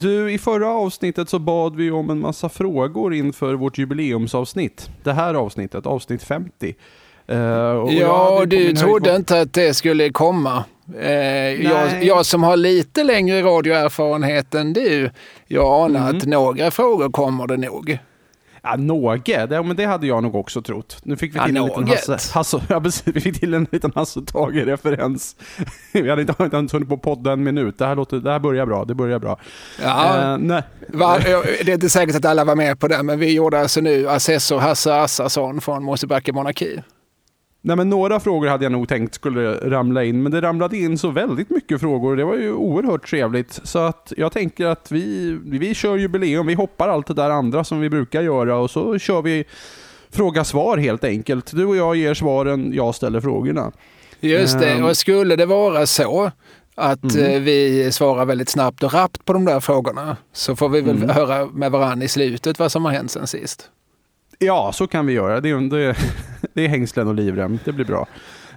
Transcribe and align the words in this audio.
Du, 0.00 0.32
i 0.32 0.38
förra 0.38 0.68
avsnittet 0.68 1.28
så 1.28 1.38
bad 1.38 1.76
vi 1.76 1.90
om 1.90 2.10
en 2.10 2.20
massa 2.20 2.48
frågor 2.48 3.14
inför 3.14 3.54
vårt 3.54 3.78
jubileumsavsnitt. 3.78 4.90
Det 5.02 5.12
här 5.12 5.34
avsnittet, 5.34 5.86
avsnitt 5.86 6.22
50. 6.22 6.74
Uh, 7.30 7.36
ja, 8.00 8.44
du 8.46 8.72
trodde 8.72 9.16
inte 9.16 9.40
att 9.40 9.52
det 9.52 9.74
skulle 9.74 10.10
komma. 10.10 10.64
Uh, 10.94 11.10
jag, 11.64 12.04
jag, 12.04 12.26
som 12.26 12.42
har 12.42 12.56
lite 12.56 13.04
längre 13.04 13.42
radioerfarenhet 13.42 14.54
än 14.54 14.72
du, 14.72 15.10
jag 15.46 15.84
anar 15.84 16.00
mm. 16.00 16.16
att 16.16 16.26
några 16.26 16.70
frågor 16.70 17.10
kommer 17.10 17.46
det 17.46 17.56
nog. 17.56 17.98
Ja, 18.70 18.76
någe, 18.76 19.46
det, 19.46 19.62
men 19.62 19.76
det 19.76 19.84
hade 19.84 20.06
jag 20.06 20.22
nog 20.22 20.34
också 20.34 20.62
trott. 20.62 20.98
Nu 21.02 21.16
fick 21.16 21.34
vi 21.34 21.40
till 21.40 21.56
ja, 21.56 21.62
en 21.62 21.84
liten 21.84 21.88
Hasse, 21.88 22.34
Hasse, 22.34 22.60
ja, 22.68 22.78
vi 23.04 23.20
fick 23.20 23.40
till 23.40 23.54
en 23.54 23.66
liten 23.70 23.92
Hasse 23.94 24.20
Tage-referens. 24.20 25.36
vi 25.92 26.10
hade 26.10 26.22
inte, 26.22 26.34
inte 26.42 26.76
hunnit 26.76 26.88
på 26.88 26.98
podda 26.98 27.32
en 27.32 27.42
minut. 27.42 27.78
Det 27.78 27.86
här, 27.86 27.96
låter, 27.96 28.16
det 28.16 28.30
här 28.30 28.38
börjar 28.38 28.66
bra, 28.66 28.84
det 28.84 28.94
börjar 28.94 29.18
bra. 29.18 29.38
Ja, 29.82 30.34
uh, 30.34 30.38
nej. 30.38 30.62
Va, 30.88 31.18
det 31.18 31.68
är 31.68 31.74
inte 31.74 31.90
säkert 31.90 32.16
att 32.16 32.24
alla 32.24 32.44
var 32.44 32.56
med 32.56 32.80
på 32.80 32.88
det, 32.88 33.02
men 33.02 33.18
vi 33.18 33.32
gjorde 33.32 33.60
alltså 33.60 33.80
nu 33.80 34.08
assessor 34.08 34.58
Hasse 34.58 34.94
Assarsson 34.94 35.60
från 35.60 35.84
Mosebacke 35.84 36.32
Monarki. 36.32 36.82
Nej, 37.60 37.76
men 37.76 37.90
några 37.90 38.20
frågor 38.20 38.48
hade 38.48 38.64
jag 38.64 38.72
nog 38.72 38.88
tänkt 38.88 39.14
skulle 39.14 39.70
ramla 39.70 40.04
in, 40.04 40.22
men 40.22 40.32
det 40.32 40.40
ramlade 40.40 40.76
in 40.76 40.98
så 40.98 41.10
väldigt 41.10 41.50
mycket 41.50 41.80
frågor. 41.80 42.16
Det 42.16 42.24
var 42.24 42.36
ju 42.36 42.52
oerhört 42.52 43.10
trevligt. 43.10 43.60
Så 43.64 43.78
att 43.78 44.12
jag 44.16 44.32
tänker 44.32 44.66
att 44.66 44.92
vi, 44.92 45.38
vi 45.44 45.74
kör 45.74 45.96
jubileum, 45.96 46.46
vi 46.46 46.54
hoppar 46.54 46.88
allt 46.88 47.06
det 47.06 47.14
där 47.14 47.30
andra 47.30 47.64
som 47.64 47.80
vi 47.80 47.90
brukar 47.90 48.22
göra 48.22 48.56
och 48.56 48.70
så 48.70 48.98
kör 48.98 49.22
vi 49.22 49.44
fråga-svar 50.10 50.76
helt 50.76 51.04
enkelt. 51.04 51.56
Du 51.56 51.64
och 51.64 51.76
jag 51.76 51.96
ger 51.96 52.14
svaren, 52.14 52.72
jag 52.74 52.94
ställer 52.94 53.20
frågorna. 53.20 53.72
Just 54.20 54.58
det, 54.58 54.70
ehm. 54.70 54.84
och 54.84 54.96
skulle 54.96 55.36
det 55.36 55.46
vara 55.46 55.86
så 55.86 56.30
att 56.74 57.14
mm. 57.14 57.26
Eh, 57.26 57.40
vi 57.40 57.92
svarar 57.92 58.24
väldigt 58.24 58.48
snabbt 58.48 58.82
och 58.82 58.94
rappt 58.94 59.24
på 59.24 59.32
de 59.32 59.44
där 59.44 59.60
frågorna 59.60 60.16
så 60.32 60.56
får 60.56 60.68
vi 60.68 60.80
väl 60.80 60.96
mm. 60.96 61.08
höra 61.08 61.46
med 61.46 61.72
varandra 61.72 62.04
i 62.04 62.08
slutet 62.08 62.58
vad 62.58 62.72
som 62.72 62.84
har 62.84 62.92
hänt 62.92 63.10
sen 63.10 63.26
sist. 63.26 63.70
Ja, 64.38 64.72
så 64.72 64.86
kan 64.86 65.06
vi 65.06 65.12
göra. 65.12 65.40
Det 65.40 65.50
är, 65.50 65.70
det, 65.70 65.96
det 66.54 66.64
är 66.64 66.68
hängslen 66.68 67.08
och 67.08 67.14
livrem. 67.14 67.58
Det 67.64 67.72
blir 67.72 67.84
bra. 67.84 68.06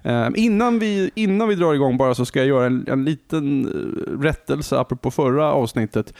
Uh, 0.05 0.29
innan, 0.35 0.79
vi, 0.79 1.11
innan 1.15 1.47
vi 1.47 1.55
drar 1.55 1.73
igång 1.73 1.97
bara 1.97 2.15
så 2.15 2.25
ska 2.25 2.39
jag 2.39 2.47
göra 2.47 2.65
en, 2.65 2.85
en 2.87 3.05
liten 3.05 3.65
eh, 3.65 4.21
rättelse 4.21 4.79
apropå 4.79 5.11
förra 5.11 5.53
avsnittet. 5.53 6.13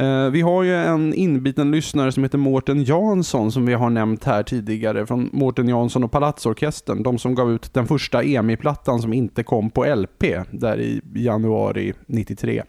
Uh, 0.00 0.28
vi 0.28 0.40
har 0.40 0.62
ju 0.62 0.74
en 0.74 1.14
inbiten 1.14 1.70
lyssnare 1.70 2.12
som 2.12 2.22
heter 2.22 2.38
Mårten 2.38 2.84
Jansson 2.84 3.52
som 3.52 3.66
vi 3.66 3.74
har 3.74 3.90
nämnt 3.90 4.24
här 4.24 4.42
tidigare 4.42 5.06
från 5.06 5.30
Mårten 5.32 5.68
Jansson 5.68 6.04
och 6.04 6.12
Palatsorkestern. 6.12 7.02
De 7.02 7.18
som 7.18 7.34
gav 7.34 7.52
ut 7.52 7.74
den 7.74 7.86
första 7.86 8.22
EMI-plattan 8.22 9.02
som 9.02 9.12
inte 9.12 9.42
kom 9.42 9.70
på 9.70 9.94
LP 9.94 10.24
där 10.50 10.80
i 10.80 11.00
januari 11.14 11.92
93. 12.06 12.62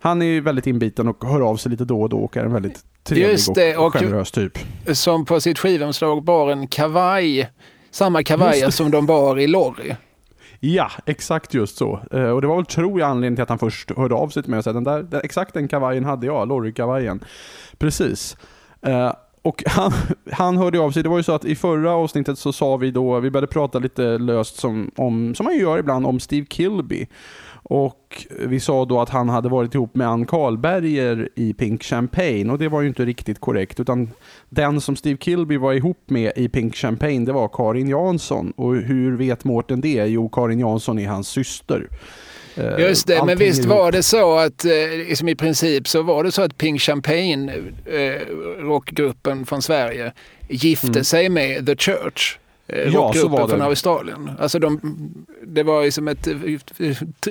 Han 0.00 0.22
är 0.22 0.26
ju 0.26 0.40
väldigt 0.40 0.66
inbiten 0.66 1.08
och 1.08 1.24
hör 1.24 1.40
av 1.40 1.56
sig 1.56 1.70
lite 1.70 1.84
då 1.84 2.02
och 2.02 2.08
då 2.08 2.18
och 2.18 2.36
är 2.36 2.44
en 2.44 2.52
väldigt 2.52 2.84
trevlig 3.04 3.32
Just 3.32 3.54
det, 3.54 3.76
och, 3.76 3.86
och 3.86 3.92
generös 3.92 4.30
typ. 4.30 4.58
Som 4.92 5.24
på 5.24 5.40
sitt 5.40 5.58
skivomslag 5.58 6.24
bar 6.24 6.50
en 6.50 6.66
kavaj, 6.66 7.50
samma 7.90 8.22
kavajer 8.22 8.70
som 8.70 8.90
de 8.90 9.06
bar 9.06 9.38
i 9.38 9.46
Lorry. 9.46 9.94
Ja, 10.60 10.90
exakt 11.06 11.54
just 11.54 11.76
så. 11.76 12.00
Uh, 12.14 12.30
och 12.30 12.40
det 12.40 12.46
var 12.46 12.56
väl, 12.56 12.66
tror 12.66 13.00
jag, 13.00 13.10
anledningen 13.10 13.36
till 13.36 13.42
att 13.42 13.48
han 13.48 13.58
först 13.58 13.90
hörde 13.96 14.14
av 14.14 14.28
sig 14.28 14.42
till 14.42 14.50
mig 14.50 14.58
och 14.58 14.64
sa 14.64 14.72
den 14.72 14.84
där, 14.84 15.02
den, 15.02 15.20
exakt 15.24 15.54
den 15.54 15.68
kavajen 15.68 16.04
hade 16.04 16.26
jag, 16.26 16.48
Lorry-kavajen. 16.48 17.24
Precis. 17.78 18.36
Uh, 18.86 19.12
och 19.42 19.64
han, 19.70 19.92
han 20.32 20.56
hörde 20.56 20.80
av 20.80 20.90
sig, 20.90 21.02
det 21.02 21.08
var 21.08 21.16
ju 21.16 21.22
så 21.22 21.32
att 21.32 21.44
i 21.44 21.54
förra 21.54 21.92
avsnittet 21.92 22.38
så 22.38 22.52
sa 22.52 22.76
vi 22.76 22.90
då, 22.90 23.20
vi 23.20 23.30
började 23.30 23.46
prata 23.46 23.78
lite 23.78 24.18
löst 24.18 24.56
som, 24.56 24.90
om, 24.96 25.34
som 25.34 25.44
man 25.44 25.58
gör 25.58 25.78
ibland 25.78 26.06
om 26.06 26.20
Steve 26.20 26.46
Kilby. 26.46 27.06
Och 27.72 28.26
vi 28.38 28.60
sa 28.60 28.84
då 28.84 29.00
att 29.00 29.08
han 29.08 29.28
hade 29.28 29.48
varit 29.48 29.74
ihop 29.74 29.94
med 29.94 30.08
Ann 30.08 30.26
Karlberger 30.26 31.28
i 31.34 31.54
Pink 31.54 31.82
Champagne 31.82 32.52
och 32.52 32.58
det 32.58 32.68
var 32.68 32.80
ju 32.80 32.88
inte 32.88 33.04
riktigt 33.04 33.40
korrekt 33.40 33.80
utan 33.80 34.10
den 34.48 34.80
som 34.80 34.96
Steve 34.96 35.16
Kilby 35.16 35.56
var 35.56 35.72
ihop 35.72 35.98
med 36.06 36.32
i 36.36 36.48
Pink 36.48 36.76
Champagne 36.76 37.26
det 37.26 37.32
var 37.32 37.48
Karin 37.48 37.88
Jansson. 37.88 38.52
Och 38.56 38.76
hur 38.76 39.16
vet 39.16 39.44
Mårten 39.44 39.80
det? 39.80 40.06
Jo, 40.06 40.28
Karin 40.28 40.60
Jansson 40.60 40.98
är 40.98 41.08
hans 41.08 41.28
syster. 41.28 41.88
Eh, 42.56 42.78
Just 42.78 43.06
det, 43.06 43.24
men 43.26 43.38
visst 43.38 43.64
var 43.64 43.92
det 43.92 44.02
så 44.02 44.38
att 44.38 44.64
liksom 45.06 45.28
i 45.28 45.34
princip 45.34 45.88
så 45.88 46.02
var 46.02 46.24
det 46.24 46.32
så 46.32 46.42
att 46.42 46.58
Pink 46.58 46.80
Champagne, 46.80 47.52
eh, 47.86 48.20
rockgruppen 48.58 49.46
från 49.46 49.62
Sverige, 49.62 50.12
gifte 50.48 50.88
mm. 50.88 51.04
sig 51.04 51.28
med 51.28 51.66
The 51.66 51.76
Church. 51.76 52.38
Eh, 52.66 52.88
ja, 52.88 53.12
så 53.12 53.28
var 53.28 53.42
det. 53.42 53.48
från 53.48 53.62
Australien. 53.62 54.30
Alltså 54.38 54.58
de, 54.58 54.80
det 55.46 55.62
var 55.62 55.82
ju 55.82 55.90
som 55.90 56.08
ett 56.08 56.28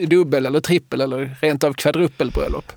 dubbel 0.09 0.45
eller 0.45 0.59
trippel 0.59 1.01
eller 1.01 1.35
rent 1.41 1.63
av 1.63 1.73
kvadrupelbröllop. 1.73 2.71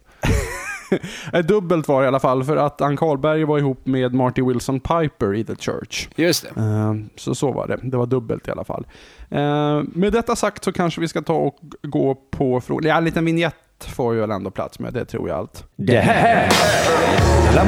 Dubbelt 1.45 1.89
var 1.89 2.01
det 2.01 2.05
i 2.05 2.09
alla 2.09 2.21
fall 2.21 2.45
för 2.45 2.57
att 2.57 2.81
Ann 2.81 2.97
Karlberg 2.97 3.45
var 3.45 3.59
ihop 3.59 3.87
med 3.87 4.15
Marty 4.15 4.43
Wilson 4.43 4.81
Piper 4.81 5.35
i 5.35 5.45
The 5.45 5.57
Church. 5.57 6.09
Just 6.15 6.43
det. 6.43 6.51
Så 7.17 7.35
så 7.35 7.53
var 7.53 7.67
det. 7.67 7.79
Det 7.83 7.97
var 7.97 8.07
dubbelt 8.07 8.49
i 8.49 8.51
alla 8.51 8.65
fall. 8.65 8.87
Med 9.87 10.13
detta 10.13 10.37
sagt 10.37 10.65
så 10.65 10.73
kanske 10.73 11.01
vi 11.01 11.09
ska 11.09 11.23
ta 11.23 11.35
och 11.35 11.59
gå 11.83 12.15
på 12.15 12.61
frågor. 12.61 12.87
Ja, 12.87 12.97
en 12.97 13.05
liten 13.05 13.25
vignett 13.25 13.55
får 13.79 14.15
ju 14.15 14.21
väl 14.21 14.31
ändå 14.31 14.51
plats 14.51 14.79
med. 14.79 14.93
Det 14.93 15.05
tror 15.05 15.29
jag 15.29 15.39
allt. 15.39 15.65
Det 15.77 16.01
här 16.01 16.49
är 17.51 17.55
La 17.55 17.65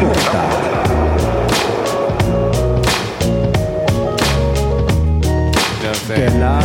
Della 6.08 6.62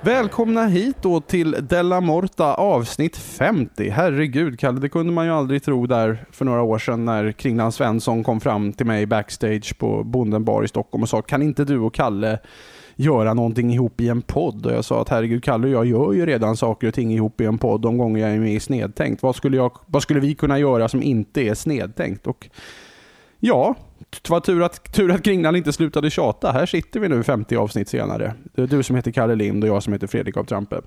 Välkomna 0.00 0.66
hit 0.66 0.96
då 1.02 1.20
till 1.20 1.56
Della 1.68 2.00
Morta 2.00 2.54
avsnitt 2.54 3.16
50. 3.16 3.88
Herregud 3.90 4.58
Kalle, 4.58 4.80
det 4.80 4.88
kunde 4.88 5.12
man 5.12 5.26
ju 5.26 5.32
aldrig 5.32 5.62
tro 5.62 5.86
där 5.86 6.24
för 6.30 6.44
några 6.44 6.62
år 6.62 6.78
sedan 6.78 7.04
när 7.04 7.32
Kringland 7.32 7.74
Svensson 7.74 8.24
kom 8.24 8.40
fram 8.40 8.72
till 8.72 8.86
mig 8.86 9.06
backstage 9.06 9.78
på 9.78 10.04
Bonden 10.04 10.44
bar 10.44 10.62
i 10.62 10.68
Stockholm 10.68 11.02
och 11.02 11.08
sa 11.08 11.22
kan 11.22 11.42
inte 11.42 11.64
du 11.64 11.78
och 11.78 11.94
Kalle 11.94 12.38
göra 12.96 13.34
någonting 13.34 13.72
ihop 13.72 14.00
i 14.00 14.08
en 14.08 14.22
podd? 14.22 14.66
Och 14.66 14.72
jag 14.72 14.84
sa 14.84 15.02
att 15.02 15.08
herregud 15.08 15.44
Kalle 15.44 15.66
och 15.66 15.72
jag 15.72 15.86
gör 15.86 16.12
ju 16.12 16.26
redan 16.26 16.56
saker 16.56 16.88
och 16.88 16.94
ting 16.94 17.12
ihop 17.12 17.40
i 17.40 17.44
en 17.44 17.58
podd 17.58 17.80
de 17.80 17.98
gånger 17.98 18.20
jag 18.20 18.30
är 18.30 18.40
med 18.40 18.54
i 18.54 18.60
Snedtänkt. 18.60 19.22
Vad 19.22 19.36
skulle, 19.36 19.56
jag, 19.56 19.72
vad 19.86 20.02
skulle 20.02 20.20
vi 20.20 20.34
kunna 20.34 20.58
göra 20.58 20.88
som 20.88 21.02
inte 21.02 21.40
är 21.40 21.54
snedtänkt? 21.54 22.26
Och 22.26 22.48
ja, 23.40 23.74
det 24.10 24.30
var 24.30 24.40
tur 24.40 24.62
att, 24.62 24.92
tur 24.92 25.10
att 25.10 25.22
Kringlan 25.24 25.56
inte 25.56 25.72
slutade 25.72 26.10
tjata. 26.10 26.52
Här 26.52 26.66
sitter 26.66 27.00
vi 27.00 27.08
nu 27.08 27.22
50 27.22 27.56
avsnitt 27.56 27.88
senare. 27.88 28.34
Det 28.54 28.62
är 28.62 28.66
du 28.66 28.82
som 28.82 28.96
heter 28.96 29.10
Kalle 29.10 29.34
Lind 29.34 29.64
och 29.64 29.70
jag 29.70 29.82
som 29.82 29.92
heter 29.92 30.06
Fredrik 30.06 30.36
av 30.36 30.44
Trampe. 30.44 30.80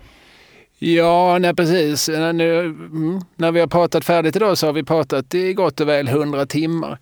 Ja, 0.79 1.37
nej, 1.39 1.55
precis. 1.55 2.09
Nu, 2.09 2.59
mm, 2.59 3.21
när 3.35 3.51
vi 3.51 3.59
har 3.59 3.67
pratat 3.67 4.05
färdigt 4.05 4.35
idag 4.35 4.57
så 4.57 4.65
har 4.65 4.73
vi 4.73 4.83
pratat 4.83 5.35
i 5.35 5.53
gott 5.53 5.79
och 5.79 5.87
väl 5.87 6.07
100 6.07 6.45
timmar. 6.45 6.99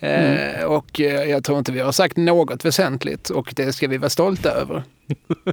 Eh, 0.00 0.24
mm. 0.24 0.60
Eh, 0.60 0.64
och 0.64 1.00
jag 1.00 1.44
tror 1.44 1.58
inte 1.58 1.72
vi 1.72 1.80
har 1.80 1.92
sagt 1.92 2.16
något 2.16 2.64
väsentligt 2.64 3.30
och 3.30 3.52
det 3.56 3.72
ska 3.72 3.88
vi 3.88 3.98
vara 3.98 4.10
stolta 4.10 4.50
över. 4.50 4.82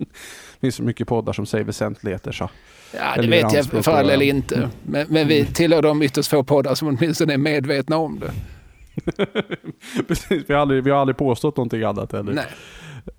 det 0.00 0.60
finns 0.60 0.74
så 0.74 0.82
mycket 0.82 1.08
poddar 1.08 1.32
som 1.32 1.46
säger 1.46 1.64
väsentligheter 1.64 2.32
så. 2.32 2.50
Ja, 2.94 3.22
det 3.22 3.28
vet 3.28 3.52
jag 3.52 3.84
för 3.84 3.92
all 3.92 4.10
eller 4.10 4.26
inte. 4.26 4.70
Men, 4.82 5.06
men 5.08 5.28
vi 5.28 5.46
tillhör 5.46 5.82
de 5.82 6.02
ytterst 6.02 6.30
få 6.30 6.44
poddar 6.44 6.74
som 6.74 6.88
åtminstone 6.88 7.32
är 7.32 7.38
medvetna 7.38 7.96
om 7.96 8.18
det. 8.18 8.32
Precis, 10.08 10.44
vi 10.46 10.54
har, 10.54 10.60
aldrig, 10.60 10.84
vi 10.84 10.90
har 10.90 10.98
aldrig 10.98 11.16
påstått 11.16 11.56
någonting 11.56 11.82
annat 11.82 12.12
heller. 12.12 12.32
Nej. 12.32 12.46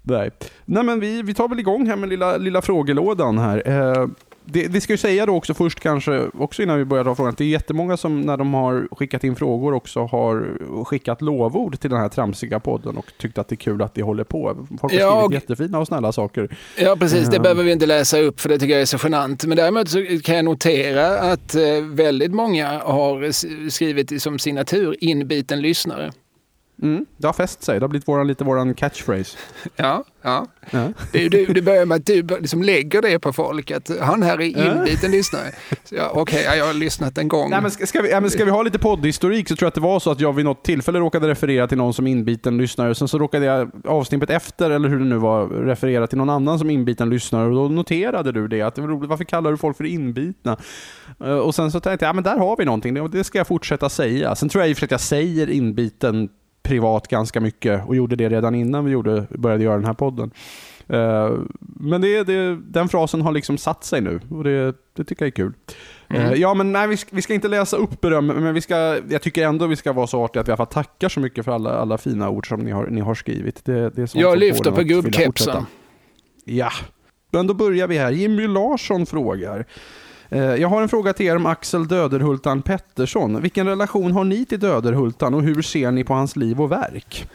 Nej. 0.01 0.31
Nej 0.65 0.83
men 0.83 0.99
vi, 0.99 1.21
vi 1.21 1.33
tar 1.33 1.47
väl 1.47 1.59
igång 1.59 1.87
här 1.87 1.95
med 1.95 2.09
lilla, 2.09 2.37
lilla 2.37 2.61
frågelådan 2.61 3.37
här. 3.37 3.63
Eh, 3.65 4.07
det, 4.45 4.67
vi 4.67 4.81
ska 4.81 4.93
ju 4.93 4.97
säga 4.97 5.25
då 5.25 5.35
också 5.35 5.53
först 5.53 5.79
kanske, 5.79 6.29
också 6.33 6.63
innan 6.63 6.77
vi 6.77 6.85
börjar 6.85 7.03
ta 7.03 7.15
frågan, 7.15 7.31
att 7.31 7.37
det 7.37 7.43
är 7.43 7.47
jättemånga 7.47 7.97
som 7.97 8.21
när 8.21 8.37
de 8.37 8.53
har 8.53 8.87
skickat 8.91 9.23
in 9.23 9.35
frågor 9.35 9.73
också 9.73 10.05
har 10.05 10.57
skickat 10.85 11.21
lovord 11.21 11.79
till 11.79 11.89
den 11.89 11.99
här 11.99 12.09
tramsiga 12.09 12.59
podden 12.59 12.97
och 12.97 13.05
tyckt 13.17 13.37
att 13.37 13.47
det 13.47 13.53
är 13.53 13.57
kul 13.57 13.81
att 13.81 13.93
det 13.93 14.01
håller 14.01 14.23
på. 14.23 14.67
Folk 14.81 14.93
har 14.93 14.99
ja, 14.99 15.09
skrivit 15.09 15.25
och, 15.25 15.33
jättefina 15.33 15.79
och 15.79 15.87
snälla 15.87 16.11
saker. 16.11 16.57
Ja, 16.77 16.95
precis. 16.99 17.27
Det 17.29 17.37
uh, 17.37 17.41
behöver 17.41 17.63
vi 17.63 17.71
inte 17.71 17.85
läsa 17.85 18.19
upp 18.19 18.39
för 18.39 18.49
det 18.49 18.59
tycker 18.59 18.73
jag 18.73 18.81
är 18.81 18.85
så 18.85 18.97
genant. 19.03 19.45
Men 19.45 19.57
däremot 19.57 19.89
så 19.89 20.05
kan 20.23 20.35
jag 20.35 20.45
notera 20.45 21.19
att 21.19 21.55
eh, 21.55 21.61
väldigt 21.83 22.31
många 22.31 22.79
har 22.79 23.31
skrivit 23.69 24.21
som 24.21 24.39
signatur 24.39 24.95
inbiten 24.99 25.61
lyssnare. 25.61 26.11
Mm, 26.81 27.05
det 27.17 27.27
har 27.27 27.33
fäst 27.33 27.63
sig. 27.63 27.79
Det 27.79 27.83
har 27.83 27.89
blivit 27.89 28.07
våran, 28.07 28.27
lite 28.27 28.43
våran 28.43 28.73
catchphrase. 28.73 29.37
Ja, 29.75 30.03
ja. 30.21 30.47
ja. 30.71 30.87
Det, 31.11 31.29
det, 31.29 31.45
det 31.45 31.61
börjar 31.61 31.85
med 31.85 31.95
att 31.95 32.05
du 32.05 32.21
liksom 32.39 32.63
lägger 32.63 33.01
det 33.01 33.19
på 33.19 33.33
folk, 33.33 33.71
att 33.71 33.91
han 34.01 34.23
här 34.23 34.41
är 34.41 34.45
inbiten 34.45 35.11
ja. 35.11 35.17
lyssnare. 35.17 35.51
Ja, 35.89 36.11
Okej, 36.13 36.41
okay, 36.41 36.57
jag 36.57 36.65
har 36.65 36.73
lyssnat 36.73 37.17
en 37.17 37.27
gång. 37.27 37.49
Nej, 37.49 37.61
men 37.61 37.71
ska, 37.71 37.85
ska, 37.85 38.01
vi, 38.01 38.11
ja, 38.11 38.19
men 38.19 38.29
ska 38.29 38.45
vi 38.45 38.51
ha 38.51 38.61
lite 38.61 38.79
poddhistorik 38.79 39.49
så 39.49 39.55
tror 39.55 39.65
jag 39.65 39.67
att 39.67 39.75
det 39.75 39.81
var 39.81 39.99
så 39.99 40.11
att 40.11 40.19
jag 40.19 40.33
vid 40.33 40.45
något 40.45 40.63
tillfälle 40.63 40.99
råkade 40.99 41.27
referera 41.27 41.67
till 41.67 41.77
någon 41.77 41.93
som 41.93 42.07
inbiten 42.07 42.57
lyssnare. 42.57 42.95
Sen 42.95 43.07
så 43.07 43.19
råkade 43.19 43.45
jag 43.45 43.71
avsnippet 43.85 44.29
efter, 44.29 44.69
eller 44.69 44.89
hur 44.89 44.99
det 44.99 45.05
nu 45.05 45.17
var, 45.17 45.47
referera 45.47 46.07
till 46.07 46.17
någon 46.17 46.29
annan 46.29 46.59
som 46.59 46.69
inbiten 46.69 47.09
lyssnare. 47.09 47.47
Och 47.47 47.55
då 47.55 47.69
noterade 47.69 48.31
du 48.31 48.47
det, 48.47 48.61
att 48.61 48.75
det 48.75 48.81
var 48.81 48.89
roligt, 48.89 49.09
varför 49.09 49.23
kallar 49.23 49.51
du 49.51 49.57
folk 49.57 49.77
för 49.77 49.83
inbitna? 49.83 50.57
Eh, 51.23 51.37
och 51.37 51.55
sen 51.55 51.71
så 51.71 51.79
tänkte 51.79 52.05
jag, 52.05 52.09
ja 52.09 52.13
men 52.13 52.23
där 52.23 52.37
har 52.37 52.57
vi 52.57 52.65
någonting, 52.65 53.09
det 53.11 53.23
ska 53.23 53.37
jag 53.37 53.47
fortsätta 53.47 53.89
säga. 53.89 54.35
Sen 54.35 54.49
tror 54.49 54.61
jag 54.63 54.69
i 54.69 54.73
och 54.73 54.77
för 54.77 54.79
sig 54.79 54.85
att 54.85 54.91
jag 54.91 55.01
säger 55.01 55.49
inbiten 55.49 56.29
privat 56.63 57.07
ganska 57.07 57.39
mycket 57.39 57.87
och 57.87 57.95
gjorde 57.95 58.15
det 58.15 58.29
redan 58.29 58.55
innan 58.55 58.85
vi 58.85 58.91
gjorde, 58.91 59.25
började 59.29 59.63
göra 59.63 59.75
den 59.75 59.85
här 59.85 59.93
podden. 59.93 60.31
Uh, 60.93 61.39
men 61.59 62.01
det, 62.01 62.23
det, 62.23 62.55
den 62.55 62.89
frasen 62.89 63.21
har 63.21 63.31
liksom 63.31 63.57
satt 63.57 63.83
sig 63.83 64.01
nu 64.01 64.19
och 64.29 64.43
det, 64.43 64.75
det 64.93 65.03
tycker 65.03 65.25
jag 65.25 65.27
är 65.27 65.31
kul. 65.31 65.53
Mm. 66.09 66.31
Uh, 66.31 66.33
ja, 66.33 66.53
men 66.53 66.71
nej, 66.71 66.87
vi 66.87 66.97
ska, 66.97 67.15
vi 67.15 67.21
ska, 67.21 67.33
inte 67.33 67.47
läsa 67.47 67.77
upp 67.77 68.01
beröm, 68.01 68.27
men 68.27 68.53
vi 68.53 68.61
ska, 68.61 68.99
jag 69.09 69.21
tycker 69.21 69.47
ändå 69.47 69.67
vi 69.67 69.75
ska 69.75 69.93
vara 69.93 70.07
så 70.07 70.23
artiga 70.23 70.41
att 70.41 70.47
vi 70.47 70.49
i 70.49 70.53
alla 70.53 70.57
fall 70.57 70.83
tackar 70.83 71.09
så 71.09 71.19
mycket 71.19 71.45
för 71.45 71.51
alla, 71.51 71.69
alla 71.69 71.97
fina 71.97 72.29
ord 72.29 72.47
som 72.47 72.59
ni 72.59 72.71
har, 72.71 72.87
ni 72.87 73.01
har 73.01 73.15
skrivit. 73.15 73.65
Det, 73.65 73.89
det 73.89 74.01
är 74.01 74.19
jag 74.19 74.37
lyfter 74.37 74.71
på 74.71 74.83
gubbkepsen. 74.83 75.65
Ja, 76.43 76.71
men 77.31 77.47
då 77.47 77.53
börjar 77.53 77.87
vi 77.87 77.97
här. 77.97 78.11
Jimmy 78.11 78.47
Larsson 78.47 79.05
frågar. 79.05 79.65
Eh, 80.31 80.55
jag 80.55 80.67
har 80.67 80.81
en 80.81 80.89
fråga 80.89 81.13
till 81.13 81.25
er 81.25 81.35
om 81.35 81.45
Axel 81.45 81.87
Döderhultan 81.87 82.61
Pettersson. 82.61 83.41
Vilken 83.41 83.67
relation 83.67 84.11
har 84.11 84.23
ni 84.23 84.45
till 84.45 84.59
Döderhultan 84.59 85.33
och 85.33 85.43
hur 85.43 85.61
ser 85.61 85.91
ni 85.91 86.03
på 86.03 86.13
hans 86.13 86.35
liv 86.35 86.61
och 86.61 86.71
verk? 86.71 87.29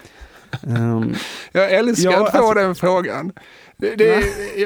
Um, 0.62 1.14
jag 1.52 1.72
älskar 1.72 2.10
ja, 2.10 2.26
att 2.26 2.32
få 2.32 2.38
alltså, 2.38 2.54
den 2.54 2.75
frågan. 2.75 3.32
Det, 3.76 3.96
det, 3.96 4.25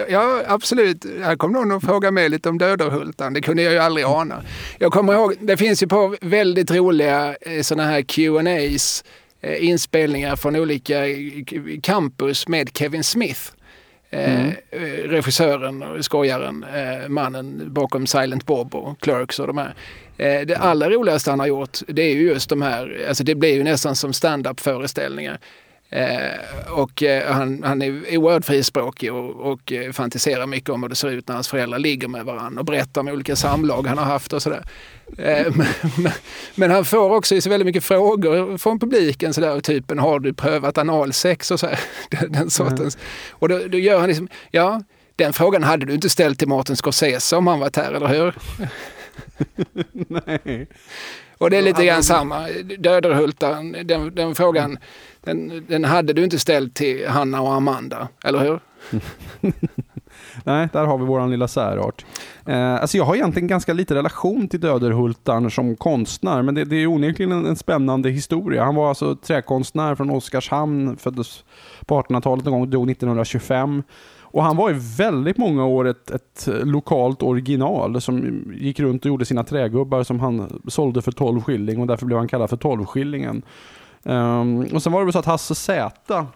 ja, 0.09 0.43
absolut. 0.47 1.07
Här 1.23 1.37
kom 1.37 1.53
någon 1.53 1.73
och 1.73 1.83
frågade 1.83 2.13
mig 2.13 2.29
lite 2.29 2.49
om 2.49 2.59
Döderhultan. 2.59 3.33
Det 3.33 3.41
kunde 3.41 3.63
jag 3.63 3.73
ju 3.73 3.79
aldrig 3.79 4.07
ana. 4.07 4.43
Jag 4.79 4.93
kommer 4.93 5.13
ihåg, 5.13 5.35
det 5.41 5.57
finns 5.57 5.83
ju 5.83 5.87
på 5.87 6.17
väldigt 6.21 6.71
roliga 6.71 7.37
eh, 7.41 7.63
sådana 7.63 7.91
här 7.91 8.03
Q&As 8.03 9.05
eh, 9.41 9.69
inspelningar 9.69 10.37
från 10.37 10.57
olika 10.57 11.01
campus 11.83 12.49
med 12.49 12.71
Kevin 12.77 13.05
Smith. 13.05 13.53
Mm. 14.11 14.53
Eh, 14.71 14.81
regissören 15.09 15.83
och 15.83 16.05
skojaren, 16.05 16.65
eh, 16.75 17.09
mannen 17.09 17.73
bakom 17.73 18.07
Silent 18.07 18.47
Bob 18.47 18.75
och 18.75 19.01
Clerks 19.01 19.39
och 19.39 19.47
de 19.47 19.59
här. 19.59 19.75
Eh, 20.17 20.47
det 20.47 20.57
allra 20.57 20.91
roligaste 20.91 21.31
han 21.31 21.41
har 21.41 21.47
gjort, 21.47 21.79
det 21.87 22.03
är 22.03 22.15
ju 22.15 22.23
just 22.23 22.51
de 22.51 22.63
här, 22.63 23.05
alltså 23.09 23.25
det 23.25 23.35
blir 23.35 23.55
ju 23.55 23.63
nästan 23.63 23.97
som 23.97 24.13
stand-up 24.13 24.61
föreställningar. 24.61 25.39
Eh, 25.93 26.73
och 26.73 27.03
eh, 27.03 27.33
han, 27.33 27.63
han 27.63 27.83
är 27.83 28.19
oerhört 28.19 28.45
frispråkig 28.45 29.13
och, 29.13 29.53
och 29.53 29.73
eh, 29.73 29.93
fantiserar 29.93 30.47
mycket 30.47 30.71
om 30.71 30.83
hur 30.83 30.89
det 30.89 30.95
ser 30.95 31.09
ut 31.09 31.29
när 31.29 31.35
hans 31.35 31.49
föräldrar 31.49 31.79
ligger 31.79 32.09
med 32.09 32.25
varandra 32.25 32.61
och 32.61 32.65
berättar 32.65 33.01
om 33.01 33.09
olika 33.09 33.37
samlag 33.37 33.87
han 33.87 33.99
har 33.99 34.05
haft 34.05 34.33
och 34.33 34.43
sådär. 34.43 34.65
Eh, 35.19 35.47
men, 35.97 36.13
men, 36.55 36.71
han 36.71 36.85
får 36.85 37.11
också 37.11 37.41
så 37.41 37.51
väldigt 37.51 37.67
mycket 37.67 37.85
frågor 37.85 38.59
från 38.59 38.79
publiken 38.79 39.35
sådär, 39.35 39.61
typen 39.61 39.99
har 39.99 40.21
du 40.21 40.33
prövat 40.35 40.79
analsex 40.79 41.51
och 41.51 41.61
så 41.61 41.67
här, 41.67 41.81
den 42.29 42.51
sortens. 42.51 42.97
Mm. 42.97 43.07
Och 43.31 43.49
då, 43.49 43.59
då, 43.69 43.79
gör 43.79 43.99
han 43.99 44.09
liksom, 44.09 44.29
ja, 44.51 44.83
den 45.17 45.33
frågan 45.33 45.63
hade 45.63 45.87
du 45.87 45.95
inte 45.95 46.11
ställt 46.11 46.39
till 46.39 46.49
Martin 46.49 46.77
Scorsese 46.77 47.37
om 47.37 47.47
han 47.47 47.61
varit 47.61 47.77
här, 47.77 47.93
eller 47.93 48.09
hur? 48.09 48.35
Nej. 50.27 50.67
Och 51.39 51.51
det 51.51 51.57
är 51.57 51.63
lite 51.63 51.85
grann 51.85 52.03
samma. 52.03 52.49
Döderhultan, 52.79 53.77
den, 53.85 54.15
den 54.15 54.35
frågan, 54.35 54.79
den, 55.21 55.67
den 55.69 55.85
hade 55.85 56.13
du 56.13 56.25
inte 56.25 56.39
ställt 56.39 56.75
till 56.75 57.09
Hanna 57.09 57.41
och 57.41 57.53
Amanda, 57.53 58.09
eller 58.25 58.39
hur? 58.39 58.61
Nej, 60.45 60.69
där 60.73 60.85
har 60.85 60.99
vi 60.99 61.05
vår 61.05 61.27
lilla 61.27 61.49
särart. 61.49 62.05
Eh, 62.47 62.75
alltså 62.75 62.97
jag 62.97 63.05
har 63.05 63.15
egentligen 63.15 63.49
ganska 63.49 63.73
lite 63.73 63.95
relation 63.95 64.49
till 64.49 64.61
Döderhultarn 64.61 65.51
som 65.51 65.77
konstnär, 65.77 66.43
men 66.43 66.55
det, 66.55 66.65
det 66.65 66.77
är 66.77 66.87
onekligen 66.87 67.33
en, 67.33 67.47
en, 67.47 67.57
spännande 67.57 68.11
historia. 68.11 68.65
Han 68.65 68.75
var 68.75 68.89
alltså 68.89 69.17
träkonstnär 69.17 69.95
från 69.95 70.11
Oskarshamn, 70.11 70.97
föddes 70.97 71.45
på 71.87 72.03
1800-talet 72.03 72.45
någon 72.45 72.61
gång, 72.61 72.71
dog 72.71 72.91
1925. 72.91 73.83
Och 74.33 74.45
han 74.45 74.57
var 74.57 74.71
i 74.71 74.77
väldigt 74.99 75.37
många 75.37 75.65
år 75.65 75.89
ett, 75.89 76.11
ett, 76.11 76.49
lokalt 76.63 77.23
original 77.23 78.01
som 78.01 78.45
gick 78.55 78.81
runt 78.81 79.05
och 79.05 79.09
gjorde 79.09 79.25
sina 79.25 79.45
trägubbar 79.45 80.03
som 80.03 80.21
han 80.21 80.61
sålde 80.69 81.03
för 81.03 81.13
12 81.13 81.43
skilling 81.43 81.81
och 81.81 81.87
därför 81.87 82.07
blev 82.07 82.19
han 82.19 82.29
kallad 82.29 82.51
för 82.51 82.57
12 82.57 82.85
skillingen. 82.87 83.43
Um, 84.03 84.61
och 84.75 84.83
sen 84.83 84.93
var 84.93 85.01
det 85.01 85.05
väl 85.05 85.13
så 85.13 85.19
att 85.19 85.27
Hasse 85.27 85.55
Zäta, 85.55 86.27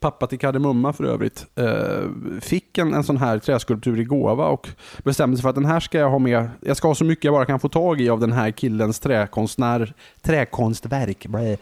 pappa 0.00 0.26
till 0.26 0.38
Kardemumma 0.38 0.92
för 0.92 1.04
övrigt, 1.04 1.46
uh, 1.60 2.40
fick 2.40 2.78
en, 2.78 2.94
en 2.94 3.04
sån 3.04 3.16
här 3.16 3.38
träskulptur 3.38 4.00
i 4.00 4.04
gåva 4.04 4.46
och 4.46 4.68
bestämde 5.04 5.36
sig 5.36 5.42
för 5.42 5.48
att 5.48 5.54
den 5.54 5.64
här 5.64 5.80
ska 5.80 5.98
jag 5.98 6.10
ha 6.10 6.18
med. 6.18 6.50
Jag 6.60 6.76
ska 6.76 6.88
ha 6.88 6.94
så 6.94 7.04
mycket 7.04 7.24
jag 7.24 7.34
bara 7.34 7.46
kan 7.46 7.60
få 7.60 7.68
tag 7.68 8.00
i 8.00 8.08
av 8.08 8.20
den 8.20 8.32
här 8.32 8.50
killens 8.50 9.00
träkonstnär, 9.00 9.94
träkonstverk. 10.22 11.26
Blä 11.26 11.56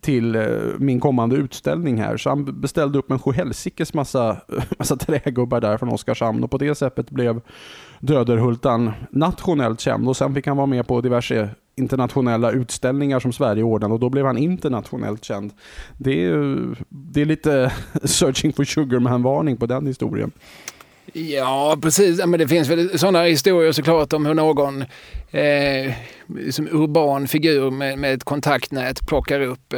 till 0.00 0.34
eh, 0.34 0.42
min 0.78 1.00
kommande 1.00 1.36
utställning 1.36 2.00
här. 2.00 2.16
Så 2.16 2.28
han 2.28 2.60
beställde 2.60 2.98
upp 2.98 3.10
en 3.10 3.18
sjuhelsikes 3.18 3.94
massa, 3.94 4.36
massa 4.78 4.96
trägubbar 4.96 5.60
där 5.60 5.78
från 5.78 5.88
Oskarshamn 5.88 6.44
och 6.44 6.50
på 6.50 6.58
det 6.58 6.74
sättet 6.74 7.10
blev 7.10 7.40
Döderhultan 8.00 8.92
nationellt 9.10 9.80
känd 9.80 10.08
och 10.08 10.16
sen 10.16 10.34
fick 10.34 10.46
han 10.46 10.56
vara 10.56 10.66
med 10.66 10.86
på 10.86 11.00
diverse 11.00 11.50
internationella 11.76 12.50
utställningar 12.50 13.20
som 13.20 13.32
Sverige 13.32 13.62
ordnade 13.62 13.94
och 13.94 14.00
då 14.00 14.10
blev 14.10 14.26
han 14.26 14.38
internationellt 14.38 15.24
känd. 15.24 15.52
Det 15.98 16.24
är, 16.24 16.76
det 16.88 17.20
är 17.20 17.24
lite 17.24 17.72
searching 18.04 18.52
for 18.52 18.64
sugarman-varning 18.64 19.56
på 19.56 19.66
den 19.66 19.86
historien. 19.86 20.32
Ja, 21.12 21.78
precis. 21.82 22.26
Men 22.26 22.40
det 22.40 22.48
finns 22.48 22.68
väl 22.68 22.98
sådana 22.98 23.22
historier 23.22 23.72
såklart 23.72 24.12
om 24.12 24.26
hur 24.26 24.34
någon 24.34 24.84
eh, 25.30 25.92
som 26.50 26.68
urban 26.72 27.28
figur 27.28 27.70
med, 27.70 27.98
med 27.98 28.14
ett 28.14 28.24
kontaktnät 28.24 29.06
plockar 29.06 29.40
upp 29.40 29.74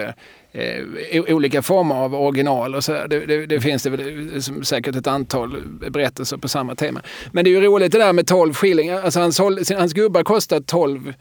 eh, 0.52 1.22
olika 1.28 1.62
former 1.62 1.94
av 1.94 2.14
original 2.14 2.74
och 2.74 2.84
så 2.84 2.92
det, 2.92 3.26
det, 3.26 3.46
det, 3.46 3.60
finns 3.60 3.82
det 3.82 3.90
väl 3.90 4.42
som 4.42 4.64
säkert 4.64 4.96
ett 4.96 5.06
antal 5.06 5.62
berättelser 5.90 6.36
på 6.36 6.48
samma 6.48 6.74
tema. 6.74 7.02
Men 7.32 7.44
det 7.44 7.50
är 7.50 7.52
ju 7.52 7.60
roligt 7.60 7.92
det 7.92 7.98
där 7.98 8.12
med 8.12 8.26
12 8.26 8.54
skillingar. 8.54 9.02
Alltså 9.02 9.20
hans, 9.20 9.40
hans 9.70 9.92
gubbar 9.92 10.22
kostar 10.22 10.60
12, 10.60 11.08
eh, 11.08 11.14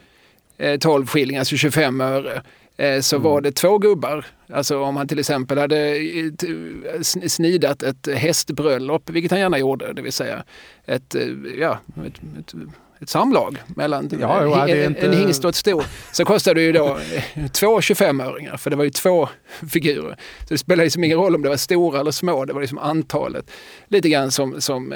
12 0.80 1.08
skillingar, 1.08 1.40
alltså 1.40 1.58
25 1.58 2.02
öre. 2.02 2.42
Eh, 2.78 3.02
så 3.02 3.16
mm. 3.16 3.24
var 3.24 3.42
det 3.42 3.52
två 3.52 3.78
gubbar. 3.78 4.26
Alltså 4.54 4.80
om 4.80 4.98
han 4.98 5.08
till 5.08 5.20
exempel 5.20 5.58
hade 5.58 5.96
eh, 5.98 7.02
snidat 7.28 7.84
ett 7.84 8.08
hästbröllop, 8.16 9.10
vilket 9.10 9.32
han 9.32 9.40
gärna 9.40 9.60
gjorde, 9.60 9.94
det 9.94 10.02
vill 10.02 10.14
säga 10.14 10.44
ett, 10.86 11.16
eh, 11.16 11.28
ja, 11.60 11.80
ett, 12.06 12.20
ett, 12.40 12.54
ett 13.02 13.10
samlag 13.10 13.58
mellan 13.68 14.10
ja, 14.20 14.44
jo, 14.44 14.54
en, 14.54 14.86
inte... 14.86 15.08
en 15.08 15.14
hingst 15.14 15.44
och 15.44 15.50
ett 15.50 15.56
sto. 15.56 15.82
Så 16.12 16.26
kostade 16.26 16.60
det 16.60 16.64
ju 16.64 16.72
då 16.72 16.98
två 17.52 17.80
25-öringar, 17.80 18.58
för 18.58 18.70
det 18.70 18.76
var 18.76 18.84
ju 18.84 18.90
två 18.90 19.30
figurer. 19.72 20.18
Så 20.40 20.54
det 20.54 20.58
spelade 20.58 20.84
liksom 20.84 21.04
ingen 21.04 21.18
roll 21.18 21.36
om 21.36 21.42
det 21.42 21.50
var 21.50 21.58
stora 21.58 22.00
eller 22.00 22.12
små, 22.12 22.46
det 22.46 22.54
var 22.54 22.62
liksom 22.62 22.78
antalet. 22.78 23.52
Lite 23.88 24.10
grann 24.10 24.32
som, 24.32 24.62
som 24.62 24.94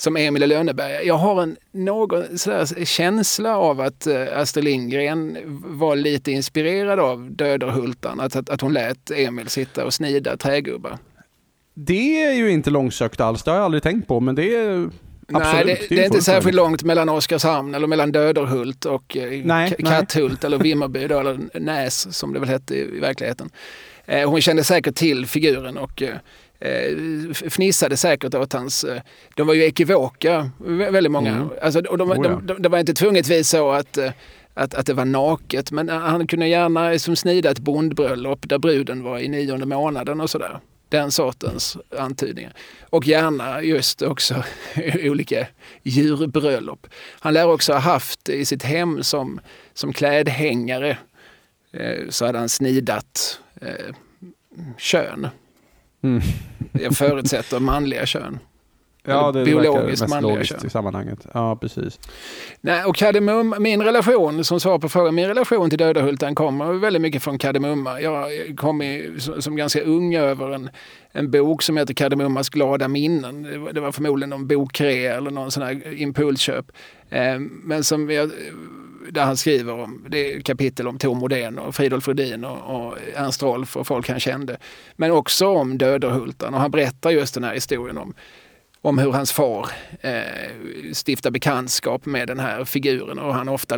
som 0.00 0.16
Emil 0.16 0.42
i 0.42 0.46
Lönneberga. 0.46 1.02
Jag 1.02 1.18
har 1.18 1.42
en 1.42 1.56
någon 1.72 2.38
sådär 2.38 2.84
känsla 2.84 3.56
av 3.56 3.80
att 3.80 4.06
uh, 4.06 4.38
Astrid 4.38 4.64
Lindgren 4.64 5.38
var 5.78 5.96
lite 5.96 6.32
inspirerad 6.32 7.00
av 7.00 7.30
Döderhultan. 7.30 8.20
Att, 8.20 8.36
att, 8.36 8.50
att 8.50 8.60
hon 8.60 8.72
lät 8.72 9.10
Emil 9.10 9.48
sitta 9.48 9.84
och 9.84 9.94
snida 9.94 10.36
trägubbar. 10.36 10.98
Det 11.74 12.24
är 12.24 12.32
ju 12.32 12.50
inte 12.50 12.70
långsökt 12.70 13.20
alls, 13.20 13.42
det 13.42 13.50
har 13.50 13.58
jag 13.58 13.64
aldrig 13.64 13.82
tänkt 13.82 14.08
på, 14.08 14.20
men 14.20 14.34
det 14.34 14.54
är 14.54 14.90
Absolut, 15.32 15.66
nej, 15.66 15.86
det, 15.88 15.94
det 15.94 16.00
är, 16.00 16.04
inte 16.04 16.22
särskilt 16.22 16.56
långt 16.56 16.82
mellan 16.82 17.08
Oskarshamn 17.08 17.74
eller 17.74 17.86
mellan 17.86 18.12
Döderhult 18.12 18.84
och 18.84 19.16
eh, 19.16 19.44
nej, 19.44 19.74
Katthult 19.78 20.44
eller 20.44 20.58
Vimmerby 20.58 21.06
då, 21.06 21.18
eller 21.18 21.38
Näs 21.60 22.18
som 22.18 22.32
det 22.32 22.40
väl 22.40 22.48
hette 22.48 22.74
i, 22.74 22.96
i 22.96 23.00
verkligheten. 23.00 23.50
Eh, 24.06 24.30
hon 24.30 24.40
kände 24.40 24.64
säkert 24.64 24.94
till 24.94 25.26
figuren 25.26 25.78
och 25.78 26.02
eh, 26.02 26.16
fnissade 27.50 27.96
säkert 27.96 28.34
åt 28.34 28.52
hans... 28.52 28.84
Eh, 28.84 29.00
de 29.36 29.46
var 29.46 29.54
ju 29.54 29.64
ekivoka, 29.64 30.50
väldigt 30.90 31.12
många. 31.12 31.30
Mm. 31.30 31.48
Alltså, 31.62 31.80
och 31.80 31.98
de, 31.98 32.10
oh, 32.10 32.16
ja. 32.16 32.22
de, 32.22 32.46
de, 32.46 32.62
det 32.62 32.68
var 32.68 32.78
inte 32.78 32.94
tvungetvis 32.94 33.48
så 33.48 33.70
att, 33.70 33.96
eh, 33.96 34.10
att, 34.54 34.74
att 34.74 34.86
det 34.86 34.94
var 34.94 35.04
naket, 35.04 35.70
men 35.70 35.88
han 35.88 36.26
kunde 36.26 36.48
gärna 36.48 36.98
som 36.98 37.16
snida 37.16 37.50
ett 37.50 37.58
bondbröllop 37.58 38.48
där 38.48 38.58
bruden 38.58 39.02
var 39.02 39.18
i 39.18 39.28
nionde 39.28 39.66
månaden 39.66 40.20
och 40.20 40.30
sådär. 40.30 40.60
Den 40.88 41.10
sortens 41.10 41.76
antydningar. 41.98 42.52
Och 42.90 43.06
gärna 43.06 43.62
just 43.62 44.02
också 44.02 44.44
olika 45.02 45.46
djurbröllop. 45.82 46.86
Han 47.20 47.34
lär 47.34 47.46
också 47.46 47.72
ha 47.72 47.80
haft 47.80 48.28
i 48.28 48.44
sitt 48.44 48.62
hem 48.62 49.02
som, 49.04 49.40
som 49.74 49.92
klädhängare 49.92 50.98
eh, 51.72 52.08
så 52.08 52.26
hade 52.26 52.38
han 52.38 52.48
snidat 52.48 53.40
eh, 53.60 53.94
kön 54.78 55.28
Mm. 56.02 56.22
Jag 56.72 56.96
förutsätter 56.96 57.60
manliga 57.60 58.06
kön. 58.06 58.38
Ja, 59.08 59.32
det 59.32 59.44
biologiskt 59.44 60.02
mest 60.02 60.14
manliga 60.14 60.44
kön. 60.44 60.66
i 60.66 60.70
sammanhanget. 60.70 61.26
Ja, 61.34 61.56
precis. 61.56 62.00
Nej, 62.60 62.84
och 62.84 62.96
Kardemum, 62.96 63.54
min 63.58 63.82
relation, 63.82 64.44
som 64.44 64.60
svar 64.60 64.78
på 64.78 64.88
frågan, 64.88 65.14
min 65.14 65.28
relation 65.28 65.70
till 65.70 65.78
Dödahultan 65.78 66.34
kommer 66.34 66.72
väldigt 66.72 67.02
mycket 67.02 67.22
från 67.22 67.38
Kardemumma. 67.38 68.00
Jag 68.00 68.28
kom 68.56 68.82
i, 68.82 69.10
som 69.38 69.56
ganska 69.56 69.82
ung 69.82 70.14
över 70.14 70.50
en, 70.50 70.70
en 71.12 71.30
bok 71.30 71.62
som 71.62 71.76
heter 71.76 71.94
Kardemummas 71.94 72.48
glada 72.48 72.88
minnen. 72.88 73.42
Det 73.42 73.58
var, 73.58 73.72
det 73.72 73.80
var 73.80 73.92
förmodligen 73.92 74.30
någon 74.30 74.46
bokrea 74.46 75.16
eller 75.16 75.30
någon 75.30 75.50
sån 75.50 75.62
här 75.62 76.00
impulsköp. 76.02 76.72
Eh, 77.10 77.38
men 77.38 77.84
som 77.84 78.10
jag 78.10 78.30
där 79.10 79.24
han 79.24 79.36
skriver 79.36 79.72
om, 79.72 80.04
det 80.08 80.32
är 80.32 80.40
kapitel 80.40 80.88
om 80.88 80.98
Tor 80.98 81.14
Modén 81.14 81.58
och 81.58 81.74
Fridolf 81.74 82.08
Rudin 82.08 82.44
och, 82.44 82.86
och 82.86 82.96
Ernst 83.14 83.42
Rolf 83.42 83.76
och 83.76 83.86
folk 83.86 84.08
han 84.08 84.20
kände. 84.20 84.56
Men 84.96 85.10
också 85.10 85.46
om 85.46 85.78
Döderhultan 85.78 86.54
och 86.54 86.60
han 86.60 86.70
berättar 86.70 87.10
just 87.10 87.34
den 87.34 87.44
här 87.44 87.54
historien 87.54 87.98
om 87.98 88.14
om 88.82 88.98
hur 88.98 89.12
hans 89.12 89.32
far 89.32 89.70
eh, 90.00 90.92
stiftar 91.06 91.30
bekantskap 91.30 92.06
med 92.06 92.28
den 92.28 92.40
här 92.40 92.64
figuren 92.64 93.18
och 93.18 93.34
han 93.34 93.48
ofta, 93.48 93.76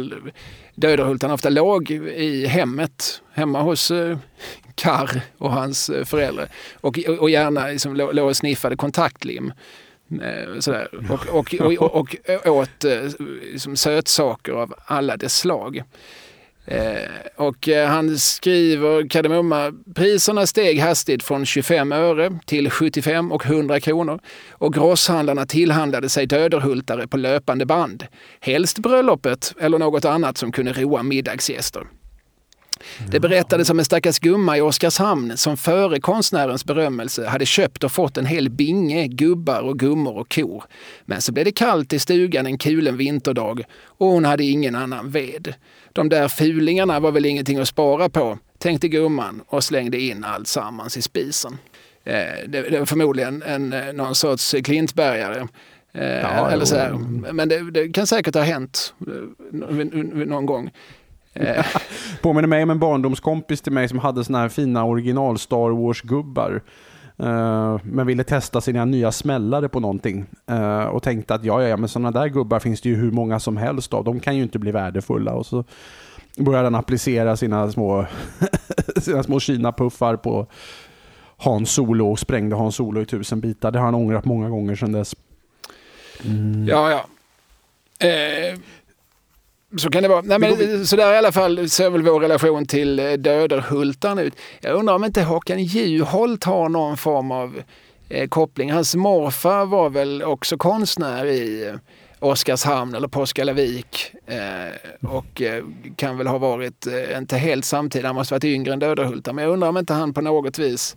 Döderhult, 0.75 1.23
han 1.23 1.31
ofta 1.31 1.49
låg 1.49 1.91
i 1.91 2.47
hemmet, 2.47 3.23
hemma 3.33 3.63
hos 3.63 3.91
eh, 3.91 4.19
Karr 4.75 5.21
och 5.39 5.53
hans 5.53 5.91
eh, 5.91 6.05
föräldrar 6.05 6.49
och, 6.75 6.99
och 7.19 7.31
gärna 7.31 7.67
liksom, 7.67 7.97
låg 7.97 8.29
och 8.29 8.37
sniffade 8.37 8.77
kontaktlim. 8.77 9.53
Eh, 10.23 10.59
sådär. 10.59 10.89
Och, 11.11 11.27
och, 11.29 11.55
och, 11.55 11.97
och, 11.97 12.17
åt 12.47 12.85
eh, 12.85 13.03
liksom, 13.53 13.77
sötsaker 13.77 14.53
av 14.53 14.75
alla 14.85 15.17
dess 15.17 15.37
slag. 15.37 15.83
Eh, 16.71 17.11
och 17.37 17.69
eh, 17.69 17.89
han 17.89 18.19
skriver 18.19 19.09
Kardemumma, 19.09 19.73
priserna 19.95 20.47
steg 20.47 20.81
hastigt 20.81 21.23
från 21.23 21.47
25 21.47 21.93
öre 21.93 22.39
till 22.47 22.71
75 22.71 23.33
och 23.33 23.47
100 23.47 23.81
kronor 23.81 24.21
och 24.51 24.75
grosshandlarna 24.75 25.47
tillhandlade 25.47 26.09
sig 26.09 26.27
döderhultare 26.27 27.07
på 27.07 27.17
löpande 27.17 27.67
band. 27.67 28.05
Helst 28.41 28.79
bröllopet 28.79 29.55
eller 29.61 29.79
något 29.79 30.05
annat 30.05 30.39
som 30.39 30.53
kunde 30.53 30.73
roa 30.73 31.03
middagsgäster. 31.03 31.83
Det 33.11 33.21
berättades 33.21 33.71
om 33.71 33.79
en 33.79 33.85
stackars 33.85 34.19
gumma 34.19 34.57
i 34.57 34.61
Oskarshamn 34.61 35.37
som 35.37 35.57
före 35.57 36.01
konstnärens 36.01 36.65
berömmelse 36.65 37.27
hade 37.27 37.47
köpt 37.47 37.85
och 37.85 37.93
fått 37.93 38.17
en 38.17 38.27
hel 38.27 38.51
binge 38.51 39.07
gubbar 39.07 39.61
och 39.61 39.79
gummor 39.79 40.17
och 40.19 40.35
kor. 40.35 40.65
Men 41.05 41.21
så 41.21 41.33
blev 41.33 41.45
det 41.45 41.53
kallt 41.53 41.93
i 41.93 41.99
stugan 41.99 42.47
en 42.47 42.59
kulen 42.59 42.97
vinterdag 42.97 43.65
och 43.85 44.07
hon 44.07 44.25
hade 44.25 44.45
ingen 44.45 44.75
annan 44.75 45.11
ved. 45.11 45.55
De 45.93 46.09
där 46.09 46.29
fulingarna 46.29 47.01
var 47.01 47.13
väl 47.13 47.27
ingenting 47.27 47.59
att 47.59 47.69
spara 47.69 48.09
på, 48.09 48.39
tänkte 48.59 48.89
gumman 48.89 49.43
och 49.47 49.65
slängde 49.65 50.01
in 50.01 50.25
allt 50.25 50.49
sammans 50.49 50.97
i 50.97 51.03
spisen. 51.03 51.59
Eh, 52.05 52.49
det, 52.49 52.63
det 52.63 52.79
var 52.79 52.87
förmodligen 52.87 53.43
en, 53.43 53.73
eh, 53.73 53.93
någon 53.93 54.15
sorts 54.15 54.55
klintbergare. 54.65 55.49
Eh, 55.93 56.21
ja, 56.21 56.51
eller 56.51 56.65
så 56.65 56.77
här. 56.77 56.93
Men 57.33 57.49
det, 57.49 57.71
det, 57.71 57.89
kan 57.89 58.07
säkert 58.07 58.35
ha 58.35 58.43
hänt 58.43 58.95
någon 60.27 60.47
gång. 60.47 60.71
Påminner 62.23 62.49
mig 62.49 62.63
om 62.63 62.71
en 62.71 62.79
barndomskompis 62.79 63.61
till 63.61 63.73
mig 63.73 63.89
som 63.89 63.99
hade 63.99 64.25
såna 64.25 64.39
här 64.39 64.49
fina 64.49 64.85
original 64.85 65.39
Star 65.39 65.71
Wars-gubbar. 65.71 66.63
Uh, 67.23 67.81
men 67.85 68.07
ville 68.07 68.25
testa 68.25 68.61
sina 68.61 68.85
nya 68.85 69.13
smällare 69.13 69.69
på 69.69 69.81
någonting. 69.81 70.27
Uh, 70.51 70.83
och 70.83 71.03
tänkte 71.03 71.35
att 71.35 71.45
ja, 71.45 71.63
ja, 71.63 71.77
men 71.77 71.89
sådana 71.89 72.11
där 72.11 72.29
gubbar 72.29 72.59
finns 72.59 72.81
det 72.81 72.89
ju 72.89 72.97
hur 72.97 73.11
många 73.11 73.41
som 73.41 73.57
helst 73.57 73.95
av. 73.95 74.05
De 74.05 74.21
kan 74.21 74.37
ju 74.37 74.43
inte 74.43 74.59
bli 74.59 74.73
värdefulla. 74.73 75.33
Och 75.33 75.47
så 75.47 75.65
började 76.39 76.67
han 76.67 76.75
applicera 76.75 77.37
sina 77.37 77.71
små, 77.71 78.07
sina 78.97 79.23
små 79.23 79.41
Kina-puffar 79.41 80.17
på 80.17 80.47
Hans 81.37 81.73
Solo 81.73 82.11
och 82.11 82.19
sprängde 82.19 82.57
Hans 82.57 82.77
Solo 82.77 83.01
i 83.01 83.07
tusen 83.07 83.41
bitar. 83.41 83.71
Det 83.71 83.79
har 83.79 83.85
han 83.85 83.95
ångrat 83.95 84.25
många 84.25 84.49
gånger 84.49 84.75
sedan 84.75 84.93
dess. 84.93 85.17
Mm. 86.25 86.67
Ja, 86.69 86.91
ja. 86.91 87.07
Eh, 88.07 88.59
så 89.79 89.91
kan 89.91 90.03
det 90.03 90.09
vara. 90.09 90.23
Nej, 90.25 90.39
men, 90.39 90.87
så 90.87 90.97
där 90.97 91.15
i 91.15 91.17
alla 91.17 91.33
fall 91.33 91.69
ser 91.69 91.91
väl 91.91 92.03
vår 92.03 92.21
relation 92.21 92.67
till 92.67 92.99
eh, 92.99 93.13
Döderhultan 93.13 94.19
ut. 94.19 94.35
Jag 94.61 94.75
undrar 94.75 94.95
om 94.95 95.05
inte 95.05 95.23
Håkan 95.23 95.65
Juholt 95.65 96.45
har 96.45 96.69
någon 96.69 96.97
form 96.97 97.31
av 97.31 97.63
eh, 98.09 98.29
koppling. 98.29 98.73
Hans 98.73 98.95
morfar 98.95 99.67
var 99.67 99.91
väl 99.91 100.23
också 100.23 100.57
konstnär 100.57 101.25
i 101.25 101.69
eh, 101.69 101.75
Oskarshamn 102.21 102.95
eller 102.95 103.09
Påskallavik 103.09 104.13
eh, 104.27 105.09
och 105.11 105.43
eh, 105.43 105.65
kan 105.97 106.19
väl 106.19 106.27
ha 106.27 106.39
varit, 106.39 106.87
eh, 106.87 107.19
inte 107.19 107.37
helt 107.37 107.65
samtida, 107.65 108.09
han 108.09 108.15
måste 108.15 108.35
varit 108.35 108.45
yngre 108.45 108.73
än 108.73 108.79
Döderhultan. 108.79 109.35
Men 109.35 109.45
jag 109.45 109.53
undrar 109.53 109.69
om 109.69 109.77
inte 109.77 109.95
han 109.95 110.15
på 110.15 110.21
något 110.21 110.59
vis 110.59 110.97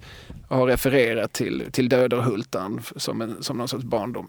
har 0.49 0.67
refererat 0.67 1.33
till, 1.33 1.63
till 1.71 1.89
Döderhultan 1.89 2.81
som, 2.95 3.21
en, 3.21 3.43
som 3.43 3.57
någon 3.57 3.67
sorts 3.67 3.83
barndom. 3.83 4.27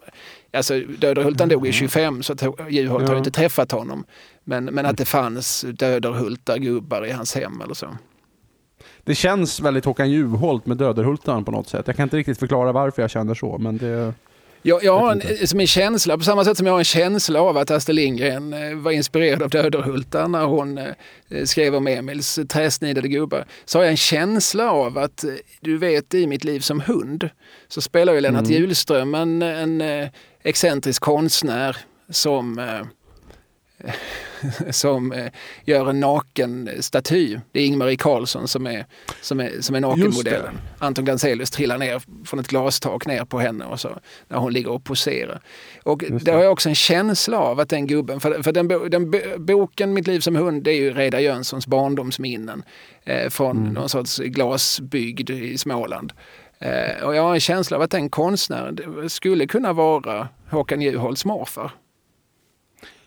Alltså 0.53 0.81
Döderhultan 0.81 1.49
dog 1.49 1.67
i 1.67 1.73
25 1.73 2.23
så 2.23 2.35
Juholt 2.71 3.03
ja. 3.03 3.09
har 3.09 3.19
inte 3.19 3.31
träffat 3.31 3.73
honom. 3.73 4.05
Men, 4.45 4.65
men 4.65 4.87
att 4.87 4.97
det 4.97 5.05
fanns 5.05 5.65
Döderhultar 5.69 6.59
gubbar 6.59 7.07
i 7.07 7.11
hans 7.11 7.35
hem 7.35 7.61
eller 7.61 7.75
så. 7.75 7.97
Det 9.05 9.15
känns 9.15 9.61
väldigt 9.61 9.85
Håkan 9.85 10.11
Juholt 10.11 10.67
med 10.67 10.77
Döderhultan 10.77 11.45
på 11.45 11.51
något 11.51 11.69
sätt. 11.69 11.87
Jag 11.87 11.97
kan 11.97 12.03
inte 12.03 12.17
riktigt 12.17 12.39
förklara 12.39 12.73
varför 12.73 13.03
jag 13.03 13.11
känner 13.11 13.35
så, 13.35 13.59
men 13.59 13.79
det... 13.79 14.15
Jag, 14.67 14.85
jag 14.85 14.99
har 14.99 15.13
en, 15.13 15.47
som 15.47 15.61
en 15.61 15.67
känsla, 15.67 16.19
på 16.19 16.25
samma 16.25 16.45
sätt 16.45 16.57
som 16.57 16.67
jag 16.67 16.75
har 16.75 16.79
en 16.79 16.85
känsla 16.85 17.41
av 17.41 17.57
att 17.57 17.71
Astrid 17.71 17.95
Lindgren 17.95 18.53
eh, 18.53 18.75
var 18.75 18.91
inspirerad 18.91 19.43
av 19.43 19.51
Döderhultar 19.51 20.29
när 20.29 20.45
hon 20.45 20.79
eh, 20.79 21.45
skrev 21.45 21.75
om 21.75 21.87
Emils 21.87 22.41
träsnidade 22.49 23.09
gubbar, 23.09 23.45
så 23.65 23.79
har 23.79 23.85
jag 23.85 23.91
en 23.91 23.97
känsla 23.97 24.71
av 24.71 24.99
att, 24.99 25.25
eh, 25.25 25.31
du 25.61 25.79
vet 25.79 26.15
i 26.15 26.27
Mitt 26.27 26.45
liv 26.45 26.61
som 26.61 26.81
hund, 26.81 27.29
så 27.69 27.81
spelar 27.81 28.13
ju 28.13 28.21
Lennart 28.21 28.47
mm. 28.47 28.53
Hjulström 28.53 29.15
en, 29.15 29.43
en 29.43 29.83
excentrisk 30.43 31.03
konstnär 31.03 31.77
som 32.11 32.61
som 34.71 35.13
eh, 35.13 35.33
gör 35.65 35.91
en 35.91 36.01
naken 36.01 36.71
staty. 36.81 37.39
Det 37.53 37.61
är 37.61 37.67
Ingmarie 37.67 37.97
Karlsson 37.97 38.49
som 38.49 38.67
är, 38.67 38.87
som 39.21 39.41
är, 39.41 39.61
som 39.61 39.77
är 39.77 39.81
nakenmodellen. 39.81 40.59
Anton 40.79 41.05
Glanzelius 41.05 41.51
trillar 41.51 41.79
ner 41.79 42.03
från 42.25 42.41
ett 42.41 42.49
glastak 42.49 43.07
ner 43.07 43.25
på 43.25 43.39
henne 43.39 43.65
och 43.65 43.81
så, 43.81 43.99
när 44.29 44.39
hon 44.39 44.53
ligger 44.53 44.71
och 44.71 44.85
poserar. 44.85 45.41
Och 45.83 46.05
det 46.21 46.31
har 46.31 46.43
jag 46.43 46.53
också 46.53 46.69
en 46.69 46.75
känsla 46.75 47.39
av 47.39 47.61
att 47.61 47.69
den 47.69 47.87
gubben, 47.87 48.21
för, 48.21 48.43
för 48.43 48.53
den, 48.53 48.69
den 48.69 49.15
boken 49.39 49.95
Mitt 49.95 50.07
liv 50.07 50.21
som 50.21 50.37
hund, 50.37 50.63
det 50.63 50.71
är 50.71 50.77
ju 50.77 50.93
Reidar 50.93 51.19
Jönssons 51.19 51.67
barndomsminnen 51.67 52.63
eh, 53.05 53.29
från 53.29 53.57
mm. 53.57 53.73
någon 53.73 53.89
sorts 53.89 54.19
glasbygd 54.19 55.31
i 55.31 55.59
Småland. 55.59 56.13
Eh, 56.59 57.05
och 57.05 57.15
jag 57.15 57.23
har 57.23 57.35
en 57.35 57.41
känsla 57.41 57.77
av 57.77 57.83
att 57.83 57.91
den 57.91 58.09
konstnären 58.09 59.11
skulle 59.11 59.47
kunna 59.47 59.73
vara 59.73 60.29
Håkan 60.51 60.81
Juholts 60.81 61.25
morfar. 61.25 61.73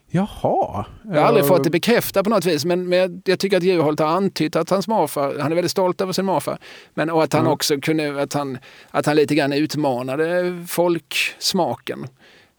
Jaha. 0.09 0.85
Jag 1.03 1.19
har 1.19 1.27
aldrig 1.27 1.47
fått 1.47 1.63
det 1.63 1.69
bekräftat 1.69 2.23
på 2.23 2.29
något 2.29 2.45
vis, 2.45 2.65
men, 2.65 2.89
men 2.89 3.21
jag 3.25 3.39
tycker 3.39 3.57
att 3.57 3.63
Juholt 3.63 3.99
har 3.99 4.07
antytt 4.07 4.55
att 4.55 4.69
hans 4.69 4.87
morfar, 4.87 5.39
han 5.39 5.51
är 5.51 5.55
väldigt 5.55 5.71
stolt 5.71 6.01
över 6.01 6.13
sin 6.13 6.25
morfar, 6.25 6.57
men 6.93 7.09
och 7.09 7.23
att 7.23 7.33
han 7.33 7.41
mm. 7.41 7.53
också 7.53 7.79
kunde, 7.81 8.21
att 8.21 8.33
han, 8.33 8.57
att 8.91 9.05
han 9.05 9.15
lite 9.15 9.35
grann 9.35 9.53
utmanade 9.53 10.65
folksmaken. 10.67 12.07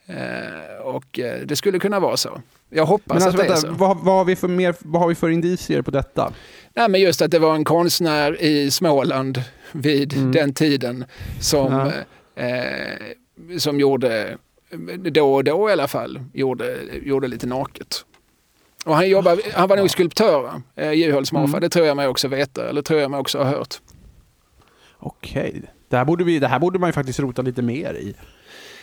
Eh, 0.06 0.82
och 0.82 1.18
eh, 1.18 1.40
det 1.44 1.56
skulle 1.56 1.78
kunna 1.78 2.00
vara 2.00 2.16
så. 2.16 2.40
Jag 2.70 2.86
hoppas 2.86 3.14
alltså, 3.14 3.28
att 3.28 3.36
det 3.36 3.52
vänta, 3.52 3.54
är 3.54 3.72
så. 3.72 3.78
Vad, 3.78 3.96
vad, 3.96 4.14
har 4.14 4.24
vi 4.24 4.36
för 4.36 4.48
mer, 4.48 4.74
vad 4.78 5.02
har 5.02 5.08
vi 5.08 5.14
för 5.14 5.30
indicier 5.30 5.82
på 5.82 5.90
detta? 5.90 6.32
Nej, 6.74 6.88
men 6.88 7.00
just 7.00 7.22
att 7.22 7.30
det 7.30 7.38
var 7.38 7.54
en 7.54 7.64
konstnär 7.64 8.42
i 8.42 8.70
Småland 8.70 9.42
vid 9.72 10.12
mm. 10.12 10.32
den 10.32 10.54
tiden 10.54 11.04
som, 11.40 11.92
ja. 12.34 12.42
eh, 12.42 13.58
som 13.58 13.80
gjorde 13.80 14.38
då 15.10 15.34
och 15.34 15.44
då 15.44 15.68
i 15.70 15.72
alla 15.72 15.88
fall, 15.88 16.20
gjorde, 16.32 16.78
gjorde 17.02 17.28
lite 17.28 17.46
naket. 17.46 18.04
Och 18.84 18.94
han, 18.94 19.08
jobbade, 19.08 19.42
han 19.54 19.68
var 19.68 19.76
nog 19.76 19.90
skulptör, 19.90 20.62
eh, 20.76 20.92
Juholts 20.92 21.32
morfar. 21.32 21.48
Mm. 21.48 21.60
Det 21.60 21.68
tror 21.68 21.86
jag 21.86 21.96
mig 21.96 22.08
också 22.08 22.28
veta, 22.28 22.68
eller 22.68 22.82
tror 22.82 23.00
jag 23.00 23.10
mig 23.10 23.20
också 23.20 23.38
ha 23.38 23.44
hört. 23.44 23.74
Okej, 24.98 25.48
okay. 25.48 25.62
det, 25.88 25.96
här 25.96 26.04
borde 26.04 26.24
vi, 26.24 26.38
det 26.38 26.48
här 26.48 26.58
borde 26.58 26.78
man 26.78 26.88
ju 26.88 26.92
faktiskt 26.92 27.20
rota 27.20 27.42
lite 27.42 27.62
mer 27.62 27.94
i. 27.94 28.14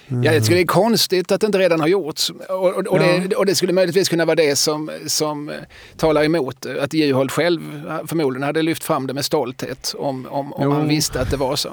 Mm. 0.08 0.24
Ja, 0.24 0.32
det 0.32 0.62
är 0.62 0.66
konstigt 0.66 1.32
att 1.32 1.42
det 1.42 1.48
inte 1.48 1.60
redan 1.60 1.80
har 1.80 1.88
gjorts. 1.88 2.30
Och, 2.30 2.74
och, 2.74 2.88
och, 2.88 2.98
ja. 2.98 3.22
det, 3.28 3.36
och, 3.36 3.46
det, 3.46 3.56
skulle 3.56 3.74
möjligtvis 3.74 4.10
kunna 4.10 4.26
vara 4.26 4.36
det 4.36 4.56
som, 4.56 4.92
som 5.08 5.52
talar 5.98 6.24
emot 6.24 6.66
att 6.66 6.94
Juholt 6.94 7.32
själv 7.32 7.62
förmodligen 8.08 8.44
hade 8.44 8.62
lyft 8.62 8.84
fram 8.84 9.08
det 9.08 9.14
med 9.14 9.26
stolthet 9.26 9.96
om, 9.98 10.26
om, 10.26 10.54
om 10.54 10.72
han 10.72 10.88
visste 10.88 11.22
att 11.22 11.32
det 11.32 11.38
var 11.38 11.56
så. 11.56 11.70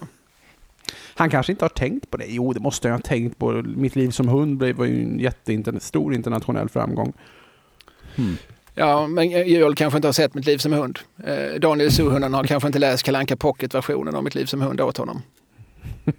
Han 1.14 1.31
kanske 1.31 1.52
inte 1.52 1.64
har 1.64 1.69
tänkt 1.71 2.11
på 2.11 2.16
det. 2.16 2.26
Jo, 2.28 2.52
det 2.52 2.61
måste 2.61 2.88
jag 2.88 2.95
ha 2.95 3.02
tänkt 3.02 3.38
på. 3.38 3.52
Mitt 3.52 3.97
liv 3.97 4.11
som 4.11 4.28
hund 4.28 4.62
var 4.62 4.85
ju 4.85 5.02
en 5.02 5.19
jättestor 5.19 6.14
internationell 6.14 6.69
framgång. 6.69 7.12
Hmm. 8.16 8.37
Ja, 8.75 9.07
men 9.07 9.31
Joel 9.31 9.75
kanske 9.75 9.97
inte 9.97 10.09
har 10.09 10.12
sett 10.12 10.35
Mitt 10.35 10.47
liv 10.47 10.59
som 10.59 10.73
hund. 10.73 10.99
Eh, 11.25 11.61
Daniel 11.61 11.92
Suhonen 11.92 12.35
har 12.35 12.45
kanske 12.45 12.66
inte 12.66 12.78
läst 12.78 13.02
Kalanka 13.02 13.37
Pocket-versionen 13.37 14.14
av 14.14 14.25
Mitt 14.25 14.35
liv 14.35 14.45
som 14.45 14.61
hund 14.61 14.81
åt 14.81 14.97
honom. 14.97 15.23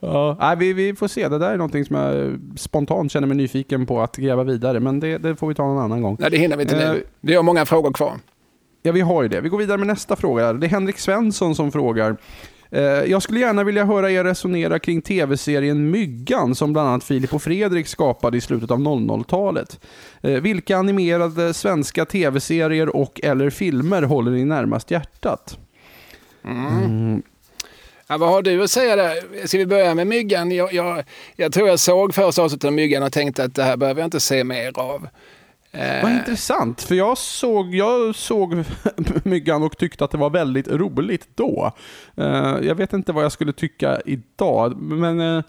ja, 0.00 0.54
vi, 0.58 0.72
vi 0.72 0.94
får 0.94 1.08
se. 1.08 1.28
Det 1.28 1.38
där 1.38 1.50
är 1.50 1.56
någonting 1.56 1.84
som 1.84 1.96
jag 1.96 2.40
spontant 2.56 3.12
känner 3.12 3.26
mig 3.26 3.36
nyfiken 3.36 3.86
på 3.86 4.02
att 4.02 4.16
gräva 4.16 4.44
vidare. 4.44 4.80
Men 4.80 5.00
det, 5.00 5.18
det 5.18 5.36
får 5.36 5.48
vi 5.48 5.54
ta 5.54 5.62
någon 5.62 5.78
annan 5.78 6.02
gång. 6.02 6.16
Nej, 6.20 6.30
det 6.30 6.38
hinner 6.38 6.56
vi 6.56 6.62
inte 6.62 6.84
eh, 6.84 6.92
nu. 6.92 7.04
Vi 7.20 7.34
har 7.34 7.42
många 7.42 7.66
frågor 7.66 7.92
kvar. 7.92 8.14
Ja, 8.82 8.92
vi 8.92 9.00
har 9.00 9.22
ju 9.22 9.28
det. 9.28 9.40
Vi 9.40 9.48
går 9.48 9.58
vidare 9.58 9.78
med 9.78 9.86
nästa 9.86 10.16
fråga. 10.16 10.52
Det 10.52 10.66
är 10.66 10.70
Henrik 10.70 10.98
Svensson 10.98 11.54
som 11.54 11.72
frågar. 11.72 12.16
Eh, 12.76 12.82
jag 12.82 13.22
skulle 13.22 13.40
gärna 13.40 13.64
vilja 13.64 13.84
höra 13.84 14.10
er 14.10 14.24
resonera 14.24 14.78
kring 14.78 15.02
tv-serien 15.02 15.90
Myggan 15.90 16.54
som 16.54 16.72
bland 16.72 16.88
annat 16.88 17.04
Filip 17.04 17.34
och 17.34 17.42
Fredrik 17.42 17.86
skapade 17.86 18.36
i 18.36 18.40
slutet 18.40 18.70
av 18.70 18.78
00-talet. 18.78 19.80
Eh, 20.20 20.40
vilka 20.40 20.76
animerade 20.76 21.54
svenska 21.54 22.04
tv-serier 22.04 22.96
och 22.96 23.20
eller 23.22 23.50
filmer 23.50 24.02
håller 24.02 24.30
ni 24.30 24.44
närmast 24.44 24.90
hjärtat? 24.90 25.58
Mm. 26.44 27.22
Ja, 28.06 28.18
vad 28.18 28.28
har 28.28 28.42
du 28.42 28.62
att 28.62 28.70
säga 28.70 28.96
där? 28.96 29.46
Ska 29.46 29.58
vi 29.58 29.66
börja 29.66 29.94
med 29.94 30.06
Myggan? 30.06 30.52
Jag, 30.52 30.72
jag, 30.72 31.04
jag 31.36 31.52
tror 31.52 31.68
jag 31.68 31.80
såg 31.80 32.14
första 32.14 32.42
avsnittet 32.42 32.64
av 32.64 32.72
Myggan 32.72 33.02
och 33.02 33.12
tänkte 33.12 33.44
att 33.44 33.54
det 33.54 33.62
här 33.62 33.76
behöver 33.76 34.00
jag 34.00 34.06
inte 34.06 34.20
se 34.20 34.44
mer 34.44 34.78
av. 34.78 35.08
Eh, 35.76 36.02
vad 36.02 36.12
intressant, 36.12 36.82
för 36.82 36.94
jag 36.94 37.18
såg, 37.18 37.74
jag 37.74 38.14
såg 38.14 38.64
Myggan 39.24 39.62
och 39.62 39.78
tyckte 39.78 40.04
att 40.04 40.10
det 40.10 40.18
var 40.18 40.30
väldigt 40.30 40.68
roligt 40.68 41.28
då. 41.34 41.72
Eh, 42.16 42.56
jag 42.62 42.74
vet 42.74 42.92
inte 42.92 43.12
vad 43.12 43.24
jag 43.24 43.32
skulle 43.32 43.52
tycka 43.52 44.00
idag, 44.06 44.76
men 44.82 45.20
eh, 45.20 45.44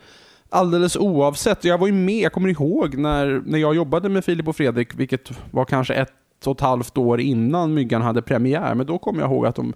alldeles 0.50 0.96
oavsett, 0.96 1.64
jag 1.64 1.78
var 1.78 1.88
ju 1.88 1.94
med, 1.94 2.24
jag 2.24 2.34
kommer 2.34 2.50
ihåg 2.50 2.98
när, 2.98 3.42
när 3.46 3.60
jag 3.60 3.76
jobbade 3.76 4.10
med 4.10 4.26
Filip 4.26 4.48
och 4.48 4.56
Fredrik, 4.56 4.96
vilket 4.96 5.32
var 5.52 5.66
kanske 5.66 5.94
ett 5.94 6.14
och 6.46 6.56
ett 6.56 6.62
halvt 6.62 6.98
år 6.98 7.20
innan 7.20 7.74
Myggan 7.74 8.02
hade 8.02 8.22
premiär, 8.22 8.76
men 8.76 8.86
då 8.86 8.98
kommer 8.98 9.22
jag 9.22 9.32
ihåg 9.32 9.46
att 9.46 9.56
de 9.56 9.74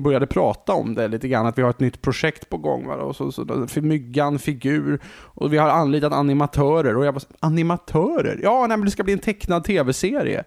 började 0.00 0.26
prata 0.26 0.72
om 0.72 0.94
det 0.94 1.08
lite 1.08 1.28
grann, 1.28 1.46
att 1.46 1.58
vi 1.58 1.62
har 1.62 1.70
ett 1.70 1.80
nytt 1.80 2.02
projekt 2.02 2.48
på 2.48 2.56
gång. 2.56 2.86
Va? 2.86 2.94
Och 2.94 3.16
så, 3.16 3.32
så, 3.32 3.66
för 3.66 3.80
myggan, 3.80 4.38
figur, 4.38 5.00
och 5.08 5.52
vi 5.52 5.58
har 5.58 5.68
anlitat 5.68 6.12
animatörer. 6.12 6.96
Och 6.96 7.04
jag 7.04 7.14
bara, 7.14 7.24
animatörer? 7.40 8.40
Ja, 8.42 8.66
nej, 8.66 8.76
men 8.76 8.84
det 8.84 8.90
ska 8.90 9.02
bli 9.02 9.12
en 9.12 9.18
tecknad 9.18 9.64
tv-serie. 9.64 10.44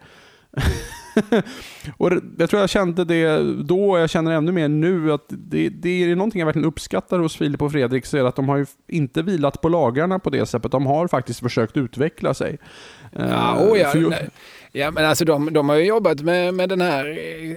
och 1.96 2.12
jag 2.38 2.50
tror 2.50 2.60
jag 2.60 2.70
kände 2.70 3.04
det 3.04 3.38
då, 3.62 3.90
och 3.90 3.98
jag 3.98 4.10
känner 4.10 4.32
ännu 4.32 4.52
mer 4.52 4.68
nu, 4.68 5.12
att 5.12 5.24
det, 5.28 5.68
det 5.68 5.88
är 5.88 6.16
någonting 6.16 6.38
jag 6.38 6.46
verkligen 6.46 6.68
uppskattar 6.68 7.18
hos 7.18 7.36
Filip 7.36 7.62
och 7.62 7.72
Fredrik, 7.72 8.06
så 8.06 8.16
är 8.16 8.24
att 8.24 8.36
de 8.36 8.48
har 8.48 8.56
ju 8.56 8.66
inte 8.88 9.22
vilat 9.22 9.60
på 9.60 9.68
lagarna 9.68 10.18
på 10.18 10.30
det 10.30 10.46
sättet. 10.46 10.72
De 10.72 10.86
har 10.86 11.08
faktiskt 11.08 11.40
försökt 11.40 11.76
utveckla 11.76 12.34
sig. 12.34 12.58
Ja, 13.12 13.58
oh 13.60 13.78
ja, 13.78 13.88
för, 13.88 14.28
ja 14.72 14.90
men 14.90 15.04
alltså 15.04 15.24
de, 15.24 15.52
de 15.52 15.68
har 15.68 15.76
ju 15.76 15.84
jobbat 15.84 16.20
med, 16.20 16.54
med 16.54 16.68
den 16.68 16.80
här 16.80 17.04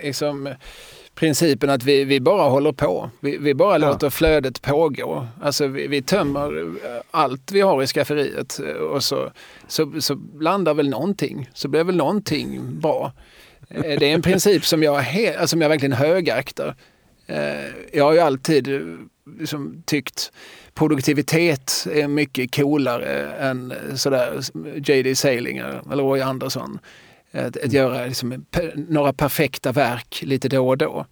liksom, 0.03 0.49
principen 1.17 1.69
att 1.69 1.83
vi, 1.83 2.03
vi 2.03 2.19
bara 2.19 2.49
håller 2.49 2.71
på. 2.71 3.09
Vi, 3.19 3.37
vi 3.37 3.53
bara 3.53 3.79
ja. 3.79 3.87
låter 3.91 4.09
flödet 4.09 4.61
pågå. 4.61 5.27
Alltså 5.41 5.67
vi, 5.67 5.87
vi 5.87 6.01
tömmer 6.01 6.59
eh, 6.59 7.01
allt 7.11 7.51
vi 7.51 7.61
har 7.61 7.83
i 7.83 7.87
skafferiet 7.87 8.59
eh, 8.59 8.73
och 8.73 9.03
så, 9.03 9.31
så, 9.67 10.01
så 10.01 10.19
landar 10.39 10.73
väl 10.73 10.89
någonting. 10.89 11.49
Så 11.53 11.67
blir 11.67 11.83
väl 11.83 11.95
någonting 11.95 12.79
bra. 12.79 13.13
Eh, 13.69 13.81
det 13.81 14.09
är 14.09 14.13
en 14.13 14.21
princip 14.21 14.65
som 14.65 14.83
jag, 14.83 14.99
he, 14.99 15.31
alltså, 15.31 15.47
som 15.47 15.61
jag 15.61 15.69
verkligen 15.69 15.93
högaktar. 15.93 16.75
Jag 17.93 18.03
har 18.03 18.13
ju 18.13 18.19
alltid 18.19 18.69
liksom, 19.39 19.83
tyckt 19.85 20.31
produktivitet 20.73 21.87
är 21.91 22.07
mycket 22.07 22.55
coolare 22.55 23.31
än 23.31 23.73
sådär 23.95 24.39
J.D. 24.75 25.15
Salinger 25.15 25.81
eller 25.91 26.03
Roy 26.03 26.21
Andersson. 26.21 26.79
Att, 27.37 27.57
att 27.57 27.73
göra 27.73 28.05
liksom, 28.05 28.45
några 28.75 29.13
perfekta 29.13 29.71
verk 29.71 30.21
lite 30.25 30.49
då 30.49 30.67
och 30.67 30.77
då. 30.77 31.05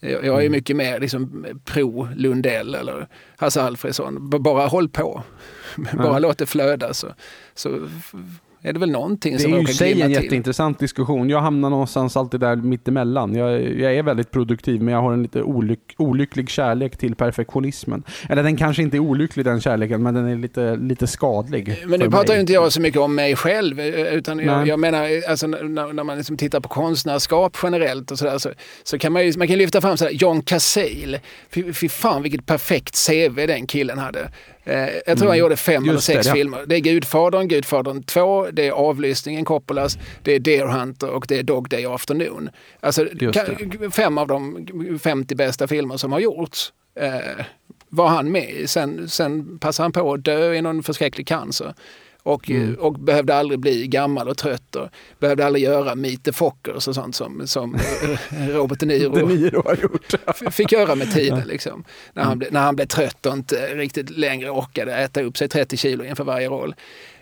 Jag, 0.00 0.24
är 0.24 0.32
mm. 0.32 0.52
mycket 0.52 0.76
mer 0.76 1.00
liksom, 1.00 1.46
pro 1.64 2.08
Lundell 2.16 2.74
eller 2.74 3.08
Hasse 3.36 3.62
Alfredson. 3.62 4.30
Bara 4.30 4.66
håll 4.66 4.88
på. 4.88 5.22
Bara 5.92 6.06
ja. 6.06 6.18
låt 6.18 6.38
det 6.38 6.46
flöda 6.46 6.94
så, 6.94 7.14
så 7.54 7.88
är 8.62 8.72
det 8.72 8.78
väl 8.78 8.90
någonting 8.90 9.38
som 9.38 9.54
råkar 9.54 9.64
glimma 9.64 9.76
till. 9.76 9.98
Det 9.98 10.04
är 10.04 10.08
ju 10.08 10.14
en 10.14 10.22
jätteintressant 10.22 10.78
diskussion. 10.78 11.30
Jag 11.30 11.40
hamnar 11.40 11.70
någonstans 11.70 12.16
alltid 12.16 12.40
där 12.40 12.56
mittemellan. 12.56 13.34
Jag, 13.34 13.62
jag 13.62 13.94
är 13.94 14.02
väldigt 14.02 14.30
produktiv 14.30 14.82
men 14.82 14.94
jag 14.94 15.02
har 15.02 15.12
en 15.12 15.22
lite 15.22 15.42
olyck, 15.42 15.94
olycklig 15.96 16.50
kärlek 16.50 16.96
till 16.96 17.14
perfektionismen. 17.14 18.02
Eller 18.28 18.42
den 18.42 18.56
kanske 18.56 18.82
inte 18.82 18.96
är 18.96 18.98
olycklig 18.98 19.44
den 19.44 19.60
kärleken 19.60 20.02
men 20.02 20.14
den 20.14 20.28
är 20.28 20.36
lite, 20.36 20.76
lite 20.76 21.06
skadlig. 21.06 21.84
Men 21.86 22.00
nu 22.00 22.10
pratar 22.10 22.34
ju 22.34 22.40
inte 22.40 22.52
jag 22.52 22.72
så 22.72 22.80
mycket 22.80 23.00
om 23.00 23.14
mig 23.14 23.36
själv 23.36 23.80
utan 23.80 24.38
jag, 24.38 24.66
jag, 24.66 24.80
menar 24.80 25.08
alltså, 25.28 25.46
när, 25.46 25.92
när 25.92 26.04
man 26.04 26.16
liksom 26.16 26.36
tittar 26.36 26.60
på 26.60 26.68
konstnärskap 26.68 27.56
generellt 27.62 28.10
och 28.10 28.18
sådär 28.18 28.38
så, 28.38 28.50
så 28.82 28.98
kan 28.98 29.12
man 29.12 29.26
ju 29.26 29.38
man 29.38 29.48
kan 29.48 29.58
lyfta 29.58 29.80
fram 29.80 29.96
sådär, 29.96 30.12
John 30.12 30.42
Cazale. 30.42 31.20
Fy, 31.50 31.72
fy 31.72 31.88
fan 31.88 32.22
vilket 32.22 32.46
perfekt 32.46 33.06
CV 33.06 33.46
den 33.46 33.66
killen 33.66 33.98
hade. 33.98 34.30
Eh, 34.64 34.88
jag 34.94 35.04
tror 35.04 35.16
mm. 35.16 35.28
han 35.28 35.38
gjorde 35.38 35.56
fem 35.56 35.84
Just 35.84 35.88
eller 35.88 36.00
sex 36.00 36.26
det, 36.26 36.30
ja. 36.30 36.34
filmer. 36.34 36.64
Det 36.66 36.76
är 36.76 36.80
Gudfadern, 36.80 37.48
Gudfadern 37.48 38.02
2, 38.02 38.50
det 38.50 38.66
är 38.66 38.72
Avlyssningen, 38.72 39.44
Coppolas, 39.44 39.98
det 40.22 40.34
är 40.34 40.38
Deer 40.38 40.66
Hunter 40.66 41.10
och 41.10 41.24
det 41.28 41.38
är 41.38 41.42
Dog 41.42 41.68
Day 41.68 41.86
Afternoon. 41.86 42.50
Alltså 42.80 43.06
fem 43.92 44.18
av 44.18 44.26
de 44.26 44.98
50 45.02 45.34
bästa 45.34 45.66
filmer 45.66 45.96
som 45.96 46.12
har 46.12 46.20
gjorts 46.20 46.72
eh, 46.94 47.44
var 47.88 48.08
han 48.08 48.32
med 48.32 48.50
i. 48.50 48.66
Sen, 48.66 49.08
sen 49.08 49.58
passade 49.58 49.84
han 49.84 49.92
på 49.92 50.12
att 50.12 50.24
dö 50.24 50.54
i 50.54 50.62
någon 50.62 50.82
förskräcklig 50.82 51.26
cancer. 51.26 51.74
Och, 52.22 52.50
mm. 52.50 52.74
och 52.74 52.92
behövde 52.92 53.34
aldrig 53.34 53.60
bli 53.60 53.86
gammal 53.86 54.28
och 54.28 54.36
trött 54.36 54.76
och 54.76 54.88
behövde 55.18 55.46
aldrig 55.46 55.64
göra 55.64 55.94
Meet 55.94 56.24
the 56.24 56.32
Fockers 56.32 56.88
och 56.88 56.94
sånt 56.94 57.16
som, 57.16 57.46
som 57.46 57.78
Robert 58.48 58.80
De 58.80 58.86
Niro, 58.86 59.14
De 59.14 59.22
Niro 59.22 59.62
har 59.64 59.76
gjort. 59.76 60.14
fick 60.54 60.72
göra 60.72 60.94
med 60.94 61.12
tiden. 61.12 61.48
Liksom. 61.48 61.84
När, 62.12 62.22
han, 62.22 62.32
mm. 62.32 62.48
när 62.50 62.60
han 62.60 62.76
blev 62.76 62.86
trött 62.86 63.26
och 63.26 63.32
inte 63.32 63.74
riktigt 63.74 64.10
längre 64.10 64.50
orkade 64.50 64.94
äta 64.94 65.22
upp 65.22 65.36
sig 65.36 65.48
30 65.48 65.76
kilo 65.76 66.04
inför 66.04 66.24
varje 66.24 66.48
roll. 66.48 66.74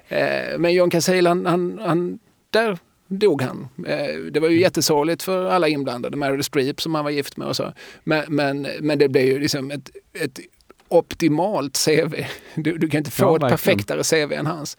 Eh, 0.09 0.59
men 0.59 0.75
John 0.75 0.91
Cazale, 0.91 1.29
han, 1.29 1.47
han, 1.47 1.79
han, 1.83 2.19
där 2.51 2.79
dog 3.09 3.43
han. 3.43 3.69
Eh, 3.87 4.17
det 4.33 4.41
var 4.41 4.49
ju 4.49 4.61
jättesorgligt 4.61 5.23
för 5.23 5.45
alla 5.45 5.69
inblandade, 5.69 6.17
Meryl 6.17 6.45
Streep 6.45 6.81
som 6.81 6.95
han 6.95 7.05
var 7.05 7.11
gift 7.11 7.37
med 7.37 7.49
och 7.49 7.57
så. 7.57 7.73
Men, 8.05 8.25
men, 8.29 8.69
men 8.81 8.99
det 8.99 9.09
blev 9.09 9.25
ju 9.25 9.39
liksom 9.39 9.71
ett, 9.71 9.91
ett 10.21 10.41
optimalt 10.89 11.85
CV. 11.87 12.15
Du, 12.55 12.79
du 12.79 12.89
kan 12.89 12.99
inte 12.99 13.11
få 13.11 13.25
ja, 13.25 13.37
ett 13.37 13.51
perfektare 13.53 14.03
CV 14.03 14.33
än 14.33 14.47
hans. 14.47 14.77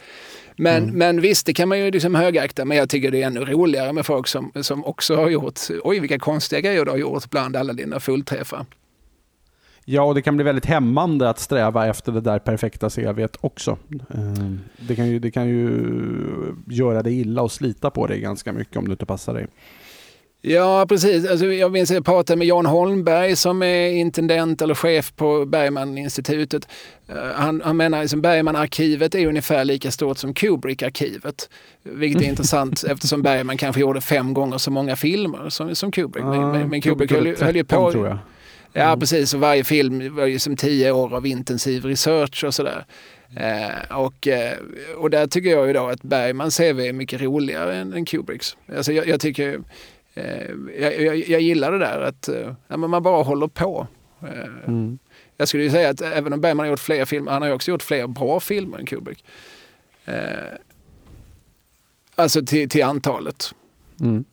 Men, 0.55 0.83
mm. 0.83 0.95
men 0.95 1.21
visst, 1.21 1.45
det 1.45 1.53
kan 1.53 1.69
man 1.69 1.79
ju 1.79 1.91
liksom 1.91 2.15
högakta, 2.15 2.65
men 2.65 2.77
jag 2.77 2.89
tycker 2.89 3.11
det 3.11 3.21
är 3.21 3.27
ännu 3.27 3.39
roligare 3.39 3.93
med 3.93 4.05
folk 4.05 4.27
som, 4.27 4.51
som 4.61 4.85
också 4.85 5.15
har 5.15 5.29
gjort, 5.29 5.59
oj 5.83 5.99
vilka 5.99 6.19
konstiga 6.19 6.61
grejer 6.61 6.85
du 6.85 6.91
har 6.91 6.97
gjort 6.97 7.29
bland 7.29 7.55
alla 7.55 7.73
dina 7.73 7.99
fullträffar. 7.99 8.65
Ja, 9.85 10.01
och 10.01 10.15
det 10.15 10.21
kan 10.21 10.35
bli 10.35 10.43
väldigt 10.43 10.65
hämmande 10.65 11.29
att 11.29 11.39
sträva 11.39 11.87
efter 11.87 12.11
det 12.11 12.21
där 12.21 12.39
perfekta 12.39 12.89
CVt 12.89 13.37
också. 13.41 13.77
Ehm, 14.13 14.59
det 14.87 14.95
kan 14.95 15.07
ju, 15.07 15.19
det 15.19 15.31
kan 15.31 15.47
ju 15.47 16.55
göra 16.67 17.03
dig 17.03 17.19
illa 17.19 17.41
och 17.41 17.51
slita 17.51 17.89
på 17.89 18.07
dig 18.07 18.19
ganska 18.19 18.53
mycket 18.53 18.77
om 18.77 18.85
du 18.85 18.91
inte 18.91 19.05
passar 19.05 19.33
dig. 19.33 19.47
Ja, 20.41 20.85
precis. 20.89 21.29
Alltså, 21.29 21.45
jag 21.45 21.71
minns 21.71 21.91
att 21.91 21.95
jag 21.95 22.05
pratade 22.05 22.37
med 22.37 22.47
Jan 22.47 22.65
Holmberg 22.65 23.35
som 23.35 23.63
är 23.63 23.89
intendent 23.89 24.61
eller 24.61 24.75
chef 24.75 25.15
på 25.15 25.45
Bergman-institutet. 25.45 26.67
Uh, 27.09 27.15
han, 27.35 27.61
han 27.65 27.77
menar 27.77 27.97
att 27.97 28.03
liksom, 28.03 28.21
Bergman-arkivet 28.21 29.15
är 29.15 29.27
ungefär 29.27 29.65
lika 29.65 29.91
stort 29.91 30.17
som 30.17 30.33
Kubrick-arkivet. 30.33 31.49
Vilket 31.83 32.21
är 32.21 32.25
intressant 32.25 32.83
eftersom 32.89 33.21
Bergman 33.21 33.57
kanske 33.57 33.81
gjorde 33.81 34.01
fem 34.01 34.33
gånger 34.33 34.57
så 34.57 34.71
många 34.71 34.95
filmer 34.95 35.49
som, 35.49 35.75
som 35.75 35.91
Kubrick. 35.91 36.23
Uh, 36.23 36.51
men, 36.51 36.69
men 36.69 36.81
Kubrick, 36.81 37.09
Kubrick 37.09 37.37
höll, 37.39 37.45
höll 37.45 37.55
ju 37.55 37.63
på... 37.63 37.91
Tror 37.91 38.07
jag. 38.07 38.17
Ja, 38.73 38.87
mm. 38.87 38.99
precis. 38.99 39.33
Och 39.33 39.39
varje 39.39 39.63
film 39.63 40.15
var 40.15 40.25
ju 40.25 40.39
som 40.39 40.55
tio 40.55 40.91
år 40.91 41.15
av 41.15 41.27
intensiv 41.27 41.85
research 41.85 42.43
och 42.43 42.53
sådär. 42.53 42.85
Eh, 43.35 43.97
och, 43.97 44.27
eh, 44.27 44.57
och 44.97 45.09
där 45.09 45.27
tycker 45.27 45.49
jag 45.49 45.67
ju 45.67 45.73
då 45.73 45.87
att 45.87 46.01
Bergmans 46.01 46.57
CV 46.57 46.79
är 46.79 46.93
mycket 46.93 47.21
roligare 47.21 47.75
än, 47.75 47.93
än 47.93 48.05
Kubricks. 48.05 48.57
Alltså 48.75 48.91
jag, 48.91 49.07
jag 49.07 49.19
tycker 49.19 49.53
Eh, 49.53 49.61
jag, 50.79 51.01
jag, 51.01 51.17
jag, 51.17 51.41
gillar 51.41 51.71
det 51.71 51.77
där 51.77 52.01
att 52.01 52.27
eh, 52.27 52.53
ja, 52.67 52.77
man 52.77 53.03
bara 53.03 53.23
håller 53.23 53.47
på. 53.47 53.87
Eh, 54.21 54.67
mm. 54.67 54.99
Jag 55.37 55.47
skulle 55.47 55.63
ju 55.63 55.69
säga 55.69 55.89
att 55.89 56.01
även 56.01 56.33
om 56.33 56.41
Bergman 56.41 56.63
har 56.65 56.71
gjort 56.71 56.79
fler 56.79 57.05
filmer, 57.05 57.31
han 57.31 57.41
har 57.41 57.49
ju 57.49 57.55
också 57.55 57.71
gjort 57.71 57.83
fler 57.83 58.07
bra 58.07 58.39
filmer 58.39 58.77
än 58.77 58.85
Kubrick. 58.85 59.25
Alltså 62.15 62.45
till, 62.45 62.69
till 62.69 62.83
antalet. 62.83 63.55
Mm. 64.01 64.23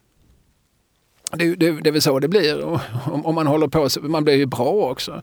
Det, 1.32 1.54
det, 1.54 1.70
det 1.70 1.90
är 1.90 1.92
väl 1.92 2.02
så 2.02 2.18
det 2.18 2.28
blir. 2.28 2.64
Om, 2.64 3.26
om 3.26 3.34
man 3.34 3.46
håller 3.46 3.68
på 3.68 3.88
så 3.88 4.00
man 4.00 4.24
blir 4.24 4.34
ju 4.34 4.46
bra 4.46 4.90
också. 4.90 5.22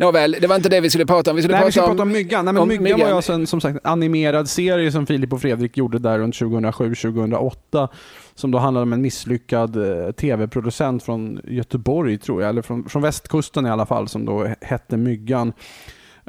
Nåväl, 0.00 0.36
det 0.40 0.46
var 0.46 0.56
inte 0.56 0.68
det 0.68 0.80
vi 0.80 0.90
skulle 0.90 1.06
prata 1.06 1.30
om. 1.30 1.36
Vi 1.36 1.42
skulle, 1.42 1.54
Nej, 1.54 1.60
prata, 1.60 1.66
vi 1.66 1.72
skulle 1.72 1.84
om, 1.84 1.90
prata 1.90 2.02
om 2.02 2.12
Myggan. 2.12 2.44
Nej, 2.44 2.54
men 2.54 2.62
om 2.62 2.68
Myggan, 2.68 2.82
myggan 2.82 3.00
var 3.00 3.08
ju 3.08 3.14
alltså 3.14 3.32
en 3.32 3.46
som 3.46 3.60
sagt, 3.60 3.78
animerad 3.86 4.48
serie 4.48 4.92
som 4.92 5.06
Filip 5.06 5.32
och 5.32 5.40
Fredrik 5.40 5.76
gjorde 5.76 5.98
där 5.98 6.18
runt 6.18 6.34
2007-2008 6.34 7.88
som 8.34 8.50
då 8.50 8.58
handlade 8.58 8.82
om 8.82 8.92
en 8.92 9.02
misslyckad 9.02 9.76
eh, 9.76 10.10
tv-producent 10.12 11.02
från 11.02 11.40
Göteborg, 11.44 12.18
tror 12.18 12.42
jag, 12.42 12.48
eller 12.48 12.62
från, 12.62 12.88
från 12.88 13.02
västkusten 13.02 13.66
i 13.66 13.70
alla 13.70 13.86
fall, 13.86 14.08
som 14.08 14.24
då 14.24 14.54
hette 14.60 14.96
Myggan. 14.96 15.52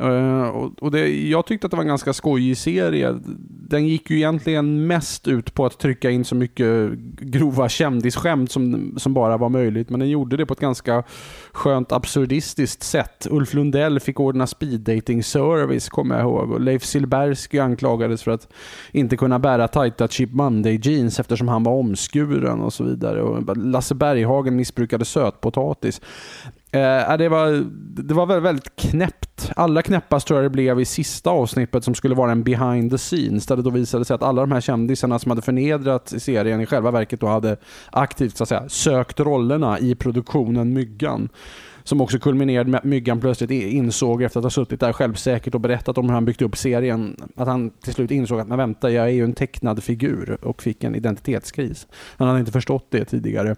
Uh, 0.01 0.69
och 0.79 0.91
det, 0.91 1.07
jag 1.09 1.45
tyckte 1.45 1.67
att 1.67 1.71
det 1.71 1.77
var 1.77 1.83
en 1.83 1.87
ganska 1.87 2.13
skojig 2.13 2.57
serie. 2.57 3.19
Den 3.47 3.87
gick 3.87 4.09
ju 4.09 4.17
egentligen 4.17 4.87
mest 4.87 5.27
ut 5.27 5.53
på 5.53 5.65
att 5.65 5.79
trycka 5.79 6.09
in 6.09 6.25
så 6.25 6.35
mycket 6.35 6.91
grova 7.19 7.69
kändisskämt 7.69 8.51
som, 8.51 8.93
som 8.97 9.13
bara 9.13 9.37
var 9.37 9.49
möjligt. 9.49 9.89
Men 9.89 9.99
den 9.99 10.09
gjorde 10.09 10.37
det 10.37 10.45
på 10.45 10.53
ett 10.53 10.59
ganska 10.59 11.03
skönt 11.51 11.91
absurdistiskt 11.91 12.83
sätt. 12.83 13.27
Ulf 13.29 13.53
Lundell 13.53 13.99
fick 13.99 14.19
ordna 14.19 14.47
speeddating 14.47 15.23
service 15.23 15.89
kommer 15.89 16.15
jag 16.15 16.23
ihåg. 16.23 16.51
Och 16.51 16.61
Leif 16.61 16.83
Silbersky 16.83 17.59
anklagades 17.59 18.23
för 18.23 18.31
att 18.31 18.47
inte 18.91 19.17
kunna 19.17 19.39
bära 19.39 19.67
tajta 19.67 20.07
Chip 20.07 20.31
Monday 20.31 20.79
jeans 20.83 21.19
eftersom 21.19 21.47
han 21.47 21.63
var 21.63 21.73
omskuren 21.73 22.61
och 22.61 22.73
så 22.73 22.83
vidare. 22.83 23.21
Och 23.21 23.57
Lasse 23.57 23.95
Berghagen 23.95 24.55
missbrukade 24.55 25.05
sötpotatis. 25.05 26.01
Eh, 26.73 27.17
det, 27.17 27.29
var, 27.29 27.65
det 28.03 28.13
var 28.13 28.39
väldigt 28.39 28.75
knäppt. 28.75 29.51
Allra 29.55 29.81
knäppast 29.81 30.27
tror 30.27 30.39
jag 30.39 30.45
det 30.45 30.49
blev 30.49 30.79
i 30.79 30.85
sista 30.85 31.29
avsnittet 31.29 31.83
som 31.83 31.95
skulle 31.95 32.15
vara 32.15 32.31
en 32.31 32.43
behind 32.43 32.91
the 32.91 32.97
scenes. 32.97 33.45
Där 33.45 33.55
det 33.55 33.61
då 33.61 33.69
visade 33.69 34.05
sig 34.05 34.15
att 34.15 34.23
alla 34.23 34.41
de 34.41 34.51
här 34.51 34.61
kändisarna 34.61 35.19
som 35.19 35.31
hade 35.31 35.41
förnedrat 35.41 36.13
serien 36.17 36.61
i 36.61 36.65
själva 36.65 36.91
verket 36.91 37.19
då 37.19 37.27
hade 37.27 37.57
aktivt 37.91 38.37
så 38.37 38.43
att 38.43 38.49
säga, 38.49 38.69
sökt 38.69 39.19
rollerna 39.19 39.79
i 39.79 39.95
produktionen 39.95 40.73
Myggan. 40.73 41.29
Som 41.83 42.01
också 42.01 42.19
kulminerade 42.19 42.69
med 42.69 42.77
att 42.77 42.83
Myggan 42.83 43.19
plötsligt 43.19 43.51
insåg 43.51 44.23
efter 44.23 44.39
att 44.39 44.43
ha 44.43 44.49
suttit 44.49 44.79
där 44.79 44.93
självsäkert 44.93 45.55
och 45.55 45.61
berättat 45.61 45.97
om 45.97 46.05
hur 46.05 46.13
han 46.13 46.25
byggt 46.25 46.41
upp 46.41 46.57
serien, 46.57 47.17
att 47.35 47.47
han 47.47 47.69
till 47.69 47.93
slut 47.93 48.11
insåg 48.11 48.39
att 48.39 48.47
men 48.47 48.57
vänta, 48.57 48.91
jag 48.91 49.05
är 49.05 49.11
ju 49.11 49.23
en 49.23 49.33
tecknad 49.33 49.83
figur 49.83 50.37
och 50.41 50.61
fick 50.61 50.83
en 50.83 50.95
identitetskris. 50.95 51.87
Han 52.17 52.27
hade 52.27 52.39
inte 52.39 52.51
förstått 52.51 52.87
det 52.89 53.05
tidigare. 53.05 53.55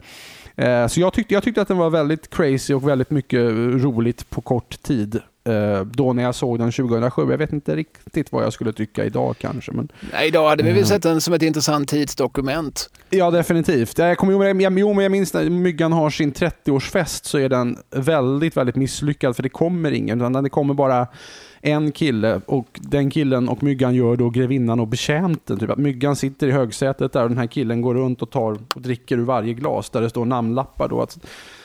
Eh, 0.55 0.87
så 0.87 0.99
jag 0.99 1.13
tyckte, 1.13 1.33
jag 1.33 1.43
tyckte 1.43 1.61
att 1.61 1.67
den 1.67 1.77
var 1.77 1.89
väldigt 1.89 2.29
crazy 2.29 2.73
och 2.73 2.87
väldigt 2.87 3.09
mycket 3.09 3.39
roligt 3.83 4.29
på 4.29 4.41
kort 4.41 4.81
tid. 4.81 5.21
Eh, 5.45 5.81
då 5.81 6.13
när 6.13 6.23
jag 6.23 6.35
såg 6.35 6.59
den 6.59 6.71
2007. 6.71 7.21
Jag 7.29 7.37
vet 7.37 7.53
inte 7.53 7.75
riktigt 7.75 8.31
vad 8.31 8.43
jag 8.43 8.53
skulle 8.53 8.73
tycka 8.73 9.05
idag 9.05 9.35
kanske. 9.39 9.71
Men, 9.71 9.91
Nej, 10.11 10.27
idag 10.27 10.49
hade 10.49 10.63
vi 10.63 10.71
väl 10.71 10.85
sett 10.85 11.03
den 11.03 11.21
som 11.21 11.33
ett 11.33 11.41
intressant 11.41 11.89
tidsdokument. 11.89 12.89
Ja, 13.09 13.31
definitivt. 13.31 13.97
Jag 13.97 14.17
kommer, 14.17 14.61
jag, 14.61 14.79
jo, 14.79 14.93
men 14.93 15.03
jag 15.03 15.11
minns 15.11 15.33
när 15.33 15.49
Myggan 15.49 15.93
har 15.93 16.09
sin 16.09 16.33
30-årsfest 16.33 17.25
så 17.25 17.37
är 17.37 17.49
den 17.49 17.77
väldigt, 17.89 18.57
väldigt 18.57 18.75
misslyckad 18.75 19.35
för 19.35 19.43
det 19.43 19.49
kommer 19.49 19.91
ingen. 19.91 20.21
Utan 20.21 20.43
det 20.43 20.49
kommer 20.49 20.73
bara 20.73 21.07
en 21.65 21.91
kille 21.91 22.41
och 22.45 22.79
den 22.81 23.09
killen 23.09 23.49
och 23.49 23.63
Myggan 23.63 23.95
gör 23.95 24.15
då 24.15 24.29
grevinnan 24.29 24.79
och 24.79 24.87
betjänten. 24.87 25.59
Typ 25.59 25.69
att 25.69 25.77
Myggan 25.77 26.15
sitter 26.15 26.47
i 26.47 26.51
högsätet 26.51 27.13
där 27.13 27.23
och 27.23 27.29
den 27.29 27.37
här 27.37 27.47
killen 27.47 27.81
går 27.81 27.93
runt 27.95 28.21
och 28.21 28.29
tar 28.29 28.57
och 28.75 28.81
dricker 28.81 29.17
ur 29.17 29.23
varje 29.23 29.53
glas 29.53 29.89
där 29.89 30.01
det 30.01 30.09
står 30.09 30.25
namnlappar. 30.25 30.87
Då, 30.89 31.01
att 31.01 31.19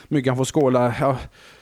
Myggan 0.07 0.37
får 0.37 0.45
skåla. 0.45 0.93
Ja, 0.99 1.17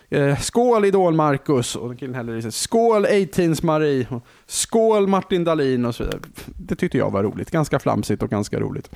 Eh, 0.10 0.38
skål 0.39 0.86
Idol 0.86 1.13
Marcus 1.13 1.76
och 1.76 2.00
killen 2.00 2.15
häller 2.15 2.36
i 2.36 2.41
sig. 2.41 2.52
Skål 2.52 3.06
18s 3.06 3.65
Marie. 3.65 4.08
Skål 4.45 5.08
Martin 5.08 5.43
Dahlin 5.43 5.86
och 5.86 5.95
så 5.95 6.04
vidare. 6.04 6.19
Det 6.45 6.76
tyckte 6.76 6.97
jag 6.97 7.12
var 7.12 7.23
roligt. 7.23 7.52
Ganska 7.52 7.80
flamsigt 7.80 8.23
och 8.23 8.30
ganska 8.30 8.60
roligt. 8.60 8.89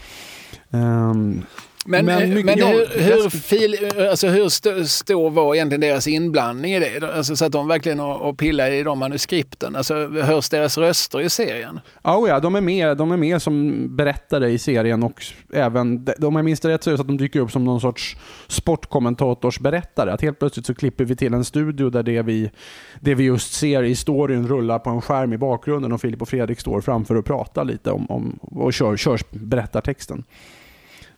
Um, 0.69 1.41
men, 1.85 2.05
men, 2.05 2.37
eh, 2.37 2.45
men 2.45 2.59
hur, 2.59 2.99
hur, 2.99 3.29
fil, 3.29 3.75
alltså 4.09 4.27
hur 4.27 4.45
st 4.45 4.85
stor 4.85 5.29
var 5.29 5.55
egentligen 5.55 5.81
deras 5.81 6.07
inblandning 6.07 6.73
i 6.73 6.79
det? 6.79 7.13
Alltså 7.15 7.35
så 7.35 7.45
att 7.45 7.51
de 7.51 7.67
verkligen 7.67 7.99
och 7.99 8.37
pillar 8.37 8.71
i 8.71 8.83
de 8.83 8.99
manuskripten. 8.99 9.75
Alltså, 9.75 10.07
hörs 10.07 10.49
deras 10.49 10.77
röster 10.77 11.21
i 11.21 11.29
serien? 11.29 11.79
Oh 12.03 12.29
ja, 12.29 12.39
de 12.39 12.55
är, 12.55 12.61
med, 12.61 12.97
de 12.97 13.11
är 13.11 13.17
med 13.17 13.41
som 13.41 13.87
berättare 13.95 14.49
i 14.49 14.57
serien 14.57 15.03
och 15.03 15.25
även, 15.53 16.07
om 16.21 16.35
jag 16.35 16.45
minns 16.45 16.59
det 16.59 16.69
rätt 16.69 16.83
så 16.83 16.89
är 16.89 16.91
det 16.91 16.97
så 16.97 17.01
att 17.01 17.07
de 17.07 17.17
dyker 17.17 17.39
upp 17.39 17.51
som 17.51 17.63
någon 17.63 17.81
sorts 17.81 18.17
sportkommentatorsberättare. 18.47 20.11
Att 20.11 20.21
helt 20.21 20.39
plötsligt 20.39 20.65
så 20.65 20.75
klipper 20.75 21.05
vi 21.05 21.15
till 21.15 21.33
en 21.33 21.45
studio 21.45 21.89
där 21.89 22.03
det 22.03 22.21
vi, 22.21 22.51
det 22.99 23.15
vi 23.15 23.23
just 23.23 23.53
ser 23.53 23.83
i 23.83 23.95
storyn 23.95 24.47
rullar 24.47 24.79
på 24.79 24.89
en 24.89 25.01
skärm 25.01 25.33
i 25.33 25.37
bakgrunden 25.37 25.91
och 25.91 26.01
Filip 26.01 26.21
och 26.21 26.29
Fredrik 26.29 26.59
står 26.59 26.81
framför 26.81 27.15
och 27.15 27.25
pratar 27.25 27.65
lite 27.65 27.91
om, 27.91 28.05
om 28.11 28.39
och 28.41 28.73
kör, 28.73 28.97
kör 28.97 29.19
berättartexten. 29.31 30.23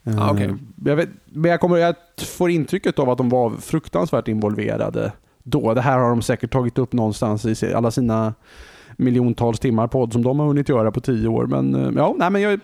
Ah, 0.04 0.34
okay. 0.34 0.46
Eh, 0.46 0.56
jag, 0.86 0.96
vet, 0.96 1.10
men 1.26 1.52
jag, 1.52 1.60
kommer, 1.60 1.78
jag 1.78 1.96
får 2.28 2.50
intrycket 2.50 3.00
av 3.00 3.10
att 3.10 3.18
de 3.18 3.30
var 3.30 3.50
fruktansvärt 3.50 4.28
involverade 4.28 5.12
då. 5.44 5.74
Det 5.74 5.82
här 5.82 6.00
har 6.00 6.10
de 6.10 6.22
säkert 6.22 6.52
tagit 6.52 6.78
upp 6.78 6.94
någonstans 6.94 7.64
i 7.64 7.74
alla 7.74 7.92
sina 7.92 8.34
miljontals 8.98 9.60
timmar 9.60 9.88
podd 9.88 10.14
som 10.14 10.24
de 10.24 10.40
har 10.40 10.48
hunnit 10.48 10.70
göra 10.70 10.92
på 10.92 11.02
tio 11.02 11.28
år. 11.28 11.46
Men, 11.46 11.76
eh, 11.76 11.92
ja, 11.96 12.16
nej, 12.18 12.30
men 12.30 12.42
jag, 12.42 12.60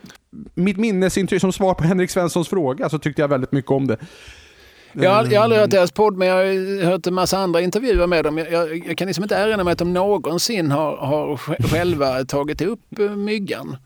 mitt 0.54 0.78
minnesintryck, 0.78 1.42
som 1.42 1.54
svar 1.54 1.74
på 1.74 1.84
Henrik 1.84 2.10
Svenssons 2.10 2.50
fråga, 2.50 2.90
så 2.90 3.00
tyckte 3.00 3.22
jag 3.22 3.28
väldigt 3.28 3.52
mycket 3.52 3.72
om 3.72 3.88
det. 3.88 3.98
Jag 4.94 5.12
har, 5.12 5.26
jag 5.26 5.40
har 5.40 5.44
aldrig 5.44 5.62
hört 5.62 5.70
deras 5.70 5.92
podd, 5.92 6.18
men 6.18 6.28
jag 6.28 6.36
har 6.36 6.86
hört 6.86 7.08
en 7.08 7.14
massa 7.14 7.38
andra 7.38 7.62
intervjuer 7.62 8.08
med 8.08 8.26
dem. 8.26 8.38
Jag, 8.38 8.52
jag, 8.52 8.88
jag 8.88 8.98
kan 8.98 9.08
liksom 9.08 9.24
inte 9.24 9.36
erinra 9.36 9.64
mig 9.64 9.72
att 9.72 9.78
de 9.78 9.94
någonsin 9.94 10.72
har, 10.72 10.98
har 10.98 11.38
själva 11.68 12.26
tagit 12.26 12.62
upp 12.62 13.00
eh, 13.00 13.10
myggan. 13.10 13.78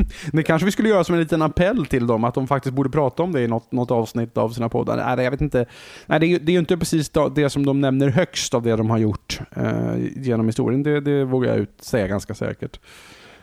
det 0.32 0.42
kanske 0.42 0.64
vi 0.64 0.72
skulle 0.72 0.88
göra 0.88 1.04
som 1.04 1.14
en 1.14 1.20
liten 1.20 1.42
appell 1.42 1.86
till 1.86 2.06
dem, 2.06 2.24
att 2.24 2.34
de 2.34 2.46
faktiskt 2.46 2.74
borde 2.74 2.90
prata 2.90 3.22
om 3.22 3.32
det 3.32 3.42
i 3.42 3.48
något, 3.48 3.72
något 3.72 3.90
avsnitt 3.90 4.38
av 4.38 4.50
sina 4.50 4.68
poddar. 4.68 5.16
Nej, 5.16 5.24
jag 5.24 5.30
vet 5.30 5.40
inte. 5.40 5.66
Nej, 6.06 6.20
det, 6.20 6.26
är, 6.26 6.38
det 6.38 6.50
är 6.50 6.54
ju 6.54 6.58
inte 6.58 6.76
precis 6.76 7.10
det 7.34 7.50
som 7.50 7.66
de 7.66 7.80
nämner 7.80 8.08
högst 8.08 8.54
av 8.54 8.62
det 8.62 8.76
de 8.76 8.90
har 8.90 8.98
gjort 8.98 9.40
eh, 9.56 9.96
genom 10.16 10.46
historien. 10.46 10.82
Det, 10.82 11.00
det 11.00 11.24
vågar 11.24 11.50
jag 11.50 11.58
ut 11.58 11.74
säga 11.80 12.06
ganska 12.06 12.34
säkert. 12.34 12.80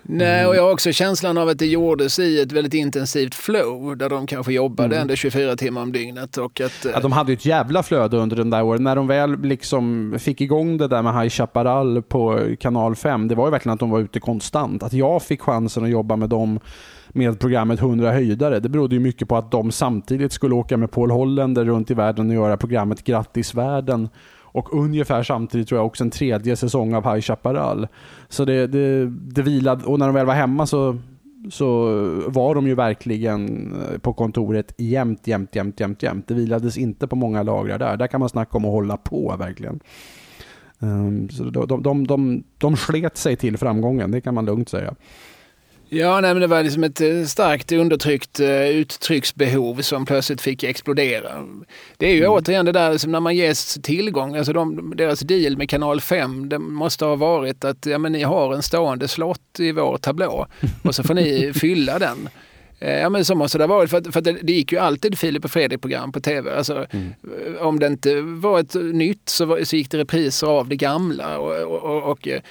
Nej, 0.05 0.45
och 0.45 0.55
jag 0.55 0.63
har 0.63 0.71
också 0.71 0.91
känslan 0.91 1.37
av 1.37 1.49
att 1.49 1.59
det 1.59 1.65
gjordes 1.65 2.19
i 2.19 2.41
ett 2.41 2.51
väldigt 2.51 2.73
intensivt 2.73 3.35
flow 3.35 3.97
där 3.97 4.09
de 4.09 4.27
kanske 4.27 4.53
jobbade 4.53 4.95
mm. 4.95 5.01
ändå 5.01 5.15
24 5.15 5.55
timmar 5.55 5.81
om 5.81 5.91
dygnet. 5.91 6.37
Och 6.37 6.61
att, 6.61 6.85
ja, 6.93 6.99
de 6.99 7.11
hade 7.11 7.31
ju 7.31 7.33
ett 7.33 7.45
jävla 7.45 7.83
flöde 7.83 8.17
under 8.17 8.35
den 8.35 8.49
där 8.49 8.63
åren. 8.63 8.83
När 8.83 8.95
de 8.95 9.07
väl 9.07 9.41
liksom 9.41 10.15
fick 10.19 10.41
igång 10.41 10.77
det 10.77 10.87
där 10.87 11.01
med 11.01 11.21
High 11.21 11.29
Chaparral 11.29 12.01
på 12.01 12.39
kanal 12.59 12.95
5, 12.95 13.27
det 13.27 13.35
var 13.35 13.47
ju 13.47 13.51
verkligen 13.51 13.73
att 13.73 13.79
de 13.79 13.89
var 13.89 13.99
ute 13.99 14.19
konstant. 14.19 14.83
Att 14.83 14.93
jag 14.93 15.23
fick 15.23 15.41
chansen 15.41 15.83
att 15.83 15.89
jobba 15.89 16.15
med 16.15 16.29
dem 16.29 16.59
med 17.09 17.39
programmet 17.39 17.79
100 17.79 18.11
höjdare. 18.11 18.59
Det 18.59 18.69
berodde 18.69 18.95
ju 18.95 19.01
mycket 19.01 19.27
på 19.27 19.37
att 19.37 19.51
de 19.51 19.71
samtidigt 19.71 20.31
skulle 20.31 20.55
åka 20.55 20.77
med 20.77 20.91
Paul 20.91 21.11
Hollander 21.11 21.65
runt 21.65 21.91
i 21.91 21.93
världen 21.93 22.29
och 22.29 22.35
göra 22.35 22.57
programmet 22.57 23.03
Grattis 23.03 23.53
världen 23.53 24.09
och 24.53 24.73
ungefär 24.73 25.23
samtidigt 25.23 25.67
tror 25.67 25.79
jag 25.79 25.85
också 25.85 26.03
en 26.03 26.09
tredje 26.09 26.55
säsong 26.55 26.93
av 26.93 27.13
High 27.13 27.21
Chaparral. 27.21 27.87
Så 28.29 28.45
det, 28.45 28.67
det, 28.67 29.05
det 29.09 29.41
vilade, 29.41 29.85
och 29.85 29.99
när 29.99 30.05
de 30.05 30.15
väl 30.15 30.25
var 30.25 30.33
hemma 30.33 30.65
så, 30.65 30.97
så 31.49 31.85
var 32.27 32.55
de 32.55 32.67
ju 32.67 32.75
verkligen 32.75 33.73
eh, 33.81 33.97
på 33.97 34.13
kontoret 34.13 34.73
jämt, 34.77 35.27
jämt, 35.27 35.55
jämt, 35.55 35.79
jämt, 35.79 36.03
jämt. 36.03 36.27
Det 36.27 36.33
vilades 36.33 36.77
inte 36.77 37.07
på 37.07 37.15
många 37.15 37.43
lagrar 37.43 37.79
där. 37.79 37.97
Där 37.97 38.07
kan 38.07 38.19
man 38.19 38.29
snacka 38.29 38.57
om 38.57 38.65
att 38.65 38.71
hålla 38.71 38.97
på 38.97 39.35
verkligen. 39.39 39.79
Um, 40.79 41.29
så 41.29 41.43
de, 41.43 41.67
de, 41.67 41.83
de, 41.83 42.07
de, 42.07 42.43
de 42.57 42.77
slet 42.77 43.17
sig 43.17 43.35
till 43.35 43.57
framgången, 43.57 44.11
det 44.11 44.21
kan 44.21 44.33
man 44.33 44.45
lugnt 44.45 44.69
säga. 44.69 44.95
Ja, 45.93 46.21
nej, 46.21 46.33
men 46.33 46.41
det 46.41 46.47
var 46.47 46.63
liksom 46.63 46.83
ett 46.83 47.01
eh, 47.01 47.23
starkt 47.23 47.71
undertryckt 47.71 48.39
uh, 48.39 48.67
uttrycksbehov 48.67 49.81
som 49.81 50.05
plötsligt 50.05 50.41
fick 50.41 50.63
explodera. 50.63 51.29
Det 51.97 52.05
är 52.05 52.13
ju 52.13 52.19
mm. 52.19 52.31
återigen 52.31 52.65
det 52.65 52.71
där 52.71 52.91
liksom, 52.91 53.11
när 53.11 53.19
man 53.19 53.35
ges 53.35 53.79
tillgång, 53.83 54.35
alltså 54.35 54.53
de, 54.53 54.93
deras 54.95 55.19
deal 55.19 55.57
med 55.57 55.69
kanal 55.69 56.01
5, 56.01 56.49
det 56.49 56.59
måste 56.59 57.05
ha 57.05 57.15
varit 57.15 57.65
att 57.65 57.85
ja, 57.85 57.97
men 57.97 58.11
ni 58.11 58.23
har 58.23 58.53
en 58.53 58.63
stående 58.63 59.07
slott 59.07 59.59
i 59.59 59.71
vår 59.71 59.97
tablå 59.97 60.47
och 60.83 60.95
så 60.95 61.03
får 61.03 61.13
ni 61.13 61.53
fylla 61.55 61.99
den. 61.99 62.29
Eh, 62.79 62.99
ja 62.99 63.09
men 63.09 63.25
så 63.25 63.35
måste 63.35 63.57
det 63.57 63.63
ha 63.63 63.75
varit, 63.75 63.89
för, 63.89 64.11
för 64.11 64.21
det, 64.21 64.31
det, 64.41 64.53
gick 64.53 64.71
ju 64.71 64.77
alltid 64.77 65.17
Filip 65.17 65.45
och 65.45 65.51
Fredrik-program 65.51 66.11
på 66.11 66.19
tv. 66.19 66.57
Alltså, 66.57 66.85
mm. 66.91 67.13
Om 67.59 67.79
det 67.79 67.87
inte 67.87 68.21
var 68.21 68.59
ett 68.59 68.75
nytt 68.75 69.29
så, 69.29 69.45
var, 69.45 69.63
så 69.63 69.75
gick 69.75 69.91
det 69.91 69.97
repriser 69.97 70.47
av 70.47 70.67
det 70.67 70.75
gamla. 70.75 71.37
Och, 71.37 71.61
och, 71.61 71.83
och, 71.83 72.11
och 72.11 72.27
Eh, 72.27 72.41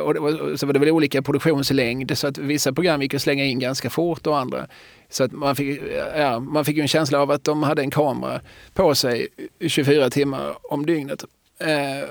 och 0.00 0.58
så 0.60 0.66
var 0.66 0.72
det 0.72 0.78
väl 0.78 0.90
olika 0.90 1.22
produktionslängd 1.22 2.18
så 2.18 2.26
att 2.26 2.38
vissa 2.38 2.72
program 2.72 3.02
gick 3.02 3.14
att 3.14 3.22
slänga 3.22 3.44
in 3.44 3.58
ganska 3.58 3.90
fort 3.90 4.26
och 4.26 4.38
andra. 4.38 4.66
Så 5.10 5.24
att 5.24 5.32
man 5.32 5.56
fick, 5.56 5.80
ja, 6.16 6.40
man 6.40 6.64
fick 6.64 6.78
en 6.78 6.88
känsla 6.88 7.22
av 7.22 7.30
att 7.30 7.44
de 7.44 7.62
hade 7.62 7.82
en 7.82 7.90
kamera 7.90 8.40
på 8.74 8.94
sig 8.94 9.28
24 9.66 10.10
timmar 10.10 10.54
om 10.62 10.86
dygnet. 10.86 11.24
Eh, 11.58 12.08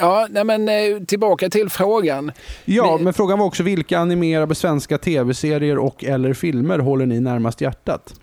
ja, 0.00 0.26
nej 0.30 0.44
men 0.44 0.68
eh, 0.68 0.98
tillbaka 1.06 1.50
till 1.50 1.70
frågan. 1.70 2.32
Ja, 2.64 2.98
men 3.00 3.12
frågan 3.12 3.38
var 3.38 3.46
också 3.46 3.62
vilka 3.62 3.98
animerade 3.98 4.54
svenska 4.54 4.98
tv-serier 4.98 5.78
och 5.78 6.04
eller 6.04 6.34
filmer 6.34 6.78
håller 6.78 7.06
ni 7.06 7.20
närmast 7.20 7.60
hjärtat? 7.60 8.14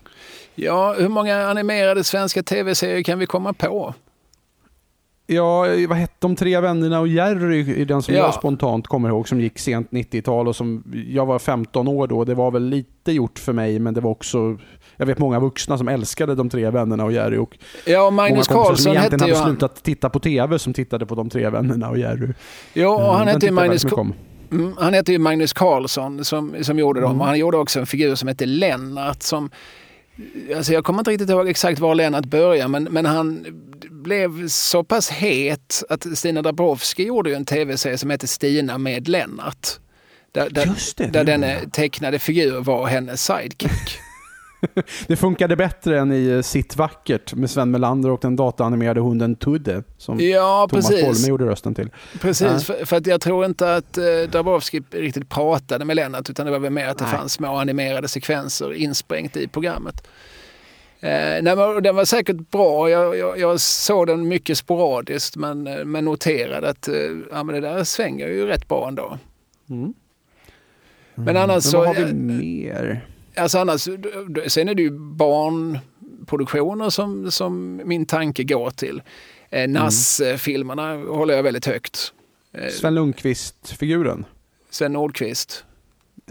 Ja, 0.54 0.94
hur 0.98 1.08
många 1.08 1.46
animerade 1.46 2.04
svenska 2.04 2.42
tv-serier 2.42 3.02
kan 3.02 3.18
vi 3.18 3.26
komma 3.26 3.52
på? 3.52 3.94
Ja, 5.30 5.66
vad 5.88 5.98
hette 5.98 6.14
de 6.18 6.36
tre 6.36 6.60
vännerna 6.60 7.00
och 7.00 7.08
Jerry, 7.08 7.84
den 7.84 8.02
som 8.02 8.14
ja. 8.14 8.20
jag 8.20 8.34
spontant 8.34 8.86
kommer 8.86 9.08
ihåg, 9.08 9.28
som 9.28 9.40
gick 9.40 9.58
sent 9.58 9.90
90-tal 9.90 10.48
och 10.48 10.56
som, 10.56 10.84
jag 11.08 11.26
var 11.26 11.38
15 11.38 11.88
år 11.88 12.06
då, 12.06 12.24
det 12.24 12.34
var 12.34 12.50
väl 12.50 12.68
lite 12.68 13.12
gjort 13.12 13.38
för 13.38 13.52
mig, 13.52 13.78
men 13.78 13.94
det 13.94 14.00
var 14.00 14.10
också, 14.10 14.58
jag 14.96 15.06
vet 15.06 15.18
många 15.18 15.40
vuxna 15.40 15.78
som 15.78 15.88
älskade 15.88 16.34
de 16.34 16.48
tre 16.48 16.70
vännerna 16.70 17.04
och 17.04 17.12
Jerry. 17.12 17.36
Och 17.36 17.58
ja, 17.86 18.10
Magnus 18.10 18.48
Carlsson 18.48 18.76
som 18.76 18.92
egentligen 18.92 19.20
hade 19.20 19.50
slutat 19.50 19.82
titta 19.82 20.10
på 20.10 20.20
TV 20.20 20.58
som 20.58 20.72
tittade 20.72 21.06
på 21.06 21.14
de 21.14 21.30
tre 21.30 21.50
vännerna 21.50 21.88
och 21.88 21.98
Jerry. 21.98 22.28
Ja, 22.72 23.08
och 23.08 23.14
han 23.14 23.28
hette 23.28 23.46
ju 23.46 23.52
Magnus 23.52 23.86
Mm, 24.50 24.74
han 24.78 24.94
heter 24.94 25.12
ju 25.12 25.18
Magnus 25.18 25.52
Carlsson 25.52 26.24
som, 26.24 26.56
som 26.60 26.78
gjorde 26.78 27.00
dem. 27.00 27.10
Mm. 27.10 27.20
Och 27.20 27.26
han 27.26 27.38
gjorde 27.38 27.56
också 27.56 27.80
en 27.80 27.86
figur 27.86 28.14
som 28.14 28.28
hette 28.28 28.46
Lennart 28.46 29.22
som 29.22 29.50
Alltså 30.56 30.72
jag 30.72 30.84
kommer 30.84 30.98
inte 30.98 31.10
riktigt 31.10 31.30
ihåg 31.30 31.48
exakt 31.48 31.78
var 31.80 31.94
Lennart 31.94 32.24
började 32.24 32.68
men, 32.68 32.84
men 32.84 33.06
han 33.06 33.46
blev 33.90 34.48
så 34.48 34.84
pass 34.84 35.08
het 35.10 35.82
att 35.88 36.18
Stina 36.18 36.42
Dabrowski 36.42 37.04
gjorde 37.04 37.36
en 37.36 37.44
tv-serie 37.44 37.98
som 37.98 38.10
hette 38.10 38.26
Stina 38.26 38.78
med 38.78 39.08
Lennart. 39.08 39.68
Där, 40.32 40.50
där, 40.50 40.70
det, 40.96 41.06
där 41.06 41.24
denna 41.24 41.60
tecknade 41.72 42.18
figur 42.18 42.60
var 42.60 42.86
hennes 42.86 43.24
sidekick. 43.24 44.00
det 45.06 45.16
funkade 45.16 45.56
bättre 45.56 45.98
än 45.98 46.12
i 46.12 46.28
eh, 46.28 46.40
Sitt 46.40 46.76
vackert 46.76 47.34
med 47.34 47.50
Sven 47.50 47.70
Melander 47.70 48.10
och 48.10 48.20
den 48.22 48.36
dataanimerade 48.36 49.00
hunden 49.00 49.36
Tudde 49.36 49.82
som 49.98 50.20
ja, 50.20 50.66
Thomas 50.70 50.90
Bolme 50.90 51.28
gjorde 51.28 51.44
rösten 51.44 51.74
till. 51.74 51.90
Precis, 52.20 52.46
ja. 52.46 52.58
för, 52.58 52.84
för, 52.84 52.96
att 52.96 53.06
jag 53.06 53.20
tror 53.20 53.44
inte 53.44 53.74
att 53.74 53.98
eh, 53.98 54.04
Dabrowski 54.30 54.82
riktigt 54.90 55.28
pratade 55.28 55.84
med 55.84 55.96
Lennart 55.96 56.30
utan 56.30 56.46
det 56.46 56.52
var 56.52 56.58
väl 56.58 56.72
mer 56.72 56.88
att 56.88 56.98
det 56.98 57.04
Nej. 57.04 57.14
fanns 57.14 57.32
små 57.32 57.56
animerade 57.56 58.08
sekvenser 58.08 58.72
insprängt 58.72 59.36
i 59.36 59.48
programmet. 59.48 60.06
Eh, 61.00 61.42
nej, 61.42 61.56
men 61.56 61.82
den 61.82 61.96
var 61.96 62.04
säkert 62.04 62.50
bra. 62.50 62.90
Jag, 62.90 63.18
jag, 63.18 63.38
jag, 63.38 63.60
såg 63.60 64.06
den 64.06 64.28
mycket 64.28 64.58
sporadiskt 64.58 65.36
men, 65.36 65.66
eh, 65.66 65.84
men 65.84 66.04
noterade 66.04 66.68
att 66.68 66.88
eh, 66.88 66.94
ja, 67.30 67.42
men 67.42 67.54
det 67.54 67.60
där 67.60 67.84
svänger 67.84 68.28
ju 68.28 68.46
rätt 68.46 68.68
bra 68.68 68.88
ändå. 68.88 69.18
Mm. 69.70 69.94
Men 71.14 71.36
annars 71.36 71.54
men 71.54 71.62
så... 71.62 71.78
Vad 71.78 71.86
har 71.86 71.94
vi 71.94 72.14
mer? 72.14 73.06
Alltså 73.38 73.58
annars, 73.58 73.88
sen 74.46 74.68
är 74.68 74.74
det 74.74 74.82
ju 74.82 74.90
barn 74.90 75.78
produktioner 76.26 76.90
som, 76.90 77.30
som 77.30 77.82
min 77.84 78.06
tanke 78.06 78.44
går 78.44 78.70
till. 78.70 79.02
Eh, 79.50 79.68
Nass-filmerna 79.68 80.96
håller 80.96 81.34
jag 81.34 81.42
väldigt 81.42 81.66
högt. 81.66 82.12
Eh, 82.52 82.68
Sven 82.68 82.94
Lundqvist-figuren? 82.94 84.24
Sven 84.70 84.92
Nordqvist. 84.92 85.64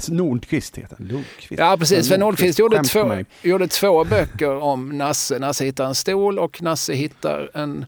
Nordqvist 0.09 0.77
heter 0.77 0.95
han. 0.99 1.07
Lundqvist. 1.07 1.59
Ja, 1.59 1.77
precis. 1.79 2.07
Sven 2.07 2.19
Nordqvist 2.19 2.59
gjorde 2.59 2.83
två, 2.83 3.15
gjorde 3.41 3.67
två 3.67 4.03
böcker 4.03 4.55
om 4.55 4.89
Nasse. 4.89 5.39
Nasse 5.39 5.65
hittar 5.65 5.85
en 5.85 5.95
stol 5.95 6.39
och 6.39 6.61
Nasse 6.61 6.93
hittar 6.93 7.51
en 7.53 7.85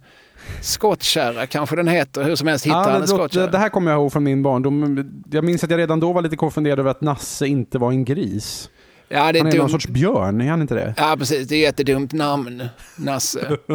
skottkärra 0.62 1.48
kanske 1.48 1.76
den 1.76 1.88
heter. 1.88 2.24
Hur 2.24 2.36
som 2.36 2.48
helst 2.48 2.66
hittar 2.66 2.84
ja, 2.84 2.90
han 2.92 3.02
en 3.02 3.08
skottkärra. 3.08 3.46
Det, 3.46 3.52
det 3.52 3.58
här 3.58 3.70
kommer 3.70 3.92
jag 3.92 4.00
ihåg 4.00 4.12
från 4.12 4.24
min 4.24 4.44
barndom. 4.44 5.10
Jag 5.32 5.44
minns 5.44 5.64
att 5.64 5.70
jag 5.70 5.78
redan 5.78 6.00
då 6.00 6.14
var 6.14 6.22
lite 6.22 6.36
konfunderad 6.36 6.80
över 6.80 6.92
att 6.92 7.02
Nasse 7.02 7.48
inte 7.48 7.78
var 7.78 7.92
en 7.92 8.06
gris. 8.06 8.70
Ja, 9.10 9.32
det 9.32 9.40
är 9.40 9.44
han 9.44 9.48
är 9.48 9.52
dumt. 9.52 9.60
någon 9.60 9.70
sorts 9.70 9.88
björn, 9.88 10.42
är 10.42 10.50
han 10.50 10.62
inte 10.62 10.76
det? 10.76 10.94
Ja, 10.98 11.16
precis. 11.20 11.48
Det 11.48 11.56
är 11.56 11.60
ett 11.60 11.64
jättedumt 11.64 12.14
namn, 12.14 12.64
Nasse. 12.96 13.58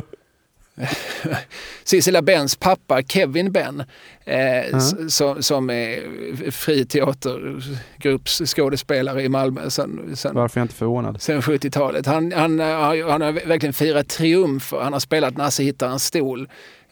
Sissela 1.85 2.23
Bens 2.23 2.57
pappa 2.57 3.03
Kevin 3.03 3.53
Ben 3.53 3.81
eh, 4.25 4.68
mm. 4.68 4.81
som, 5.11 5.42
som 5.42 5.70
är 5.70 6.51
friteatergruppsskådespelare 6.51 9.23
i 9.23 9.29
Malmö 9.29 9.70
sen, 9.70 10.16
sen, 10.16 10.35
Varför 10.35 10.59
är 10.59 10.61
jag 10.61 10.64
inte 10.64 10.75
förvånad? 10.75 11.23
Sen 11.23 11.40
70-talet. 11.40 12.07
Han, 12.07 12.33
han, 12.33 12.61
han 12.61 13.20
har 13.20 13.47
verkligen 13.47 13.73
firat 13.73 14.09
triumfer. 14.09 14.81
Han 14.81 14.92
har 14.92 15.01
spelat 15.01 15.37
Nasse 15.37 15.62
hittar 15.62 15.88
en 15.88 15.99
stol 15.99 16.49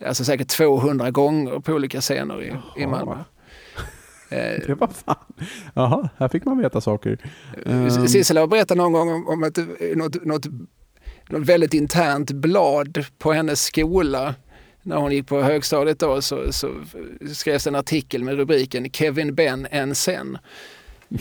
alltså 0.06 0.24
säkert 0.24 0.48
200 0.48 1.10
gånger 1.10 1.60
på 1.60 1.72
olika 1.72 2.00
scener 2.00 2.42
i, 2.42 2.52
i 2.82 2.86
Malmö. 2.86 3.16
Eh, 4.32 4.66
det 4.66 4.74
var 4.74 4.88
fan. 4.88 5.16
Jaha, 5.74 6.08
här 6.18 6.28
fick 6.28 6.44
man 6.44 6.58
veta 6.58 6.80
saker. 6.80 7.18
Sissela 8.06 8.40
har 8.40 8.46
berättat 8.46 8.76
någon 8.76 8.92
gång 8.92 9.12
om, 9.12 9.28
om 9.28 9.44
ett, 9.44 9.58
något, 9.96 10.24
något 10.24 10.46
något 11.28 11.48
väldigt 11.48 11.74
internt 11.74 12.30
blad 12.30 13.04
på 13.18 13.32
hennes 13.32 13.64
skola. 13.64 14.34
När 14.82 14.96
hon 14.96 15.12
gick 15.12 15.26
på 15.26 15.42
högstadiet 15.42 15.98
då 15.98 16.22
så, 16.22 16.52
så 16.52 16.68
skrevs 17.32 17.66
en 17.66 17.74
artikel 17.74 18.24
med 18.24 18.36
rubriken 18.36 18.90
Kevin 18.90 19.34
Ben 19.34 19.66
en 19.70 19.94
sen. 19.94 20.38
Eh, 21.10 21.18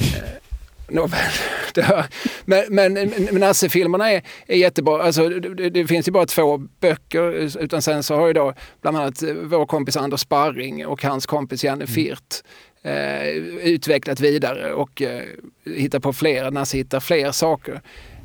nåväl, 0.89 1.32
men, 2.45 2.63
men, 2.69 2.93
men 2.93 3.39
Nasse-filmerna 3.39 4.12
är, 4.12 4.24
är 4.47 4.58
jättebra. 4.58 5.04
Alltså, 5.04 5.30
det, 5.30 5.69
det, 5.69 5.88
finns 5.88 6.08
ju 6.08 6.12
bara 6.12 6.26
två 6.26 6.58
böcker 6.58 7.32
utan 7.60 7.82
sen 7.82 8.04
så 8.04 8.15
har 8.15 8.28
ju 8.28 8.34
då 8.34 8.54
bland 8.82 8.97
annat 8.97 9.24
vår 9.43 9.65
kompis 9.65 9.97
Anders 9.97 10.21
Sparring 10.21 10.86
och 10.88 11.04
hans 11.04 11.26
kompis 11.26 11.63
Janne 11.63 11.84
mm. 11.84 11.88
Firt 11.88 12.43
eh, 12.84 13.28
utvecklat 13.63 14.20
vidare 14.20 14.74
och 14.74 15.02
eh, 15.02 15.24
hittat 15.65 16.04
på 16.04 16.13
fler, 16.13 16.52
Nasse 16.52 16.78
hittar 16.78 17.00
fler 17.00 17.32
saker. 17.32 17.82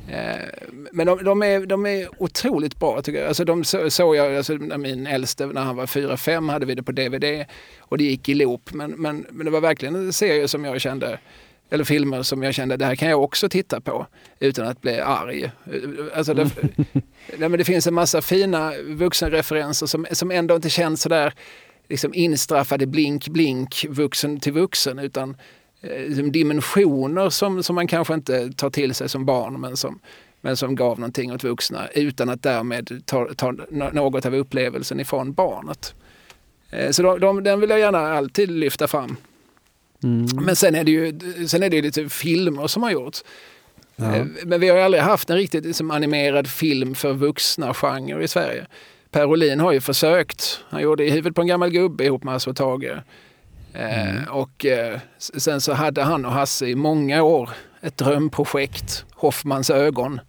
Eh, 0.09 0.45
men 0.91 1.07
de, 1.07 1.23
de, 1.23 1.43
är, 1.43 1.65
de 1.65 1.85
är 1.85 2.07
otroligt 2.17 2.79
bra 2.79 3.01
tycker 3.01 3.19
jag. 3.19 3.27
Alltså 3.27 3.45
de 3.45 3.63
såg 3.63 3.91
så 3.91 4.15
jag, 4.15 4.35
alltså 4.35 4.53
när 4.53 4.77
min 4.77 5.07
äldste, 5.07 5.45
när 5.45 5.61
han 5.61 5.75
var 5.75 5.85
4-5 5.85 6.51
hade 6.51 6.65
vi 6.65 6.75
det 6.75 6.83
på 6.83 6.91
DVD 6.91 7.45
och 7.79 7.97
det 7.97 8.03
gick 8.03 8.29
i 8.29 8.33
loop. 8.33 8.73
Men, 8.73 8.91
men, 8.91 9.25
men 9.29 9.45
det 9.45 9.51
var 9.51 9.61
verkligen 9.61 10.13
serier 10.13 10.47
som 10.47 10.65
jag 10.65 10.81
kände, 10.81 11.19
eller 11.69 11.83
filmer 11.83 12.23
som 12.23 12.43
jag 12.43 12.53
kände 12.53 12.77
det 12.77 12.85
här 12.85 12.95
kan 12.95 13.09
jag 13.09 13.23
också 13.23 13.49
titta 13.49 13.81
på 13.81 14.07
utan 14.39 14.67
att 14.67 14.81
bli 14.81 14.99
arg. 14.99 15.51
Alltså 16.15 16.33
det, 16.33 16.49
nej, 17.37 17.49
men 17.49 17.51
det 17.51 17.65
finns 17.65 17.87
en 17.87 17.93
massa 17.93 18.21
fina 18.21 18.73
vuxenreferenser 18.87 19.85
som, 19.85 20.05
som 20.11 20.31
ändå 20.31 20.55
inte 20.55 20.69
känns 20.69 21.01
sådär 21.01 21.33
liksom 21.89 22.13
instraffade 22.13 22.87
blink 22.87 23.27
blink 23.27 23.85
vuxen 23.89 24.39
till 24.39 24.53
vuxen 24.53 24.99
utan 24.99 25.35
Eh, 25.81 26.07
liksom 26.07 26.31
dimensioner 26.31 27.29
som, 27.29 27.63
som 27.63 27.75
man 27.75 27.87
kanske 27.87 28.13
inte 28.13 28.51
tar 28.51 28.69
till 28.69 28.95
sig 28.95 29.09
som 29.09 29.25
barn 29.25 29.61
men 29.61 29.77
som, 29.77 29.99
men 30.41 30.57
som 30.57 30.75
gav 30.75 30.99
någonting 30.99 31.33
åt 31.33 31.43
vuxna 31.43 31.87
utan 31.87 32.29
att 32.29 32.43
därmed 32.43 33.01
ta, 33.05 33.27
ta 33.35 33.51
något 33.91 34.25
av 34.25 34.35
upplevelsen 34.35 34.99
ifrån 34.99 35.33
barnet. 35.33 35.93
Eh, 36.69 36.91
så 36.91 37.03
de, 37.03 37.19
de, 37.19 37.43
den 37.43 37.59
vill 37.59 37.69
jag 37.69 37.79
gärna 37.79 37.99
alltid 37.99 38.51
lyfta 38.51 38.87
fram. 38.87 39.17
Mm. 40.03 40.27
Men 40.45 40.55
sen 40.55 40.75
är 40.75 40.83
det 40.83 40.91
ju 40.91 41.19
sen 41.47 41.63
är 41.63 41.69
det 41.69 41.81
lite 41.81 42.09
filmer 42.09 42.67
som 42.67 42.83
har 42.83 42.91
gjorts. 42.91 43.23
Ja. 43.95 44.15
Eh, 44.15 44.25
men 44.45 44.59
vi 44.59 44.69
har 44.69 44.77
aldrig 44.77 45.03
haft 45.03 45.29
en 45.29 45.37
riktigt 45.37 45.65
liksom, 45.65 45.91
animerad 45.91 46.47
film 46.47 46.95
för 46.95 47.13
vuxna 47.13 47.73
genre 47.73 48.23
i 48.23 48.27
Sverige. 48.27 48.67
Per 49.11 49.25
Olin 49.25 49.59
har 49.59 49.71
ju 49.71 49.81
försökt. 49.81 50.59
Han 50.69 50.81
gjorde 50.81 51.05
I 51.05 51.09
huvudet 51.09 51.35
på 51.35 51.41
en 51.41 51.47
gammal 51.47 51.69
gubbe 51.69 52.05
ihop 52.05 52.23
med 52.23 52.33
Hasse 52.33 52.49
och 52.49 52.55
Tage. 52.55 53.01
Mm. 53.73 54.17
Eh, 54.17 54.29
och 54.29 54.65
eh, 54.65 54.99
sen 55.17 55.61
så 55.61 55.73
hade 55.73 56.03
han 56.03 56.25
och 56.25 56.31
Hasse 56.31 56.65
i 56.67 56.75
många 56.75 57.23
år 57.23 57.49
ett 57.81 57.97
drömprojekt, 57.97 59.05
Hoffmans 59.11 59.69
ögon. 59.69 60.19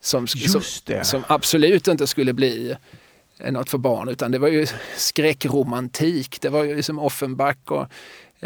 Som, 0.00 0.26
som, 0.26 0.62
som, 1.02 1.24
absolut 1.26 1.88
inte 1.88 2.06
skulle 2.06 2.32
bli 2.32 2.76
eh, 3.38 3.52
något 3.52 3.70
för 3.70 3.78
barn 3.78 4.08
utan 4.08 4.30
det 4.30 4.38
var 4.38 4.48
ju 4.48 4.66
skräckromantik. 4.96 6.40
Det 6.40 6.48
var 6.48 6.64
ju 6.64 6.76
liksom 6.76 6.98
Offenbach 6.98 7.56
och 7.64 7.80
eh, 7.80 7.86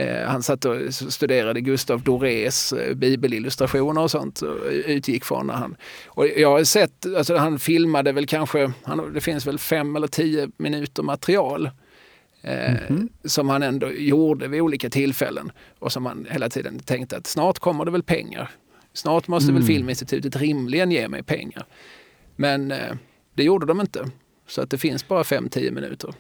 han 0.06 0.42
satt 0.42 0.64
och 0.64 0.94
studerade 0.94 1.61
Gustav 1.61 2.02
Dorés 2.02 2.72
eh, 2.72 2.94
bibelillustrationer 2.94 4.02
och 4.02 4.11
sånt 4.11 4.42
och 4.42 4.56
utgick 4.70 5.24
från 5.24 5.46
när 5.46 5.54
han... 5.54 5.76
Och 6.06 6.26
jag 6.26 6.50
har 6.50 6.64
sett, 6.64 7.06
alltså 7.16 7.37
han 7.37 7.58
filmade 7.58 8.12
väl 8.12 8.26
kanske, 8.26 8.72
han, 8.82 9.12
det 9.14 9.20
finns 9.20 9.46
väl 9.46 9.58
fem 9.58 9.96
eller 9.96 10.06
tio 10.06 10.50
minuter 10.56 11.02
material 11.02 11.70
Mm 12.42 12.76
-hmm. 12.76 13.08
Som 13.24 13.48
han 13.48 13.62
ändå 13.62 13.90
gjorde 13.92 14.48
vid 14.48 14.61
olika 14.61 14.90
tillfällen 14.90 15.52
och 15.78 15.92
som 15.92 16.06
han 16.06 16.26
hela 16.30 16.48
tiden 16.48 16.78
tänkte 16.78 17.16
att 17.16 17.26
snart 17.26 17.58
kommer 17.58 17.84
det 17.84 17.90
väl 17.90 18.02
pengar. 18.02 18.50
Snart 18.92 19.28
måste 19.28 19.50
mm. 19.50 19.54
väl 19.54 19.66
Filminstitutet 19.66 20.37
rimligen 20.37 20.90
ge 20.90 21.08
mig 21.08 21.22
pengar. 21.22 21.66
Men 22.37 22.70
eh, 22.72 22.94
det 23.34 23.42
gjorde 23.42 23.66
de 23.66 23.80
inte. 23.80 24.11
Så 24.46 24.62
att 24.62 24.70
det 24.70 24.78
finns 24.78 25.08
bara 25.08 25.22
5-10 25.22 25.70
minuter. 25.70 26.14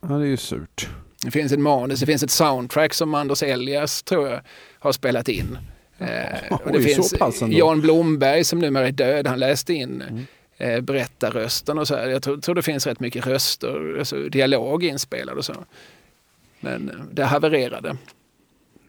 Ja, 0.00 0.08
det 0.08 0.24
är 0.24 0.28
ju 0.28 0.36
surt. 0.36 0.88
Det 1.24 1.30
finns 1.30 1.52
ett 1.52 1.60
manus, 1.60 2.00
det 2.00 2.06
finns 2.06 2.22
ett 2.22 2.30
soundtrack 2.30 2.94
som 2.94 3.14
Anders 3.14 3.42
Elias 3.42 4.02
tror 4.02 4.28
jag 4.28 4.40
har 4.78 4.92
spelat 4.92 5.28
in. 5.28 5.58
Eh, 5.98 6.06
och 6.50 6.72
det 6.72 6.78
Oj, 6.78 6.84
finns 6.84 7.14
Jan 7.48 7.80
Blomberg 7.80 8.44
som 8.44 8.58
numera 8.58 8.88
är 8.88 8.92
död, 8.92 9.26
han 9.26 9.38
läste 9.38 9.74
in 9.74 10.02
mm 10.02 10.26
eh, 10.60 10.80
berättarrösten 10.80 11.78
och 11.78 11.88
så. 11.88 11.96
Här. 11.96 12.08
Jag 12.08 12.22
tror, 12.22 12.36
tror, 12.36 12.54
det 12.54 12.62
finns 12.62 12.86
rätt 12.86 13.00
mycket 13.00 13.26
röster, 13.26 13.96
alltså 13.98 14.28
dialog 14.28 14.84
inspelad 14.84 15.38
och 15.38 15.44
så. 15.44 15.54
Men 16.60 16.88
eh, 16.88 16.94
det 17.12 17.24
havererade. 17.24 17.96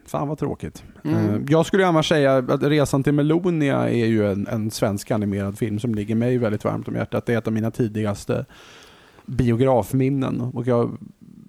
Fan 0.06 0.28
vad 0.28 0.38
tråkigt. 0.38 0.84
Mm. 1.04 1.16
Eh, 1.16 1.40
jag 1.48 1.66
skulle 1.66 1.86
annars 1.86 2.08
säga 2.08 2.36
att 2.36 2.62
Resan 2.62 3.02
till 3.02 3.12
Melonia 3.12 3.90
är 3.90 4.06
ju 4.06 4.32
en, 4.32 4.46
en, 4.46 4.70
svensk 4.70 5.10
animerad 5.10 5.58
film 5.58 5.80
som 5.80 5.94
ligger 5.94 6.14
mig 6.14 6.38
väldigt 6.38 6.64
varmt 6.64 6.88
om 6.88 6.94
hjärtat. 6.94 7.26
Det 7.26 7.34
är 7.34 7.38
ett 7.38 7.46
av 7.46 7.52
mina 7.52 7.70
tidigaste 7.70 8.46
biografminnen. 9.26 10.40
Och 10.40 10.66
jag 10.66 10.98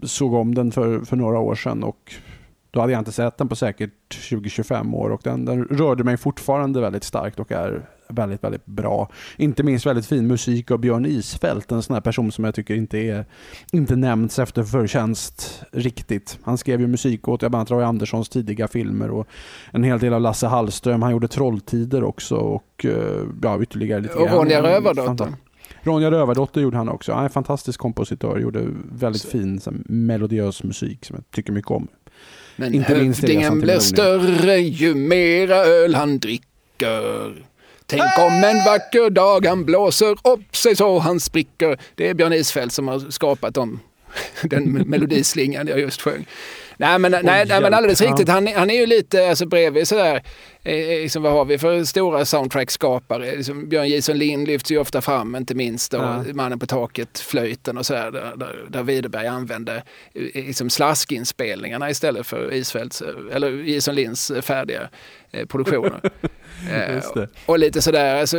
såg 0.07 0.33
om 0.33 0.55
den 0.55 0.71
för, 0.71 0.99
för 0.99 1.15
några 1.15 1.39
år 1.39 1.55
sedan 1.55 1.83
och 1.83 2.13
då 2.71 2.79
hade 2.81 2.93
jag 2.93 2.99
inte 2.99 3.11
sett 3.11 3.37
den 3.37 3.49
på 3.49 3.55
säkert 3.55 3.91
20-25 4.09 4.95
år 4.95 5.09
och 5.09 5.21
den, 5.23 5.45
den 5.45 5.65
rörde 5.65 6.03
mig 6.03 6.17
fortfarande 6.17 6.81
väldigt 6.81 7.03
starkt 7.03 7.39
och 7.39 7.51
är 7.51 7.89
väldigt, 8.07 8.43
väldigt 8.43 8.65
bra. 8.65 9.09
Inte 9.37 9.63
minst 9.63 9.85
väldigt 9.85 10.05
fin 10.05 10.27
musik 10.27 10.71
av 10.71 10.79
Björn 10.79 11.05
Isfält, 11.05 11.71
en 11.71 11.83
sån 11.83 11.93
här 11.93 12.01
person 12.01 12.31
som 12.31 12.43
jag 12.43 12.55
tycker 12.55 12.75
inte 12.75 12.97
är 12.97 13.25
inte 13.71 13.95
nämnts 13.95 14.39
efter 14.39 14.63
förtjänst 14.63 15.63
riktigt. 15.71 16.39
Han 16.43 16.57
skrev 16.57 16.81
ju 16.81 16.87
musik 16.87 17.27
åt 17.27 17.39
bland 17.39 17.55
annat 17.55 17.71
Roy 17.71 17.83
Anderssons 17.83 18.29
tidiga 18.29 18.67
filmer 18.67 19.11
och 19.11 19.27
en 19.71 19.83
hel 19.83 19.99
del 19.99 20.13
av 20.13 20.21
Lasse 20.21 20.47
Hallström. 20.47 21.01
Han 21.01 21.11
gjorde 21.11 21.27
Trolltider 21.27 22.03
också 22.03 22.35
och 22.35 22.85
eh, 22.85 23.27
ja, 23.41 23.61
ytterligare 23.61 24.01
lite 24.01 24.15
Och 24.15 24.31
Ronja 24.31 24.63
Rövardotter. 24.63 25.33
Ronja 25.83 26.11
Rövardotter 26.11 26.61
gjorde 26.61 26.77
han 26.77 26.89
också. 26.89 27.11
Han 27.11 27.21
är 27.21 27.25
en 27.25 27.29
fantastisk 27.29 27.79
kompositör, 27.79 28.39
gjorde 28.39 28.67
väldigt 28.91 29.21
så. 29.21 29.27
fin 29.27 29.61
melodiös 29.85 30.63
musik 30.63 31.05
som 31.05 31.15
jag 31.15 31.31
tycker 31.31 31.51
mycket 31.51 31.71
om. 31.71 31.87
Men 32.55 32.73
inte 32.73 32.93
hövdingen 32.93 33.59
blir 33.61 33.79
större 33.79 34.59
ju 34.59 34.95
mera 34.95 35.55
öl 35.55 35.95
han 35.95 36.19
dricker. 36.19 37.45
Tänk 37.85 38.19
om 38.19 38.33
en 38.33 38.65
vacker 38.65 39.09
dag 39.09 39.45
han 39.45 39.65
blåser 39.65 40.11
upp 40.11 40.55
sig 40.55 40.75
så 40.75 40.99
han 40.99 41.19
spricker. 41.19 41.77
Det 41.95 42.09
är 42.09 42.13
Björn 42.13 42.33
Isfält 42.33 42.73
som 42.73 42.87
har 42.87 42.99
skapat 42.99 43.53
dem, 43.53 43.79
den 44.43 44.71
melodislingan 44.71 45.67
jag 45.67 45.79
just 45.79 46.01
sjöng. 46.01 46.25
Nej 46.83 46.99
men, 46.99 47.11
nej, 47.11 47.45
nej, 47.47 47.61
men 47.61 47.73
alldeles 47.73 48.01
riktigt, 48.01 48.29
han, 48.29 48.47
han 48.47 48.69
är 48.69 48.79
ju 48.79 48.85
lite 48.85 49.29
alltså, 49.29 49.45
bredvid 49.45 49.87
sådär, 49.87 50.23
eh, 50.63 50.75
eh, 50.75 51.01
liksom, 51.01 51.23
vad 51.23 51.33
har 51.33 51.45
vi 51.45 51.57
för 51.57 51.83
stora 51.83 52.25
soundtrack-skapare? 52.25 53.35
Liksom, 53.35 53.69
Björn 53.69 53.89
Jason 53.89 54.17
Lind 54.17 54.47
lyfts 54.47 54.71
ju 54.71 54.77
ofta 54.77 55.01
fram, 55.01 55.35
inte 55.35 55.55
minst 55.55 55.91
då, 55.91 55.97
ja. 55.97 56.23
Mannen 56.33 56.59
på 56.59 56.65
taket, 56.65 57.19
flöjten 57.19 57.77
och 57.77 57.85
sådär, 57.85 58.11
där, 58.11 58.33
där, 58.35 58.65
där 58.67 58.83
Widerberg 58.83 59.27
använde 59.27 59.75
eh, 60.13 60.45
liksom, 60.45 60.69
slaskinspelningarna 60.69 61.89
istället 61.89 62.27
för 62.27 62.53
Isfälts, 62.53 63.03
eller 63.31 63.51
Jason 63.51 63.95
Linds 63.95 64.31
färdiga 64.41 64.89
eh, 65.31 65.45
produktioner. 65.45 65.99
eh, 66.71 67.23
och 67.45 67.59
lite 67.59 67.81
sådär, 67.81 68.21
alltså, 68.21 68.37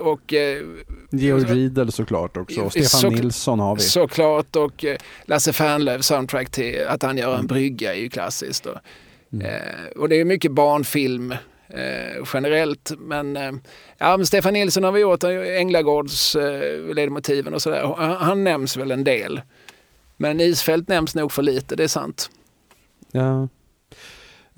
och... 0.00 0.32
Eh, 0.32 0.62
Georg 1.10 1.44
Riedel 1.44 1.92
såklart 1.92 2.36
också, 2.36 2.60
och 2.60 2.70
Stefan 2.70 3.00
så, 3.00 3.10
Nilsson 3.10 3.60
har 3.60 3.76
vi. 3.76 3.82
Såklart, 3.82 4.56
och 4.56 4.84
eh, 4.84 4.96
Lasse 5.24 5.52
Fernlöf 5.52 6.04
soundtrack 6.04 6.50
till 6.50 6.86
att 6.88 7.02
han 7.02 7.18
gör 7.18 7.38
en 7.38 7.46
brygga 7.46 7.94
är 7.94 7.98
ju 7.98 8.08
klassiskt. 8.08 8.66
Och, 8.66 8.78
mm. 9.32 9.46
eh, 9.46 9.86
och 9.96 10.08
det 10.08 10.20
är 10.20 10.24
mycket 10.24 10.52
barnfilm 10.52 11.34
generellt. 12.34 12.92
Men, 12.98 13.38
ja, 13.98 14.16
men 14.16 14.26
Stefan 14.26 14.52
Nilsson 14.52 14.84
har 14.84 14.92
vi 14.92 15.00
gjort, 15.00 15.24
Änglagårds 15.58 16.36
eh, 16.36 16.94
ledmotiven 16.94 17.54
och 17.54 17.62
sådär. 17.62 17.94
Han, 17.96 18.16
han 18.16 18.44
nämns 18.44 18.76
väl 18.76 18.90
en 18.90 19.04
del. 19.04 19.40
Men 20.16 20.40
Isfält 20.40 20.88
nämns 20.88 21.14
nog 21.14 21.32
för 21.32 21.42
lite, 21.42 21.76
det 21.76 21.84
är 21.84 21.88
sant. 21.88 22.30
Ja. 23.12 23.48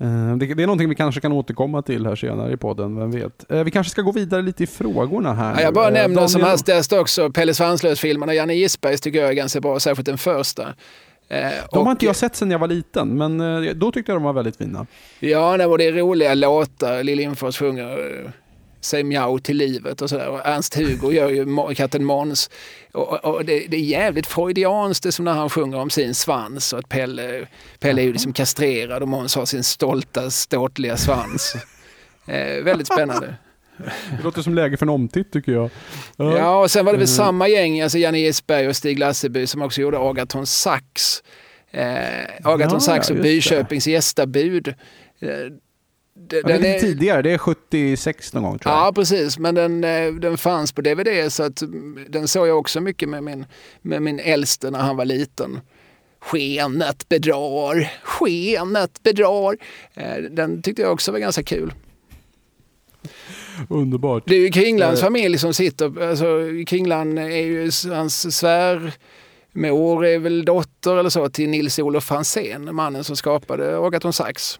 Eh, 0.01 0.35
det, 0.37 0.45
är 0.51 0.55
någonting 0.55 0.89
vi 0.89 0.95
kanske 0.95 1.21
kan 1.21 1.31
återkomma 1.31 1.81
till 1.81 2.05
här 2.05 2.15
senare 2.15 2.53
i 2.53 2.57
podden, 2.57 2.95
vem 2.95 3.11
vet. 3.11 3.51
Eh, 3.51 3.63
vi 3.63 3.71
kanske 3.71 3.91
ska 3.91 4.01
gå 4.01 4.11
vidare 4.11 4.41
lite 4.41 4.63
i 4.63 4.67
frågorna 4.67 5.33
här. 5.33 5.53
Ja, 5.53 5.61
jag 5.61 5.73
bara 5.73 5.89
nämner 5.89 6.15
Daniel... 6.15 6.29
som 6.29 6.41
hastigast 6.41 6.93
också 6.93 7.29
Pelle 7.29 7.53
Svanslös-filmerna. 7.53 8.33
Janne 8.33 8.53
Gisbergs 8.53 9.01
tycker 9.01 9.19
jag 9.19 9.29
är 9.29 9.33
ganska 9.33 9.61
bra, 9.61 9.79
särskilt 9.79 10.05
den 10.05 10.17
första. 10.17 10.63
Eh, 11.29 11.47
de 11.71 11.85
har 11.85 11.91
inte 11.91 12.05
jag 12.05 12.15
sett 12.15 12.35
sedan 12.35 12.51
jag 12.51 12.59
var 12.59 12.67
liten, 12.67 13.17
men 13.17 13.37
då 13.79 13.91
tyckte 13.91 14.11
jag 14.11 14.21
de 14.21 14.23
var 14.23 14.33
väldigt 14.33 14.57
fina. 14.57 14.85
Ja, 15.19 15.57
det 15.57 15.63
är 15.63 15.91
roliga 15.91 16.33
låtar. 16.33 17.03
Lill 17.03 17.17
Lindfors 17.17 17.57
sjunger 17.57 17.97
Säg 18.81 19.03
mjau 19.03 19.39
till 19.39 19.57
livet 19.57 20.01
och 20.01 20.09
sådär. 20.09 20.41
Ernst-Hugo 20.45 21.11
gör 21.11 21.29
ju 21.29 21.75
katten 21.75 22.05
Måns. 22.05 22.49
Och, 22.91 23.25
och 23.25 23.45
det, 23.45 23.67
det, 23.67 23.77
är 23.77 23.81
jävligt 23.81 24.27
freudianskt 24.27 25.03
det 25.03 25.11
som 25.11 25.25
när 25.25 25.33
han 25.33 25.49
sjunger 25.49 25.77
om 25.77 25.89
sin 25.89 26.15
svans 26.15 26.73
och 26.73 26.79
att 26.79 26.89
Pelle, 26.89 27.47
Pelle 27.79 28.01
är 28.01 28.05
ju 28.05 28.11
liksom 28.11 28.33
kastrerad 28.33 29.01
och 29.01 29.07
Måns 29.07 29.35
har 29.35 29.45
sin 29.45 29.63
stolta, 29.63 30.29
ståtliga 30.29 30.97
svans. 30.97 31.55
Eh, 32.27 32.63
väldigt 32.63 32.87
spännande. 32.87 33.35
Det 34.17 34.23
låter 34.23 34.41
som 34.41 34.53
läge 34.53 34.77
för 34.77 34.85
en 34.85 34.89
omtitt 34.89 35.31
tycker 35.31 35.51
jag. 35.51 35.69
Ja, 36.17 36.37
ja 36.37 36.59
och 36.59 36.71
sen 36.71 36.85
var 36.85 36.93
det 36.93 36.97
väl 36.97 37.07
mm. 37.07 37.15
samma 37.15 37.47
gäng, 37.47 37.81
alltså 37.81 37.97
Janne 37.97 38.19
Gisberg 38.19 38.67
och 38.67 38.75
Stig 38.75 38.99
Lasseby 38.99 39.47
som 39.47 39.61
också 39.61 39.81
gjorde 39.81 39.99
Agaton 39.99 40.45
Sax. 40.45 41.23
Eh, 41.71 41.85
Agaton 42.43 42.73
ja, 42.73 42.79
Sax 42.79 43.09
och 43.09 43.15
Byköpings 43.15 43.87
gästabud. 43.87 44.67
Eh, 44.67 45.27
den, 46.27 46.41
den 46.43 46.65
är 46.65 46.79
tidigare, 46.79 47.21
det 47.21 47.31
är 47.31 47.37
76 47.37 48.33
någon 48.33 48.43
gång 48.43 48.59
tror 48.59 48.75
jag. 48.75 48.87
Ja 48.87 48.91
precis, 48.93 49.39
men 49.39 49.55
den, 49.55 49.83
eh, 49.83 50.13
den 50.13 50.37
fanns 50.37 50.71
på 50.71 50.81
DVD 50.81 51.33
så 51.33 51.43
att 51.43 51.61
mm, 51.61 52.05
den 52.09 52.27
såg 52.27 52.47
jag 52.47 52.59
också 52.59 52.81
mycket 52.81 53.09
med 53.09 53.23
min, 53.23 53.45
med 53.81 54.01
min 54.01 54.19
äldste 54.19 54.71
när 54.71 54.79
han 54.79 54.97
var 54.97 55.05
liten. 55.05 55.59
Skenet 56.19 57.09
bedrar, 57.09 57.91
skenet 58.03 59.03
bedrar. 59.03 59.57
Eh, 59.93 60.17
den 60.31 60.61
tyckte 60.61 60.81
jag 60.81 60.93
också 60.93 61.11
var 61.11 61.19
ganska 61.19 61.43
kul. 61.43 61.73
Underbart. 63.69 64.23
Det 64.25 64.35
är 64.35 64.39
ju 64.39 64.49
Kringlands 64.49 65.01
eh. 65.01 65.05
familj 65.05 65.37
som 65.37 65.53
sitter, 65.53 66.09
alltså 66.09 66.25
Kringland 66.67 67.19
är 67.19 67.23
ju 67.23 67.71
hans 67.89 68.37
svär 68.37 68.93
Mor 69.53 70.05
är 70.05 70.19
väl 70.19 70.45
dotter 70.45 70.97
eller 70.97 71.09
så 71.09 71.29
till 71.29 71.49
Nils-Olof 71.49 72.03
Franzén, 72.03 72.75
mannen 72.75 73.03
som 73.03 73.15
skapade 73.15 73.77
Agaton 73.77 74.13
Sax. 74.13 74.59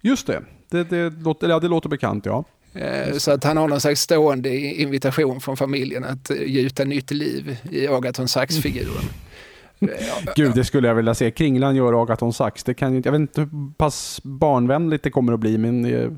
Just 0.00 0.26
det, 0.26 0.42
det, 0.70 0.84
det, 0.84 1.10
låter, 1.10 1.48
ja, 1.48 1.58
det 1.60 1.68
låter 1.68 1.88
bekant 1.88 2.26
ja. 2.26 2.44
Eh, 2.74 3.16
så 3.16 3.30
att 3.30 3.44
han 3.44 3.56
har 3.56 3.68
någon 3.68 3.80
slags 3.80 4.00
stående 4.00 4.56
invitation 4.56 5.40
från 5.40 5.56
familjen 5.56 6.04
att 6.04 6.30
eh, 6.30 6.36
gjuta 6.46 6.84
nytt 6.84 7.10
liv 7.10 7.56
i 7.70 7.88
Agaton 7.88 8.28
Sax-figuren. 8.28 9.04
Gud, 10.36 10.54
det 10.54 10.64
skulle 10.64 10.88
jag 10.88 10.94
vilja 10.94 11.14
se. 11.14 11.30
Kringlan 11.30 11.76
gör 11.76 12.02
Agaton 12.02 12.32
Sax. 12.32 12.64
Det 12.64 12.74
kan, 12.74 12.94
jag 12.94 13.12
vet 13.12 13.20
inte 13.20 13.40
hur 13.40 13.72
pass 13.76 14.20
barnvänligt 14.22 15.04
det 15.04 15.10
kommer 15.10 15.32
att 15.32 15.40
bli, 15.40 15.58
men 15.58 15.84
eh, 15.84 16.10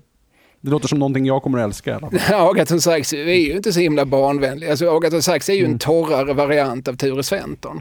det 0.61 0.71
låter 0.71 0.89
som 0.89 0.99
någonting 0.99 1.27
jag 1.27 1.43
kommer 1.43 1.59
att 1.59 1.65
älska. 1.65 2.01
Agaton 2.33 2.81
Sax 2.81 3.13
är 3.13 3.35
ju 3.35 3.57
inte 3.57 3.73
så 3.73 3.81
himla 3.81 4.05
barnvänlig. 4.05 4.71
Alltså, 4.71 4.97
Agaton 4.97 5.23
Sax 5.23 5.49
är 5.49 5.55
ju 5.55 5.61
en 5.61 5.67
mm. 5.67 5.79
torrare 5.79 6.35
variant 6.35 6.89
av 6.89 6.95
Ture 6.95 7.23
Sventon. 7.23 7.81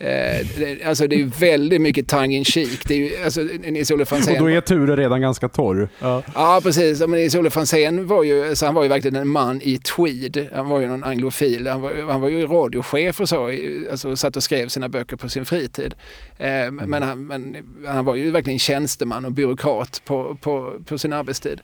Eh, 0.00 0.46
det, 0.58 0.84
alltså 0.84 1.06
det 1.06 1.20
är 1.20 1.24
väldigt 1.24 1.80
mycket 1.80 2.08
tongue 2.08 2.36
in 2.36 2.44
cheek. 2.44 2.88
Det 2.88 2.94
är 2.94 2.98
ju, 2.98 3.24
alltså, 3.24 3.40
Nils-Olof 3.40 4.08
Franzén... 4.08 4.34
Och 4.34 4.40
då 4.40 4.50
är 4.50 4.60
Ture 4.60 4.96
redan 4.96 5.20
ganska 5.20 5.48
torr. 5.48 5.88
Ja, 5.98 6.22
ja 6.34 6.60
precis. 6.62 7.00
Men 7.00 7.10
Nils-Olof 7.10 7.52
Franzén 7.52 8.06
var 8.06 8.24
ju, 8.24 8.48
alltså 8.48 8.66
han 8.66 8.74
var 8.74 8.82
ju 8.82 8.88
verkligen 8.88 9.16
en 9.16 9.28
man 9.28 9.60
i 9.62 9.78
tweed. 9.78 10.48
Han 10.54 10.68
var 10.68 10.80
ju 10.80 10.86
någon 10.86 11.04
anglofil. 11.04 11.66
Han 11.66 11.80
var, 11.80 11.92
han 12.10 12.20
var 12.20 12.28
ju 12.28 12.46
radiochef 12.46 13.20
och 13.20 13.28
så. 13.28 13.52
Alltså 13.90 14.16
satt 14.16 14.36
och 14.36 14.42
skrev 14.42 14.68
sina 14.68 14.88
böcker 14.88 15.16
på 15.16 15.28
sin 15.28 15.44
fritid. 15.44 15.94
Eh, 16.38 16.50
mm. 16.50 16.90
men, 16.90 17.02
han, 17.02 17.26
men 17.26 17.56
han 17.86 18.04
var 18.04 18.14
ju 18.14 18.30
verkligen 18.30 18.58
tjänsteman 18.58 19.24
och 19.24 19.32
byråkrat 19.32 20.02
på, 20.04 20.36
på, 20.40 20.74
på 20.86 20.98
sin 20.98 21.12
arbetstid. 21.12 21.60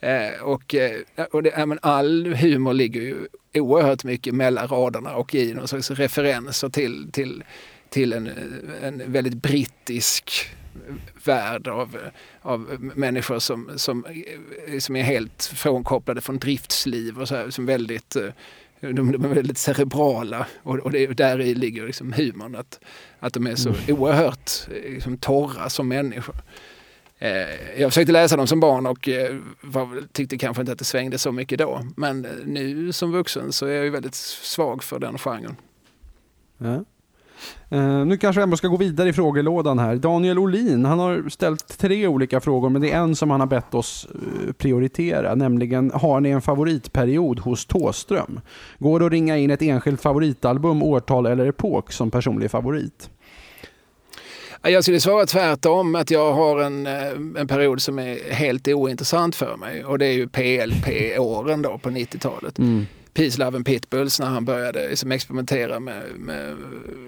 Eh, 0.00 0.42
och 0.42 0.74
eh, 0.74 1.26
och 1.30 1.42
det, 1.42 1.66
men 1.66 1.78
all 1.82 2.34
humor 2.34 2.72
ligger 2.72 3.00
ju 3.00 3.16
oerhört 3.54 4.04
mycket 4.04 4.34
mellan 4.34 4.68
raderna 4.68 5.16
och 5.16 5.34
i 5.34 5.54
någon 5.54 5.68
slags 5.68 5.90
referenser 5.90 6.68
till, 6.68 7.08
till 7.12 7.44
till 7.92 8.12
en, 8.12 8.30
en 8.82 9.12
väldigt 9.12 9.34
brittisk 9.34 10.50
värld 11.24 11.68
av, 11.68 11.98
av 12.42 12.60
människor 12.80 13.38
som, 13.38 13.70
som, 13.76 14.04
som 14.78 14.96
är 14.96 15.02
helt 15.02 15.44
frånkopplade 15.44 16.20
från 16.20 16.38
driftsliv 16.38 17.20
och 17.20 17.28
så 17.28 17.36
här, 17.36 17.50
som 17.50 17.66
väldigt 17.66 18.16
de, 18.80 19.12
de 19.12 19.24
är 19.24 19.34
väldigt 19.34 19.58
cerebrala 19.58 20.46
och, 20.62 20.78
och 20.78 20.90
det, 20.90 21.06
där 21.06 21.40
i 21.40 21.54
ligger 21.54 21.86
liksom 21.86 22.12
humorn. 22.12 22.56
Att, 22.56 22.80
att 23.18 23.34
de 23.34 23.46
är 23.46 23.54
så 23.54 23.68
mm. 23.68 23.80
oerhört 23.88 24.50
liksom, 24.68 25.16
torra 25.16 25.70
som 25.70 25.88
människor. 25.88 26.36
Eh, 27.18 27.80
jag 27.80 27.90
försökte 27.90 28.12
läsa 28.12 28.36
dem 28.36 28.46
som 28.46 28.60
barn 28.60 28.86
och 28.86 29.08
eh, 29.08 29.36
var, 29.60 30.02
tyckte 30.12 30.38
kanske 30.38 30.60
inte 30.60 30.72
att 30.72 30.78
det 30.78 30.84
svängde 30.84 31.18
så 31.18 31.32
mycket 31.32 31.58
då. 31.58 31.86
Men 31.96 32.20
nu 32.44 32.92
som 32.92 33.12
vuxen 33.12 33.52
så 33.52 33.66
är 33.66 33.84
jag 33.84 33.90
väldigt 33.90 34.14
svag 34.14 34.82
för 34.84 34.98
den 34.98 35.18
genren. 35.18 35.56
Ja. 36.58 36.84
Uh, 37.72 38.06
nu 38.06 38.16
kanske 38.16 38.40
jag 38.40 38.42
ändå 38.46 38.56
ska 38.56 38.68
gå 38.68 38.76
vidare 38.76 39.08
i 39.08 39.12
frågelådan 39.12 39.78
här. 39.78 39.96
Daniel 39.96 40.38
Olin, 40.38 40.84
han 40.84 40.98
har 40.98 41.28
ställt 41.28 41.78
tre 41.78 42.06
olika 42.06 42.40
frågor, 42.40 42.68
men 42.68 42.82
det 42.82 42.90
är 42.90 42.98
en 42.98 43.16
som 43.16 43.30
han 43.30 43.40
har 43.40 43.46
bett 43.46 43.74
oss 43.74 44.06
uh, 44.14 44.52
prioritera, 44.52 45.34
nämligen 45.34 45.90
har 45.94 46.20
ni 46.20 46.30
en 46.30 46.42
favoritperiod 46.42 47.38
hos 47.38 47.66
Tåström? 47.66 48.40
Går 48.78 49.00
det 49.00 49.06
att 49.06 49.12
ringa 49.12 49.36
in 49.36 49.50
ett 49.50 49.62
enskilt 49.62 50.02
favoritalbum, 50.02 50.82
årtal 50.82 51.26
eller 51.26 51.46
epok 51.46 51.92
som 51.92 52.10
personlig 52.10 52.50
favorit? 52.50 53.10
Jag 54.64 54.82
skulle 54.82 55.00
svara 55.00 55.26
tvärtom, 55.26 55.94
att 55.94 56.10
jag 56.10 56.32
har 56.32 56.62
en, 56.62 56.86
eh, 56.86 57.40
en 57.40 57.48
period 57.48 57.82
som 57.82 57.98
är 57.98 58.32
helt 58.32 58.68
ointressant 58.68 59.36
för 59.36 59.56
mig 59.56 59.84
och 59.84 59.98
det 59.98 60.06
är 60.06 60.12
ju 60.12 60.28
PLP-åren 60.28 61.62
då 61.62 61.78
på 61.78 61.90
90-talet. 61.90 62.58
Mm. 62.58 62.86
Peace, 63.14 63.38
Love 63.38 63.56
and 63.56 63.66
Pitbulls 63.66 64.20
när 64.20 64.26
han 64.26 64.44
började 64.44 64.88
liksom 64.88 65.12
experimentera 65.12 65.80
med, 65.80 66.02
med 66.16 66.56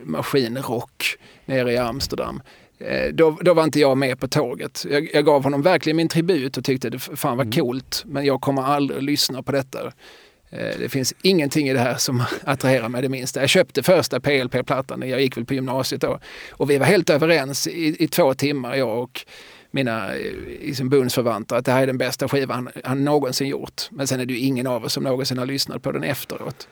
maskinrock 0.04 1.16
nere 1.44 1.72
i 1.72 1.78
Amsterdam. 1.78 2.42
Eh, 2.78 3.12
då, 3.12 3.38
då, 3.40 3.54
var 3.54 3.64
inte 3.64 3.80
jag 3.80 3.98
med 3.98 4.20
på 4.20 4.28
tåget. 4.28 4.86
Jag, 4.90 5.14
jag 5.14 5.24
gav 5.24 5.44
honom 5.44 5.62
verkligen 5.62 5.96
min 5.96 6.08
tribut 6.08 6.56
och 6.56 6.64
tyckte 6.64 6.90
det 6.90 6.98
fan 6.98 7.36
var 7.36 7.44
mm. 7.44 7.52
coolt. 7.52 8.02
Men 8.06 8.24
jag 8.24 8.40
kommer 8.40 8.62
aldrig 8.62 8.98
att 8.98 9.04
lyssna 9.04 9.42
på 9.42 9.52
detta. 9.52 9.92
Eh, 10.50 10.78
det 10.78 10.88
finns 10.88 11.14
ingenting 11.22 11.68
i 11.68 11.72
det 11.72 11.78
här 11.78 11.94
som 11.94 12.22
attraherar 12.44 12.88
mig 12.88 13.02
det 13.02 13.08
minsta. 13.08 13.40
Jag 13.40 13.48
köpte 13.48 13.82
första 13.82 14.20
PLP-plattan, 14.20 15.08
jag 15.08 15.20
gick 15.20 15.36
väl 15.36 15.44
på 15.44 15.54
gymnasiet 15.54 16.00
då. 16.00 16.18
Och 16.50 16.70
vi 16.70 16.78
var 16.78 16.86
helt 16.86 17.10
överens 17.10 17.66
i, 17.66 18.04
i 18.04 18.08
två 18.08 18.34
timmar, 18.34 18.74
jag 18.74 19.02
och 19.02 19.26
mina 19.74 20.16
eh, 20.16 20.32
liksom, 20.60 20.88
bundsförvanter 20.88 21.56
att 21.56 21.64
det 21.64 21.72
här 21.72 21.82
är 21.82 21.87
den 21.87 21.98
bästa 21.98 22.28
skivan 22.28 22.56
han, 22.56 22.82
han 22.84 23.04
någonsin 23.04 23.48
gjort. 23.48 23.82
Men 23.90 24.06
sen 24.06 24.20
är 24.20 24.26
det 24.26 24.34
ju 24.34 24.38
ingen 24.38 24.66
av 24.66 24.84
oss 24.84 24.92
som 24.92 25.02
någonsin 25.02 25.38
har 25.38 25.46
lyssnat 25.46 25.82
på 25.82 25.92
den 25.92 26.02
efteråt. 26.02 26.68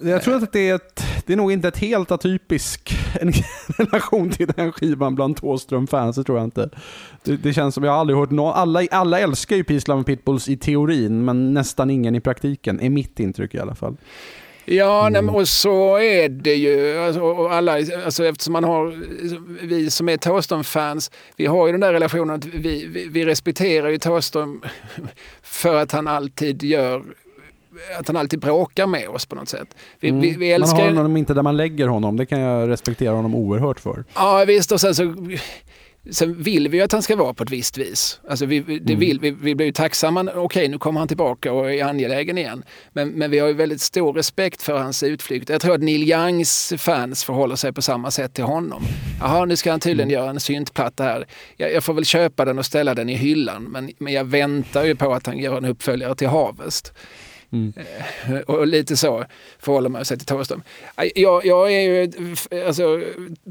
Jag 0.00 0.22
tror 0.22 0.36
att 0.36 0.52
det 0.52 0.68
är, 0.68 0.74
ett, 0.74 1.02
det 1.26 1.32
är 1.32 1.36
nog 1.36 1.52
inte 1.52 1.68
ett 1.68 1.78
helt 1.78 2.10
atypisk 2.10 2.98
en 3.20 3.32
relation 3.78 4.30
till 4.30 4.46
den 4.56 4.72
skivan 4.72 5.14
bland 5.14 5.36
Thåström-fans, 5.36 6.16
det 6.16 6.24
tror 6.24 6.38
jag 6.38 6.44
inte. 6.44 6.70
Det, 7.22 7.36
det, 7.36 7.52
känns 7.52 7.74
som 7.74 7.84
jag 7.84 7.94
aldrig 7.94 8.18
hört 8.18 8.30
någon, 8.30 8.54
alla, 8.54 8.82
alla 8.90 9.20
älskar 9.20 9.56
ju 9.56 9.64
Peace 9.64 9.90
Love 9.92 10.04
Pitbulls 10.04 10.48
i 10.48 10.56
teorin, 10.56 11.24
men 11.24 11.54
nästan 11.54 11.90
ingen 11.90 12.14
i 12.14 12.20
praktiken, 12.20 12.80
är 12.80 12.90
mitt 12.90 13.20
intryck 13.20 13.54
i 13.54 13.58
alla 13.58 13.74
fall. 13.74 13.96
Ja, 14.70 15.06
mm. 15.06 15.28
och 15.28 15.48
så 15.48 15.98
är 15.98 16.28
det 16.28 16.54
ju. 16.54 16.98
Alltså, 16.98 17.48
alla, 17.48 17.72
alltså, 18.04 18.24
eftersom 18.26 18.52
man 18.52 18.64
har, 18.64 18.86
vi 19.66 19.90
som 19.90 20.08
är 20.08 20.16
Thåström-fans, 20.16 21.10
vi 21.36 21.46
har 21.46 21.66
ju 21.66 21.72
den 21.72 21.80
där 21.80 21.92
relationen 21.92 22.36
att 22.36 22.44
vi, 22.44 22.86
vi, 22.86 23.08
vi 23.08 23.24
respekterar 23.24 23.88
ju 23.88 23.98
Thåström 23.98 24.62
för 25.42 25.74
att 25.74 25.92
han 25.92 26.08
alltid 26.08 26.62
gör 26.62 27.02
att 27.98 28.06
han 28.06 28.16
alltid 28.16 28.40
bråkar 28.40 28.86
med 28.86 29.08
oss 29.08 29.26
på 29.26 29.34
något 29.34 29.48
sätt. 29.48 29.68
Vi, 30.00 30.08
mm. 30.08 30.20
vi, 30.20 30.36
vi 30.36 30.52
älskar... 30.52 30.78
Man 30.78 30.88
har 30.88 30.94
honom 30.94 31.16
inte 31.16 31.34
där 31.34 31.42
man 31.42 31.56
lägger 31.56 31.88
honom, 31.88 32.16
det 32.16 32.26
kan 32.26 32.40
jag 32.40 32.68
respektera 32.68 33.14
honom 33.14 33.34
oerhört 33.34 33.80
för. 33.80 34.04
Ja 34.14 34.44
visst, 34.46 34.72
och 34.72 34.80
sen 34.80 34.94
så 34.94 35.14
Sen 36.10 36.42
vill 36.42 36.68
vi 36.68 36.80
att 36.80 36.92
han 36.92 37.02
ska 37.02 37.16
vara 37.16 37.34
på 37.34 37.42
ett 37.42 37.50
visst 37.50 37.78
vis. 37.78 38.20
Alltså 38.28 38.46
vi, 38.46 38.60
det 38.60 38.72
mm. 38.72 38.98
vill, 38.98 39.20
vi, 39.20 39.30
vi 39.30 39.54
blir 39.54 39.66
ju 39.66 39.72
tacksamma. 39.72 40.20
Okej, 40.20 40.38
okay, 40.38 40.68
nu 40.68 40.78
kommer 40.78 41.00
han 41.00 41.08
tillbaka 41.08 41.52
och 41.52 41.72
är 41.72 41.84
angelägen 41.84 42.38
igen. 42.38 42.64
Men, 42.92 43.08
men 43.08 43.30
vi 43.30 43.38
har 43.38 43.48
ju 43.48 43.54
väldigt 43.54 43.80
stor 43.80 44.12
respekt 44.12 44.62
för 44.62 44.78
hans 44.78 45.02
utflykt. 45.02 45.48
Jag 45.48 45.60
tror 45.60 45.74
att 45.74 45.82
Neil 45.82 46.10
Youngs 46.10 46.72
fans 46.78 47.24
förhåller 47.24 47.56
sig 47.56 47.72
på 47.72 47.82
samma 47.82 48.10
sätt 48.10 48.34
till 48.34 48.44
honom. 48.44 48.82
Jaha, 49.20 49.44
nu 49.44 49.56
ska 49.56 49.70
han 49.70 49.80
tydligen 49.80 50.10
mm. 50.10 50.20
göra 50.20 50.30
en 50.30 50.40
syntplatta 50.40 51.04
här. 51.04 51.26
Jag, 51.56 51.72
jag, 51.72 51.84
får 51.84 51.94
väl 51.94 52.04
köpa 52.04 52.44
den 52.44 52.58
och 52.58 52.66
ställa 52.66 52.94
den 52.94 53.08
i 53.08 53.14
hyllan. 53.14 53.64
Men, 53.64 53.90
men 53.98 54.12
jag 54.12 54.24
väntar 54.24 54.84
ju 54.84 54.96
på 54.96 55.14
att 55.14 55.26
han 55.26 55.38
gör 55.38 55.56
en 55.56 55.64
uppföljare 55.64 56.14
till 56.14 56.28
Harvest. 56.28 56.92
Mm. 57.52 57.72
Eh, 57.76 58.38
och 58.40 58.66
lite 58.66 58.96
så 58.96 59.24
förhåller 59.58 59.88
man 59.88 60.04
sig 60.04 60.18
till 60.18 60.26
Thåström. 60.26 60.62
Jag, 61.14 61.46
jag 61.46 61.72
är 61.72 61.80
ju, 61.80 62.12
alltså, 62.66 63.02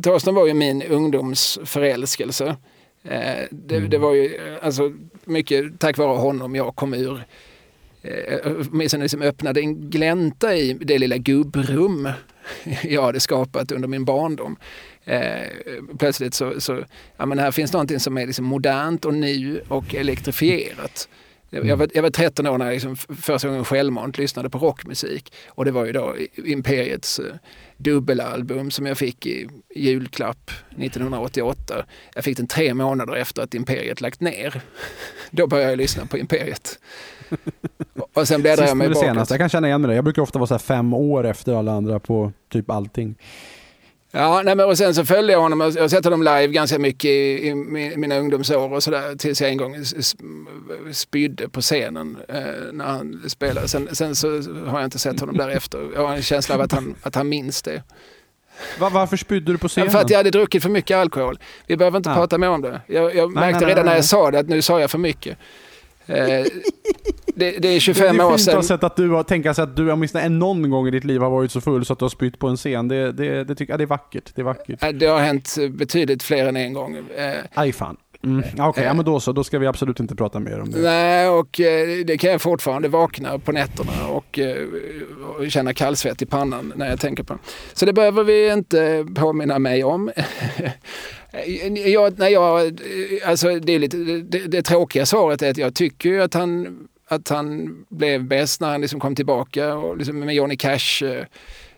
Thåström 0.04 0.36
var 0.36 0.48
ju 0.48 0.54
min 0.54 0.84
ungdomsförälskelse. 0.84 2.56
Eh, 3.04 3.46
det, 3.52 3.76
mm. 3.76 3.90
det, 3.90 3.98
var 3.98 4.14
ju 4.14 4.40
alltså, 4.62 4.94
mycket 5.26 5.80
tack 5.80 5.98
vare 5.98 6.18
honom 6.18 6.56
jag 6.56 6.76
kom 6.76 6.94
ur 6.94 7.24
Åtminstone 8.44 9.04
liksom 9.04 9.22
öppnade 9.22 9.60
en 9.60 9.90
glänta 9.90 10.56
i 10.56 10.74
det 10.74 10.98
lilla 10.98 11.18
gubbrum 11.18 12.10
jag 12.84 13.04
hade 13.04 13.20
skapat 13.20 13.72
under 13.72 13.88
min 13.88 14.06
barndom. 14.06 14.58
Eh, 15.06 15.48
plötsligt 15.98 16.34
så, 16.34 16.62
så 16.62 16.84
ja, 17.18 17.26
men 17.26 17.40
här 17.40 17.52
finns 17.52 17.74
någonting 17.74 18.00
som 18.00 18.18
är 18.18 18.26
liksom 18.26 18.46
modernt 18.46 19.06
och 19.06 19.14
nu 19.14 19.62
och 19.68 19.96
elektrifierat. 19.96 21.10
Jag 21.50 21.78
var, 21.78 21.90
jag 21.94 22.02
var 22.02 22.10
13 22.10 22.48
år 22.48 22.58
när 22.58 22.66
jag 22.66 22.74
liksom 22.74 22.96
första 22.96 23.48
gången 23.48 23.66
självmant 23.66 24.18
lyssnade 24.18 24.50
på 24.50 24.58
rockmusik. 24.58 25.34
Och 25.48 25.66
det 25.66 25.72
var 25.72 25.86
ju 25.86 25.92
då 25.92 26.16
Imperiets 26.36 27.20
eh, 27.20 27.26
dubbelalbum 27.78 28.72
som 28.72 28.86
jag 28.86 28.98
fick 28.98 29.26
i 29.26 29.50
julklapp 29.76 30.52
1988. 30.70 31.86
Jag 32.16 32.24
fick 32.24 32.38
den 32.38 32.48
tre 32.48 32.74
månader 32.74 33.16
efter 33.16 33.42
att 33.42 33.54
Imperiet 33.54 34.02
lagt 34.02 34.22
ner. 34.22 34.62
Då 35.32 35.48
började 35.48 35.70
jag 35.70 35.78
lyssna 35.78 36.06
på 36.06 36.18
Imperiet. 36.18 36.80
Och 38.14 38.28
sen 38.28 38.42
bläddrade 38.42 38.70
jag 38.70 38.78
mig 38.78 38.90
bakåt. 38.90 39.30
Jag 39.30 39.40
kan 39.40 39.50
känna 39.50 39.68
igen 39.68 39.82
mig 39.82 39.90
det. 39.90 39.96
Jag 39.96 40.04
brukar 40.04 40.22
ofta 40.22 40.40
vara 40.40 40.48
så 40.48 40.60
fem 40.60 40.94
år 40.94 41.26
efter 41.26 41.54
alla 41.54 41.72
andra 41.72 42.00
på 42.00 42.32
typ 42.50 42.70
allting. 42.70 43.16
Ja, 44.18 44.42
nej, 44.46 44.56
men 44.56 44.66
och 44.66 44.78
sen 44.78 44.96
så 44.96 45.06
följde 45.06 45.34
jag 45.34 45.40
honom. 45.40 45.62
Jag 45.62 45.82
har 45.82 45.88
sett 45.88 46.04
honom 46.04 46.24
live 46.24 46.48
ganska 46.48 46.80
mycket 46.80 47.06
i, 47.06 47.48
i 47.48 47.98
mina 47.98 48.18
ungdomsår 48.18 48.74
och 48.74 48.84
sådär. 48.84 49.16
Tills 49.16 49.42
jag 49.42 49.50
en 49.50 49.58
gång 49.58 49.76
spydde 50.92 51.50
på 51.50 51.62
scenen 51.62 52.18
eh, 52.28 52.36
när 52.74 52.86
han 52.86 53.24
spelade. 53.28 53.68
Sen, 53.68 53.96
sen, 53.96 54.16
så 54.16 54.28
har 54.66 54.80
jag 54.80 54.84
inte 54.84 55.00
sett 55.00 55.20
honom 55.20 55.38
därefter. 55.38 55.90
Jag 55.96 56.08
har 56.08 56.16
en 56.16 56.22
känsla 56.22 56.56
av 56.56 56.62
att 56.62 56.72
han, 56.72 56.96
att 57.02 57.16
han 57.16 57.30
minns 57.30 57.62
det. 57.62 57.84
Var, 58.80 58.90
varför 58.90 59.18
spydde 59.18 59.52
du 59.52 59.58
på 59.58 59.68
scenen? 59.68 59.92
För 59.92 60.00
att 60.00 60.10
jag 60.10 60.18
hade 60.18 60.32
druckit 60.32 60.64
för 60.64 60.70
mycket 60.70 60.98
alkohol. 60.98 61.40
Vi 61.68 61.78
behöver 61.78 61.98
inte 61.98 62.10
ja. 62.10 62.16
prata 62.16 62.38
mer 62.38 62.50
om 62.50 62.62
det. 62.62 62.82
Jag, 62.88 63.16
jag 63.16 63.34
nej, 63.34 63.42
märkte 63.42 63.66
nej, 63.66 63.70
redan 63.70 63.86
nej, 63.86 63.92
när 63.92 63.96
jag 63.96 64.06
sa 64.06 64.32
det 64.32 64.40
att 64.40 64.50
nu 64.50 64.62
sa 64.62 64.80
jag 64.80 64.92
för 64.92 64.98
mycket. 64.98 65.38
Eh, 66.08 66.46
det, 67.36 67.52
det, 67.52 67.68
är 67.68 67.80
25 67.80 68.18
det 68.18 68.24
är 68.24 68.26
år 68.26 68.38
sedan. 68.38 68.64
Det 68.68 68.84
är 68.84 68.86
att 68.86 68.96
du 68.96 69.10
har, 69.10 69.24
tänka 69.24 69.54
sig 69.54 69.64
att 69.64 69.76
du 69.76 69.92
åtminstone 69.92 70.30
någon 70.30 70.70
gång 70.70 70.88
i 70.88 70.92
ditt 70.92 71.04
liv 71.04 71.22
har 71.22 71.30
varit 71.30 71.52
så 71.52 71.62
full 71.62 71.86
så 71.86 71.94
att 71.94 72.00
du 72.00 72.06
har 72.06 72.10
spytt 72.10 72.40
på 72.40 72.48
en 72.48 72.58
scen. 72.58 72.88
Det, 72.88 73.12
det, 73.12 73.44
det, 73.44 73.56
tycker, 73.56 73.74
ja, 73.74 73.78
det 73.78 73.84
är 73.84 73.86
vackert. 73.86 74.32
Det 74.36 74.42
är 74.42 74.44
vackert. 74.44 75.00
Det 75.00 75.06
har 75.06 75.20
hänt 75.20 75.56
betydligt 75.70 76.24
fler 76.24 76.46
än 76.48 76.56
en 76.56 76.74
gång. 76.74 76.96
Eh, 76.96 77.34
Aj 77.54 77.74
fan. 77.74 77.98
Mm. 78.24 78.40
Okej, 78.40 78.64
okay, 78.64 78.84
ja, 78.84 78.94
men 78.94 79.06
då 79.06 79.20
så. 79.20 79.32
Då 79.32 79.44
ska 79.44 79.60
vi 79.60 79.68
absolut 79.68 80.00
inte 80.00 80.16
prata 80.16 80.40
mer 80.40 80.60
om 80.60 80.72
det. 80.72 80.80
Nej, 80.80 81.30
och 81.30 81.60
eh, 81.60 82.06
det 82.06 82.18
kan 82.18 82.32
jag 82.32 82.42
fortfarande 82.42 82.88
vakna 82.88 83.40
på 83.40 83.52
nätterna 83.52 84.08
och, 84.08 84.40
och 85.40 85.52
känna 85.52 85.74
kallsvett 85.74 86.22
i 86.22 86.26
pannan 86.26 86.74
när 86.76 86.90
jag 86.90 87.00
tänker 87.00 87.24
på. 87.24 87.38
Så 87.74 87.86
det 87.86 87.94
behöver 87.94 88.24
vi 88.24 88.54
inte 88.54 89.06
påminna 89.16 89.60
mig 89.60 89.84
om. 89.84 90.12
jag, 91.86 92.20
när 92.20 92.28
jag, 92.28 92.80
alltså 93.26 93.60
det, 93.60 93.74
är 93.74 93.80
lite, 93.80 93.98
det, 93.98 94.48
det 94.48 94.62
tråkiga 94.62 95.06
svaret 95.06 95.42
är 95.42 95.50
att 95.52 95.58
jag 95.58 95.76
tycker 95.76 96.20
att 96.20 96.34
han, 96.34 96.78
att 97.08 97.30
han 97.30 97.76
blev 97.90 98.24
bäst 98.24 98.62
när 98.62 98.70
han 98.70 98.82
liksom 98.82 99.00
kom 99.00 99.16
tillbaka 99.16 99.76
och 99.76 99.98
liksom 99.98 100.20
med 100.20 100.36
Johnny 100.36 100.58
Cash 100.58 101.04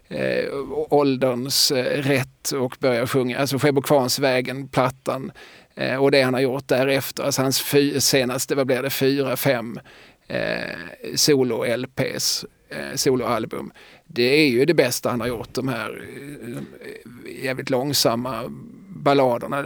eh, 0.09 0.45
ålderns 0.89 1.71
eh, 1.71 2.01
rätt 2.01 2.51
och 2.51 2.77
började 2.79 3.07
sjunga, 3.07 3.37
alltså 3.37 3.59
Skebo 3.59 3.81
Kvarnsvägen, 3.81 4.67
plattan 4.67 5.31
eh, 5.31 5.59
och 5.99 6.11
det 6.11 6.22
han 6.22 6.34
har 6.34 6.41
gjort 6.41 6.67
därefter. 6.67 7.24
Alltså 7.24 7.41
hans 7.41 7.61
fy, 7.61 7.99
senaste, 7.99 8.55
vad 8.55 8.67
blir 8.67 8.84
det, 8.84 8.89
fyra, 8.89 9.38
fem 9.38 9.80
eh, 10.28 11.15
solo-LPs, 11.15 12.45
eh, 12.70 12.95
soloalbum. 12.95 13.72
Det 14.07 14.24
är 14.24 14.49
ju 14.49 14.65
det 14.65 14.74
bästa 14.74 15.09
han 15.09 15.22
har 15.22 15.28
gjort, 15.28 15.53
de 15.53 15.67
här 15.67 16.03
eh, 16.45 17.43
jävligt 17.43 17.70
långsamma 17.70 18.43
balladerna 18.88 19.65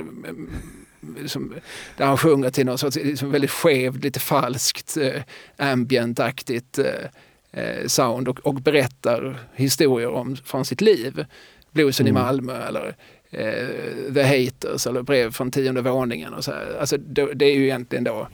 liksom, 1.18 1.54
där 1.98 2.06
han 2.06 2.18
sjunger 2.18 2.50
till 2.50 2.66
något 2.66 2.80
sorts 2.80 2.96
liksom 2.96 3.32
väldigt 3.32 3.52
skevt, 3.52 4.04
lite 4.04 4.20
falskt, 4.20 4.98
eh, 4.98 5.22
ambientaktigt 5.58 6.80
eh, 6.80 7.06
eh, 7.52 7.88
sound 7.88 8.28
och, 8.28 8.40
och, 8.40 8.56
berättar 8.56 9.40
historier 9.56 10.10
om, 10.10 10.36
från 10.36 10.66
sitt 10.66 10.82
liv. 10.82 11.26
Bluesen 11.72 12.08
mm. 12.08 12.18
i 12.18 12.24
Malmö 12.24 12.68
eller 12.68 12.96
eh, 13.34 14.14
The 14.14 14.24
Haters 14.24 14.88
eller 14.88 15.02
Brev 15.02 15.32
från 15.32 15.52
tionde 15.52 15.82
våningen. 15.82 16.34
Och 16.34 16.44
så 16.44 16.52
här. 16.52 16.78
Alltså, 16.80 16.98
det, 16.98 17.34
det 17.34 17.46
är 17.46 17.56
ju 17.56 17.64
egentligen 17.64 18.04
då 18.04 18.28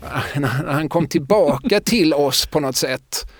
när 0.36 0.48
han 0.48 0.88
kom 0.88 1.06
tillbaka 1.06 1.80
till 1.80 2.14
oss 2.14 2.46
på 2.46 2.60
något 2.60 2.76
sätt 2.76 3.30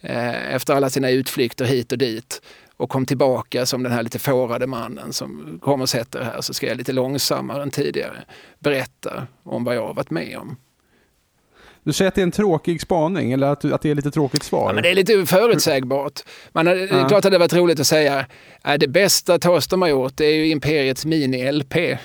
eh, 0.00 0.54
efter 0.54 0.74
alla 0.74 0.90
sina 0.90 1.10
utflykter 1.10 1.64
hit 1.64 1.92
och 1.92 1.98
dit 1.98 2.42
och 2.76 2.90
kom 2.90 3.06
tillbaka 3.06 3.66
som 3.66 3.82
den 3.82 3.92
här 3.92 4.02
lite 4.02 4.18
fårade 4.18 4.66
mannen 4.66 5.12
som 5.12 5.58
kommer 5.62 5.82
och 5.82 5.88
sätter 5.88 6.22
här 6.22 6.40
så 6.40 6.54
ska 6.54 6.66
jag 6.66 6.76
lite 6.76 6.92
långsammare 6.92 7.62
än 7.62 7.70
tidigare 7.70 8.24
berätta 8.58 9.26
om 9.42 9.64
vad 9.64 9.76
jag 9.76 9.86
har 9.86 9.94
varit 9.94 10.10
med 10.10 10.38
om. 10.38 10.56
Du 11.84 11.92
säger 11.92 12.08
att 12.08 12.14
det 12.14 12.20
är 12.20 12.22
en 12.22 12.30
tråkig 12.30 12.80
spaning 12.80 13.32
eller 13.32 13.46
att, 13.46 13.64
att 13.64 13.82
det 13.82 13.90
är 13.90 13.94
lite 13.94 14.10
tråkigt 14.10 14.42
svar? 14.42 14.68
Ja, 14.68 14.72
men 14.72 14.82
det 14.82 14.90
är 14.90 14.94
lite 14.94 15.26
förutsägbart. 15.26 16.20
Man, 16.52 16.64
Det 16.64 16.72
är 16.72 16.88
klart 16.88 17.12
att 17.12 17.22
det 17.22 17.26
hade 17.26 17.38
varit 17.38 17.52
roligt 17.52 17.80
att 17.80 17.86
säga 17.86 18.26
att 18.62 18.80
det 18.80 18.88
bästa 18.88 19.38
Thåström 19.38 19.82
har 19.82 19.88
gjort 19.88 20.16
det 20.16 20.24
är 20.24 20.34
ju 20.34 20.46
Imperiets 20.46 21.06
mini-LP. 21.06 21.98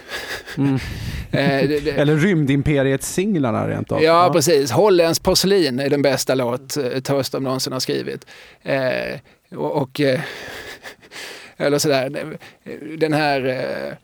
Mm. 0.57 0.79
Eh, 1.31 1.99
eller 1.99 2.15
Rymdimperiet-singlarna 2.15 3.67
rent 3.67 3.91
av. 3.91 4.03
Ja, 4.03 4.25
ja, 4.25 4.33
precis. 4.33 4.71
Holländsk 4.71 5.23
porslin 5.23 5.79
är 5.79 5.89
den 5.89 6.01
bästa 6.01 6.35
låt 6.35 6.77
eh, 6.77 6.99
Thåström 6.99 7.43
någonsin 7.43 7.73
har 7.73 7.79
skrivit. 7.79 8.25
Eh, 8.63 9.19
och, 9.55 9.81
och 9.81 10.01
eh, 10.01 10.19
eller 11.57 11.77
sådär, 11.77 12.37
den 12.97 13.13
här 13.13 13.97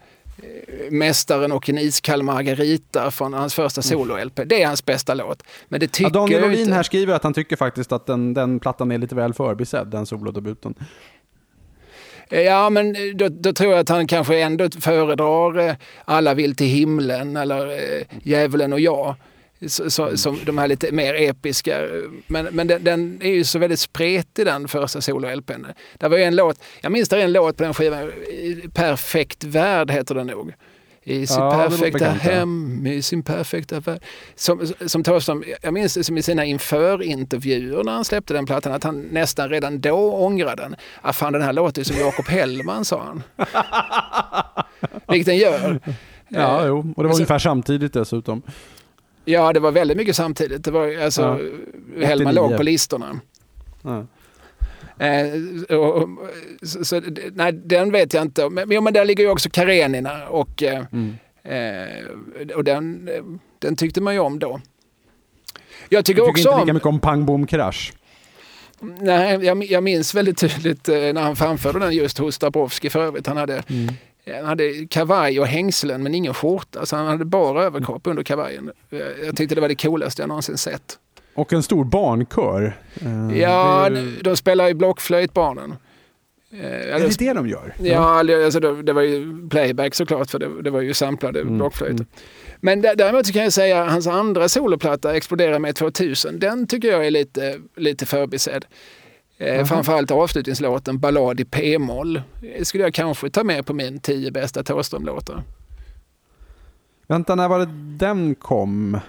Mästaren 0.89 1.51
och 1.51 1.69
en 1.69 1.77
iskall 1.77 2.23
margarita 2.23 3.11
från 3.11 3.33
hans 3.33 3.53
första 3.53 3.81
mm. 3.81 3.89
solo-LP. 3.89 4.45
Det 4.45 4.61
är 4.61 4.67
hans 4.67 4.85
bästa 4.85 5.13
låt. 5.13 5.43
Men 5.67 5.79
det 5.79 5.87
tycker 5.87 6.09
ja, 6.09 6.19
Daniel 6.19 6.41
Lövin 6.41 6.73
här 6.73 6.83
skriver 6.83 7.13
att 7.13 7.23
han 7.23 7.33
tycker 7.33 7.55
faktiskt 7.55 7.91
att 7.91 8.05
den, 8.05 8.33
den 8.33 8.59
plattan 8.59 8.91
är 8.91 8.97
lite 8.97 9.15
väl 9.15 9.33
förbisedd, 9.33 9.87
den 9.87 10.05
solodebuten. 10.05 10.75
Eh, 12.29 12.41
ja, 12.41 12.69
men 12.69 12.95
då, 13.17 13.27
då, 13.29 13.53
tror 13.53 13.71
jag 13.71 13.79
att 13.79 13.89
han 13.89 14.07
kanske 14.07 14.39
ändå 14.39 14.69
föredrar 14.79 15.75
Alla 16.05 16.33
vill 16.33 16.55
till 16.55 16.67
himlen 16.67 17.37
eller 17.37 17.79
Djävulen 18.23 18.73
och 18.73 18.79
jag. 18.79 19.15
Så, 19.67 19.89
så, 19.89 20.17
som 20.17 20.39
de 20.45 20.57
här 20.57 20.67
lite 20.67 20.91
mer 20.91 21.13
episka. 21.13 21.87
Men, 22.27 22.45
men 22.45 22.67
den, 22.67 22.83
den 22.83 23.21
är 23.21 23.31
ju 23.31 23.43
så 23.43 23.59
väldigt 23.59 23.79
spretig 23.79 24.45
den 24.45 24.67
första 24.67 25.01
solo-LPn. 25.01 25.65
Det 25.97 26.07
var 26.07 26.17
ju 26.17 26.23
en 26.23 26.35
låt, 26.35 26.59
jag 26.81 26.91
minns 26.91 27.09
det 27.09 27.21
en 27.21 27.31
låt 27.33 27.57
på 27.57 27.63
den 27.63 27.73
skivan, 27.73 28.11
Perfekt 28.73 29.43
värld 29.43 29.91
heter 29.91 30.15
den 30.15 30.27
nog. 30.27 30.53
I 31.03 31.27
sitt 31.27 31.37
ja, 31.37 31.67
perfekta 31.67 32.09
hem, 32.09 32.87
i 32.87 33.01
sin 33.01 33.23
perfekta 33.23 33.79
värld. 33.79 34.03
Som, 34.35 34.67
som 34.85 35.03
Thåström, 35.03 35.43
jag 35.61 35.73
minns 35.73 36.05
som 36.05 36.17
i 36.17 36.21
sina 36.21 36.45
införintervjuer 36.45 37.83
när 37.83 37.91
han 37.91 38.05
släppte 38.05 38.33
den 38.33 38.45
plattan, 38.45 38.73
att 38.73 38.83
han 38.83 39.01
nästan 39.01 39.49
redan 39.49 39.81
då 39.81 40.13
ångrade 40.13 40.61
den. 40.61 40.75
Ah, 41.01 41.13
fan 41.13 41.33
den 41.33 41.41
här 41.41 41.53
låter 41.53 41.83
som 41.83 41.97
Jakob 41.97 42.25
Hellman, 42.25 42.85
sa 42.85 43.03
han. 43.03 43.23
Vilket 45.07 45.25
den 45.25 45.37
gör. 45.37 45.79
Ja, 46.27 46.67
jo. 46.67 46.77
och 46.77 46.85
det 46.85 46.93
var 46.95 47.03
alltså, 47.03 47.21
ungefär 47.21 47.39
samtidigt 47.39 47.93
dessutom. 47.93 48.41
Ja, 49.25 49.53
det 49.53 49.59
var 49.59 49.71
väldigt 49.71 49.97
mycket 49.97 50.15
samtidigt. 50.15 50.63
Det 50.63 50.71
var, 50.71 50.97
alltså, 50.97 51.39
ja. 51.99 52.05
Hellman 52.05 52.35
låg 52.35 52.57
på 52.57 52.63
listorna. 52.63 53.19
Ja. 53.81 54.05
Eh, 55.05 55.77
och, 55.77 56.09
så, 56.61 56.85
så, 56.85 57.01
nej, 57.33 57.51
den 57.53 57.91
vet 57.91 58.13
jag 58.13 58.21
inte. 58.21 58.49
Men, 58.49 58.71
ja, 58.71 58.81
men 58.81 58.93
där 58.93 59.05
ligger 59.05 59.23
ju 59.23 59.29
också 59.29 59.49
Karenina 59.49 60.27
och, 60.27 60.63
eh, 60.63 60.85
mm. 60.91 61.15
eh, 61.43 62.55
och 62.55 62.63
den, 62.63 63.09
den 63.59 63.75
tyckte 63.75 64.01
man 64.01 64.13
ju 64.13 64.19
om 64.19 64.39
då. 64.39 64.61
Jag 65.89 66.05
tycker, 66.05 66.29
också 66.29 66.49
inte 66.49 66.61
lika 66.61 66.73
mycket 66.73 66.87
om 66.87 66.99
Pang 66.99 67.25
Bom 67.25 67.47
Krasch. 67.47 67.93
Nej, 68.79 69.45
jag, 69.45 69.63
jag 69.63 69.83
minns 69.83 70.15
väldigt 70.15 70.37
tydligt 70.37 70.89
eh, 70.89 70.95
när 70.95 71.21
han 71.21 71.35
framförde 71.35 71.79
den 71.79 71.91
just 71.91 72.17
hos 72.17 72.37
Dabrowski 72.37 72.89
för 72.89 73.03
övrigt. 73.03 73.27
Han 73.27 73.37
hade 73.37 73.63
mm. 73.67 73.93
Han 74.35 74.45
hade 74.45 74.87
kavaj 74.89 75.39
och 75.39 75.47
hängslen 75.47 76.03
men 76.03 76.15
ingen 76.15 76.33
skjorta. 76.33 76.85
Så 76.85 76.95
han 76.95 77.07
hade 77.07 77.25
bara 77.25 77.63
överkropp 77.63 78.07
under 78.07 78.23
kavajen. 78.23 78.71
Jag 79.25 79.37
tyckte 79.37 79.55
det 79.55 79.61
var 79.61 79.69
det 79.69 79.81
coolaste 79.81 80.21
jag 80.21 80.29
någonsin 80.29 80.57
sett. 80.57 80.97
Och 81.33 81.53
en 81.53 81.63
stor 81.63 81.83
barnkör. 81.83 82.77
Uh, 83.05 83.39
ja, 83.39 83.89
ju... 83.89 84.19
de 84.21 84.37
spelar 84.37 84.67
ju 84.67 84.73
blockflöjt 84.73 85.33
barnen. 85.33 85.75
Eh, 86.53 86.95
är 86.95 86.99
det 86.99 87.19
det 87.19 87.33
de 87.33 87.47
gör? 87.47 87.73
Ja, 87.81 88.19
alltså 88.45 88.59
det, 88.59 88.93
var 88.93 89.01
ju 89.01 89.49
playback 89.49 89.95
såklart 89.95 90.31
för 90.31 90.39
det, 90.39 90.61
det 90.61 90.69
var 90.69 90.81
ju 90.81 90.93
samplade 90.93 91.41
mm. 91.41 91.57
blockflöjter. 91.57 91.95
Mm. 91.95 92.07
Men 92.59 92.81
däremot 92.81 93.33
kan 93.33 93.43
jag 93.43 93.53
säga 93.53 93.83
att 93.83 93.91
hans 93.91 94.07
andra 94.07 94.49
soloplatta, 94.49 95.15
Explodera 95.15 95.59
med 95.59 95.75
2000, 95.75 96.39
den 96.39 96.67
tycker 96.67 96.91
jag 96.91 97.05
är 97.05 97.11
lite, 97.11 97.59
lite 97.75 98.05
förbisedd. 98.05 98.65
Eh, 99.41 99.65
framförallt 99.65 100.11
avslutningslåten 100.11 100.99
Ballad 100.99 101.39
i 101.39 101.45
p-moll 101.45 102.21
skulle 102.63 102.83
jag 102.83 102.93
kanske 102.93 103.29
ta 103.29 103.43
med 103.43 103.65
på 103.65 103.73
min 103.73 103.99
tio 103.99 104.31
bästa 104.31 104.63
Thåström-låtar. 104.63 105.43
Vänta, 107.07 107.35
när 107.35 107.47
var 107.47 107.59
det 107.59 107.69
den 107.97 108.35
kom? 108.35 108.99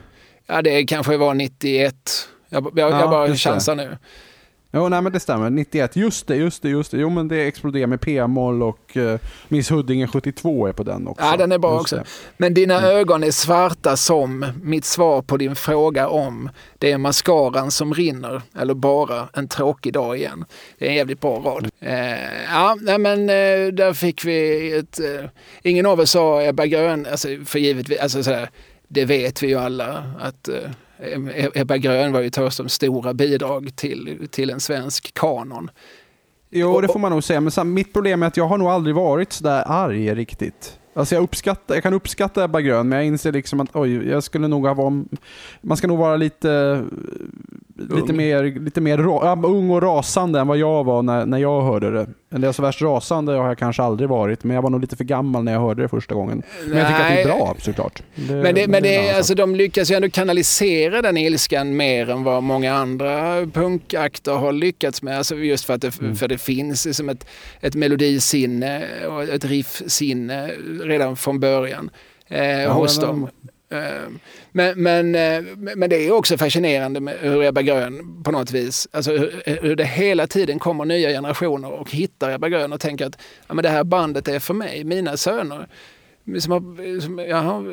Ja, 0.46 0.62
det 0.62 0.84
kanske 0.84 1.16
var 1.16 1.34
91. 1.34 1.94
Jag, 2.48 2.64
jag, 2.64 2.92
ja, 2.92 3.00
jag 3.00 3.10
bara 3.10 3.34
chansar 3.36 3.74
nu. 3.74 3.98
Jo, 4.74 4.88
nej 4.88 5.02
men 5.02 5.12
det 5.12 5.20
stämmer. 5.20 5.50
91. 5.50 5.96
Just 5.96 6.26
det, 6.26 6.36
just 6.36 6.62
det, 6.62 6.68
just 6.68 6.90
det. 6.90 6.98
Jo 6.98 7.10
men 7.10 7.28
det 7.28 7.46
exploderar 7.46 7.86
med 7.86 8.00
p-moll 8.00 8.62
och 8.62 8.96
uh, 8.96 9.18
Miss 9.48 9.70
Huddinge 9.70 10.06
72 10.06 10.66
är 10.66 10.72
på 10.72 10.82
den 10.82 11.08
också. 11.08 11.24
Ja, 11.24 11.36
den 11.36 11.52
är 11.52 11.58
bra 11.58 11.72
just 11.72 11.82
också. 11.82 11.96
Det. 11.96 12.04
Men 12.36 12.54
dina 12.54 12.78
mm. 12.78 12.90
ögon 12.90 13.24
är 13.24 13.30
svarta 13.30 13.96
som 13.96 14.46
mitt 14.62 14.84
svar 14.84 15.22
på 15.22 15.36
din 15.36 15.56
fråga 15.56 16.08
om 16.08 16.50
det 16.78 16.92
är 16.92 16.98
mascaran 16.98 17.70
som 17.70 17.94
rinner 17.94 18.42
eller 18.58 18.74
bara 18.74 19.28
en 19.32 19.48
tråkig 19.48 19.92
dag 19.92 20.16
igen. 20.16 20.44
Det 20.78 20.86
är 20.86 20.90
en 20.90 20.96
jävligt 20.96 21.20
bra 21.20 21.38
rad. 21.38 21.70
Uh, 21.82 21.92
ja, 22.52 22.76
nej 22.80 22.98
men 22.98 23.20
uh, 23.20 23.72
där 23.72 23.92
fick 23.92 24.24
vi 24.24 24.72
ett... 24.72 25.00
Uh, 25.00 25.28
ingen 25.62 25.86
av 25.86 26.00
oss 26.00 26.10
sa 26.10 26.42
Ebba 26.42 26.66
Grön, 26.66 27.06
alltså 27.10 27.28
för 27.44 27.58
givetvis, 27.58 27.98
alltså 27.98 28.22
sådär, 28.22 28.50
det 28.88 29.04
vet 29.04 29.42
vi 29.42 29.46
ju 29.46 29.58
alla 29.58 30.04
att 30.20 30.48
Ebba 31.54 31.76
Grön 31.76 32.12
var 32.12 32.20
ju 32.20 32.30
Thåströms 32.30 32.72
stora 32.72 33.14
bidrag 33.14 33.76
till, 33.76 34.28
till 34.30 34.50
en 34.50 34.60
svensk 34.60 35.14
kanon. 35.14 35.70
Jo, 36.50 36.80
det 36.80 36.88
får 36.88 36.98
man 36.98 37.12
nog 37.12 37.24
säga. 37.24 37.40
Men 37.40 37.74
mitt 37.74 37.92
problem 37.92 38.22
är 38.22 38.26
att 38.26 38.36
jag 38.36 38.46
har 38.46 38.58
nog 38.58 38.68
aldrig 38.68 38.94
varit 38.94 39.32
sådär 39.32 39.64
arg 39.66 40.14
riktigt. 40.14 40.78
Alltså 40.94 41.14
jag, 41.14 41.22
uppskattar, 41.22 41.74
jag 41.74 41.82
kan 41.82 41.94
uppskatta 41.94 42.44
Ebba 42.44 42.60
Grön, 42.60 42.88
men 42.88 42.98
jag 42.98 43.06
inser 43.06 43.32
liksom 43.32 43.60
att 43.60 43.68
oj, 43.72 44.08
jag 44.08 44.22
skulle 44.22 44.48
nog 44.48 44.66
ha 44.66 44.74
varit... 44.74 45.06
Man 45.60 45.76
ska 45.76 45.86
nog 45.86 45.98
vara 45.98 46.16
lite 46.16 46.82
lite 47.76 48.12
mer, 48.12 48.60
lite 48.60 48.80
mer 48.80 48.98
ja, 48.98 49.42
ung 49.44 49.70
och 49.70 49.82
rasande 49.82 50.40
än 50.40 50.46
vad 50.46 50.58
jag 50.58 50.84
var 50.84 51.02
när, 51.02 51.26
när 51.26 51.38
jag 51.38 51.62
hörde 51.62 51.90
det. 51.90 52.06
Eller 52.34 52.52
så 52.52 52.62
värst 52.62 52.82
rasande 52.82 53.32
har 53.32 53.48
jag 53.48 53.58
kanske 53.58 53.82
aldrig 53.82 54.08
varit, 54.08 54.44
men 54.44 54.54
jag 54.54 54.62
var 54.62 54.70
nog 54.70 54.80
lite 54.80 54.96
för 54.96 55.04
gammal 55.04 55.44
när 55.44 55.52
jag 55.52 55.60
hörde 55.60 55.82
det 55.82 55.88
första 55.88 56.14
gången. 56.14 56.42
Men 56.66 56.78
jag 56.78 56.88
tycker 56.88 57.00
att 57.00 57.08
det 57.08 57.22
är 57.22 57.24
bra 57.24 57.56
såklart. 57.58 58.02
Det, 58.14 58.34
men 58.34 58.54
det, 58.54 58.68
men 58.68 58.82
det, 58.82 59.16
alltså, 59.16 59.34
de 59.34 59.56
lyckas 59.56 59.90
ju 59.90 59.94
ändå 59.94 60.10
kanalisera 60.10 61.02
den 61.02 61.16
ilskan 61.16 61.76
mer 61.76 62.10
än 62.10 62.24
vad 62.24 62.42
många 62.42 62.74
andra 62.74 63.46
punkakter 63.46 64.32
har 64.32 64.52
lyckats 64.52 65.02
med. 65.02 65.18
Alltså 65.18 65.36
just 65.36 65.64
för 65.64 65.74
att 65.74 65.80
det, 65.80 66.00
mm. 66.00 66.16
för 66.16 66.28
det 66.28 66.38
finns 66.38 66.86
liksom 66.86 67.08
ett, 67.08 67.26
ett 67.60 67.74
melodisinne 67.74 68.84
och 69.08 69.22
ett 69.22 69.44
riffsinne 69.44 70.50
redan 70.82 71.16
från 71.16 71.40
början 71.40 71.90
eh, 72.28 72.62
ja, 72.62 72.72
hos 72.72 73.00
dem. 73.00 73.28
Ehm, 73.72 74.18
men, 74.52 74.82
men, 74.82 75.14
eh, 75.14 75.42
men 75.76 75.90
det 75.90 76.06
är 76.06 76.12
också 76.12 76.38
fascinerande 76.38 77.00
med 77.00 77.14
hur 77.20 77.42
Ebba 77.42 77.62
Grön 77.62 78.22
på 78.24 78.30
något 78.30 78.50
vis, 78.50 78.88
alltså 78.92 79.10
hur 79.46 79.76
det 79.76 79.84
hela 79.84 80.26
tiden 80.26 80.58
kommer 80.58 80.84
nya 80.84 81.08
generationer 81.08 81.72
och 81.72 81.90
hittar 81.90 82.30
Ebba 82.30 82.48
Grön 82.48 82.72
och 82.72 82.80
tänker 82.80 83.06
att 83.06 83.18
ja, 83.46 83.54
men 83.54 83.62
det 83.62 83.68
här 83.68 83.84
bandet 83.84 84.28
är 84.28 84.38
för 84.38 84.54
mig, 84.54 84.84
mina 84.84 85.16
söner 85.16 85.68
som 86.38 86.52
har, 86.52 87.00
som, 87.00 87.18
jaha, 87.18 87.64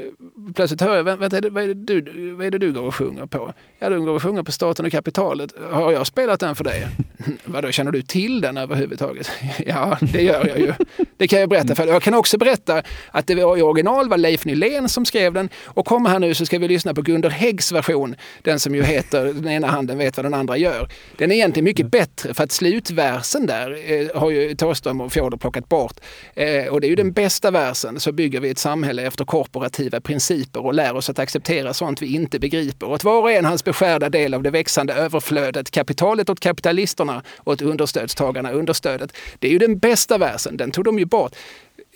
plötsligt 0.55 0.81
hör 0.81 0.95
jag, 0.95 1.03
vänta, 1.03 1.37
är 1.37 1.41
det, 1.41 1.49
vad, 1.49 1.63
är 1.63 1.67
det 1.67 1.73
du, 1.73 2.31
vad 2.31 2.47
är 2.47 2.51
det 2.51 2.57
du 2.57 2.73
går 2.73 2.81
och 2.81 2.95
sjunger 2.95 3.25
på? 3.25 3.53
Ja, 3.79 3.89
du 3.89 4.01
går 4.01 4.13
och 4.13 4.23
sjunger 4.23 4.43
på 4.43 4.51
Staten 4.51 4.85
och 4.85 4.91
kapitalet. 4.91 5.53
Har 5.71 5.91
jag 5.91 6.07
spelat 6.07 6.39
den 6.39 6.55
för 6.55 6.63
dig? 6.63 6.87
Vadå, 7.45 7.71
känner 7.71 7.91
du 7.91 8.01
till 8.01 8.41
den 8.41 8.57
överhuvudtaget? 8.57 9.31
ja, 9.65 9.97
det 10.01 10.21
gör 10.21 10.47
jag 10.47 10.59
ju. 10.59 10.73
Det 11.17 11.27
kan 11.27 11.39
jag 11.39 11.49
berätta 11.49 11.75
för 11.75 11.83
dig. 11.83 11.93
Jag 11.93 12.03
kan 12.03 12.13
också 12.13 12.37
berätta 12.37 12.83
att 13.11 13.27
det 13.27 13.35
var 13.35 13.57
i 13.57 13.61
original 13.61 14.09
var 14.09 14.17
Leif 14.17 14.45
Nylén 14.45 14.89
som 14.89 15.05
skrev 15.05 15.33
den. 15.33 15.49
Och 15.65 15.85
kommer 15.85 16.09
här 16.09 16.19
nu 16.19 16.33
så 16.33 16.45
ska 16.45 16.59
vi 16.59 16.67
lyssna 16.67 16.93
på 16.93 17.01
Gunder 17.01 17.29
Häggs 17.29 17.71
version. 17.71 18.15
Den 18.41 18.59
som 18.59 18.75
ju 18.75 18.83
heter 18.83 19.25
Den 19.25 19.47
ena 19.47 19.67
handen 19.67 19.97
vet 19.97 20.17
vad 20.17 20.25
den 20.25 20.33
andra 20.33 20.57
gör. 20.57 20.89
Den 21.17 21.31
är 21.31 21.35
egentligen 21.35 21.65
mycket 21.65 21.91
bättre 21.91 22.33
för 22.33 22.43
att 22.43 22.51
slutversen 22.51 23.45
där 23.45 23.91
eh, 23.91 24.21
har 24.21 24.29
ju 24.29 24.55
Thåström 24.55 25.01
och 25.01 25.13
Fjodor 25.13 25.37
plockat 25.37 25.69
bort. 25.69 25.99
Eh, 26.33 26.65
och 26.65 26.81
det 26.81 26.87
är 26.87 26.89
ju 26.89 26.95
den 26.95 27.11
bästa 27.11 27.51
versen. 27.51 27.99
Så 27.99 28.11
bygger 28.11 28.38
vi 28.39 28.49
ett 28.49 28.57
samhälle 28.57 29.01
efter 29.01 29.25
korporativa 29.25 30.01
principer 30.01 30.65
och 30.65 30.73
lär 30.73 30.95
oss 30.95 31.09
att 31.09 31.19
acceptera 31.19 31.73
sånt 31.73 32.01
vi 32.01 32.15
inte 32.15 32.39
begriper. 32.39 32.87
Och 32.87 32.95
att 32.95 33.03
var 33.03 33.21
och 33.21 33.31
en 33.31 33.45
hans 33.45 33.63
beskärda 33.63 34.09
del 34.09 34.33
av 34.33 34.43
det 34.43 34.51
växande 34.51 34.93
överflödet, 34.93 35.71
kapitalet 35.71 36.29
åt 36.29 36.39
kapitalisterna 36.39 37.23
och 37.37 37.53
åt 37.53 37.61
understödstagarna 37.61 38.51
understödet. 38.51 39.13
Det 39.39 39.47
är 39.47 39.51
ju 39.51 39.57
den 39.57 39.77
bästa 39.77 40.17
versen, 40.17 40.57
den 40.57 40.71
tog 40.71 40.83
de 40.83 40.99
ju 40.99 41.05
bort. 41.05 41.35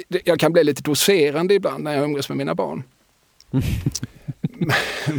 Jag 0.07 0.39
kan 0.39 0.53
bli 0.53 0.63
lite 0.63 0.81
doserande 0.81 1.53
ibland 1.53 1.83
när 1.83 1.93
jag 1.93 2.03
umgås 2.03 2.29
med 2.29 2.37
mina 2.37 2.55
barn. 2.55 2.83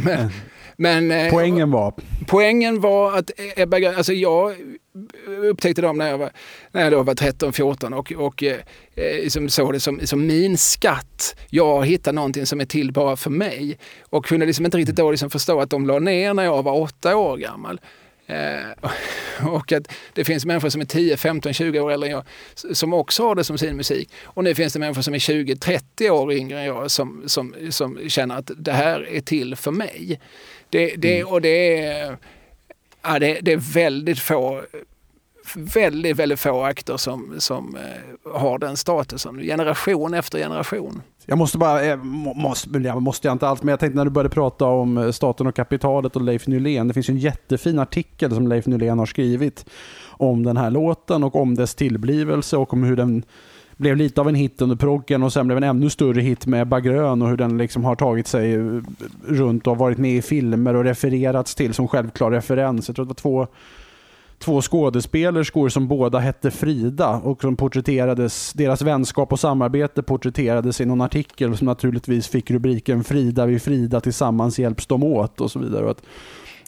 men, 0.03 0.31
men, 0.77 1.11
eh, 1.11 1.31
poängen 1.31 1.71
var? 1.71 1.93
Poängen 2.27 2.81
var 2.81 3.17
att 3.17 3.31
Ebba 3.55 3.79
Grön, 3.79 3.95
alltså 3.95 4.13
jag 4.13 4.55
upptäckte 5.51 5.81
dem 5.81 5.97
när 5.97 6.09
jag 6.09 6.17
var, 6.17 6.31
när 6.71 6.81
jag 6.81 6.91
då 6.91 7.03
var 7.03 7.13
13-14 7.13 7.93
och, 7.93 8.11
och 8.25 8.43
eh, 8.43 8.59
liksom 8.95 9.49
såg 9.49 9.73
det 9.73 9.79
som, 9.79 9.99
som 10.07 10.27
min 10.27 10.57
skatt. 10.57 11.35
Jag 11.49 11.85
hittar 11.85 12.13
någonting 12.13 12.45
som 12.45 12.61
är 12.61 12.65
till 12.65 12.91
bara 12.91 13.15
för 13.15 13.29
mig. 13.29 13.77
Och 14.01 14.25
kunde 14.25 14.45
liksom 14.45 14.65
inte 14.65 14.77
riktigt 14.77 14.95
då 14.95 15.11
liksom 15.11 15.29
förstå 15.29 15.61
att 15.61 15.69
de 15.69 15.85
la 15.85 15.99
ner 15.99 16.33
när 16.33 16.43
jag 16.43 16.63
var 16.63 16.79
åtta 16.79 17.15
år 17.15 17.37
gammal. 17.37 17.79
Eh, 18.27 19.47
och 19.47 19.71
att 19.71 19.91
det 20.13 20.23
finns 20.23 20.45
människor 20.45 20.69
som 20.69 20.81
är 20.81 20.85
10, 20.85 21.17
15, 21.17 21.53
20 21.53 21.79
år 21.79 21.91
äldre 21.91 22.09
än 22.09 22.15
jag 22.15 22.25
som 22.75 22.93
också 22.93 23.23
har 23.23 23.35
det 23.35 23.43
som 23.43 23.57
sin 23.57 23.77
musik. 23.77 24.09
Och 24.23 24.43
nu 24.43 24.55
finns 24.55 24.73
det 24.73 24.79
människor 24.79 25.01
som 25.01 25.13
är 25.13 25.19
20, 25.19 25.55
30 25.55 26.09
år 26.09 26.33
yngre 26.33 26.59
än 26.59 26.65
jag 26.65 26.91
som, 26.91 27.23
som, 27.25 27.55
som 27.69 28.09
känner 28.09 28.37
att 28.37 28.51
det 28.57 28.71
här 28.71 29.07
är 29.09 29.21
till 29.21 29.55
för 29.55 29.71
mig. 29.71 30.19
Det, 30.69 30.95
det, 30.97 31.19
mm. 31.19 31.33
och 31.33 31.41
det 31.41 31.83
är, 31.83 32.17
ja, 33.07 33.19
det, 33.19 33.39
det, 33.41 33.53
är 33.53 33.73
väldigt 33.73 34.19
få 34.19 34.61
väldigt, 35.55 36.17
väldigt 36.17 36.39
få 36.39 36.63
akter 36.63 36.97
som, 36.97 37.35
som 37.37 37.75
eh, 37.75 38.31
har 38.39 38.59
den 38.59 38.77
statusen, 38.77 39.37
generation 39.37 40.13
efter 40.13 40.39
generation. 40.39 41.01
Jag 41.25 41.37
måste 41.37 41.57
bara, 41.57 41.83
eh, 41.83 41.97
måste, 42.35 42.93
måste 42.99 43.27
jag 43.27 43.35
inte 43.35 43.47
alls, 43.47 43.63
men 43.63 43.69
jag 43.69 43.79
tänkte 43.79 43.97
när 43.97 44.05
du 44.05 44.11
började 44.11 44.33
prata 44.33 44.65
om 44.65 44.97
eh, 44.97 45.11
staten 45.11 45.47
och 45.47 45.55
kapitalet 45.55 46.15
och 46.15 46.21
Leif 46.21 46.47
Nylén. 46.47 46.87
Det 46.87 46.93
finns 46.93 47.09
en 47.09 47.17
jättefin 47.17 47.79
artikel 47.79 48.31
som 48.31 48.47
Leif 48.47 48.65
Nylén 48.65 48.99
har 48.99 49.05
skrivit 49.05 49.65
om 50.07 50.43
den 50.43 50.57
här 50.57 50.71
låten 50.71 51.23
och 51.23 51.35
om 51.35 51.55
dess 51.55 51.75
tillblivelse 51.75 52.57
och 52.57 52.73
om 52.73 52.83
hur 52.83 52.95
den 52.95 53.23
blev 53.77 53.97
lite 53.97 54.21
av 54.21 54.29
en 54.29 54.35
hit 54.35 54.61
under 54.61 54.75
proggen 54.75 55.23
och 55.23 55.33
sen 55.33 55.47
blev 55.47 55.57
en 55.57 55.63
ännu 55.63 55.89
större 55.89 56.21
hit 56.21 56.45
med 56.45 56.67
Bagrön 56.67 57.21
och 57.21 57.29
hur 57.29 57.37
den 57.37 57.57
liksom 57.57 57.85
har 57.85 57.95
tagit 57.95 58.27
sig 58.27 58.53
eh, 58.53 58.81
runt 59.27 59.67
och 59.67 59.77
varit 59.77 59.97
med 59.97 60.11
i 60.11 60.21
filmer 60.21 60.75
och 60.75 60.83
refererats 60.83 61.55
till 61.55 61.73
som 61.73 61.87
självklar 61.87 62.31
referens. 62.31 62.89
Jag 62.89 62.95
tror 62.95 63.05
det 63.05 63.09
var 63.09 63.15
två 63.15 63.47
två 64.39 64.61
skådespelerskor 64.61 65.69
som 65.69 65.87
båda 65.87 66.19
hette 66.19 66.51
Frida 66.51 67.09
och 67.09 67.41
som 67.41 67.55
porträtterades, 67.55 68.53
deras 68.53 68.81
vänskap 68.81 69.31
och 69.31 69.39
samarbete 69.39 70.03
porträtterades 70.03 70.81
i 70.81 70.85
någon 70.85 71.01
artikel 71.01 71.57
som 71.57 71.65
naturligtvis 71.65 72.27
fick 72.27 72.51
rubriken 72.51 73.03
Frida 73.03 73.45
vid 73.45 73.61
Frida 73.61 74.01
tillsammans 74.01 74.59
hjälps 74.59 74.87
de 74.87 75.03
åt 75.03 75.41
och 75.41 75.51
så 75.51 75.59
vidare. 75.59 75.85
Och 75.85 75.91
att 75.91 76.03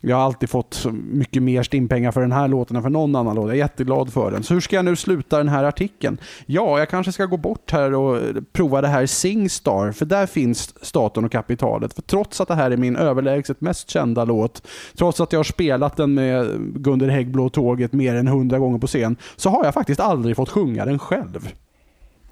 jag 0.07 0.17
har 0.17 0.23
alltid 0.23 0.49
fått 0.49 0.85
mycket 0.93 1.43
mer 1.43 1.63
stimpengar 1.63 2.11
för 2.11 2.21
den 2.21 2.31
här 2.31 2.47
låten 2.47 2.75
än 2.75 2.83
för 2.83 2.89
någon 2.89 3.15
annan 3.15 3.35
låt. 3.35 3.45
Jag 3.45 3.53
är 3.53 3.59
jätteglad 3.59 4.13
för 4.13 4.31
den. 4.31 4.43
Så 4.43 4.53
hur 4.53 4.61
ska 4.61 4.75
jag 4.75 4.85
nu 4.85 4.95
sluta 4.95 5.37
den 5.37 5.49
här 5.49 5.63
artikeln? 5.63 6.17
Ja, 6.45 6.79
jag 6.79 6.89
kanske 6.89 7.11
ska 7.11 7.25
gå 7.25 7.37
bort 7.37 7.71
här 7.71 7.93
och 7.93 8.21
prova 8.51 8.81
det 8.81 8.87
här 8.87 9.05
Singstar, 9.05 9.91
för 9.91 10.05
där 10.05 10.25
finns 10.25 10.85
staten 10.85 11.25
och 11.25 11.31
kapitalet. 11.31 11.93
För 11.93 12.01
trots 12.01 12.41
att 12.41 12.47
det 12.47 12.55
här 12.55 12.71
är 12.71 12.77
min 12.77 12.95
överlägset 12.95 13.61
mest 13.61 13.89
kända 13.89 14.25
låt, 14.25 14.67
trots 14.97 15.21
att 15.21 15.31
jag 15.31 15.39
har 15.39 15.43
spelat 15.43 15.97
den 15.97 16.13
med 16.13 16.47
Gunder 16.75 17.07
Häggblå 17.07 17.49
tåget 17.49 17.93
mer 17.93 18.15
än 18.15 18.27
hundra 18.27 18.59
gånger 18.59 18.79
på 18.79 18.87
scen, 18.87 19.15
så 19.35 19.49
har 19.49 19.65
jag 19.65 19.73
faktiskt 19.73 19.99
aldrig 19.99 20.35
fått 20.35 20.49
sjunga 20.49 20.85
den 20.85 20.99
själv. 20.99 21.49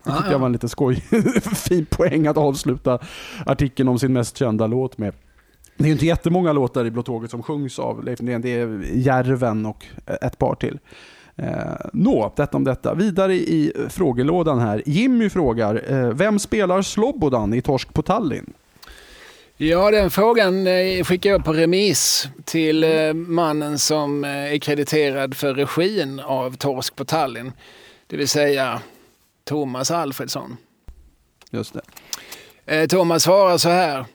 Det 0.03 0.11
tyckte 0.11 0.31
jag 0.31 0.39
var 0.39 0.45
en 0.45 0.51
lite 0.51 0.69
skoj, 0.69 0.95
fin 1.55 1.85
poäng 1.85 2.27
att 2.27 2.37
avsluta 2.37 2.99
artikeln 3.45 3.89
om 3.89 3.99
sin 3.99 4.13
mest 4.13 4.37
kända 4.37 4.67
låt 4.67 4.97
med. 4.97 5.13
Det 5.77 5.83
är 5.83 5.87
ju 5.87 5.93
inte 5.93 6.05
jättemånga 6.05 6.53
låtar 6.53 6.85
i 6.85 6.91
Blå 6.91 7.03
Tåget 7.03 7.31
som 7.31 7.43
sjungs 7.43 7.79
av 7.79 8.03
Leif 8.03 8.21
Nylén. 8.21 8.41
Det 8.41 8.49
är 8.49 8.81
Järven 8.93 9.65
och 9.65 9.85
ett 10.21 10.37
par 10.37 10.55
till. 10.55 10.79
Eh, 11.35 11.47
Nå, 11.93 12.33
detta 12.35 12.57
om 12.57 12.63
detta. 12.63 12.93
Vidare 12.93 13.35
i 13.35 13.73
frågelådan 13.89 14.59
här. 14.59 14.83
Jimmy 14.85 15.29
frågar, 15.29 15.83
eh, 15.93 16.09
vem 16.09 16.39
spelar 16.39 16.81
Slobodan 16.81 17.53
i 17.53 17.61
Torsk 17.61 17.93
på 17.93 18.01
Tallinn? 18.01 18.53
Ja, 19.57 19.91
den 19.91 20.11
frågan 20.11 20.67
eh, 20.67 21.03
skickar 21.03 21.29
jag 21.29 21.45
på 21.45 21.53
remiss 21.53 22.27
till 22.45 22.83
eh, 22.83 23.13
mannen 23.13 23.79
som 23.79 24.23
eh, 24.23 24.53
är 24.53 24.57
krediterad 24.57 25.37
för 25.37 25.53
regin 25.53 26.19
av 26.19 26.55
Torsk 26.55 26.95
på 26.95 27.05
Tallinn. 27.05 27.51
Det 28.07 28.17
vill 28.17 28.27
säga 28.27 28.81
Thomas 29.43 29.91
Alfredsson. 29.91 30.57
Just 31.51 31.75
det. 32.65 32.87
Thomas 32.87 33.23
svarar 33.23 33.57
så 33.57 33.69
här. 33.69 34.05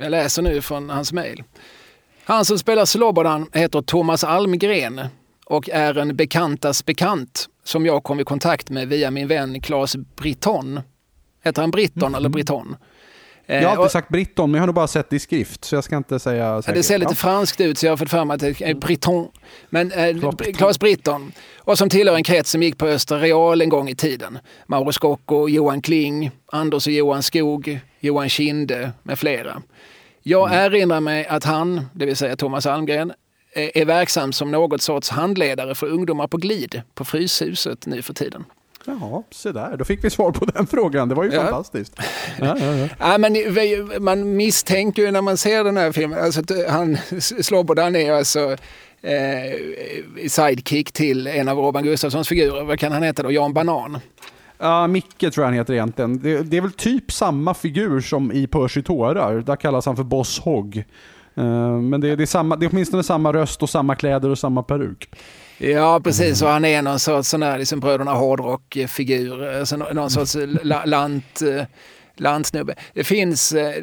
Jag 0.00 0.10
läser 0.10 0.42
nu 0.42 0.62
från 0.62 0.90
hans 0.90 1.12
mejl. 1.12 1.42
Han 2.24 2.44
som 2.44 2.58
spelar 2.58 2.84
Slobodan 2.84 3.46
heter 3.52 3.82
Thomas 3.82 4.24
Almgren 4.24 5.00
och 5.46 5.68
är 5.68 5.98
en 5.98 6.16
bekantas 6.16 6.84
bekant 6.84 7.48
som 7.64 7.86
jag 7.86 8.02
kom 8.02 8.20
i 8.20 8.24
kontakt 8.24 8.70
med 8.70 8.88
via 8.88 9.10
min 9.10 9.28
vän 9.28 9.60
Claes 9.60 9.96
Britton. 9.96 10.80
Heter 11.44 11.62
han 11.62 11.70
Britton 11.70 12.08
mm. 12.08 12.14
eller 12.14 12.28
Britton? 12.28 12.76
Jag 13.54 13.68
har 13.68 13.76
alltid 13.76 13.90
sagt 13.90 14.08
Britton, 14.08 14.50
men 14.50 14.58
jag 14.58 14.62
har 14.62 14.66
nog 14.66 14.74
bara 14.74 14.86
sett 14.86 15.10
det 15.10 15.16
i 15.16 15.18
skrift, 15.18 15.64
så 15.64 15.74
jag 15.74 15.84
ska 15.84 15.96
inte 15.96 16.18
säga 16.18 16.62
säkert. 16.62 16.74
Det 16.74 16.82
ser 16.82 16.98
lite 16.98 17.14
franskt 17.14 17.60
ut, 17.60 17.78
så 17.78 17.86
jag 17.86 17.92
har 17.92 17.96
fått 17.96 18.10
för 18.10 18.24
mig 18.24 18.34
att 18.34 18.40
det 18.40 18.60
är 18.60 18.74
Britton. 18.74 19.28
Men 19.70 19.92
eh, 19.92 20.16
Claes 20.56 20.78
Britton, 20.78 21.32
och 21.58 21.78
som 21.78 21.88
tillhör 21.88 22.14
en 22.16 22.22
krets 22.22 22.50
som 22.50 22.62
gick 22.62 22.78
på 22.78 22.86
Östra 22.86 23.18
Real 23.18 23.60
en 23.60 23.68
gång 23.68 23.88
i 23.88 23.94
tiden. 23.94 24.38
Mauro 24.66 24.92
Scocco, 24.92 25.48
Johan 25.48 25.82
Kling, 25.82 26.30
Anders 26.52 26.86
och 26.86 26.92
Johan 26.92 27.22
Skog, 27.22 27.80
Johan 28.00 28.28
Kinde 28.28 28.92
med 29.02 29.18
flera. 29.18 29.62
Jag 30.22 30.48
mm. 30.48 30.64
erinrar 30.64 31.00
mig 31.00 31.26
att 31.26 31.44
han, 31.44 31.86
det 31.92 32.06
vill 32.06 32.16
säga 32.16 32.36
Thomas 32.36 32.66
Almgren, 32.66 33.12
är 33.54 33.84
verksam 33.84 34.32
som 34.32 34.50
något 34.50 34.82
sorts 34.82 35.10
handledare 35.10 35.74
för 35.74 35.86
ungdomar 35.86 36.26
på 36.26 36.36
glid 36.36 36.82
på 36.94 37.04
Fryshuset 37.04 37.86
nu 37.86 38.02
för 38.02 38.14
tiden. 38.14 38.44
Jaha, 39.00 39.22
se 39.30 39.52
där. 39.52 39.76
Då 39.76 39.84
fick 39.84 40.04
vi 40.04 40.10
svar 40.10 40.30
på 40.30 40.44
den 40.44 40.66
frågan. 40.66 41.08
Det 41.08 41.14
var 41.14 41.24
ju 41.24 41.32
ja. 41.32 41.42
fantastiskt. 41.42 41.94
Ja, 42.40 42.56
ja, 42.58 42.88
ja. 42.98 43.18
men 43.18 43.36
man 44.04 44.36
misstänker 44.36 45.02
ju 45.02 45.10
när 45.10 45.22
man 45.22 45.36
ser 45.36 45.64
den 45.64 45.76
här 45.76 45.92
filmen, 45.92 46.24
alltså 46.24 46.42
han, 46.68 46.98
Slobodan 47.20 47.96
är 47.96 48.12
alltså 48.12 48.56
eh, 49.02 50.28
sidekick 50.28 50.92
till 50.92 51.26
en 51.26 51.48
av 51.48 51.58
Robin 51.58 51.82
Gustafssons 51.82 52.28
figurer. 52.28 52.64
Vad 52.64 52.78
kan 52.78 52.92
han 52.92 53.02
heta 53.02 53.22
då? 53.22 53.32
Jan 53.32 53.52
Banan? 53.52 53.98
Ja, 54.58 54.86
Micke 54.86 55.18
tror 55.18 55.34
jag 55.36 55.44
han 55.44 55.54
heter 55.54 55.74
egentligen. 55.74 56.18
Det, 56.18 56.42
det 56.42 56.56
är 56.56 56.60
väl 56.60 56.72
typ 56.72 57.12
samma 57.12 57.54
figur 57.54 58.00
som 58.00 58.32
i 58.32 58.46
Percy 58.46 58.82
tårar. 58.82 59.40
Där 59.40 59.56
kallas 59.56 59.86
han 59.86 59.96
för 59.96 60.02
Boss 60.02 60.38
Hogg. 60.38 60.84
Uh, 61.38 61.80
men 61.80 62.00
det, 62.00 62.16
det, 62.16 62.24
är 62.24 62.26
samma, 62.26 62.56
det 62.56 62.66
är 62.66 62.70
åtminstone 62.72 63.02
samma 63.02 63.32
röst 63.32 63.62
och 63.62 63.70
samma 63.70 63.94
kläder 63.94 64.28
och 64.28 64.38
samma 64.38 64.62
peruk. 64.62 65.10
Ja, 65.62 66.00
precis. 66.04 66.42
Och 66.42 66.48
han 66.48 66.64
är 66.64 66.82
någon 66.82 66.98
sorts 66.98 67.28
sån 67.28 67.42
här, 67.42 67.58
liksom 67.58 67.80
Bröderna 67.80 68.12
Hårdrock-figur. 68.12 69.58
Alltså 69.58 69.76
någon 69.76 70.10
sorts 70.10 70.36
lant, 70.84 71.42
eh, 71.42 71.64
lantsnubbe. 72.16 72.74
Det 72.94 73.04
finns 73.04 73.52
eh, 73.52 73.74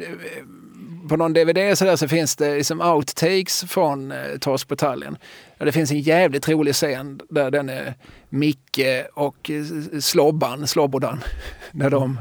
på 1.08 1.16
någon 1.16 1.32
DVD 1.32 1.78
så, 1.78 1.84
där 1.84 1.96
så 1.96 2.08
finns 2.08 2.36
det 2.36 2.54
liksom 2.54 2.80
outtakes 2.80 3.64
från 3.64 4.12
eh, 4.12 4.38
Torsk 4.40 4.68
på 4.68 4.76
Tallinn. 4.76 5.16
Det 5.58 5.72
finns 5.72 5.90
en 5.90 6.00
jävligt 6.00 6.48
rolig 6.48 6.74
scen 6.74 7.20
där 7.30 7.50
den 7.50 7.68
är 7.68 7.94
Micke 8.28 9.06
och 9.14 9.50
eh, 9.50 10.00
Slobban, 10.00 10.66
Slobodan, 10.66 11.20
när 11.72 11.90
de 11.90 12.18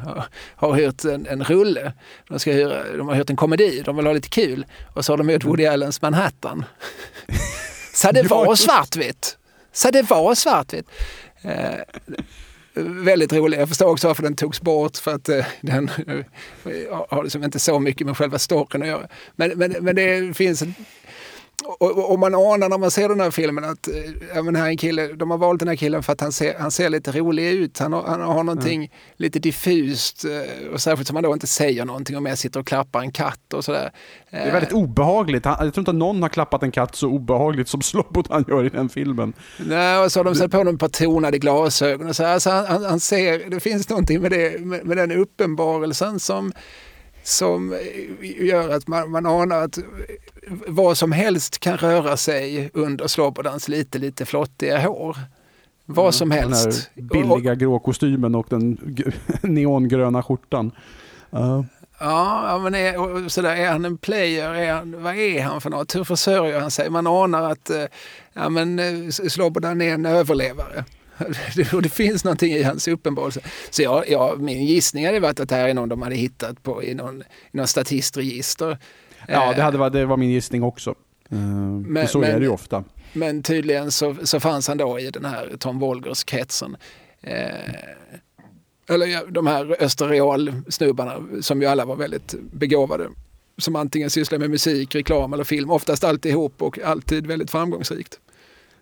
har 0.55 0.73
hyrt 0.73 1.05
en, 1.05 1.27
en 1.27 1.43
rulle. 1.43 1.93
De, 2.27 2.39
ska 2.39 2.51
hyra, 2.51 2.97
de 2.97 3.07
har 3.07 3.15
hyrt 3.15 3.29
en 3.29 3.35
komedi, 3.35 3.81
de 3.85 3.97
vill 3.97 4.05
ha 4.05 4.13
lite 4.13 4.29
kul. 4.29 4.65
Och 4.93 5.05
så 5.05 5.11
har 5.13 5.17
de 5.17 5.29
gjort 5.29 5.45
Woody 5.45 5.65
Allens 5.65 6.01
Manhattan. 6.01 6.65
så 7.93 8.11
det 8.11 8.23
var 8.23 8.55
svartvitt. 8.55 9.37
Så 9.77 9.91
det 9.91 10.01
var 10.01 10.35
svartvitt. 10.35 10.87
Eh, 11.41 11.79
väldigt 12.83 13.33
rolig. 13.33 13.59
Jag 13.59 13.67
förstår 13.67 13.89
också 13.89 14.07
varför 14.07 14.23
den 14.23 14.35
togs 14.35 14.61
bort 14.61 14.97
för 14.97 15.15
att 15.15 15.29
eh, 15.29 15.45
den 15.61 15.89
eh, 16.07 17.05
har 17.09 17.23
liksom 17.23 17.43
inte 17.43 17.59
så 17.59 17.79
mycket 17.79 18.07
med 18.07 18.17
själva 18.17 18.39
storyn 18.39 18.81
att 18.81 18.87
göra. 18.87 19.07
Men, 19.35 19.51
men, 19.55 19.75
men 19.81 19.95
det 19.95 20.37
finns 20.37 20.63
och, 21.67 22.11
och, 22.11 22.19
man 22.19 22.35
anar 22.35 22.69
när 22.69 22.77
man 22.77 22.91
ser 22.91 23.09
den 23.09 23.19
här 23.19 23.31
filmen 23.31 23.63
att 23.63 23.87
eh, 23.87 23.93
ja, 24.35 24.41
men 24.41 24.55
här 24.55 24.67
en 24.67 24.77
kille, 24.77 25.07
de 25.07 25.31
har 25.31 25.37
valt 25.37 25.59
den 25.59 25.67
här 25.67 25.75
killen 25.75 26.03
för 26.03 26.13
att 26.13 26.21
han 26.21 26.31
ser, 26.31 26.59
han 26.59 26.71
ser 26.71 26.89
lite 26.89 27.11
rolig 27.11 27.51
ut. 27.51 27.79
Han 27.79 27.93
har, 27.93 28.03
han 28.03 28.21
har 28.21 28.43
någonting 28.43 28.75
mm. 28.75 28.89
lite 29.17 29.39
diffust 29.39 30.25
eh, 30.25 30.73
och 30.73 30.81
särskilt 30.81 31.07
som 31.07 31.15
han 31.15 31.23
då 31.23 31.33
inte 31.33 31.47
säger 31.47 31.85
någonting 31.85 32.15
och 32.15 32.23
mer 32.23 32.35
sitter 32.35 32.59
och 32.59 32.67
klappar 32.67 33.01
en 33.01 33.11
katt 33.11 33.53
och 33.53 33.65
sådär. 33.65 33.91
Det 34.31 34.37
är 34.37 34.51
väldigt 34.51 34.73
obehagligt. 34.73 35.45
Jag 35.45 35.57
tror 35.57 35.79
inte 35.79 35.91
att 35.91 35.95
någon 35.95 36.21
har 36.21 36.29
klappat 36.29 36.63
en 36.63 36.71
katt 36.71 36.95
så 36.95 37.07
obehagligt 37.07 37.67
som 37.67 37.81
Slobodan 37.81 38.45
gör 38.47 38.65
i 38.65 38.69
den 38.69 38.89
filmen. 38.89 39.33
Nej, 39.65 40.03
och 40.03 40.11
så 40.11 40.19
har 40.19 40.23
de 40.23 40.35
satt 40.35 40.51
på 40.51 40.57
honom 40.57 40.73
ett 40.73 40.79
par 40.79 40.87
tonade 40.87 41.37
glasögon 41.37 42.09
och 42.09 42.15
så. 42.15 42.25
Alltså, 42.25 42.49
han, 42.49 42.85
han, 42.85 42.99
ser, 42.99 43.49
det 43.49 43.59
finns 43.59 43.89
någonting 43.89 44.21
med, 44.21 44.31
det, 44.31 44.61
med, 44.61 44.85
med 44.85 44.97
den 44.97 45.11
uppenbarelsen 45.11 46.19
som 46.19 46.51
som 47.27 47.77
gör 48.21 48.69
att 48.69 48.87
man, 48.87 49.11
man 49.11 49.25
anar 49.25 49.61
att 49.63 49.79
vad 50.67 50.97
som 50.97 51.11
helst 51.11 51.59
kan 51.59 51.77
röra 51.77 52.17
sig 52.17 52.69
under 52.73 53.07
Slobodans 53.07 53.67
lite, 53.67 53.99
lite 53.99 54.25
flottiga 54.25 54.87
hår. 54.87 55.17
Vad 55.85 56.05
mm, 56.05 56.13
som 56.13 56.31
helst. 56.31 56.89
Den 56.93 57.07
billiga 57.07 57.55
grå 57.55 57.79
kostymen 57.79 58.35
och 58.35 58.47
den 58.49 58.95
neongröna 59.41 60.23
skjortan. 60.23 60.71
Uh. 61.33 61.61
Ja, 61.99 62.59
men 62.63 62.75
är, 62.75 63.29
så 63.29 63.41
där, 63.41 63.55
är 63.55 63.71
han 63.71 63.85
en 63.85 63.97
player? 63.97 64.53
Är 64.53 64.73
han, 64.73 65.03
vad 65.03 65.15
är 65.15 65.41
han 65.41 65.61
för 65.61 65.69
något? 65.69 65.95
Hur 65.95 66.03
försörjer 66.03 66.59
han 66.59 66.71
sig? 66.71 66.89
Man 66.89 67.07
anar 67.07 67.51
att 67.51 67.69
eh, 67.69 67.83
ja, 68.33 68.49
men, 68.49 68.79
eh, 68.79 69.09
Slobodan 69.09 69.81
är 69.81 69.93
en 69.93 70.05
överlevare. 70.05 70.85
Och 71.73 71.81
det 71.81 71.89
finns 71.89 72.23
någonting 72.23 72.53
i 72.53 72.63
hans 72.63 72.87
uppenbarelse. 72.87 73.41
Så 73.69 73.81
jag, 73.81 74.09
jag, 74.09 74.41
min 74.41 74.65
gissning 74.65 75.05
hade 75.05 75.19
varit 75.19 75.39
att 75.39 75.49
det 75.49 75.55
här 75.55 75.69
är 75.69 75.73
någon 75.73 75.89
de 75.89 76.01
hade 76.01 76.15
hittat 76.15 76.63
på 76.63 76.83
i 76.83 76.93
någon, 76.93 77.21
i 77.21 77.57
någon 77.57 77.67
statistregister. 77.67 78.77
Ja, 79.27 79.53
det, 79.53 79.61
hade, 79.61 79.89
det 79.89 80.05
var 80.05 80.17
min 80.17 80.29
gissning 80.29 80.63
också. 80.63 80.95
Eh, 81.29 81.37
men, 81.37 82.07
så 82.07 82.19
men, 82.19 82.31
är 82.31 82.39
det 82.39 82.45
ju 82.45 82.51
ofta. 82.51 82.83
Men 83.13 83.43
tydligen 83.43 83.91
så, 83.91 84.15
så 84.23 84.39
fanns 84.39 84.67
han 84.67 84.77
då 84.77 84.99
i 84.99 85.09
den 85.09 85.25
här 85.25 85.55
Tom 85.59 85.79
Wolgers-kretsen. 85.79 86.77
Eh, 87.21 87.73
eller 88.89 89.31
de 89.31 89.47
här 89.47 89.83
Österreal-snubbarna 89.83 91.41
som 91.41 91.61
ju 91.61 91.67
alla 91.67 91.85
var 91.85 91.95
väldigt 91.95 92.35
begåvade. 92.51 93.09
Som 93.57 93.75
antingen 93.75 94.09
sysslar 94.09 94.39
med 94.39 94.49
musik, 94.49 94.95
reklam 94.95 95.33
eller 95.33 95.43
film. 95.43 95.71
Oftast 95.71 96.03
alltihop 96.03 96.61
och 96.61 96.79
alltid 96.79 97.27
väldigt 97.27 97.51
framgångsrikt. 97.51 98.19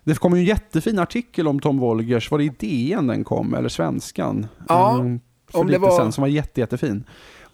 Det 0.06 0.18
kom 0.18 0.34
ju 0.34 0.40
en 0.40 0.46
jättefin 0.46 0.98
artikel 0.98 1.48
om 1.48 1.60
Tom 1.60 1.78
Wolgers. 1.78 2.30
Var 2.30 2.38
det 2.38 2.44
i 2.44 2.52
DN 2.58 3.06
den 3.06 3.24
kom, 3.24 3.54
eller 3.54 3.68
Svenskan? 3.68 4.46
Ja, 4.68 4.94
mm, 4.94 5.20
för 5.50 5.58
om 5.58 5.66
lite 5.66 5.78
det 5.78 5.82
var... 5.82 5.98
sen, 5.98 6.12
som 6.12 6.22
var 6.22 6.28
jätte, 6.28 6.60
jättefin 6.60 7.04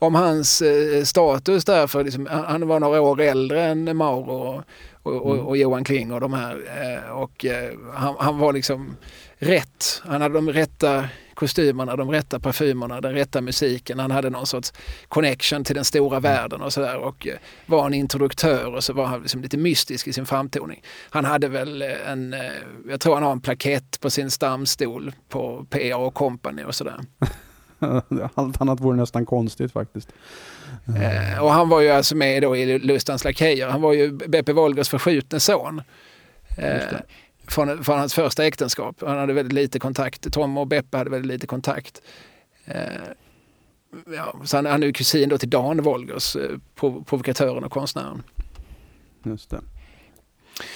om 0.07 0.15
hans 0.15 0.63
eh, 0.63 1.03
status 1.05 1.65
där, 1.65 1.87
för 1.87 2.05
liksom, 2.05 2.29
han 2.31 2.69
var 2.69 2.81
några 2.81 3.01
år 3.01 3.21
äldre 3.21 3.63
än 3.63 3.97
Mauro 3.97 4.63
och, 5.03 5.13
och, 5.13 5.35
mm. 5.35 5.47
och 5.47 5.57
Johan 5.57 5.85
Kling 5.85 6.13
och 6.13 6.21
de 6.21 6.33
här. 6.33 6.53
Eh, 6.53 7.11
och 7.11 7.45
eh, 7.45 7.73
han, 7.95 8.15
han, 8.19 8.39
var 8.39 8.53
liksom 8.53 8.97
rätt. 9.39 10.03
Han 10.05 10.23
hade 10.23 10.35
de 10.35 10.53
rätta 10.53 11.05
kostymerna, 11.35 11.97
de 11.97 12.11
rätta 12.11 12.41
parfymerna, 12.41 13.01
den 13.01 13.13
rätta 13.13 13.41
musiken. 13.41 13.99
Han 13.99 14.11
hade 14.11 14.31
någon 14.31 14.47
sorts 14.47 14.73
connection 15.09 15.65
till 15.65 15.75
den 15.75 15.85
stora 15.85 16.17
mm. 16.17 16.23
världen 16.23 16.61
och 16.63 16.73
sådär 16.73 16.97
och 16.97 17.27
eh, 17.27 17.35
var 17.67 17.87
en 17.87 17.95
introduktör 17.95 18.75
och 18.75 18.85
så 18.85 18.93
var 18.93 19.07
han 19.07 19.21
liksom 19.21 19.43
lite 19.43 19.57
mystisk 19.57 20.07
i 20.07 20.13
sin 20.13 20.27
framtoning. 20.27 20.83
Han 21.11 21.25
hade 21.25 21.49
väl 21.49 21.83
en, 21.83 22.35
eh, 22.35 22.41
jag 22.89 23.01
tror 23.01 23.15
han 23.15 23.23
har 23.23 23.33
en 23.33 23.41
plakett 23.41 24.01
på 24.01 24.11
sin 24.11 24.31
stamstol 24.31 25.13
på 25.29 25.67
PA 25.71 25.97
och 25.97 26.15
Company 26.15 26.65
och 26.65 26.75
sådär. 26.75 27.01
Allt 28.35 28.61
annat 28.61 28.81
vore 28.81 28.97
nästan 28.97 29.27
konstigt 29.27 29.73
faktiskt. 29.73 30.13
Eh, 30.87 31.43
och 31.43 31.53
han 31.53 31.69
var 31.69 31.81
ju 31.81 31.91
alltså 31.91 32.17
med 32.17 32.43
då 32.43 32.57
i 32.57 32.79
Lustans 32.79 33.25
Lakejer. 33.25 33.69
Han 33.69 33.81
var 33.81 33.93
ju 33.93 34.13
Beppe 34.13 34.53
Wolgers 34.53 34.89
förskjutne 34.89 35.41
son. 35.41 35.83
Eh, 36.59 36.83
från, 37.53 37.85
från 37.85 37.99
hans 37.99 38.15
första 38.15 38.47
äktenskap. 38.47 38.97
Han 39.01 39.19
hade 39.19 39.33
väldigt 39.33 39.53
lite 39.53 39.79
kontakt. 39.79 40.33
Tom 40.33 40.59
och 40.59 40.67
Beppe 40.67 40.97
hade 40.97 41.11
väldigt 41.11 41.33
lite 41.33 41.47
kontakt. 41.47 42.03
Eh, 42.65 42.77
ja, 44.17 44.35
så 44.45 44.57
han, 44.57 44.67
han 44.67 44.83
är 44.83 44.87
ju 44.87 44.93
kusin 44.93 45.29
då 45.29 45.39
till 45.39 45.51
Dan 45.51 45.83
Wolgers, 45.83 46.37
eh, 46.37 46.59
provokatören 46.81 47.65
och 47.65 47.73
konstnären. 47.73 48.23
Just 49.25 49.51
det. 49.51 49.61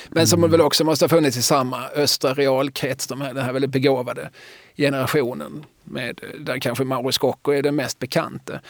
Men 0.08 0.26
som 0.26 0.40
mm. 0.40 0.50
väl 0.50 0.60
också 0.60 0.84
måste 0.84 1.04
ha 1.04 1.08
funnits 1.08 1.36
i 1.36 1.42
samma 1.42 1.88
östra 1.88 2.34
realkrets, 2.34 3.06
de 3.06 3.20
här, 3.20 3.34
den 3.34 3.44
här 3.44 3.52
väldigt 3.52 3.70
begåvade 3.70 4.30
generationen. 4.76 5.64
Med, 5.84 6.20
där 6.40 6.58
kanske 6.58 6.84
Mauro 6.84 7.12
Scocco 7.12 7.52
är 7.52 7.62
den 7.62 7.76
mest 7.76 7.98
bekante. 7.98 8.60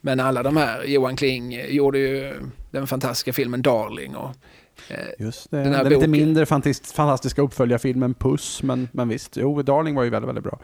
Men 0.00 0.20
alla 0.20 0.42
de 0.42 0.56
här, 0.56 0.84
Johan 0.84 1.16
Kling 1.16 1.66
gjorde 1.68 1.98
ju 1.98 2.34
den 2.70 2.86
fantastiska 2.86 3.32
filmen 3.32 3.62
Darling. 3.62 4.16
Och, 4.16 4.30
eh, 4.30 4.34
Just 5.18 5.50
det, 5.50 5.56
den, 5.56 5.74
här 5.74 5.84
den 5.84 5.92
lite 5.92 6.08
mindre 6.08 6.46
fantastiska 6.46 7.42
uppföljarfilmen 7.42 8.14
Puss, 8.14 8.62
men, 8.62 8.88
men 8.92 9.08
visst, 9.08 9.36
jo, 9.36 9.62
Darling 9.62 9.94
var 9.94 10.02
ju 10.02 10.10
väldigt, 10.10 10.28
väldigt 10.28 10.44
bra. 10.44 10.58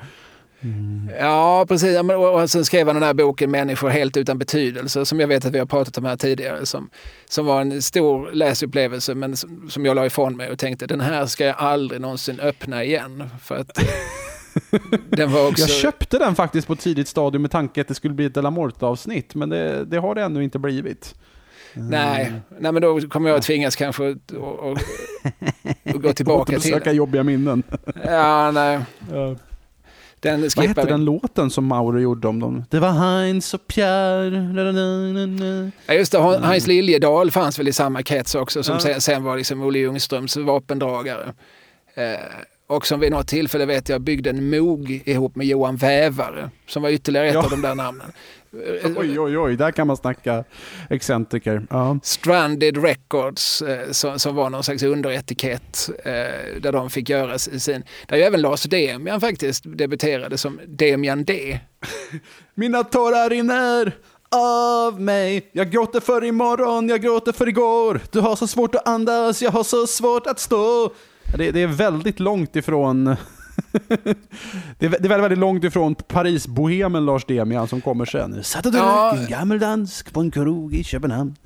Mm. 0.65 1.11
Ja, 1.21 1.67
precis. 1.69 1.99
Och 1.99 2.51
sen 2.51 2.65
skrev 2.65 2.87
han 2.87 2.97
den 2.97 3.03
här 3.03 3.15
boken 3.15 3.51
Människor 3.51 3.89
helt 3.89 4.17
utan 4.17 4.39
betydelse 4.39 5.07
som 5.07 5.21
jag 5.21 5.29
vet 5.29 5.45
att 5.45 5.53
vi 5.53 5.59
har 5.59 5.67
pratat 5.67 5.99
om 5.99 6.05
här 6.05 6.17
tidigare. 6.17 6.67
Som, 6.67 6.91
som 7.29 7.47
var 7.47 7.61
en 7.61 7.83
stor 7.83 8.31
läsupplevelse 8.33 9.15
men 9.15 9.37
som, 9.37 9.71
som 9.71 9.87
jag 9.87 9.95
la 9.95 10.07
ifrån 10.07 10.37
mig 10.37 10.51
och 10.51 10.59
tänkte 10.59 10.87
den 10.87 11.01
här 11.01 11.27
ska 11.27 11.45
jag 11.45 11.57
aldrig 11.59 12.01
någonsin 12.01 12.41
öppna 12.41 12.85
igen. 12.85 13.29
För 13.43 13.57
att 13.57 13.79
den 15.09 15.33
var 15.33 15.49
också... 15.49 15.63
Jag 15.63 15.71
köpte 15.71 16.19
den 16.19 16.35
faktiskt 16.35 16.67
på 16.67 16.73
ett 16.73 16.81
tidigt 16.81 17.09
stadium 17.09 17.43
med 17.43 17.51
tanke 17.51 17.81
att 17.81 17.89
det 17.89 17.95
skulle 17.95 18.15
bli 18.15 18.25
ett 18.25 18.35
Delamorte-avsnitt 18.35 19.35
men 19.35 19.49
det, 19.49 19.85
det 19.85 19.99
har 19.99 20.15
det 20.15 20.23
ännu 20.23 20.45
inte 20.45 20.59
blivit. 20.59 21.15
Nej, 21.75 22.33
nej 22.59 22.73
men 22.73 22.83
då 22.83 23.01
kommer 23.01 23.29
jag 23.29 23.39
att 23.39 23.45
tvingas 23.45 23.77
kanske 23.77 24.11
att 24.11 24.31
och, 24.31 24.59
och, 24.59 24.79
och 25.95 26.03
gå 26.03 26.13
tillbaka 26.13 26.53
till 26.53 26.73
Söka 26.73 26.93
jobbiga 26.93 27.23
minnen. 27.23 27.63
Ja, 28.05 28.51
nej. 28.51 28.81
Ja. 29.13 29.37
Den 30.21 30.49
Vad 30.57 30.67
hette 30.67 30.85
den 30.85 31.05
låten 31.05 31.51
som 31.51 31.67
Mauro 31.67 32.01
gjorde 32.01 32.29
om 32.29 32.41
dem? 32.41 32.65
Det 32.71 32.81
var 32.81 32.91
Heinz 32.91 33.55
och 33.55 33.67
Pierre. 33.67 35.73
Ja, 35.87 35.95
just 35.95 36.13
det, 36.13 36.41
Heinz 36.43 36.67
Liljedahl 36.67 37.31
fanns 37.31 37.59
väl 37.59 37.69
i 37.69 37.73
samma 37.73 38.03
krets 38.03 38.35
också 38.35 38.63
som 38.63 38.75
ja. 38.75 38.81
sen, 38.81 39.01
sen, 39.01 39.25
var 39.25 39.37
liksom 39.37 39.63
Olle 39.63 39.79
Ljungströms 39.79 40.37
vapendragare. 40.37 41.33
Eh, 41.95 42.05
och 42.73 42.87
som 42.87 43.01
vid 43.01 43.11
något 43.11 43.29
tillfälle 43.29 43.67
vet 43.67 43.89
jag 43.89 44.01
byggde 44.01 44.31
en 44.31 44.51
Moog 44.51 45.03
ihop 45.05 45.37
med 45.37 45.47
Johan 45.47 45.77
Vävare 45.77 46.51
som 46.67 46.83
var 46.83 46.91
ytterligare 46.91 47.29
ett 47.29 47.35
ja. 47.35 47.45
av 47.45 47.51
de 47.51 47.63
där 47.63 47.75
namnen. 47.75 48.13
Oj, 48.97 49.21
oj, 49.21 49.39
oj, 49.39 49.57
där 49.57 49.71
kan 49.71 49.87
man 49.87 49.97
snacka 49.97 50.45
excentriker. 50.91 51.67
Ja. 51.71 51.99
Stranded 52.03 52.85
Records 52.85 53.63
eh, 53.63 53.91
som, 53.91 54.19
som 54.19 54.35
var 54.35 54.51
någon 54.51 54.63
slags 54.63 54.83
underetikett 54.83 55.91
eh, 56.05 56.13
där 56.61 56.73
de 56.73 56.91
fick 56.91 57.09
göra 57.09 57.39
sin... 57.39 57.83
Där 58.07 58.17
ju 58.17 58.23
även 58.23 58.41
Lars 58.41 58.63
Demian 58.63 59.21
faktiskt 59.21 59.65
debuterade 59.67 60.39
som 60.39 60.61
Demian 60.67 61.25
D. 61.25 61.61
Mina 62.55 62.85
tårar 62.85 63.31
rinner 63.31 63.93
av 64.37 65.01
mig. 65.01 65.51
Jag 65.53 65.71
gråter 65.71 66.01
för 66.01 66.25
imorgon, 66.25 66.89
jag 66.89 67.03
gråter 67.03 67.33
för 67.33 67.49
igår. 67.49 68.01
Du 68.11 68.21
har 68.21 68.37
så 68.37 68.47
svårt 68.47 68.75
att 68.75 68.89
andas, 68.89 69.43
jag 69.43 69.51
har 69.51 69.65
så 69.65 69.87
svårt 69.87 70.27
att 70.27 70.39
stå. 70.39 70.93
Det, 71.37 71.51
det 71.51 71.63
är 71.63 71.67
väldigt 71.67 72.21
långt 72.21 72.57
ifrån 72.57 73.05
det, 74.79 74.87
är, 74.87 74.91
det 74.91 75.05
är 75.05 75.09
väldigt, 75.09 75.11
väldigt 75.11 75.39
långt 75.39 75.65
ifrån 75.65 75.95
Paris-bohemen 75.95 77.05
Lars 77.05 77.25
Demian 77.25 77.69
som 77.69 77.81
kommer 77.81 78.05
sen. 78.05 78.45
Satt 78.45 78.67
och 78.67 78.73
drack 78.73 79.15
en 79.19 79.27
gammeldansk 79.27 80.13
på 80.13 80.21
en 80.21 80.31
krog 80.31 80.75
i 80.75 80.85
Köpenhamn 80.85 81.37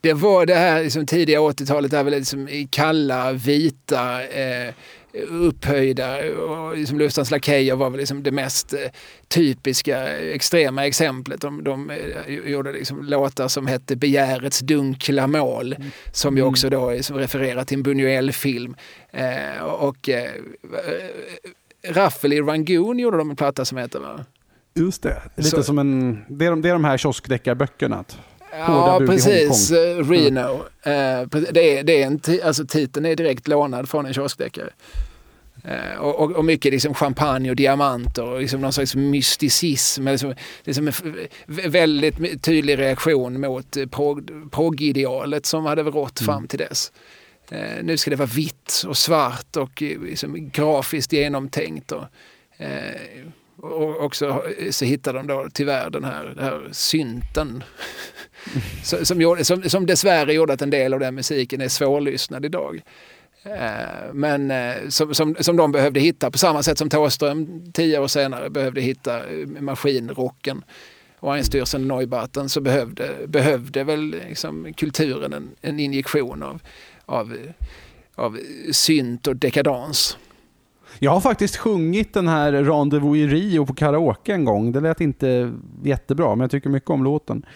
det 0.00 0.12
var 0.12 0.46
det 0.46 0.54
här 0.54 0.82
liksom, 0.82 1.06
tidiga 1.06 1.38
80-talet, 1.38 1.90
där 1.90 2.04
väl 2.04 2.14
liksom, 2.14 2.48
i 2.48 2.68
kalla, 2.70 3.32
vita, 3.32 4.22
eh, 4.22 4.74
upphöjda 5.28 6.32
och 6.34 6.76
liksom 6.76 6.98
Lustans 6.98 7.30
Lakejer 7.30 7.76
var 7.76 7.90
väl 7.90 8.00
liksom 8.00 8.22
det 8.22 8.30
mest 8.30 8.72
eh, 8.72 8.78
typiska 9.28 10.08
extrema 10.18 10.86
exemplet. 10.86 11.40
De, 11.40 11.64
de 11.64 11.90
eh, 11.90 12.50
gjorde 12.50 12.72
liksom 12.72 13.04
låtar 13.04 13.48
som 13.48 13.66
hette 13.66 13.96
Begärets 13.96 14.60
dunkla 14.60 15.26
mål 15.26 15.72
mm. 15.72 15.90
som 16.12 16.36
ju 16.36 16.40
mm. 16.40 16.50
också 16.50 16.70
då 16.70 16.90
liksom 16.90 17.16
refererar 17.16 17.64
till 17.64 17.78
en 17.78 17.84
Buñuel-film. 17.84 18.74
Eh, 19.10 19.62
och 19.62 20.08
eh, 20.08 20.30
Raffel 21.88 22.32
i 22.32 22.40
Rangoon 22.40 22.98
gjorde 22.98 23.16
de 23.16 23.30
en 23.30 23.36
platta 23.36 23.64
som 23.64 23.78
heter 23.78 23.98
va? 23.98 24.24
Just 24.74 25.02
det, 25.02 25.22
lite 25.36 25.50
Så, 25.50 25.62
som 25.62 25.78
en, 25.78 26.24
det 26.28 26.46
är, 26.46 26.50
de, 26.50 26.62
det 26.62 26.68
är 26.68 26.72
de 26.72 26.84
här 26.84 26.98
kioskdeckarböckerna. 26.98 28.04
Ja, 28.58 29.00
precis. 29.06 29.70
Reno. 30.10 30.64
Mm. 30.82 31.28
det 31.50 31.78
är, 31.78 31.84
det 31.84 32.02
är 32.02 32.06
en 32.06 32.20
alltså, 32.44 32.66
titeln 32.66 33.06
är 33.06 33.16
direkt 33.16 33.48
lånad 33.48 33.88
från 33.88 34.06
en 34.06 34.14
kioskdeckare. 34.14 34.70
Uh, 35.68 35.98
och, 35.98 36.32
och, 36.32 36.44
mycket 36.44 36.72
liksom 36.72 36.94
champagne 36.94 37.50
och 37.50 37.56
diamanter 37.56 38.24
och 38.24 38.40
liksom 38.40 38.60
någon 38.60 38.72
slags 38.72 38.96
mysticism. 38.96 40.08
Liksom, 40.08 40.34
liksom 40.64 40.88
en 41.62 41.70
väldigt 41.70 42.42
tydlig 42.42 42.78
reaktion 42.78 43.40
mot 43.40 43.76
proggidealet 44.50 45.46
som 45.46 45.64
hade 45.64 45.82
rått 45.82 46.20
mm. 46.20 46.26
fram 46.26 46.48
till 46.48 46.58
dess. 46.58 46.92
Uh, 47.52 47.82
nu 47.82 47.96
ska 47.96 48.10
det 48.10 48.16
vara 48.16 48.28
vitt 48.34 48.82
och 48.86 48.96
svart 48.96 49.56
och 49.56 49.82
liksom 49.82 50.50
grafiskt 50.50 51.12
genomtänkt. 51.12 51.92
Och, 51.92 52.04
uh, 52.60 53.30
och 53.60 54.04
också 54.04 54.42
så 54.70 54.84
hittar 54.84 55.14
de 55.14 55.26
då 55.26 55.48
tyvärr 55.52 55.90
den 55.90 56.04
här, 56.04 56.24
den 56.24 56.44
här 56.44 56.68
synten. 56.72 57.64
som, 58.82 59.44
som, 59.44 59.62
som 59.62 59.86
dessvärre 59.86 60.34
gjorde 60.34 60.52
att 60.52 60.62
en 60.62 60.70
del 60.70 60.94
av 60.94 61.00
den 61.00 61.14
musiken 61.14 61.60
är 61.60 61.68
svårlyssnad 61.68 62.44
idag. 62.44 62.82
Eh, 63.46 64.12
men 64.12 64.50
eh, 64.50 64.88
som, 64.88 65.14
som, 65.14 65.36
som 65.40 65.56
de 65.56 65.72
behövde 65.72 66.00
hitta 66.00 66.30
på 66.30 66.38
samma 66.38 66.62
sätt 66.62 66.78
som 66.78 66.88
Thåström 66.88 67.62
tio 67.72 67.98
år 67.98 68.06
senare 68.06 68.50
behövde 68.50 68.80
hitta 68.80 69.18
eh, 69.18 69.46
maskinrocken 69.60 70.64
och 71.20 71.36
Einstürzen 71.36 71.78
Neubauten 71.88 72.48
så 72.48 72.60
behövde, 72.60 73.10
behövde 73.26 73.84
väl 73.84 74.10
liksom 74.28 74.72
kulturen 74.76 75.32
en, 75.32 75.50
en 75.60 75.80
injektion 75.80 76.42
av, 76.42 76.60
av, 77.06 77.36
av 78.14 78.38
synt 78.72 79.26
och 79.26 79.36
dekadans. 79.36 80.18
Jag 80.98 81.10
har 81.10 81.20
faktiskt 81.20 81.56
sjungit 81.56 82.14
den 82.14 82.28
här 82.28 82.52
Rendezvous 82.52 83.16
i 83.16 83.26
Rio 83.26 83.66
på 83.66 83.74
karaoke 83.74 84.32
en 84.32 84.44
gång. 84.44 84.72
Det 84.72 84.80
lät 84.80 85.00
inte 85.00 85.52
jättebra, 85.82 86.28
men 86.28 86.40
jag 86.40 86.50
tycker 86.50 86.70
mycket 86.70 86.90
om 86.90 87.04
låten. 87.04 87.46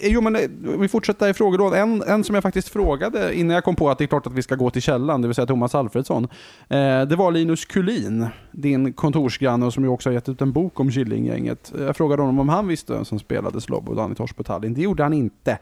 Jo, 0.00 0.20
men 0.20 0.36
eh, 0.36 0.48
vi 0.78 0.88
fortsätter 0.88 1.28
i 1.28 1.34
frågelådan. 1.34 1.78
En, 1.78 2.02
en 2.02 2.24
som 2.24 2.34
jag 2.34 2.42
faktiskt 2.42 2.68
frågade 2.68 3.34
innan 3.34 3.54
jag 3.54 3.64
kom 3.64 3.76
på 3.76 3.90
att 3.90 3.98
det 3.98 4.04
är 4.04 4.06
klart 4.06 4.26
att 4.26 4.32
vi 4.32 4.42
ska 4.42 4.54
gå 4.54 4.70
till 4.70 4.82
källan, 4.82 5.22
det 5.22 5.28
vill 5.28 5.34
säga 5.34 5.46
Thomas 5.46 5.74
Alfredsson. 5.74 6.28
Eh, 6.68 7.02
det 7.02 7.16
var 7.16 7.32
Linus 7.32 7.64
Kulin, 7.64 8.26
din 8.52 8.92
kontorsgranne 8.92 9.72
som 9.72 9.84
ju 9.84 9.90
också 9.90 10.08
har 10.08 10.14
gett 10.14 10.28
ut 10.28 10.40
en 10.40 10.52
bok 10.52 10.80
om 10.80 10.90
Killinggänget. 10.90 11.72
Jag 11.78 11.96
frågade 11.96 12.22
honom 12.22 12.38
om 12.38 12.48
han 12.48 12.68
visste 12.68 12.92
vem 12.92 13.04
som 13.04 13.18
spelade 13.18 13.60
Slobodan 13.60 14.12
i 14.12 14.14
Torsby 14.14 14.44
Tallinn. 14.44 14.74
Det 14.74 14.82
gjorde 14.82 15.02
han 15.02 15.12
inte. 15.12 15.58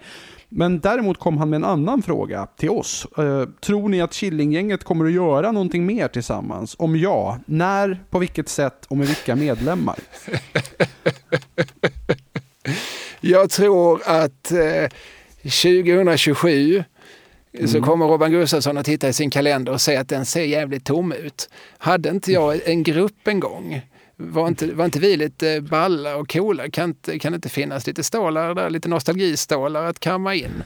Men 0.48 0.80
däremot 0.80 1.18
kom 1.18 1.38
han 1.38 1.50
med 1.50 1.56
en 1.56 1.64
annan 1.64 2.02
fråga 2.02 2.46
till 2.56 2.70
oss. 2.70 3.06
Eh, 3.18 3.44
tror 3.60 3.88
ni 3.88 4.00
att 4.00 4.12
Killinggänget 4.12 4.84
kommer 4.84 5.04
att 5.04 5.12
göra 5.12 5.52
någonting 5.52 5.86
mer 5.86 6.08
tillsammans? 6.08 6.76
Om 6.78 6.96
ja, 6.96 7.38
när, 7.46 8.04
på 8.10 8.18
vilket 8.18 8.48
sätt 8.48 8.86
och 8.88 8.96
med 8.96 9.06
vilka 9.06 9.36
medlemmar? 9.36 9.96
Jag 13.20 13.50
tror 13.50 14.02
att 14.04 14.52
eh, 14.52 14.88
2027 15.42 16.84
Mm. 17.52 17.68
så 17.68 17.82
kommer 17.82 18.06
Robban 18.06 18.30
Gustafsson 18.30 18.78
att 18.78 18.86
titta 18.86 19.08
i 19.08 19.12
sin 19.12 19.30
kalender 19.30 19.72
och 19.72 19.80
se 19.80 19.96
att 19.96 20.08
den 20.08 20.26
ser 20.26 20.42
jävligt 20.44 20.84
tom 20.84 21.12
ut. 21.12 21.48
Hade 21.78 22.08
inte 22.08 22.32
jag 22.32 22.68
en 22.68 22.82
grupp 22.82 23.28
en 23.28 23.40
gång? 23.40 23.80
Var 24.16 24.48
inte, 24.48 24.66
var 24.66 24.84
inte 24.84 24.98
vi 24.98 25.16
lite 25.16 25.60
balla 25.60 26.16
och 26.16 26.32
coola? 26.32 26.70
Kan, 26.70 26.94
kan 27.20 27.32
det 27.32 27.36
inte 27.36 27.48
finnas 27.48 27.86
lite 27.86 28.02
stålar 28.02 28.54
där, 28.54 28.70
lite 28.70 28.88
nostalgistålar 28.88 29.84
att 29.84 30.00
kamma 30.00 30.34
in? 30.34 30.62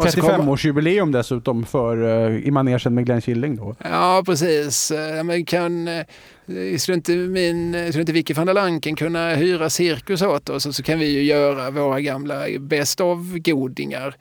35-årsjubileum 0.00 1.12
dessutom 1.12 1.66
för 1.66 1.96
uh, 1.96 2.46
i 2.46 2.50
manegen 2.50 2.94
med 2.94 3.06
Glenn 3.06 3.20
Killing 3.20 3.56
då. 3.56 3.76
Ja, 3.84 4.22
precis. 4.26 4.92
Men 5.24 5.44
kan, 5.44 5.88
uh, 5.88 6.76
skulle 6.78 6.94
inte, 6.94 7.12
min, 7.12 7.72
skulle 7.88 8.00
inte 8.00 8.12
Vicky 8.12 8.34
van 8.34 8.46
der 8.46 8.54
Lanken 8.54 8.96
kunna 8.96 9.34
hyra 9.34 9.70
cirkus 9.70 10.22
åt 10.22 10.48
oss 10.48 10.66
och 10.66 10.74
så 10.74 10.82
kan 10.82 10.98
vi 10.98 11.06
ju 11.06 11.22
göra 11.22 11.70
våra 11.70 12.00
gamla 12.00 12.44
Best 12.60 13.00
of-godingar. 13.00 14.14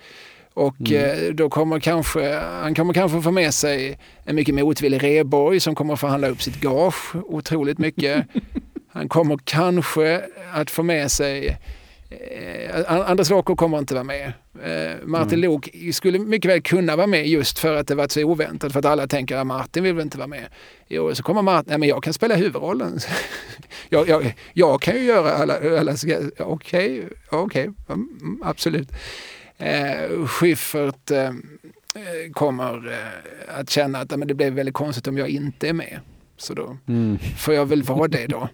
Och 0.54 0.92
mm. 0.92 1.36
då 1.36 1.50
kommer 1.50 1.80
kanske, 1.80 2.36
han 2.62 2.76
kommer 2.76 2.94
kanske 2.94 3.22
få 3.22 3.32
med 3.32 3.54
sig 3.54 3.98
en 4.24 4.36
mycket 4.36 4.56
motvillig 4.56 5.04
Reborg 5.04 5.60
som 5.60 5.76
kommer 5.76 5.94
att 5.94 6.00
förhandla 6.00 6.28
upp 6.28 6.42
sitt 6.42 6.62
gage 6.62 7.16
otroligt 7.16 7.78
mycket. 7.78 8.26
Han 8.92 9.10
kommer 9.10 9.38
kanske 9.44 10.22
att 10.54 10.72
få 10.72 10.84
med 10.84 11.12
sig 11.12 11.58
Eh, 12.10 13.10
Anders 13.12 13.30
Låker 13.30 13.56
kommer 13.56 13.78
inte 13.78 13.94
vara 13.94 14.04
med. 14.04 14.34
Eh, 14.64 15.06
Martin 15.06 15.40
mm. 15.40 15.52
Lok 15.52 15.70
skulle 15.94 16.20
mycket 16.20 16.52
väl 16.52 16.62
kunna 16.62 16.96
vara 16.96 17.08
med 17.08 17.28
just 17.28 17.60
för 17.60 17.76
att 17.76 17.88
det 17.88 17.96
varit 17.96 18.12
så 18.12 18.24
oväntat. 18.24 18.72
För 18.72 18.80
att 18.80 18.86
alla 18.86 19.08
tänker 19.08 19.38
att 19.38 19.48
Martin 19.48 19.84
vill 19.84 19.94
väl 19.94 20.04
inte 20.04 20.18
vara 20.18 20.28
med. 20.28 20.46
Jo, 20.88 21.16
så 21.16 21.24
kommer 21.24 21.42
Martin, 21.42 21.70
nej 21.70 21.78
men 21.78 21.90
jag 21.90 22.04
kan 22.04 22.14
spela 22.14 22.36
huvudrollen. 22.36 23.00
jag, 23.90 24.10
jag, 24.10 24.36
jag, 24.54 24.82
kan 24.82 24.96
ju 24.96 25.02
göra 25.02 25.32
alla, 25.32 25.80
alla 25.80 25.92
okej, 25.92 26.32
okay, 26.40 27.04
okej, 27.30 27.30
okay, 27.30 27.64
mm, 27.64 28.20
mm, 28.22 28.42
absolut. 28.46 28.92
Eh, 29.58 30.26
Schyffert 30.26 31.12
eh, 31.12 31.32
kommer 32.34 32.92
eh, 32.92 33.60
att 33.60 33.70
känna 33.70 34.00
att 34.00 34.18
men 34.18 34.28
det 34.28 34.34
blev 34.34 34.54
väldigt 34.54 34.76
konstigt 34.76 35.08
om 35.08 35.18
jag 35.18 35.30
inte 35.30 35.70
är 35.70 35.74
med. 35.74 36.00
Så 36.38 36.54
då 36.54 36.78
mm. 36.88 37.18
får 37.38 37.54
jag 37.54 37.66
väl 37.66 37.84
vara 37.84 38.08
det 38.08 38.28
då. 38.28 38.50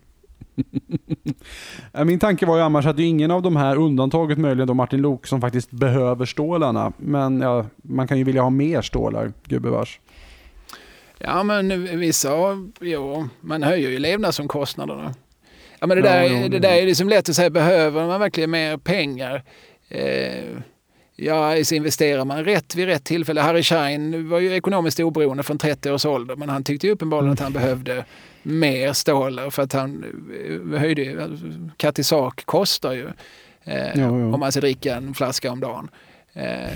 Min 2.06 2.20
tanke 2.20 2.46
var 2.46 2.58
ju 2.58 2.64
annars 2.64 2.86
att 2.86 3.00
ingen 3.00 3.32
av 3.32 3.42
de 3.42 3.56
här, 3.56 3.76
undantaget 3.76 4.38
möjligen 4.38 4.68
då 4.68 4.74
Martin 4.74 5.02
Lok, 5.02 5.28
som 5.28 5.42
faktiskt 5.42 5.72
behöver 5.72 6.26
stålarna. 6.26 6.94
Men 6.98 7.42
ja, 7.42 7.66
man 7.76 8.08
kan 8.08 8.18
ju 8.18 8.24
vilja 8.24 8.42
ha 8.42 8.50
mer 8.50 8.82
stålar, 8.82 9.34
gubevars. 9.46 10.00
Ja, 11.20 11.44
men 11.44 11.98
vissa, 12.00 12.30
ja, 12.80 13.28
man 13.42 13.64
höjer 13.64 13.90
ju 13.90 14.00
levnadsomkostnaderna. 14.00 15.14
Ja, 15.80 15.88
men 15.88 15.98
det, 15.98 16.04
där, 16.04 16.24
ja, 16.24 16.50
det 16.50 16.60
där 16.60 16.74
är 16.74 16.86
liksom 16.86 17.10
lätt 17.10 17.30
att 17.30 17.36
säga, 17.36 17.50
behöver 17.50 18.08
man 18.08 18.20
verkligen 18.20 18.52
mer 18.52 18.78
pengar? 18.78 19.44
Eh, 19.90 20.44
ja, 21.16 21.64
så 21.64 21.76
investerar 21.76 22.26
man 22.26 22.46
rätt 22.46 22.76
vid 22.76 22.86
rätt 22.86 23.04
tillfälle. 23.04 23.42
Harry 23.42 23.64
Schein 23.64 24.30
var 24.30 24.40
ju 24.40 24.54
ekonomiskt 24.54 25.00
oberoende 25.00 25.44
från 25.44 25.58
30 25.58 25.92
års 25.92 26.06
ålder, 26.06 26.36
men 26.36 26.50
han 26.50 26.64
tyckte 26.64 26.88
ju 26.88 26.94
uppenbarligen 26.94 27.34
att 27.34 27.40
han 27.40 27.54
behövde 27.54 28.06
mer 28.46 28.94
stålar 28.94 29.50
för 29.50 29.64
att 29.64 29.74
han 29.74 30.06
eh, 30.46 30.62
höjde, 30.80 31.30
Katisak 31.78 32.46
kostar 32.46 32.94
ju 32.94 33.08
eh, 33.64 33.92
jo, 33.96 34.20
jo. 34.20 34.34
om 34.34 34.40
man 34.40 34.52
ska 34.52 34.62
dricka 34.62 34.96
en 34.96 35.14
flaska 35.14 35.52
om 35.52 35.60
dagen. 35.60 35.90
Eh, 36.34 36.70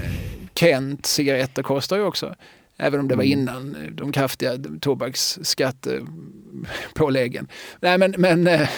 Kent 0.56 1.06
cigaretter 1.06 1.64
kostar 1.64 1.98
ju 1.98 2.04
också. 2.04 2.36
Även 2.78 3.00
om 3.00 3.08
det 3.08 3.16
var 3.16 3.24
mm. 3.24 3.40
innan 3.40 3.78
de 3.92 4.12
kraftiga 4.12 4.58
tobaksskattepåläggen. 4.82 7.48
Nej 7.80 7.98
men, 7.98 8.16
men 8.18 8.48
eh, 8.48 8.70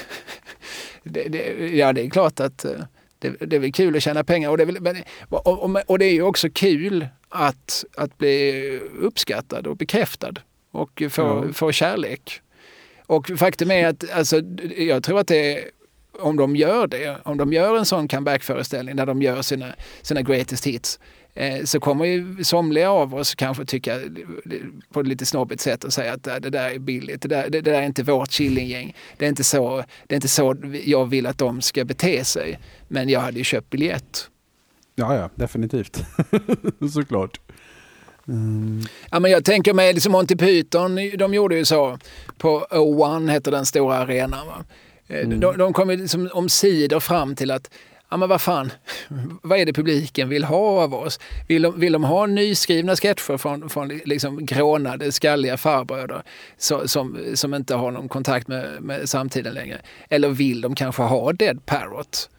det, 1.03 1.27
det, 1.29 1.69
ja 1.77 1.93
det 1.93 2.05
är 2.05 2.09
klart 2.09 2.39
att 2.39 2.65
eh, 2.65 2.71
det, 3.19 3.35
det 3.39 3.55
är 3.55 3.59
väl 3.59 3.71
kul 3.71 3.95
att 3.95 4.03
tjäna 4.03 4.23
pengar 4.23 4.49
och 4.49 4.57
det 4.57 4.63
är, 4.63 4.79
väl, 4.79 4.97
och, 5.29 5.47
och, 5.47 5.77
och 5.87 5.99
det 5.99 6.05
är 6.05 6.13
ju 6.13 6.21
också 6.21 6.49
kul 6.49 7.07
att, 7.29 7.85
att 7.97 8.17
bli 8.17 8.79
uppskattad 8.99 9.67
och 9.67 9.77
bekräftad 9.77 10.33
och 10.71 11.03
få, 11.09 11.21
ja. 11.21 11.53
få 11.53 11.71
kärlek. 11.71 12.41
Och 13.11 13.31
faktum 13.37 13.71
är 13.71 13.87
att 13.87 14.11
alltså, 14.11 14.41
jag 14.77 15.03
tror 15.03 15.19
att 15.19 15.27
det 15.27 15.53
är, 15.53 15.63
om 16.19 16.37
de 16.37 16.55
gör 16.55 16.87
det, 16.87 17.17
om 17.23 17.37
de 17.37 17.53
gör 17.53 17.77
en 17.77 17.85
sån 17.85 18.07
comeback-föreställning 18.07 18.95
när 18.95 19.05
de 19.05 19.21
gör 19.21 19.41
sina, 19.41 19.75
sina 20.01 20.21
greatest 20.21 20.67
hits, 20.67 20.99
eh, 21.33 21.63
så 21.63 21.79
kommer 21.79 22.05
ju 22.05 22.43
somliga 22.43 22.91
av 22.91 23.15
oss 23.15 23.35
kanske 23.35 23.65
tycka 23.65 23.99
på 24.93 24.99
ett 24.99 25.07
lite 25.07 25.25
snobbigt 25.25 25.61
sätt 25.61 25.83
och 25.83 25.93
säga 25.93 26.13
att 26.13 26.27
äh, 26.27 26.35
det 26.35 26.49
där 26.49 26.69
är 26.69 26.79
billigt, 26.79 27.21
det 27.21 27.27
där, 27.27 27.49
det, 27.49 27.61
det 27.61 27.71
där 27.71 27.81
är 27.81 27.85
inte 27.85 28.03
vårt 28.03 28.31
Killinggäng. 28.31 28.95
Det 29.17 29.25
är 29.25 29.29
inte, 29.29 29.43
så, 29.43 29.83
det 30.07 30.13
är 30.13 30.17
inte 30.17 30.27
så 30.27 30.55
jag 30.85 31.05
vill 31.05 31.25
att 31.25 31.37
de 31.37 31.61
ska 31.61 31.85
bete 31.85 32.25
sig. 32.25 32.59
Men 32.87 33.09
jag 33.09 33.19
hade 33.19 33.37
ju 33.37 33.43
köpt 33.43 33.69
biljett. 33.69 34.29
Ja, 34.95 35.15
ja, 35.15 35.29
definitivt. 35.35 36.03
Såklart. 36.93 37.39
Mm. 38.27 38.83
Ja, 39.11 39.19
men 39.19 39.31
jag 39.31 39.45
tänker 39.45 39.73
mig 39.73 39.93
liksom 39.93 40.11
Monty 40.11 40.35
Python, 40.35 40.95
de 41.17 41.33
gjorde 41.33 41.55
ju 41.55 41.65
så 41.65 41.97
på 42.37 42.65
O1 42.69 43.31
heter 43.31 43.51
den 43.51 43.65
stora 43.65 43.97
arenan. 43.97 44.47
Va? 44.47 44.63
Mm. 45.07 45.39
De, 45.39 45.57
de 45.57 45.73
kom 45.73 45.89
liksom 45.89 46.29
omsider 46.33 46.99
fram 46.99 47.35
till 47.35 47.51
att 47.51 47.69
ja 48.09 48.17
men 48.17 48.29
vad 48.29 48.41
fan, 48.41 48.71
vad 49.41 49.59
är 49.59 49.65
det 49.65 49.73
publiken 49.73 50.29
vill 50.29 50.43
ha 50.43 50.83
av 50.83 50.93
oss? 50.93 51.19
Vill 51.47 51.61
de, 51.61 51.79
vill 51.79 51.93
de 51.93 52.03
ha 52.03 52.25
nyskrivna 52.25 52.95
sketcher 52.95 53.37
från, 53.37 53.69
från 53.69 53.87
liksom 53.87 54.45
grånade, 54.45 55.11
skalliga 55.11 55.57
farbröder 55.57 56.23
så, 56.57 56.87
som, 56.87 57.17
som 57.33 57.53
inte 57.53 57.75
har 57.75 57.91
någon 57.91 58.09
kontakt 58.09 58.47
med, 58.47 58.81
med 58.81 59.09
samtiden 59.09 59.53
längre? 59.53 59.81
Eller 60.09 60.29
vill 60.29 60.61
de 60.61 60.75
kanske 60.75 61.03
ha 61.03 61.33
Dead 61.33 61.65
Parrot? 61.65 62.29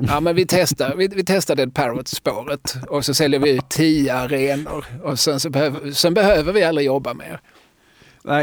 Ja 0.00 0.20
men 0.20 0.36
vi 0.36 0.46
testar, 0.48 0.94
vi, 0.96 1.08
vi 1.08 1.24
testar 1.24 1.54
Dead 1.54 1.74
Parrot-spåret 1.74 2.76
och 2.88 3.04
så 3.04 3.14
säljer 3.14 3.40
vi 3.40 3.50
ut 3.50 3.68
tio 3.68 4.14
arenor 4.14 4.84
och 5.02 5.18
sen, 5.18 5.40
så 5.40 5.50
behöver, 5.50 5.90
sen 5.90 6.14
behöver 6.14 6.52
vi 6.52 6.64
aldrig 6.64 6.86
jobba 6.86 7.14
mer. 7.14 7.40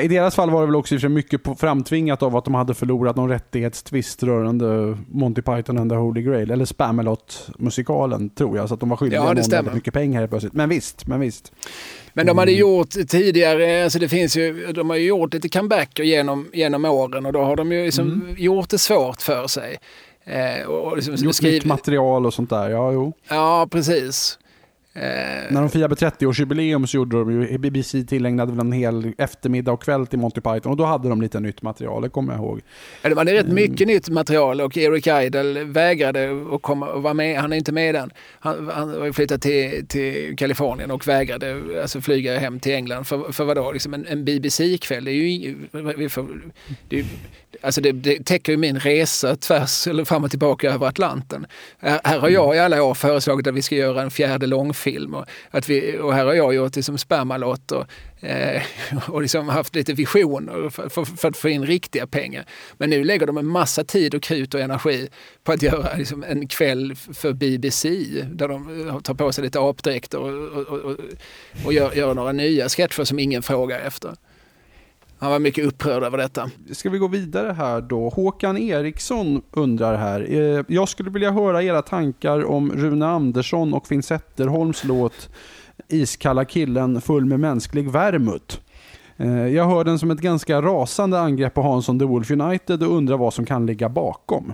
I 0.04 0.08
deras 0.08 0.36
fall 0.36 0.49
var 0.49 0.62
det 0.62 0.66
väl 0.66 0.76
också 0.76 1.10
mycket 1.10 1.41
framtvingat 1.60 2.24
av 2.24 2.36
att 2.38 2.45
de 2.45 2.54
hade 2.54 2.74
förlorat 2.74 3.16
någon 3.16 3.30
rättighetstvist 3.30 4.24
rörande 4.24 4.97
Monty 5.12 5.41
Python 5.41 5.78
and 5.78 5.91
the 5.91 5.95
Holy 5.95 6.22
Grail, 6.22 6.51
eller 6.51 6.66
Spamalot-musikalen 6.66 8.30
tror 8.30 8.58
jag, 8.58 8.68
så 8.68 8.74
att 8.74 8.80
de 8.80 8.89
var 8.89 8.97
skyldiga 8.97 9.20
ja, 9.20 9.34
väldigt 9.34 9.74
mycket 9.74 9.93
pengar 9.93 10.20
helt 10.20 10.32
plötsligt. 10.32 10.54
Men 10.54 10.70
visst, 10.70 11.08
men 11.08 11.20
visst. 11.20 11.51
Men 12.14 12.26
de 12.26 12.38
hade 12.38 12.51
mm. 12.51 12.60
gjort 12.60 12.89
tidigare, 12.89 13.84
alltså 13.84 13.99
det 13.99 14.10
finns 14.10 14.38
ju, 14.38 14.72
de 14.74 14.89
har 14.89 14.97
ju 14.97 15.08
gjort 15.08 15.34
lite 15.34 15.49
comebacker 15.49 16.04
genom, 16.04 16.49
genom 16.54 16.86
åren 16.86 17.26
och 17.26 17.34
då 17.34 17.43
har 17.43 17.56
de 17.56 17.72
ju 17.72 17.86
liksom 17.86 18.08
mm. 18.08 18.36
gjort 18.38 18.70
det 18.70 18.78
svårt 18.78 19.22
för 19.22 19.47
sig. 19.47 19.78
Eh, 20.26 20.66
och 20.68 20.96
liksom 20.96 21.16
gjort 21.16 21.36
skriv... 21.36 21.54
nytt 21.54 21.66
material 21.66 22.26
och 22.26 22.34
sånt 22.34 22.50
där, 22.50 22.70
ja 22.70 22.92
jo. 22.92 23.14
Ja, 23.30 23.68
precis. 23.72 24.40
Eh, 24.96 25.02
När 25.50 25.62
de 25.62 25.70
firade 25.70 25.96
30-årsjubileum 25.96 26.86
så 26.86 26.98
gjorde 26.98 27.18
de 27.18 27.32
ju, 27.32 27.58
BBC 27.58 28.04
tillägnade 28.04 28.52
väl 28.52 28.60
en 28.60 28.72
hel 28.72 29.14
eftermiddag 29.18 29.72
och 29.72 29.84
kväll 29.84 30.08
till 30.08 30.20
Monty 30.20 30.42
Python 30.42 30.72
och 30.72 30.78
då 30.78 30.86
hade 30.86 31.10
de 31.10 31.22
lite 31.22 31.40
nytt 31.40 31.62
material, 31.62 32.02
det 32.02 32.10
kommer 32.10 32.34
jag 32.34 32.40
ihåg. 32.42 32.62
Ja, 33.02 33.10
det 33.10 33.16
var 33.16 33.26
rätt 33.26 33.44
mm. 33.44 33.56
mycket 33.56 33.88
nytt 33.88 34.10
material 34.10 34.62
och 34.62 34.78
Eric 34.78 35.08
Idle 35.08 35.64
vägrade 35.64 36.46
att 36.52 36.62
komma 36.62 36.90
och 36.90 37.04
vara 37.04 37.14
med. 37.14 37.42
Han 37.42 37.54
är 37.54 37.58
inte 37.58 37.72
med 37.72 37.90
i 37.90 37.92
den. 37.92 38.12
Han, 38.40 38.70
han 38.74 38.90
har 38.90 39.12
flyttat 39.12 39.42
till, 39.42 39.88
till 39.88 40.36
Kalifornien 40.38 40.92
och 40.92 41.08
vägrade 41.08 41.62
alltså 41.82 42.02
flyga 42.02 42.40
hem 42.40 42.60
till 42.60 42.74
England. 42.74 43.06
För, 43.06 43.32
för 43.32 43.46
vadå, 43.46 43.72
liksom 43.72 43.94
en, 43.94 44.06
en 44.08 44.26
BBC-kväll, 44.26 45.06
det 45.06 45.12
är 45.12 45.16
ju, 45.16 45.56
det 46.90 47.00
är, 47.00 47.06
alltså 47.62 47.82
det, 47.82 47.91
det 47.91 48.26
täcker 48.26 48.51
ju 48.51 48.58
min 48.58 48.80
resa 48.80 49.36
tvärs 49.36 49.88
eller 49.88 50.06
fram 50.06 50.24
och 50.24 50.30
tillbaka 50.30 50.72
över 50.72 50.88
Atlanten. 50.88 51.45
Här, 51.80 52.01
här 52.04 52.20
har 52.20 52.30
jag 52.30 52.56
i 52.56 52.60
alla 52.60 52.84
år 52.84 52.93
föreslagit 52.93 53.47
att 53.47 53.54
vi 53.54 53.62
ska 53.62 53.76
göra 53.76 54.01
en 54.01 54.12
fjärde 54.12 54.47
långfilm 54.47 55.14
och, 55.14 55.26
att 55.51 55.70
vi, 55.70 55.97
och 55.97 56.14
här 56.14 56.26
har 56.26 56.34
jag 56.34 56.54
gjort 56.54 56.74
det 56.74 56.84
som 56.84 56.97
spermalott 56.97 57.72
och, 57.72 57.86
eh, 58.26 58.62
och 59.08 59.22
liksom 59.22 59.49
haft 59.49 59.76
lite 59.76 59.93
visioner 59.93 60.70
för, 60.70 60.89
för, 60.89 61.06
för, 61.06 61.28
att 61.28 61.38
få 61.38 61.49
in 61.49 61.66
riktiga 61.66 62.08
pengar. 62.08 62.45
Men 62.78 62.89
nu 62.89 63.04
lägger 63.04 63.28
de 63.28 63.38
en 63.38 63.47
massa 63.47 63.84
tid 63.84 64.16
och 64.16 64.24
krut 64.24 64.54
och 64.54 64.60
energi 64.60 65.10
på 65.43 65.51
att 65.51 65.62
göra 65.62 65.97
liksom 65.97 66.24
en 66.24 66.47
kväll 66.47 66.95
för 66.95 67.34
BBC 67.34 67.89
där 68.32 68.47
de 68.47 68.88
eh, 68.88 68.99
tar 68.99 69.14
på 69.14 69.32
sig 69.32 69.43
lite 69.43 69.60
apdräkter 69.60 70.20
och, 70.20 70.58
och, 70.58 70.80
och, 70.80 70.97
och 71.66 71.74
gör, 71.74 71.93
gör 71.93 72.14
några 72.14 72.32
nya 72.32 72.70
sketcher 72.70 73.04
som 73.04 73.20
ingen 73.20 73.43
frågar 73.43 73.80
efter. 73.80 74.16
Han 75.20 75.32
var 75.32 75.39
mycket 75.39 75.66
upprörd 75.66 76.03
över 76.03 76.18
detta. 76.18 76.49
Ska 76.72 76.89
vi 76.89 76.97
gå 76.97 77.07
vidare 77.07 77.53
här 77.53 77.82
då? 77.82 78.09
Håkan 78.09 78.57
Eriksson 78.57 79.41
undrar 79.51 79.97
här. 79.97 80.28
Eh, 80.30 80.66
jag 80.68 80.89
skulle 80.89 81.09
vilja 81.09 81.32
höra 81.32 81.64
era 81.64 81.82
tankar 81.82 82.45
om 82.45 82.72
Rune 82.72 83.07
Andersson 83.07 83.74
och 83.74 83.88
Finn 83.88 84.03
Zetterholms 84.03 84.84
låt 84.84 85.30
Iskalla 85.88 86.45
killen 86.45 87.01
full 87.01 87.26
med 87.26 87.39
mänsklig 87.39 87.91
värmut. 87.91 88.61
Eh, 89.18 89.47
jag 89.47 89.66
hör 89.66 89.84
den 89.84 89.99
som 89.99 90.11
ett 90.11 90.22
ganska 90.22 90.61
rasande 90.61 91.20
angrepp 91.20 91.53
på 91.53 91.61
Hansson 91.61 91.99
The 91.99 92.05
Wolf 92.05 92.32
United 92.32 92.84
och 92.84 92.95
undrar 92.97 93.18
vad 93.18 93.34
som 93.34 93.45
kan 93.45 93.66
ligga 93.66 93.89
bakom. 93.89 94.53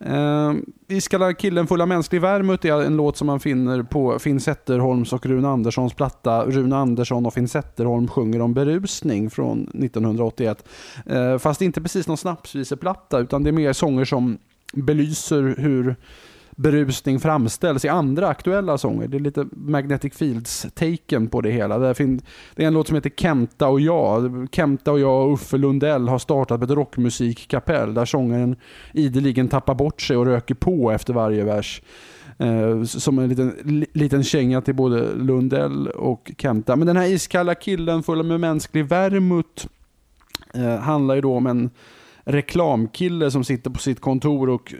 Eh, 0.00 0.52
Iskalla 0.88 1.34
killen 1.34 1.66
full 1.66 1.80
av 1.80 1.88
mänsklig 1.88 2.20
värmut 2.20 2.64
är 2.64 2.82
en 2.82 2.96
låt 2.96 3.16
som 3.16 3.26
man 3.26 3.40
finner 3.40 3.82
på 3.82 4.18
Finn 4.18 4.40
Zetterholms 4.40 5.12
och 5.12 5.26
Rune 5.26 5.48
Anderssons 5.48 5.94
platta 5.94 6.44
Rune 6.44 6.76
Andersson 6.76 7.26
och 7.26 7.34
Finn 7.34 7.48
Zetterholm 7.48 8.08
sjunger 8.08 8.40
om 8.40 8.54
berusning 8.54 9.30
från 9.30 9.62
1981. 9.62 10.68
Eh, 11.06 11.38
fast 11.38 11.62
inte 11.62 11.80
precis 11.80 12.08
någon 12.08 12.16
snapsviseplatta 12.16 13.18
utan 13.18 13.42
det 13.42 13.50
är 13.50 13.52
mer 13.52 13.72
sånger 13.72 14.04
som 14.04 14.38
belyser 14.72 15.54
hur 15.58 15.96
berusning 16.58 17.20
framställs 17.20 17.84
i 17.84 17.88
andra 17.88 18.28
aktuella 18.28 18.78
sånger. 18.78 19.08
Det 19.08 19.16
är 19.16 19.20
lite 19.20 19.46
Magnetic 19.52 20.14
Fields-taken 20.14 21.28
på 21.28 21.40
det 21.40 21.50
hela. 21.50 21.78
Det 21.78 22.00
är 22.00 22.20
en 22.56 22.74
låt 22.74 22.86
som 22.86 22.94
heter 22.94 23.10
Kenta 23.10 23.68
och 23.68 23.80
jag. 23.80 24.48
Kenta 24.52 24.92
och 24.92 25.00
jag 25.00 25.26
och 25.26 25.32
Uffe 25.32 25.58
Lundell 25.58 26.08
har 26.08 26.18
startat 26.18 26.62
ett 26.62 26.70
rockmusikkapell 26.70 27.94
där 27.94 28.04
sångaren 28.04 28.56
ideligen 28.92 29.48
tappar 29.48 29.74
bort 29.74 30.02
sig 30.02 30.16
och 30.16 30.26
röker 30.26 30.54
på 30.54 30.90
efter 30.90 31.12
varje 31.12 31.44
vers. 31.44 31.82
Eh, 32.38 32.82
som 32.82 33.18
en 33.18 33.28
liten, 33.28 33.84
liten 33.92 34.24
känga 34.24 34.60
till 34.60 34.74
både 34.74 35.14
Lundell 35.14 35.88
och 35.88 36.32
Kenta. 36.38 36.76
Men 36.76 36.86
den 36.86 36.96
här 36.96 37.06
iskalla 37.06 37.54
killen 37.54 38.02
full 38.02 38.22
med 38.22 38.40
mänsklig 38.40 38.84
värmut 38.84 39.68
eh, 40.54 40.76
handlar 40.76 41.14
ju 41.14 41.20
då 41.20 41.36
om 41.36 41.46
en 41.46 41.70
reklamkille 42.28 43.30
som 43.30 43.44
sitter 43.44 43.70
på 43.70 43.78
sitt 43.78 44.00
kontor 44.00 44.48
och 44.48 44.74
eh, 44.74 44.78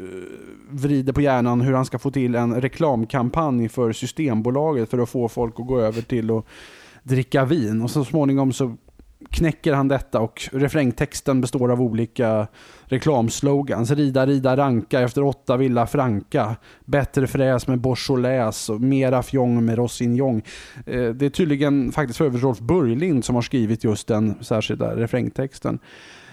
vrider 0.71 1.13
på 1.13 1.21
hjärnan 1.21 1.61
hur 1.61 1.73
han 1.73 1.85
ska 1.85 1.99
få 1.99 2.11
till 2.11 2.35
en 2.35 2.61
reklamkampanj 2.61 3.69
för 3.69 3.93
Systembolaget 3.93 4.91
för 4.91 4.99
att 4.99 5.09
få 5.09 5.29
folk 5.29 5.61
att 5.61 5.67
gå 5.67 5.81
över 5.81 6.03
till 6.03 6.31
att 6.31 6.45
dricka 7.03 7.45
vin. 7.45 7.83
Och 7.83 7.91
så 7.91 8.05
småningom 8.05 8.53
så 8.53 8.77
knäcker 9.31 9.73
han 9.73 9.89
detta 9.89 10.21
och 10.21 10.49
refrängtexten 10.53 11.41
består 11.41 11.73
av 11.73 11.83
olika 11.83 12.47
reklamslogans. 12.85 13.91
Rida, 13.91 14.27
rida, 14.27 14.57
ranka 14.57 15.01
efter 15.01 15.25
åtta 15.25 15.57
Villa 15.57 15.87
Franka. 15.87 16.57
Bättre 16.85 17.27
fräs 17.27 17.67
med 17.67 17.81
Beaujolais 17.81 18.69
och 18.69 18.81
mera 18.81 19.23
fjong 19.23 19.65
med 19.65 19.79
Rossignon. 19.79 20.43
Eh, 20.87 21.05
det 21.05 21.27
är 21.27 21.31
tydligen 21.31 21.93
faktiskt 21.93 22.19
för 22.19 22.25
övrigt 22.25 22.43
Rolf 22.43 22.59
Börjlind 22.59 23.25
som 23.25 23.35
har 23.35 23.43
skrivit 23.43 23.85
just 23.85 24.09
den 24.09 24.35
särskilda 24.41 24.97
refrängtexten. 24.97 25.79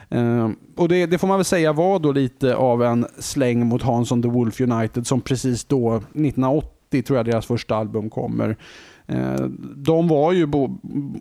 Ehm, 0.10 0.56
och 0.76 0.90
det, 0.90 1.06
det, 1.06 1.18
får 1.18 1.28
man 1.28 1.38
väl 1.38 1.46
säga 1.46 1.74
var 1.74 2.00
då 2.00 2.12
lite 2.12 2.56
av 2.56 2.84
en 2.84 3.06
släng 3.20 3.66
mot 3.66 3.82
Hansson 3.82 4.22
The 4.22 4.28
Wolf 4.28 4.62
United 4.62 5.08
som 5.08 5.22
precis 5.22 5.66
då, 5.66 5.96
1980 5.96 7.02
tror 7.02 7.18
jag 7.18 7.26
deras 7.26 7.46
första 7.46 7.76
album 7.76 8.10
kommer. 8.10 8.58
Ehm, 9.08 9.74
de 9.76 10.08
var 10.08 10.32
ju, 10.32 10.48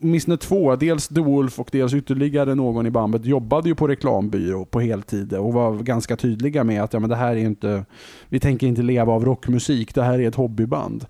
åtminstone 0.03 0.37
två, 0.37 0.77
dels 0.77 1.09
The 1.09 1.21
Wolf 1.21 1.61
och 1.61 1.69
dels 1.73 1.95
ytterligare 1.95 2.55
någon 2.55 2.87
i 2.87 2.91
bandet, 2.91 3.25
jobbade 3.25 3.69
ju 3.69 3.75
på 3.75 3.89
reklambyrå 3.89 4.65
på 4.65 4.81
heltid 4.81 5.33
och 5.33 5.53
var 5.53 5.75
ganska 5.79 6.17
tydliga 6.17 6.65
med 6.65 6.83
att 6.83 6.93
ja, 6.93 7.01
men 7.01 7.11
det 7.11 7.17
här 7.17 7.37
är 7.37 7.37
inte, 7.37 7.85
vi 8.29 8.41
tänker 8.41 8.67
inte 8.67 8.83
leva 8.83 9.13
av 9.13 9.25
rockmusik, 9.25 9.95
det 9.95 10.03
här 10.03 10.19
är 10.19 10.29
ett 10.29 10.35
hobbyband. 10.35 11.07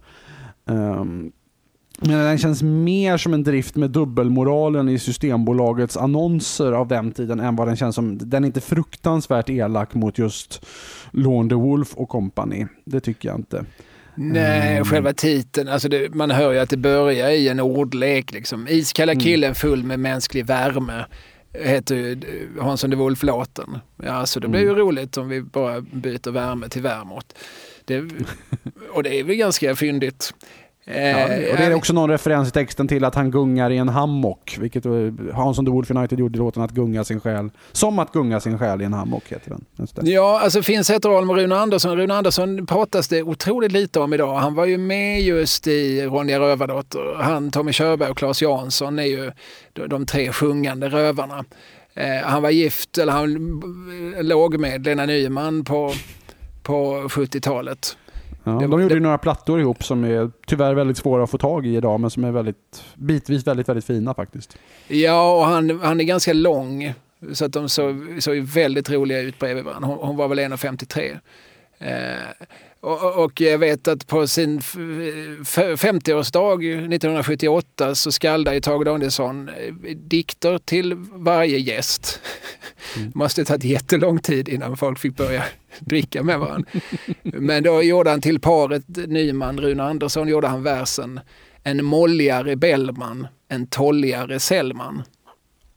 Um, 0.64 1.32
men 2.00 2.18
den 2.18 2.38
känns 2.38 2.62
mer 2.62 3.16
som 3.16 3.34
en 3.34 3.42
drift 3.42 3.76
med 3.76 3.90
dubbelmoralen 3.90 4.88
i 4.88 4.98
Systembolagets 4.98 5.96
annonser 5.96 6.72
av 6.72 6.88
den 6.88 7.12
tiden 7.12 7.40
än 7.40 7.56
vad 7.56 7.68
den 7.68 7.76
känns 7.76 7.94
som. 7.94 8.18
Den 8.18 8.44
är 8.44 8.46
inte 8.46 8.60
fruktansvärt 8.60 9.50
elak 9.50 9.94
mot 9.94 10.18
just 10.18 10.66
Lorne 11.10 11.48
the 11.48 11.54
Wolf 11.54 11.94
och 11.94 12.08
company. 12.08 12.66
Det 12.84 13.00
tycker 13.00 13.28
jag 13.28 13.38
inte. 13.38 13.64
Nej, 14.14 14.72
mm. 14.72 14.84
själva 14.84 15.12
titeln, 15.12 15.68
alltså 15.68 15.88
det, 15.88 16.14
man 16.14 16.30
hör 16.30 16.52
ju 16.52 16.58
att 16.58 16.70
det 16.70 16.76
börjar 16.76 17.30
i 17.30 17.48
en 17.48 17.60
ordlek. 17.60 18.32
Liksom. 18.32 18.68
Iskalla 18.68 19.12
mm. 19.12 19.22
killen 19.22 19.54
full 19.54 19.84
med 19.84 20.00
mänsklig 20.00 20.46
värme 20.46 21.04
heter 21.54 21.94
ju 21.94 22.18
Hansson 22.60 22.90
de 22.90 22.96
Wolf-låten. 22.96 23.78
Ja, 24.02 24.10
alltså 24.10 24.40
det 24.40 24.48
blir 24.48 24.60
ju 24.60 24.68
mm. 24.68 24.78
roligt 24.78 25.16
om 25.16 25.28
vi 25.28 25.42
bara 25.42 25.80
byter 25.80 26.30
värme 26.30 26.68
till 26.68 26.82
värmot. 26.82 27.38
Det, 27.84 27.98
och 28.92 29.02
det 29.02 29.20
är 29.20 29.24
väl 29.24 29.36
ganska 29.36 29.76
fyndigt. 29.76 30.34
Ja, 30.86 30.94
eh, 30.94 31.50
och 31.50 31.56
det 31.56 31.64
är 31.64 31.74
också 31.74 31.92
någon 31.92 32.10
referens 32.10 32.48
i 32.48 32.52
texten 32.52 32.88
till 32.88 33.04
att 33.04 33.14
han 33.14 33.30
gungar 33.30 33.70
i 33.70 33.76
en 33.76 33.88
hammock, 33.88 34.56
vilket 34.60 34.84
Hansson 35.34 35.64
the 35.64 35.70
Wolf 35.70 35.90
United 35.90 36.18
gjorde 36.18 36.36
i 36.36 36.38
låten 36.38 36.62
att 36.62 36.70
gunga 36.70 37.04
sin 37.04 37.20
själ. 37.20 37.50
Som 37.72 37.98
att 37.98 38.12
gunga 38.12 38.40
sin 38.40 38.58
själ 38.58 38.82
i 38.82 38.84
en 38.84 38.92
hammock 38.92 39.24
heter 39.28 39.50
den. 39.50 39.64
Ja, 40.02 40.40
alltså 40.40 40.62
Finn 40.62 40.84
Zetterholm 40.84 41.30
och 41.30 41.36
Rune 41.36 41.56
Andersson. 41.56 41.96
Rune 41.96 42.14
Andersson 42.14 42.66
pratas 42.66 43.08
det 43.08 43.22
otroligt 43.22 43.72
lite 43.72 44.00
om 44.00 44.14
idag. 44.14 44.34
Han 44.34 44.54
var 44.54 44.66
ju 44.66 44.78
med 44.78 45.20
just 45.20 45.66
i 45.66 46.02
Ronja 46.06 46.40
Rövardotter. 46.40 47.16
Han, 47.22 47.50
Tommy 47.50 47.72
Körberg 47.72 48.10
och 48.10 48.18
Claes 48.18 48.42
Jansson 48.42 48.98
är 48.98 49.04
ju 49.04 49.32
de 49.72 50.06
tre 50.06 50.32
sjungande 50.32 50.88
rövarna. 50.88 51.44
Eh, 51.94 52.22
han 52.24 52.42
var 52.42 52.50
gift, 52.50 52.98
eller 52.98 53.12
han 53.12 53.62
låg 54.20 54.58
med 54.58 54.84
Lena 54.84 55.06
Nyman 55.06 55.64
på, 55.64 55.92
på 56.62 57.08
70-talet. 57.08 57.96
Ja, 58.44 58.52
de 58.52 58.70
gjorde 58.70 58.88
det, 58.88 58.94
ju 58.94 59.00
några 59.00 59.18
plattor 59.18 59.60
ihop 59.60 59.84
som 59.84 60.04
är 60.04 60.30
tyvärr 60.46 60.74
väldigt 60.74 60.96
svåra 60.96 61.24
att 61.24 61.30
få 61.30 61.38
tag 61.38 61.66
i 61.66 61.76
idag 61.76 62.00
men 62.00 62.10
som 62.10 62.24
är 62.24 62.30
väldigt, 62.30 62.84
bitvis 62.94 63.46
väldigt, 63.46 63.68
väldigt 63.68 63.84
fina 63.84 64.14
faktiskt. 64.14 64.58
Ja, 64.88 65.38
och 65.38 65.44
han, 65.44 65.80
han 65.80 66.00
är 66.00 66.04
ganska 66.04 66.32
lång 66.32 66.94
så 67.32 67.44
att 67.44 67.52
de 67.52 67.68
såg, 67.68 68.18
såg 68.20 68.36
väldigt 68.36 68.90
roliga 68.90 69.20
ut 69.20 69.38
bredvid 69.38 69.64
varandra. 69.64 69.88
Hon, 69.88 69.98
hon 69.98 70.16
var 70.16 70.28
väl 70.28 70.38
1,53. 70.38 71.18
Och, 72.84 73.24
och 73.24 73.40
jag 73.40 73.58
vet 73.58 73.88
att 73.88 74.06
på 74.06 74.26
sin 74.26 74.60
50-årsdag 74.60 76.54
1978 76.54 77.94
så 77.94 78.12
skaldade 78.12 78.60
Tage 78.60 78.84
Danielsson 78.84 79.48
eh, 79.48 79.74
dikter 79.96 80.58
till 80.58 80.94
varje 81.12 81.58
gäst. 81.58 82.20
Mm. 82.96 83.10
Det 83.10 83.14
måste 83.18 83.40
ha 83.40 83.46
tagit 83.46 83.64
jättelång 83.64 84.18
tid 84.18 84.48
innan 84.48 84.76
folk 84.76 84.98
fick 84.98 85.16
börja 85.16 85.44
dricka 85.78 86.22
med 86.22 86.38
varandra. 86.38 86.70
Men 87.22 87.62
då 87.62 87.82
gjorde 87.82 88.10
han 88.10 88.20
till 88.20 88.40
paret 88.40 88.84
Nyman, 88.88 89.60
Rune 89.60 89.82
Andersson, 89.82 90.28
gjorde 90.28 90.48
han 90.48 90.62
versen 90.62 91.20
En 91.62 91.84
molligare 91.84 92.56
Bellman, 92.56 93.26
en 93.48 93.66
tolligare 93.66 94.40
Sellman. 94.40 95.02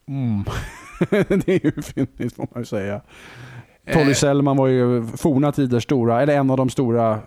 Mm. 0.08 0.44
det 1.46 1.48
är 1.48 1.66
ju 1.66 1.82
fyndigt 1.82 2.36
får 2.36 2.48
man 2.54 2.62
ju 2.62 2.66
säga. 2.66 3.02
Tolly 3.94 4.12
eh. 4.12 4.16
Sellman 4.16 4.58
var 4.58 4.68
ju 4.68 5.06
forna 5.18 5.52
tiders 5.52 5.84
stora, 5.84 6.22
eller 6.22 6.36
en 6.36 6.50
av 6.50 6.58
de 6.58 6.70
stora 6.70 7.14
uh, 7.14 7.22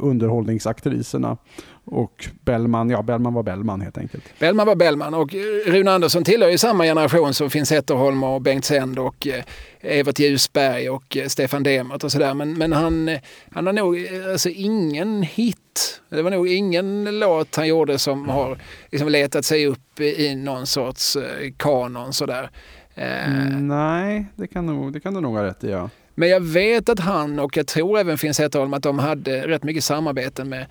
underhållningsaktriserna. 0.00 1.36
Och 1.84 2.28
Bellman, 2.44 2.90
ja 2.90 3.02
Bellman 3.02 3.34
var 3.34 3.42
Bellman 3.42 3.80
helt 3.80 3.98
enkelt. 3.98 4.24
Bellman 4.38 4.66
var 4.66 4.74
Bellman 4.74 5.14
och 5.14 5.34
Rune 5.66 5.90
Andersson 5.90 6.24
tillhör 6.24 6.50
ju 6.50 6.58
samma 6.58 6.84
generation 6.84 7.34
som 7.34 7.50
Finn 7.50 7.66
Zetterholm 7.66 8.24
och 8.24 8.42
Bengt 8.42 8.64
Sänd 8.64 8.98
och 8.98 9.26
eh, 9.26 9.44
Evert 9.80 10.18
Ljusberg 10.18 10.90
och 10.90 11.16
eh, 11.16 11.26
Stefan 11.26 11.62
Demert 11.62 12.04
och 12.04 12.12
sådär. 12.12 12.34
Men, 12.34 12.58
men 12.58 12.72
han, 12.72 13.18
han 13.50 13.66
har 13.66 13.72
nog 13.72 14.08
alltså 14.32 14.48
ingen 14.48 15.22
hit. 15.22 16.00
Det 16.08 16.22
var 16.22 16.30
nog 16.30 16.48
ingen 16.48 17.18
låt 17.18 17.56
han 17.56 17.68
gjorde 17.68 17.98
som 17.98 18.28
har 18.28 18.58
liksom 18.90 19.08
letat 19.08 19.44
sig 19.44 19.66
upp 19.66 20.00
i 20.00 20.34
någon 20.34 20.66
sorts 20.66 21.16
kanon 21.56 22.12
sådär. 22.12 22.50
Mm, 23.00 23.68
nej, 23.68 24.26
det 24.36 24.46
kan, 24.46 24.66
nog, 24.66 24.92
det 24.92 25.00
kan 25.00 25.14
du 25.14 25.20
nog 25.20 25.36
ha 25.36 25.44
rätt 25.44 25.64
i. 25.64 25.70
Ja. 25.70 25.90
Men 26.14 26.28
jag 26.28 26.40
vet 26.40 26.88
att 26.88 27.00
han 27.00 27.38
och 27.38 27.56
jag 27.56 27.66
tror 27.66 27.98
även 27.98 28.18
Finn 28.18 28.34
Zetterholm 28.34 28.74
att 28.74 28.82
de 28.82 28.98
hade 28.98 29.48
rätt 29.48 29.62
mycket 29.62 29.84
samarbeten 29.84 30.48
med 30.48 30.66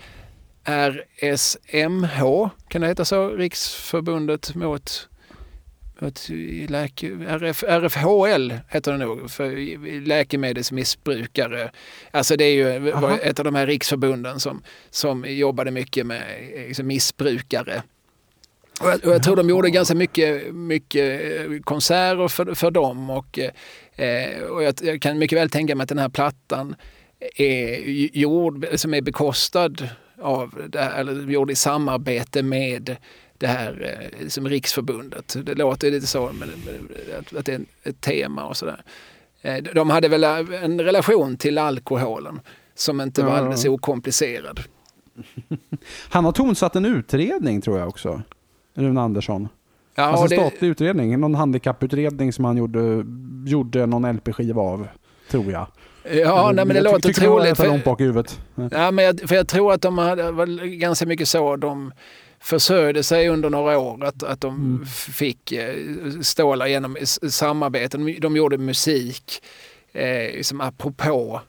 RSMH, 0.63 2.49
kan 2.67 2.81
det 2.81 2.87
heta 2.87 3.05
så? 3.05 3.29
Riksförbundet 3.29 4.55
mot, 4.55 5.09
mot 5.99 6.27
läke, 6.67 7.07
RF, 7.27 7.63
RFHL 7.63 8.53
heter 8.67 8.91
det 8.91 8.97
nog, 8.97 9.31
för 9.31 10.05
läkemedelsmissbrukare. 10.05 11.71
Alltså 12.11 12.35
det 12.35 12.43
är 12.43 12.53
ju 12.53 12.93
Aha. 12.93 13.17
ett 13.17 13.39
av 13.39 13.45
de 13.45 13.55
här 13.55 13.67
riksförbunden 13.67 14.39
som, 14.39 14.61
som 14.89 15.25
jobbade 15.27 15.71
mycket 15.71 16.05
med 16.05 16.23
liksom, 16.67 16.87
missbrukare. 16.87 17.83
Och 18.79 18.89
jag, 18.89 19.05
och 19.05 19.13
jag 19.13 19.23
tror 19.23 19.35
de 19.35 19.49
gjorde 19.49 19.69
ganska 19.69 19.95
mycket, 19.95 20.55
mycket 20.55 21.21
eh, 21.21 21.59
konserter 21.63 22.27
för, 22.27 22.53
för 22.53 22.71
dem 22.71 23.09
och, 23.09 23.39
eh, 23.95 24.41
och 24.41 24.63
jag, 24.63 24.73
jag, 24.81 25.01
kan 25.01 25.17
mycket 25.17 25.37
väl 25.37 25.49
tänka 25.49 25.75
mig 25.75 25.83
att 25.83 25.89
den 25.89 25.97
här 25.97 26.09
plattan 26.09 26.75
är 27.35 27.79
gjord, 28.17 28.67
som 28.75 28.93
är 28.93 29.01
bekostad 29.01 29.73
av, 30.21 30.69
eller 30.73 31.31
gjord 31.31 31.51
i 31.51 31.55
samarbete 31.55 32.43
med 32.43 32.97
det 33.37 33.47
här 33.47 33.99
eh, 34.19 34.27
som 34.27 34.49
Riksförbundet. 34.49 35.35
Det 35.43 35.55
låter 35.55 35.91
lite 35.91 36.07
så, 36.07 36.31
men, 36.33 36.49
att, 37.19 37.35
att 37.35 37.45
det 37.45 37.53
är 37.53 37.61
ett 37.83 38.01
tema 38.01 38.45
och 38.45 38.57
sådär. 38.57 38.83
Eh, 39.41 39.57
de 39.57 39.89
hade 39.89 40.07
väl 40.07 40.23
en 40.23 40.81
relation 40.81 41.37
till 41.37 41.57
alkoholen 41.57 42.39
som 42.75 43.01
inte 43.01 43.23
var 43.23 43.31
alldeles 43.31 43.65
okomplicerad. 43.65 44.59
Han 46.09 46.25
har 46.25 46.31
tonsatt 46.31 46.75
en 46.75 46.85
utredning 46.85 47.61
tror 47.61 47.79
jag 47.79 47.87
också. 47.87 48.21
Rune 48.79 49.01
Andersson. 49.01 49.47
Ja, 49.95 50.03
alltså 50.03 50.23
en 50.23 50.41
statlig 50.41 50.61
det... 50.61 50.67
utredning, 50.67 51.19
någon 51.19 51.35
handikapputredning 51.35 52.33
som 52.33 52.45
han 52.45 52.57
gjorde, 52.57 53.05
gjorde 53.45 53.85
någon 53.85 54.15
LP-skiva 54.15 54.61
av, 54.61 54.87
tror 55.31 55.51
jag. 55.51 55.67
Ja, 56.11 56.51
nej, 56.55 56.65
men 56.65 56.75
det 56.75 56.81
låter 56.81 57.13
troligt. 57.13 57.57
För, 57.57 57.67
långt 57.67 57.83
bak 57.83 58.01
i 58.01 58.03
huvudet. 58.03 58.39
Ja, 58.71 58.91
men 58.91 59.05
jag, 59.05 59.19
för 59.19 59.35
jag 59.35 59.47
tror 59.47 59.73
att 59.73 59.81
de 59.81 59.97
hade, 59.97 60.31
var 60.31 60.65
ganska 60.65 61.05
mycket 61.05 61.27
så 61.27 61.55
de 61.55 61.91
försörjde 62.39 63.03
sig 63.03 63.29
under 63.29 63.49
några 63.49 63.79
år. 63.79 64.05
Att, 64.05 64.23
att 64.23 64.41
de 64.41 64.55
mm. 64.55 64.85
fick 64.85 65.51
eh, 65.51 65.75
stålar 66.21 66.67
genom 66.67 66.97
samarbeten. 67.29 68.15
De 68.19 68.35
gjorde 68.35 68.57
musik 68.57 69.43
eh, 69.93 70.41
som 70.41 70.61
apropå 70.61 71.41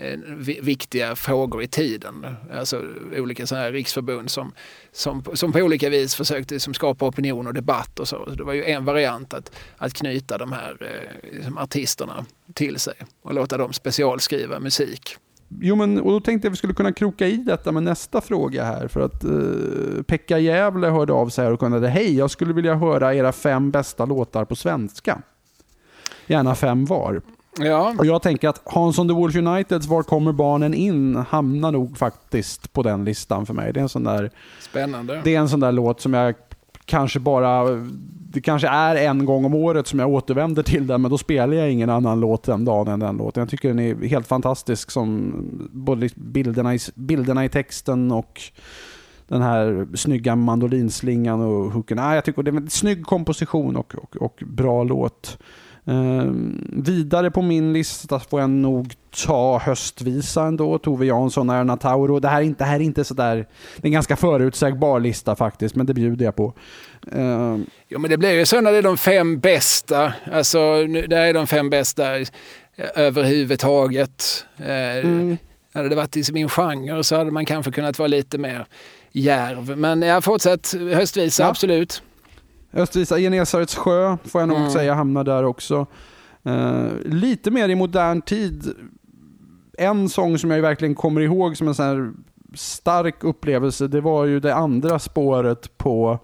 Eh, 0.00 0.18
viktiga 0.62 1.16
frågor 1.16 1.62
i 1.62 1.68
tiden. 1.68 2.26
Alltså 2.54 2.82
olika 3.16 3.46
sådana 3.46 3.64
här 3.64 3.72
riksförbund 3.72 4.30
som, 4.30 4.52
som, 4.92 5.22
som 5.34 5.52
på 5.52 5.58
olika 5.58 5.90
vis 5.90 6.14
försökte 6.14 6.60
som 6.60 6.74
skapa 6.74 7.06
opinion 7.06 7.46
och 7.46 7.54
debatt 7.54 7.98
och 7.98 8.08
så. 8.08 8.24
så. 8.24 8.34
Det 8.34 8.44
var 8.44 8.52
ju 8.52 8.64
en 8.64 8.84
variant 8.84 9.34
att, 9.34 9.52
att 9.76 9.94
knyta 9.94 10.38
de 10.38 10.52
här 10.52 10.76
eh, 10.80 11.30
liksom 11.36 11.58
artisterna 11.58 12.26
till 12.54 12.78
sig 12.78 12.94
och 13.22 13.34
låta 13.34 13.56
dem 13.56 13.72
specialskriva 13.72 14.60
musik. 14.60 15.16
Jo, 15.60 15.76
men 15.76 16.00
och 16.00 16.10
då 16.10 16.20
tänkte 16.20 16.46
jag 16.46 16.50
att 16.50 16.52
vi 16.52 16.58
skulle 16.58 16.74
kunna 16.74 16.92
kroka 16.92 17.26
i 17.26 17.36
detta 17.36 17.72
med 17.72 17.82
nästa 17.82 18.20
fråga 18.20 18.64
här. 18.64 18.88
För 18.88 19.00
att 19.00 19.24
eh, 19.24 20.02
Pekka 20.02 20.38
Gävle 20.38 20.86
hörde 20.86 21.12
av 21.12 21.28
sig 21.28 21.44
här 21.44 21.52
och 21.52 21.60
kunde 21.60 21.88
hej, 21.88 22.16
jag 22.16 22.30
skulle 22.30 22.52
vilja 22.52 22.74
höra 22.74 23.14
era 23.14 23.32
fem 23.32 23.70
bästa 23.70 24.04
låtar 24.04 24.44
på 24.44 24.56
svenska. 24.56 25.22
Gärna 26.26 26.54
fem 26.54 26.84
var. 26.84 27.22
Ja. 27.58 27.94
Och 27.98 28.06
jag 28.06 28.22
tänker 28.22 28.48
att 28.48 28.62
Hansson 28.64 29.08
the 29.08 29.14
Wolf 29.14 29.36
Uniteds 29.36 29.86
Var 29.86 30.02
kommer 30.02 30.32
barnen 30.32 30.74
in 30.74 31.16
hamnar 31.16 31.72
nog 31.72 31.98
faktiskt 31.98 32.72
på 32.72 32.82
den 32.82 33.04
listan 33.04 33.46
för 33.46 33.54
mig. 33.54 33.72
Det 33.72 33.80
är 33.80 33.82
en 33.82 33.88
sån 33.88 34.04
där, 34.04 34.30
Spännande. 34.60 35.20
Det 35.24 35.34
är 35.34 35.38
en 35.38 35.48
sån 35.48 35.60
där 35.60 35.72
låt 35.72 36.00
som 36.00 36.14
jag 36.14 36.34
kanske 36.84 37.20
bara... 37.20 37.64
Det 38.30 38.40
kanske 38.40 38.68
är 38.68 38.96
en 38.96 39.24
gång 39.24 39.44
om 39.44 39.54
året 39.54 39.86
som 39.86 39.98
jag 39.98 40.08
återvänder 40.08 40.62
till 40.62 40.86
den, 40.86 41.02
men 41.02 41.10
då 41.10 41.18
spelar 41.18 41.54
jag 41.54 41.72
ingen 41.72 41.90
annan 41.90 42.20
låt 42.20 42.42
den 42.42 42.64
dagen 42.64 42.88
än 42.88 43.00
den 43.00 43.16
låten. 43.16 43.40
Jag 43.40 43.50
tycker 43.50 43.68
den 43.68 43.78
är 43.78 44.08
helt 44.08 44.26
fantastisk 44.26 44.90
som 44.90 45.32
både 45.72 46.08
bilderna 46.14 46.74
i, 46.74 46.78
bilderna 46.94 47.44
i 47.44 47.48
texten 47.48 48.12
och 48.12 48.42
den 49.28 49.42
här 49.42 49.86
snygga 49.94 50.36
mandolinslingan 50.36 51.40
och 51.40 51.72
hooken. 51.72 51.98
Ah, 51.98 52.14
jag 52.14 52.24
tycker 52.24 52.42
det 52.42 52.50
är 52.50 52.56
en 52.56 52.70
snygg 52.70 53.06
komposition 53.06 53.76
och, 53.76 53.94
och, 53.94 54.16
och 54.16 54.42
bra 54.46 54.84
låt. 54.84 55.38
Eh, 55.88 56.32
vidare 56.84 57.30
på 57.30 57.42
min 57.42 57.72
lista 57.72 58.20
får 58.20 58.40
jag 58.40 58.50
nog 58.50 58.94
ta 59.26 59.58
höstvisa 59.58 60.42
ändå. 60.42 60.78
Tove 60.78 61.06
Jansson, 61.06 61.50
Erna 61.50 61.76
Tauro. 61.76 62.20
Det 62.20 62.28
här 62.28 62.40
är 62.40 62.44
inte, 62.44 62.64
det 62.64 62.68
här 62.68 62.76
är 62.76 62.84
inte 62.84 63.04
sådär... 63.04 63.36
Det 63.76 63.82
är 63.82 63.86
en 63.86 63.92
ganska 63.92 64.16
förutsägbar 64.16 65.00
lista 65.00 65.36
faktiskt, 65.36 65.74
men 65.74 65.86
det 65.86 65.94
bjuder 65.94 66.24
jag 66.24 66.36
på. 66.36 66.54
Uh, 67.16 67.58
jo, 67.88 67.98
men 67.98 68.10
det 68.10 68.18
blir 68.18 68.32
ju 68.32 68.46
så 68.46 68.60
när 68.60 68.72
det 68.72 68.78
är 68.78 68.82
de 68.82 68.96
fem 68.98 69.40
bästa. 69.40 70.12
Alltså, 70.32 70.86
det 70.86 71.16
är 71.16 71.34
de 71.34 71.46
fem 71.46 71.70
bästa 71.70 72.04
överhuvudtaget. 72.94 74.46
Uh, 74.60 74.66
mm. 74.66 75.36
Hade 75.74 75.88
det 75.88 75.96
varit 75.96 76.16
i 76.16 76.32
min 76.32 76.48
genre 76.48 77.04
så 77.04 77.16
hade 77.16 77.30
man 77.30 77.46
kanske 77.46 77.72
kunnat 77.72 77.98
vara 77.98 78.08
lite 78.08 78.38
mer 78.38 78.66
järv. 79.12 79.78
Men 79.78 80.02
jag 80.02 80.24
fortsätt 80.24 80.74
höstvisa, 80.92 81.42
ja. 81.42 81.48
absolut. 81.48 82.02
Östvisa 82.72 83.18
Genesarets 83.18 83.74
sjö 83.74 84.16
får 84.24 84.40
jag 84.40 84.48
nog 84.48 84.58
mm. 84.58 84.70
säga 84.70 84.94
hamnar 84.94 85.24
där 85.24 85.44
också. 85.44 85.86
Uh, 86.46 86.88
lite 87.04 87.50
mer 87.50 87.68
i 87.68 87.74
modern 87.74 88.22
tid. 88.22 88.74
En 89.78 90.08
sång 90.08 90.38
som 90.38 90.50
jag 90.50 90.62
verkligen 90.62 90.94
kommer 90.94 91.20
ihåg 91.20 91.56
som 91.56 91.68
en 91.68 91.74
sån 91.74 92.24
stark 92.54 93.24
upplevelse, 93.24 93.88
det 93.88 94.00
var 94.00 94.24
ju 94.24 94.40
det 94.40 94.54
andra 94.54 94.98
spåret 94.98 95.78
på 95.78 96.18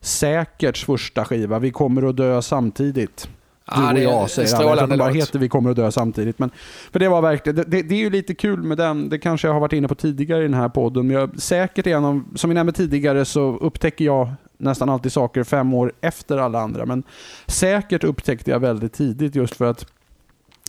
Säkerts 0.00 0.84
första 0.84 1.24
skiva, 1.24 1.58
Vi 1.58 1.70
kommer 1.70 2.08
att 2.08 2.16
dö 2.16 2.42
samtidigt. 2.42 3.28
Du 3.66 3.72
ah, 3.82 3.92
och 3.92 3.98
jag 3.98 4.30
säger 4.30 4.70
alla. 4.70 4.80
Jag 4.88 4.98
bara 4.98 5.08
heter 5.08 5.38
Vi 5.38 5.48
kommer 5.48 5.70
att 5.70 5.76
dö 5.76 5.90
samtidigt. 5.90 6.38
Men, 6.38 6.50
för 6.92 6.98
det 6.98 7.08
var 7.08 7.22
verkligen, 7.22 7.56
det, 7.56 7.82
det, 7.82 7.94
är 7.94 7.98
ju 7.98 8.10
lite 8.10 8.34
kul 8.34 8.62
med 8.62 8.78
den, 8.78 9.08
det 9.08 9.18
kanske 9.18 9.48
jag 9.48 9.52
har 9.52 9.60
varit 9.60 9.72
inne 9.72 9.88
på 9.88 9.94
tidigare 9.94 10.40
i 10.40 10.42
den 10.42 10.54
här 10.54 10.68
podden, 10.68 11.06
men 11.06 11.16
jag, 11.16 11.40
säkert 11.40 11.86
av, 11.86 12.24
som 12.34 12.50
vi 12.50 12.54
nämnde 12.54 12.72
tidigare 12.72 13.24
så 13.24 13.56
upptäcker 13.56 14.04
jag 14.04 14.28
nästan 14.58 14.88
alltid 14.88 15.12
saker 15.12 15.44
fem 15.44 15.74
år 15.74 15.92
efter 16.00 16.38
alla 16.38 16.60
andra. 16.60 16.86
Men 16.86 17.02
säkert 17.46 18.04
upptäckte 18.04 18.50
jag 18.50 18.60
väldigt 18.60 18.92
tidigt 18.92 19.34
just 19.34 19.54
för 19.54 19.64
att 19.64 19.86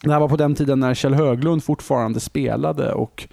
det 0.03 0.11
här 0.11 0.19
var 0.19 0.27
på 0.27 0.37
den 0.37 0.55
tiden 0.55 0.79
när 0.79 0.93
Kjell 0.93 1.13
Höglund 1.13 1.63
fortfarande 1.63 2.19
spelade 2.19 2.93
och 2.93 3.27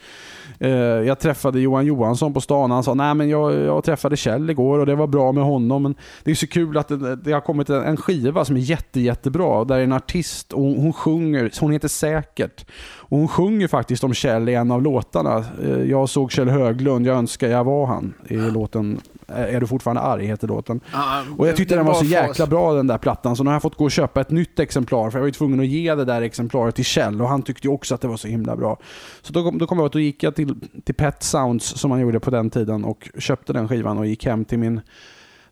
eh, 0.58 0.70
jag 0.70 1.18
träffade 1.18 1.60
Johan 1.60 1.86
Johansson 1.86 2.34
på 2.34 2.40
stan. 2.40 2.70
Han 2.70 2.84
sa 2.84 2.94
nej 2.94 3.14
men 3.14 3.28
jag, 3.28 3.52
jag 3.52 3.84
träffade 3.84 4.16
Kjell 4.16 4.50
igår 4.50 4.78
och 4.78 4.86
det 4.86 4.94
var 4.94 5.06
bra 5.06 5.32
med 5.32 5.44
honom. 5.44 5.82
Men 5.82 5.94
det 6.24 6.30
är 6.30 6.34
så 6.34 6.46
kul 6.46 6.76
att 6.76 6.88
det, 6.88 7.16
det 7.16 7.32
har 7.32 7.40
kommit 7.40 7.70
en, 7.70 7.82
en, 7.82 7.96
skiva 7.96 8.44
som 8.44 8.56
är 8.56 8.60
jätte, 8.60 9.00
jättebra. 9.00 9.64
Där 9.64 9.80
en 9.80 9.92
artist, 9.92 10.52
och 10.52 10.62
hon, 10.62 10.76
hon 10.76 10.92
sjunger, 10.92 11.50
hon 11.60 11.72
heter 11.72 11.88
Säkert. 11.88 12.66
Och 12.96 13.18
hon 13.18 13.28
sjunger 13.28 13.68
faktiskt 13.68 14.04
om 14.04 14.14
Kjell 14.14 14.48
i 14.48 14.54
en 14.54 14.70
av 14.70 14.82
låtarna. 14.82 15.44
Eh, 15.62 15.82
jag 15.82 16.08
såg 16.08 16.32
Kjell 16.32 16.48
Höglund, 16.48 17.06
jag 17.06 17.16
önskar 17.16 17.48
jag 17.48 17.64
var 17.64 17.86
han. 17.86 18.14
I 18.28 18.36
låten 18.36 19.00
är 19.26 19.60
du 19.60 19.66
fortfarande 19.66 20.02
arg 20.02 20.26
heter 20.26 20.48
låten. 20.48 20.80
Ah, 20.92 21.22
och 21.38 21.48
jag 21.48 21.56
tyckte 21.56 21.74
den 21.74 21.86
var 21.86 21.94
så 21.94 22.04
jäkla 22.04 22.46
bra 22.46 22.74
den 22.74 22.86
där 22.86 22.98
plattan. 22.98 23.36
Så 23.36 23.44
nu 23.44 23.50
har 23.50 23.54
jag 23.54 23.62
fått 23.62 23.76
gå 23.76 23.84
och 23.84 23.90
köpa 23.90 24.20
ett 24.20 24.30
nytt 24.30 24.58
exemplar. 24.58 25.10
För 25.10 25.18
jag 25.18 25.22
var 25.22 25.26
ju 25.26 25.32
tvungen 25.32 25.60
att 25.60 25.66
ge 25.66 25.94
det 25.94 26.04
där 26.04 26.22
exemplaret 26.22 26.74
till 26.74 26.84
Kjell. 26.84 27.22
Och 27.22 27.28
han 27.28 27.42
tyckte 27.42 27.68
också 27.68 27.94
att 27.94 28.00
det 28.00 28.08
var 28.08 28.16
så 28.16 28.28
himla 28.28 28.56
bra. 28.56 28.78
Så 29.22 29.32
då, 29.32 29.50
då 29.50 29.66
kom 29.66 29.78
jag 29.78 29.86
att 29.86 29.92
då 29.92 30.00
gick 30.00 30.22
jag 30.22 30.34
till, 30.34 30.54
till 30.84 30.94
Pet 30.94 31.22
Sounds 31.22 31.64
som 31.64 31.90
man 31.90 32.00
gjorde 32.00 32.20
på 32.20 32.30
den 32.30 32.50
tiden. 32.50 32.84
Och 32.84 33.10
köpte 33.18 33.52
den 33.52 33.68
skivan 33.68 33.98
och 33.98 34.06
gick 34.06 34.26
hem 34.26 34.44
till 34.44 34.58
min 34.58 34.80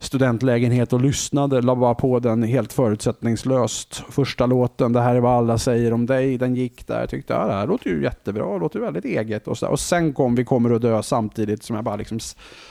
studentlägenhet 0.03 0.93
och 0.93 1.01
lyssnade. 1.01 1.63
La 1.63 1.77
bara 1.77 1.95
på 1.95 2.19
den 2.19 2.43
helt 2.43 2.73
förutsättningslöst. 2.73 4.05
Första 4.11 4.47
låten, 4.47 4.93
Det 4.93 5.01
här 5.01 5.15
är 5.15 5.21
vad 5.21 5.33
alla 5.33 5.59
säger 5.59 5.93
om 5.93 6.07
dig, 6.07 6.39
den 6.39 6.55
gick 6.55 6.87
där. 6.87 7.01
Jag 7.01 7.11
tyckte 7.11 7.33
ja, 7.33 7.47
det 7.47 7.53
här 7.53 7.67
låter 7.67 7.91
ju 7.91 8.03
jättebra, 8.03 8.53
det 8.53 8.59
låter 8.59 8.81
väldigt 8.81 9.05
eget. 9.05 9.49
Och, 9.49 9.59
så 9.59 9.69
och 9.69 9.81
sen 9.81 10.13
kom 10.13 10.35
Vi 10.35 10.45
kommer 10.45 10.75
att 10.75 10.83
dö 10.83 11.03
samtidigt 11.03 11.63
som 11.63 11.77
jag 11.77 11.85
bara 11.85 11.97
liksom 11.97 12.19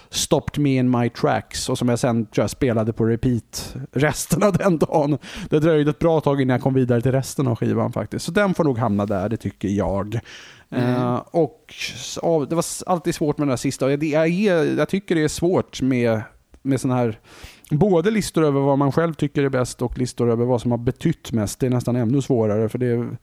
stopped 0.09 0.63
me 0.63 0.77
in 0.77 0.89
my 0.99 1.09
tracks 1.09 1.69
och 1.69 1.77
som 1.77 1.89
jag 1.89 1.99
sen 1.99 2.25
tror 2.25 2.43
jag, 2.43 2.49
spelade 2.49 2.93
på 2.93 3.05
repeat 3.05 3.75
resten 3.91 4.43
av 4.43 4.53
den 4.53 4.77
dagen. 4.77 5.17
Det 5.49 5.59
dröjde 5.59 5.89
ett 5.89 5.99
bra 5.99 6.21
tag 6.21 6.41
innan 6.41 6.53
jag 6.53 6.61
kom 6.61 6.73
vidare 6.73 7.01
till 7.01 7.11
resten 7.11 7.47
av 7.47 7.55
skivan 7.55 7.91
faktiskt. 7.91 8.25
Så 8.25 8.31
den 8.31 8.53
får 8.53 8.63
nog 8.63 8.77
hamna 8.77 9.05
där, 9.05 9.29
det 9.29 9.37
tycker 9.37 9.67
jag. 9.67 10.19
Mm. 10.69 10.95
Uh, 10.95 11.15
och 11.31 11.73
uh, 12.23 12.41
Det 12.41 12.55
var 12.55 12.65
alltid 12.85 13.15
svårt 13.15 13.37
med 13.37 13.47
den 13.47 13.51
där 13.51 13.57
sista. 13.57 13.91
Jag, 13.91 14.03
jag, 14.29 14.65
jag 14.67 14.89
tycker 14.89 15.15
det 15.15 15.23
är 15.23 15.27
svårt 15.27 15.81
med, 15.81 16.21
med 16.61 16.81
sådana 16.81 16.99
här 16.99 17.19
både 17.71 18.11
listor 18.11 18.43
över 18.43 18.61
vad 18.61 18.77
man 18.77 18.91
själv 18.91 19.13
tycker 19.13 19.43
är 19.43 19.49
bäst 19.49 19.81
och 19.81 19.97
listor 19.97 20.31
över 20.31 20.45
vad 20.45 20.61
som 20.61 20.71
har 20.71 20.77
betytt 20.77 21.31
mest. 21.31 21.59
Det 21.59 21.65
är 21.65 21.69
nästan 21.69 21.95
ännu 21.95 22.21
svårare 22.21 22.69
för 22.69 22.77
det 22.77 22.85
är 22.85 23.17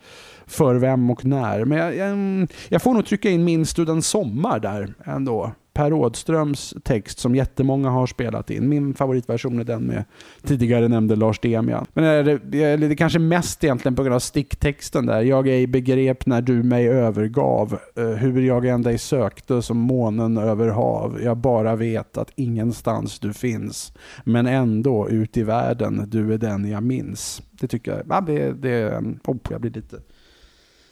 för 0.46 0.74
vem 0.74 1.10
och 1.10 1.24
när. 1.24 1.64
Men 1.64 1.78
jag, 1.78 1.96
jag, 1.96 2.48
jag 2.68 2.82
får 2.82 2.94
nog 2.94 3.06
trycka 3.06 3.30
in 3.30 3.44
min 3.44 3.66
student 3.66 3.88
den 3.88 4.02
sommar 4.02 4.60
där 4.60 4.94
ändå. 5.04 5.52
Per 5.78 5.90
Rådströms 5.90 6.74
text 6.84 7.18
som 7.18 7.34
jättemånga 7.34 7.90
har 7.90 8.06
spelat 8.06 8.50
in. 8.50 8.68
Min 8.68 8.94
favoritversion 8.94 9.60
är 9.60 9.64
den 9.64 9.82
med 9.82 10.04
tidigare 10.42 10.88
nämnde 10.88 11.16
Lars 11.16 11.40
Demian. 11.40 11.86
Men 11.92 12.04
är 12.04 12.24
det, 12.24 12.38
det 12.38 12.62
är 12.62 12.94
kanske 12.94 13.18
mest 13.18 13.64
egentligen 13.64 13.96
på 13.96 14.02
grund 14.02 14.14
av 14.14 14.18
sticktexten 14.18 15.06
där. 15.06 15.22
Jag 15.22 15.48
ej 15.48 15.66
begrep 15.66 16.26
när 16.26 16.42
du 16.42 16.62
mig 16.62 16.88
övergav. 16.88 17.78
Eh, 17.96 18.04
hur 18.04 18.42
jag 18.42 18.64
än 18.64 18.82
dig 18.82 18.98
sökte 18.98 19.62
som 19.62 19.78
månen 19.78 20.38
över 20.38 20.68
hav. 20.68 21.18
Jag 21.22 21.36
bara 21.36 21.76
vet 21.76 22.18
att 22.18 22.32
ingenstans 22.36 23.18
du 23.18 23.32
finns. 23.32 23.92
Men 24.24 24.46
ändå 24.46 25.08
ut 25.08 25.36
i 25.36 25.42
världen, 25.42 26.04
du 26.06 26.34
är 26.34 26.38
den 26.38 26.68
jag 26.70 26.82
minns. 26.82 27.42
Det 27.50 27.66
tycker 27.66 27.90
jag. 27.90 28.02
Ja, 28.08 28.20
det, 28.20 28.52
det, 28.52 28.98
oh, 29.26 29.36
jag 29.50 29.60
blir 29.60 29.70
lite 29.70 29.96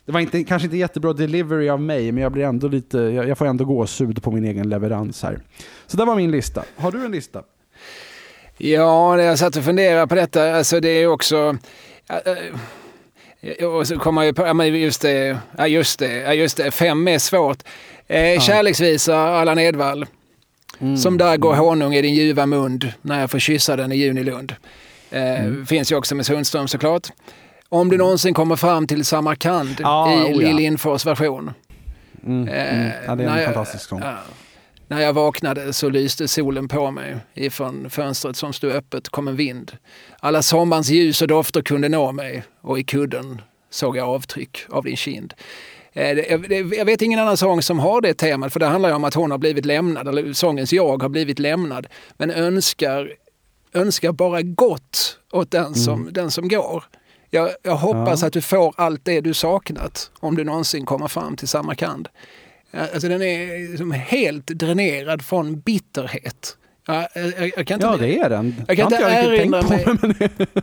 det 0.07 0.13
var 0.13 0.21
inte, 0.21 0.45
kanske 0.45 0.67
inte 0.67 0.77
jättebra 0.77 1.13
delivery 1.13 1.69
av 1.69 1.81
mig, 1.81 2.13
men 2.13 2.23
jag, 2.23 2.33
blir 2.33 2.45
ändå 2.45 2.69
lite, 2.69 2.99
jag, 2.99 3.29
jag 3.29 3.39
får 3.39 3.47
ändå 3.47 3.65
gåshud 3.65 4.23
på 4.23 4.31
min 4.31 4.45
egen 4.45 4.69
leverans 4.69 5.23
här. 5.23 5.41
Så 5.87 5.97
det 5.97 6.05
var 6.05 6.17
min 6.17 6.31
lista. 6.31 6.65
Har 6.77 6.93
du 6.93 7.05
en 7.05 7.11
lista? 7.11 7.43
Ja, 8.59 9.23
jag 9.23 9.39
satt 9.39 9.57
och 9.57 9.65
funderade 9.65 10.07
på 10.07 10.15
detta. 10.15 10.57
Alltså 10.57 10.81
det 10.81 10.89
är 10.89 11.07
också... 11.07 11.57
Och 13.79 13.87
så 13.87 13.99
kommer 13.99 14.23
jag 14.23 14.37
på, 14.37 14.43
ja 14.43 14.65
just 14.65 15.03
det, 15.03 15.39
ja 15.59 15.67
just 15.67 15.99
det, 15.99 16.17
ja 16.17 16.35
just 16.35 16.57
det, 16.57 16.71
fem 16.71 17.09
är 17.09 17.19
svårt. 17.19 17.59
Eh, 18.07 18.41
Kärleksvisa, 18.41 19.17
Allan 19.17 19.59
Edwall. 19.59 20.07
Mm. 20.79 20.97
Som 20.97 21.19
där 21.19 21.37
går 21.37 21.55
honung 21.55 21.95
i 21.95 22.03
din 22.03 22.15
ljuva 22.15 22.47
mund 22.47 22.93
när 23.03 23.21
jag 23.21 23.31
får 23.31 23.39
kyssa 23.39 23.77
den 23.77 23.93
i 23.93 23.97
Junilund. 23.97 24.55
Eh, 25.11 25.41
mm. 25.41 25.67
Finns 25.67 25.93
ju 25.93 25.97
också 25.97 26.15
med 26.15 26.27
Sundström 26.27 26.69
såklart. 26.69 27.09
Om 27.69 27.89
du 27.89 27.97
någonsin 27.97 28.35
kommer 28.35 28.57
fram 28.57 28.87
till 28.87 29.05
Samarkand 29.05 29.77
ja, 29.79 30.13
i 30.13 30.35
oh, 30.35 30.39
Lill 30.39 30.57
Lindfors 30.57 31.07
version. 31.07 31.51
Mm, 32.27 32.49
mm. 32.49 32.93
Ja, 33.07 33.15
det 33.15 33.25
är 33.25 33.29
en 33.29 33.37
jag, 33.37 33.45
fantastisk 33.45 33.89
sång. 33.89 34.01
Ja, 34.01 34.17
när 34.89 35.01
jag 35.01 35.13
vaknade 35.13 35.73
så 35.73 35.89
lyste 35.89 36.29
solen 36.29 36.69
på 36.69 36.91
mig. 36.91 37.17
Ifrån 37.35 37.91
fönstret 37.91 38.37
som 38.37 38.53
stod 38.53 38.71
öppet 38.71 39.09
kom 39.09 39.29
en 39.29 39.37
vind. 39.37 39.73
Alla 40.21 40.43
sommarens 40.43 40.91
ljus 40.91 41.23
och 41.23 41.29
dofter 41.29 41.63
kunde 41.63 41.89
nå 41.89 42.13
mig 42.13 42.45
och 42.61 42.79
i 42.79 42.85
kudden 42.85 43.43
såg 43.71 43.97
jag 43.97 44.09
avtryck 44.09 44.59
av 44.69 44.85
din 44.85 44.97
kind. 44.97 45.35
Eh, 45.93 46.11
jag 46.79 46.85
vet 46.85 47.03
ingen 47.03 47.21
annan 47.21 47.37
sång 47.37 47.63
som 47.63 47.79
har 47.79 48.01
det 48.01 48.15
temat, 48.15 48.53
för 48.53 48.61
det 48.61 48.67
handlar 48.67 48.89
ju 48.89 48.95
om 48.95 49.05
att 49.05 49.15
hon 49.15 49.31
har 49.31 49.39
blivit 49.39 49.65
lämnad, 49.65 50.09
eller 50.09 50.33
sångens 50.33 50.73
jag 50.73 51.03
har 51.03 51.09
blivit 51.09 51.39
lämnad, 51.39 51.87
men 52.17 52.31
önskar, 52.31 53.13
önskar 53.73 54.13
bara 54.13 54.43
gott 54.43 55.19
åt 55.33 55.51
den 55.51 55.75
som, 55.75 56.01
mm. 56.01 56.13
den 56.13 56.31
som 56.31 56.49
går. 56.49 56.85
Jag, 57.37 57.51
jag 57.63 57.77
hoppas 57.77 58.21
ja. 58.21 58.27
att 58.27 58.33
du 58.33 58.41
får 58.41 58.75
allt 58.77 59.05
det 59.05 59.21
du 59.21 59.35
saknat 59.35 60.11
om 60.21 60.37
du 60.37 60.45
någonsin 60.45 60.87
kommer 60.87 61.09
fram 61.09 61.37
till 61.37 61.49
Samarkand. 61.49 62.09
Alltså 62.73 63.09
den 63.09 63.23
är 63.23 63.71
liksom 63.71 63.93
helt 63.93 64.47
dränerad 64.47 65.23
från 65.23 65.61
bitterhet. 65.61 66.57
Jag, 66.87 67.09
jag, 67.15 67.53
jag 67.57 67.67
kan 67.67 67.75
inte, 67.75 67.87
ja, 67.87 67.97
det 67.97 68.19
är 68.19 68.31
den. 68.31 68.55
Jag 68.69 68.77
kan 68.77 68.93
inte 68.93 69.05
erinra 69.05 69.63
mig, 69.63 69.85
på, 69.85 69.91
men 70.01 70.15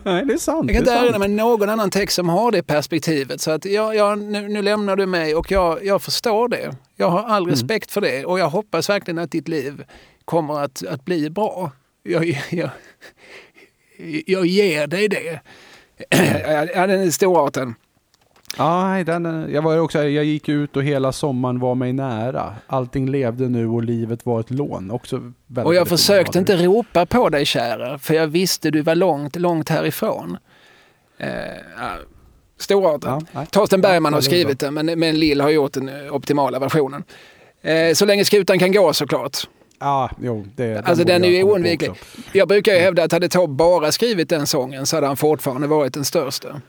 nej, 0.04 0.24
det 0.24 0.32
är 0.32 0.38
sant. 0.38 0.70
Jag 0.70 0.84
kan 0.84 0.94
inte 0.94 1.04
erinra 1.04 1.18
mig 1.18 1.28
någon 1.28 1.68
annan 1.68 1.90
text 1.90 2.16
som 2.16 2.28
har 2.28 2.52
det 2.52 2.62
perspektivet. 2.62 3.40
Så 3.40 3.50
att 3.50 3.64
jag, 3.64 3.96
jag, 3.96 4.18
nu, 4.18 4.48
nu 4.48 4.62
lämnar 4.62 4.96
du 4.96 5.06
mig 5.06 5.34
och 5.34 5.50
jag, 5.50 5.84
jag 5.84 6.02
förstår 6.02 6.48
det. 6.48 6.76
Jag 6.96 7.10
har 7.10 7.22
all 7.22 7.42
mm. 7.42 7.50
respekt 7.50 7.90
mm. 7.90 7.92
för 7.92 8.00
det 8.00 8.24
och 8.24 8.38
jag 8.38 8.50
hoppas 8.50 8.90
verkligen 8.90 9.18
att 9.18 9.30
ditt 9.30 9.48
liv 9.48 9.84
kommer 10.24 10.60
att, 10.60 10.86
att 10.86 11.04
bli 11.04 11.30
bra. 11.30 11.72
Jag, 12.02 12.42
jag, 12.50 12.70
jag 14.26 14.46
ger 14.46 14.86
dig 14.86 15.08
det. 15.08 15.40
ja, 16.74 16.86
den 16.86 17.00
är 17.00 17.10
storarten. 17.10 17.74
Ja, 18.58 19.02
den, 19.06 19.48
jag, 19.52 19.62
var 19.62 19.78
också, 19.78 20.08
jag 20.08 20.24
gick 20.24 20.48
ut 20.48 20.76
och 20.76 20.82
hela 20.82 21.12
sommaren 21.12 21.58
var 21.58 21.74
mig 21.74 21.92
nära. 21.92 22.54
Allting 22.66 23.10
levde 23.10 23.48
nu 23.48 23.68
och 23.68 23.82
livet 23.82 24.26
var 24.26 24.40
ett 24.40 24.50
lån. 24.50 24.90
Också 24.90 25.32
och 25.64 25.74
jag 25.74 25.88
försökte 25.88 26.38
inte 26.38 26.56
ropa 26.56 27.06
på 27.06 27.28
dig 27.28 27.44
kära, 27.44 27.98
för 27.98 28.14
jag 28.14 28.26
visste 28.26 28.70
du 28.70 28.82
var 28.82 28.94
långt, 28.94 29.36
långt 29.36 29.68
härifrån. 29.68 30.38
Eh, 31.18 31.28
storarten. 32.58 33.26
Ja, 33.32 33.46
Torsten 33.46 33.80
Bergman 33.80 34.12
ja, 34.12 34.16
har 34.16 34.20
skrivit 34.22 34.60
den, 34.60 34.74
men, 34.74 34.86
men 34.86 35.18
Lill 35.18 35.40
har 35.40 35.50
gjort 35.50 35.72
den 35.72 36.10
optimala 36.10 36.58
versionen. 36.58 37.04
Eh, 37.62 37.94
så 37.94 38.04
länge 38.04 38.24
skutan 38.24 38.58
kan 38.58 38.72
gå 38.72 38.92
såklart. 38.92 39.48
Ja, 39.78 40.10
jo, 40.20 40.46
det, 40.56 40.88
alltså 40.88 41.04
den 41.04 41.24
är 41.24 41.28
ju 41.28 41.42
oundviklig. 41.42 41.92
Jag 42.32 42.48
brukar 42.48 42.72
ju 42.72 42.78
hävda 42.78 43.04
att 43.04 43.12
hade 43.12 43.28
Taube 43.28 43.54
bara 43.54 43.92
skrivit 43.92 44.28
den 44.28 44.46
sången 44.46 44.86
så 44.86 44.96
hade 44.96 45.06
han 45.06 45.16
fortfarande 45.16 45.66
varit 45.66 45.94
den 45.94 46.04
största. 46.04 46.60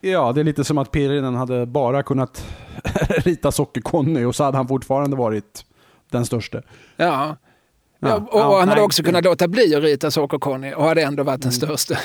Ja, 0.00 0.32
det 0.32 0.40
är 0.40 0.44
lite 0.44 0.64
som 0.64 0.78
att 0.78 0.90
Pirinen 0.90 1.34
hade 1.34 1.66
bara 1.66 2.02
kunnat 2.02 2.46
rita 3.08 3.50
Socker-Conny 3.50 4.24
och 4.24 4.34
så 4.34 4.44
hade 4.44 4.56
han 4.56 4.68
fortfarande 4.68 5.16
varit 5.16 5.64
den 6.10 6.26
största. 6.26 6.62
Ja. 6.96 7.36
Ja, 8.00 8.16
och, 8.16 8.40
ja, 8.40 8.58
han 8.58 8.68
hade 8.68 8.80
också 8.80 9.02
kunnat 9.02 9.24
låta 9.24 9.48
bli 9.48 9.74
att 9.74 9.82
rita 9.82 10.10
Socker-Conny 10.10 10.74
och 10.74 10.84
hade 10.84 11.02
ändå 11.02 11.22
varit 11.22 11.42
den 11.42 11.52
mm. 11.52 11.76
största. 11.76 11.94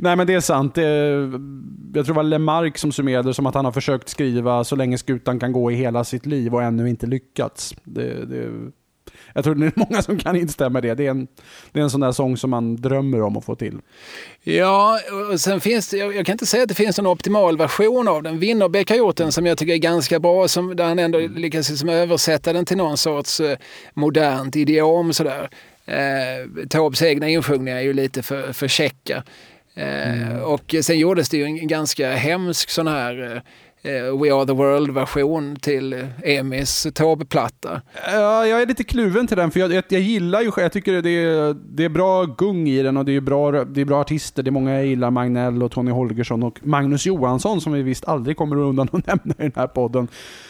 Nej 0.00 0.16
men 0.16 0.26
det 0.26 0.34
är 0.34 0.40
sant. 0.40 0.74
Det 0.74 0.82
är, 0.82 1.20
jag 1.94 2.04
tror 2.04 2.14
det 2.14 2.16
var 2.16 2.22
Lemark 2.22 2.78
som 2.78 2.92
summerade 2.92 3.34
som 3.34 3.46
att 3.46 3.54
han 3.54 3.64
har 3.64 3.72
försökt 3.72 4.08
skriva 4.08 4.64
så 4.64 4.76
länge 4.76 4.98
skutan 4.98 5.40
kan 5.40 5.52
gå 5.52 5.70
i 5.70 5.74
hela 5.74 6.04
sitt 6.04 6.26
liv 6.26 6.54
och 6.54 6.62
ännu 6.62 6.88
inte 6.88 7.06
lyckats. 7.06 7.74
Det, 7.84 8.24
det, 8.24 8.50
jag 9.34 9.44
tror 9.44 9.54
det 9.54 9.66
är 9.66 9.72
många 9.76 10.02
som 10.02 10.18
kan 10.18 10.36
instämma 10.36 10.78
i 10.78 10.82
det. 10.82 10.94
Det 10.94 11.06
är, 11.06 11.10
en, 11.10 11.26
det 11.72 11.80
är 11.80 11.82
en 11.82 11.90
sån 11.90 12.00
där 12.00 12.12
sång 12.12 12.36
som 12.36 12.50
man 12.50 12.76
drömmer 12.76 13.22
om 13.22 13.36
att 13.36 13.44
få 13.44 13.54
till. 13.54 13.78
Ja, 14.42 14.98
och 15.32 15.40
sen 15.40 15.60
finns 15.60 15.88
det, 15.88 15.96
jag, 15.96 16.26
kan 16.26 16.32
inte 16.32 16.46
säga 16.46 16.62
att 16.62 16.68
det 16.68 16.74
finns 16.74 16.98
en 16.98 17.06
optimal 17.06 17.58
version 17.58 18.08
av 18.08 18.22
den. 18.22 18.38
Winnerbäck 18.38 18.90
har 18.90 18.96
gjort 18.96 19.16
den 19.16 19.32
som 19.32 19.46
jag 19.46 19.58
tycker 19.58 19.72
är 19.72 19.78
ganska 19.78 20.20
bra, 20.20 20.48
som, 20.48 20.76
där 20.76 20.84
han 20.84 20.98
ändå 20.98 21.18
lyckas 21.18 21.70
liksom 21.70 21.88
översätta 21.88 22.52
den 22.52 22.64
till 22.64 22.76
någon 22.76 22.96
sorts 22.96 23.40
eh, 23.40 23.58
modernt 23.94 24.56
idiom. 24.56 25.12
Sådär. 25.12 25.50
Eh, 25.86 26.66
Taubes 26.68 27.02
egna 27.02 27.28
insjungningar 27.28 27.76
är 27.76 27.82
ju 27.82 27.92
lite 27.92 28.22
för, 28.22 28.52
för 28.52 28.68
käcka. 28.68 29.22
Eh, 29.74 30.22
mm. 30.22 30.42
Och 30.42 30.74
sen 30.82 30.98
gjordes 30.98 31.28
det 31.28 31.36
ju 31.36 31.44
en 31.44 31.68
ganska 31.68 32.14
hemsk 32.14 32.70
sån 32.70 32.86
här 32.86 33.22
Eh, 33.26 33.42
Eh, 33.84 34.20
We 34.22 34.34
Are 34.34 34.46
The 34.46 34.52
World-version 34.52 35.56
till 35.56 36.06
Emis 36.24 36.86
Taube-platta. 36.94 37.80
Ja, 38.06 38.46
jag 38.46 38.62
är 38.62 38.66
lite 38.66 38.84
kluven 38.84 39.26
till 39.26 39.36
den, 39.36 39.50
för 39.50 39.60
jag, 39.60 39.72
jag, 39.72 39.84
jag 39.88 40.00
gillar 40.00 40.40
ju 40.40 40.50
jag 40.56 40.72
tycker 40.72 41.02
det 41.02 41.10
är, 41.10 41.56
det 41.70 41.84
är 41.84 41.88
bra 41.88 42.24
gung 42.24 42.68
i 42.68 42.82
den 42.82 42.96
och 42.96 43.04
det 43.04 43.16
är, 43.16 43.20
bra, 43.20 43.64
det 43.64 43.80
är 43.80 43.84
bra 43.84 44.00
artister. 44.00 44.42
Det 44.42 44.48
är 44.48 44.52
många 44.52 44.74
jag 44.74 44.86
gillar, 44.86 45.10
Magnell 45.10 45.62
och 45.62 45.70
Tony 45.70 45.90
Holgersson 45.90 46.42
och 46.42 46.58
Magnus 46.62 47.06
Johansson 47.06 47.60
som 47.60 47.72
vi 47.72 47.82
visst 47.82 48.04
aldrig 48.08 48.36
kommer 48.36 48.56
undan 48.56 48.88
att 48.92 49.06
nämna 49.06 49.34
i 49.38 49.42
den 49.42 49.52
här 49.56 49.66
podden. 49.66 50.08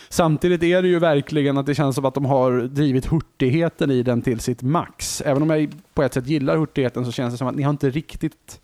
Samtidigt 0.08 0.62
är 0.62 0.82
det 0.82 0.88
ju 0.88 0.98
verkligen 0.98 1.58
att 1.58 1.66
det 1.66 1.74
känns 1.74 1.94
som 1.94 2.04
att 2.04 2.14
de 2.14 2.24
har 2.24 2.60
drivit 2.60 3.06
hurtigheten 3.06 3.90
i 3.90 4.02
den 4.02 4.22
till 4.22 4.40
sitt 4.40 4.62
max. 4.62 5.22
Även 5.26 5.42
om 5.42 5.50
jag 5.50 5.70
på 5.94 6.02
ett 6.02 6.14
sätt 6.14 6.26
gillar 6.26 6.56
hurtigheten 6.56 7.04
så 7.04 7.12
känns 7.12 7.34
det 7.34 7.38
som 7.38 7.46
att 7.46 7.54
ni 7.54 7.62
har 7.62 7.70
inte 7.70 7.90
riktigt 7.90 8.60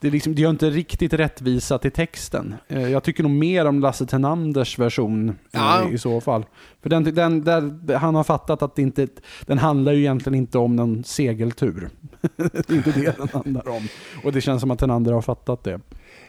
det, 0.00 0.10
liksom, 0.10 0.34
det 0.34 0.42
gör 0.42 0.50
inte 0.50 0.70
riktigt 0.70 1.12
rättvisa 1.12 1.78
till 1.78 1.90
texten. 1.90 2.54
Eh, 2.68 2.88
jag 2.88 3.02
tycker 3.02 3.22
nog 3.22 3.32
mer 3.32 3.66
om 3.66 3.80
Lasse 3.80 4.06
Tenanders 4.06 4.78
version 4.78 5.28
eh, 5.28 5.34
ja. 5.50 5.90
i 5.90 5.98
så 5.98 6.20
fall. 6.20 6.44
För 6.82 6.90
den, 6.90 7.04
den, 7.04 7.44
där, 7.44 7.94
han 7.94 8.14
har 8.14 8.24
fattat 8.24 8.62
att 8.62 8.76
det 8.76 8.82
inte, 8.82 9.08
den 9.46 9.58
handlar 9.58 9.92
ju 9.92 9.98
egentligen 9.98 10.34
inte 10.34 10.58
om 10.58 10.76
någon 10.76 11.04
segeltur. 11.04 11.90
det 12.36 12.70
är 12.70 12.74
inte 12.74 12.92
det 12.92 13.16
den 13.16 13.28
handlar 13.28 13.68
om. 13.68 13.88
Och 14.24 14.32
det 14.32 14.40
känns 14.40 14.60
som 14.60 14.70
att 14.70 14.78
Tenander 14.78 15.12
har 15.12 15.22
fattat 15.22 15.64
det. 15.64 15.80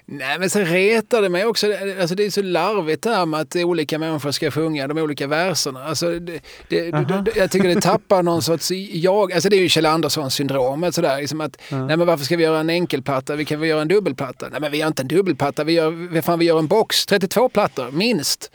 Nej, 0.06 0.39
men 0.39 0.49
sen 0.49 0.66
retar 0.66 1.22
det 1.22 1.30
mig 1.30 1.45
också. 1.45 1.68
Alltså 2.02 2.16
det 2.16 2.26
är 2.26 2.30
så 2.30 2.41
larvigt 2.41 3.04
det 3.04 3.10
här 3.10 3.26
med 3.26 3.39
att 3.39 3.56
olika 3.56 3.99
människor 3.99 4.32
ska 4.32 4.52
sjunga 4.52 4.88
de 4.88 4.97
olika 4.97 5.28
verserna. 5.28 5.84
Alltså 5.84 6.20
det, 6.20 6.41
det, 6.68 6.91
det, 6.91 7.32
jag 7.36 7.52
tycker 7.52 7.76
det 7.76 7.82
tappar 7.82 8.24
någon 8.24 8.41
sorts 8.41 8.72
jag. 8.91 9.34
Alltså 9.34 9.49
det 9.49 9.56
är 9.56 9.62
ju 9.62 9.70
Kjell 9.70 9.86
Andersson-syndromet 9.86 10.95
sådär. 10.95 11.22
Liksom 11.22 11.41
att, 11.41 11.72
mm. 11.72 11.88
nej 11.88 11.98
men 11.98 12.07
varför 12.07 12.26
ska 12.26 12.38
vi 12.38 12.44
göra 12.44 12.60
en 12.60 12.69
enkelplatta? 12.69 13.36
Vi 13.36 13.45
kan 13.45 13.60
väl 13.60 13.69
göra 13.69 13.82
en 13.82 13.88
dubbelplatta? 13.88 14.49
Nej 14.49 14.61
men 14.61 14.72
vi 14.72 14.78
gör 14.78 14.88
inte 14.88 15.02
en 15.02 15.07
dubbelplatta, 15.07 15.64
vi 15.64 15.73
gör, 15.73 16.22
fan, 16.22 16.40
vi 16.40 16.45
gör 16.45 16.60
en 16.60 16.68
box. 16.68 17.06
32 17.06 17.49
plattor, 17.49 17.91
minst. 17.91 18.52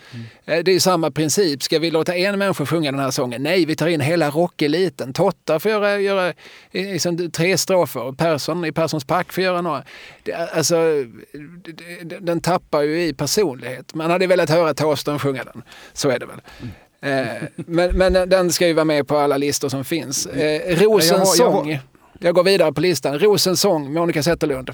Mm. 0.47 0.64
Det 0.64 0.73
är 0.73 0.81
samma 0.81 1.10
princip. 1.10 1.62
Ska 1.62 1.78
vi 1.78 1.90
låta 1.90 2.14
en 2.16 2.39
människa 2.39 2.66
sjunga 2.66 2.93
den 2.93 3.01
här 3.01 3.10
sången? 3.10 3.43
Nej, 3.43 3.64
vi 3.64 3.77
tar 3.77 3.86
in 3.86 4.01
hela 4.01 4.31
rockeliten. 4.31 5.12
Totta 5.12 5.60
får 5.60 5.70
göra, 5.70 6.01
göra 6.01 6.32
liksom, 6.73 7.31
tre 7.31 7.59
strofer. 7.59 8.12
Persson 8.12 8.64
i 8.64 8.73
Perssons 8.73 9.05
pack 9.05 9.32
får 9.32 9.44
göra 9.44 9.60
några. 9.60 9.82
Alltså, 10.52 10.77
den 12.20 12.40
tappar 12.40 12.82
ju 12.82 13.02
i 13.02 13.14
personlighet. 13.14 13.94
Man 13.94 14.10
hade 14.10 14.26
velat 14.26 14.50
höra 14.50 14.74
Thåström 14.74 15.18
sjunga 15.18 15.44
den. 15.44 15.62
Så 15.92 16.08
är 16.10 16.18
det 16.18 16.26
väl. 16.26 16.40
Mm. 17.00 17.46
men, 17.56 17.96
men 17.96 18.28
den 18.28 18.52
ska 18.52 18.66
ju 18.66 18.72
vara 18.72 18.84
med 18.84 19.08
på 19.08 19.16
alla 19.16 19.36
listor 19.36 19.68
som 19.68 19.84
finns. 19.84 20.26
Eh, 20.26 20.76
Rosens 20.76 21.36
sång. 21.36 21.70
Jag, 21.70 21.80
jag 22.20 22.34
går 22.34 22.44
vidare 22.44 22.72
på 22.72 22.80
listan. 22.80 23.18
Rosens 23.18 23.60
sång, 23.60 23.92
Monica 23.92 24.22
Zetterlund. 24.22 24.70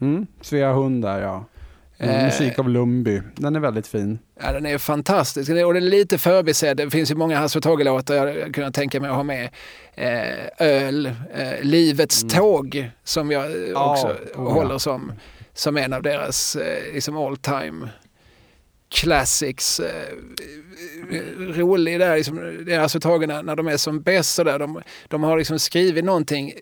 Mm, 0.00 0.26
Svea 0.40 0.72
Hund 0.72 1.02
där 1.02 1.22
ja. 1.22 1.44
Mm, 2.02 2.24
musik 2.24 2.58
av 2.58 2.68
Lumby. 2.68 3.20
Den 3.36 3.56
är 3.56 3.60
väldigt 3.60 3.86
fin. 3.86 4.18
Ja, 4.42 4.52
den 4.52 4.66
är 4.66 4.78
fantastisk. 4.78 5.50
Och 5.50 5.74
den 5.74 5.76
är 5.76 5.80
lite 5.80 6.18
förbisedd. 6.18 6.76
Det 6.76 6.90
finns 6.90 7.10
ju 7.10 7.14
många 7.14 7.38
Hasse 7.38 7.58
och 7.58 7.62
Tage-låtar 7.62 8.14
jag 8.14 8.54
kunde 8.54 8.72
tänka 8.72 9.00
mig 9.00 9.10
att 9.10 9.16
ha 9.16 9.22
med. 9.22 9.48
Eh, 9.94 10.66
öl, 10.66 11.06
eh, 11.34 11.62
Livets 11.62 12.22
mm. 12.22 12.30
tåg 12.30 12.90
som 13.04 13.30
jag 13.30 13.46
också 13.74 14.16
oh, 14.34 14.52
håller 14.52 14.78
som 14.78 15.12
som 15.60 15.76
en 15.76 15.92
av 15.92 16.02
deras 16.02 16.56
eh, 16.56 16.94
liksom 16.94 17.16
all 17.16 17.36
time 17.36 17.88
classics. 18.90 19.80
Eh, 19.80 20.14
rolig 21.38 21.98
där, 21.98 22.16
liksom, 22.16 22.64
det 22.66 22.74
är 22.74 22.80
alltså 22.80 23.00
tagen 23.00 23.46
när 23.46 23.56
de 23.56 23.68
är 23.68 23.76
som 23.76 24.02
bäst. 24.02 24.34
Så 24.34 24.44
där, 24.44 24.58
de, 24.58 24.82
de 25.08 25.22
har 25.22 25.38
liksom 25.38 25.58
skrivit 25.58 26.04
någonting 26.04 26.52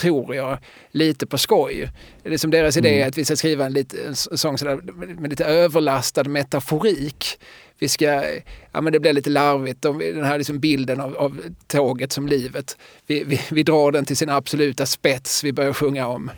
tror 0.00 0.34
jag, 0.34 0.58
lite 0.90 1.26
på 1.26 1.38
skoj. 1.38 1.90
Det 2.22 2.34
är 2.34 2.38
som 2.38 2.50
deras 2.50 2.76
mm. 2.76 2.92
idé 2.92 3.02
att 3.02 3.18
vi 3.18 3.24
ska 3.24 3.36
skriva 3.36 3.66
en, 3.66 3.72
lite, 3.72 3.96
en 4.06 4.16
sång 4.16 4.58
sådär, 4.58 4.76
med 5.20 5.30
lite 5.30 5.44
överlastad 5.44 6.24
metaforik. 6.24 7.40
Vi 7.78 7.88
ska, 7.88 8.24
ja 8.72 8.80
men 8.80 8.92
det 8.92 9.00
blir 9.00 9.12
lite 9.12 9.30
larvigt, 9.30 9.82
den 9.82 10.24
här 10.24 10.38
liksom 10.38 10.60
bilden 10.60 11.00
av, 11.00 11.16
av 11.16 11.40
tåget 11.66 12.12
som 12.12 12.28
livet. 12.28 12.76
Vi, 13.06 13.24
vi, 13.24 13.40
vi 13.50 13.62
drar 13.62 13.92
den 13.92 14.04
till 14.04 14.16
sin 14.16 14.30
absoluta 14.30 14.86
spets, 14.86 15.44
vi 15.44 15.52
börjar 15.52 15.72
sjunga 15.72 16.06
om 16.06 16.30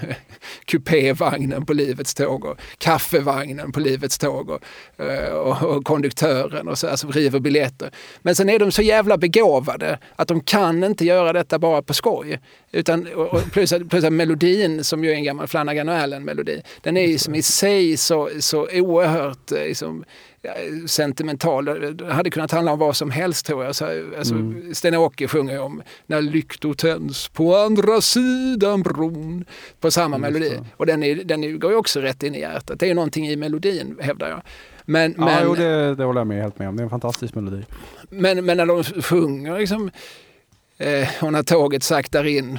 kupévagnen 0.64 1.66
på 1.66 1.72
Livets 1.72 2.14
tåg 2.14 2.44
och 2.44 2.60
kaffevagnen 2.78 3.72
på 3.72 3.80
Livets 3.80 4.18
tåg 4.18 4.50
och, 4.50 4.60
eh, 5.04 5.32
och, 5.32 5.62
och 5.62 5.84
konduktören 5.84 6.68
och 6.68 6.78
så, 6.78 6.88
alltså 6.88 7.10
river 7.10 7.40
biljetter. 7.40 7.90
Men 8.22 8.34
sen 8.34 8.48
är 8.48 8.58
de 8.58 8.72
så 8.72 8.82
jävla 8.82 9.16
begåvade 9.16 9.98
att 10.16 10.28
de 10.28 10.40
kan 10.40 10.84
inte 10.84 11.04
göra 11.04 11.32
detta 11.32 11.58
bara 11.58 11.82
på 11.82 11.94
skoj. 11.94 12.40
Utan, 12.72 13.06
och 13.14 13.42
plus, 13.52 13.74
plus 13.90 14.04
att 14.04 14.12
melodin, 14.12 14.84
som 14.84 15.04
ju 15.04 15.10
är 15.10 15.14
en 15.14 15.24
gammal 15.24 15.46
Flanagan 15.46 15.88
och 15.88 15.94
Allen-melodi, 15.94 16.62
den 16.80 16.96
är 16.96 17.06
ju 17.06 17.18
som 17.18 17.34
i 17.34 17.42
sig 17.42 17.96
så, 17.96 18.30
så 18.40 18.68
oerhört 18.72 19.52
eh, 19.52 19.58
liksom, 19.58 20.04
sentimental. 20.86 21.64
Det 21.96 22.12
hade 22.12 22.30
kunnat 22.30 22.50
handla 22.50 22.72
om 22.72 22.78
vad 22.78 22.96
som 22.96 23.10
helst 23.10 23.46
tror 23.46 23.64
jag. 23.64 23.74
Så, 23.74 23.84
alltså, 24.18 24.34
mm. 24.34 24.74
Sten-Åke 24.74 25.28
sjunger 25.28 25.60
om 25.60 25.82
när 26.06 26.22
lyktor 26.22 26.74
tänds 26.74 27.28
på 27.28 27.56
andra 27.56 28.00
sidan 28.00 28.82
bron. 28.82 29.44
På 29.80 29.90
samma 29.90 30.16
mm, 30.16 30.32
melodi. 30.32 30.58
Och 30.76 30.86
den, 30.86 31.02
är, 31.02 31.14
den 31.14 31.58
går 31.58 31.70
ju 31.70 31.76
också 31.76 32.00
rätt 32.00 32.22
in 32.22 32.34
i 32.34 32.40
hjärtat. 32.40 32.80
Det 32.80 32.86
är 32.86 32.88
ju 32.88 32.94
någonting 32.94 33.28
i 33.28 33.36
melodin 33.36 33.96
hävdar 34.00 34.28
jag. 34.28 34.42
Men, 34.84 35.14
ja, 35.18 35.24
men, 35.24 35.44
jo, 35.44 35.54
det, 35.54 35.94
det 35.94 36.04
håller 36.04 36.20
jag 36.20 36.26
med 36.26 36.42
helt 36.42 36.58
med 36.58 36.68
om. 36.68 36.76
Det 36.76 36.82
är 36.82 36.84
en 36.84 36.90
fantastisk 36.90 37.34
melodi. 37.34 37.64
Men, 38.10 38.44
men 38.44 38.56
när 38.56 38.66
de 38.66 38.84
sjunger 38.84 39.58
liksom, 39.58 39.90
eh, 40.78 41.08
och 41.20 41.32
när 41.32 41.42
tåget 41.42 41.82
saktar 41.82 42.26
in 42.26 42.58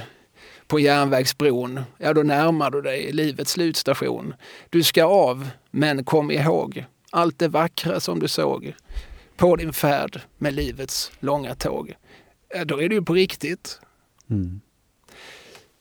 på 0.66 0.80
järnvägsbron, 0.80 1.80
ja 1.98 2.12
då 2.12 2.22
närmar 2.22 2.70
du 2.70 2.82
dig 2.82 3.12
livets 3.12 3.50
slutstation. 3.50 4.34
Du 4.70 4.82
ska 4.82 5.04
av, 5.04 5.48
men 5.70 6.04
kom 6.04 6.30
ihåg, 6.30 6.84
allt 7.14 7.38
det 7.38 7.48
vackra 7.48 8.00
som 8.00 8.18
du 8.18 8.28
såg 8.28 8.74
på 9.36 9.56
din 9.56 9.72
färd 9.72 10.20
med 10.38 10.54
livets 10.54 11.12
långa 11.20 11.54
tåg. 11.54 11.94
Då 12.64 12.82
är 12.82 12.88
det 12.88 12.94
ju 12.94 13.02
på 13.02 13.14
riktigt. 13.14 13.80
Mm. 14.30 14.60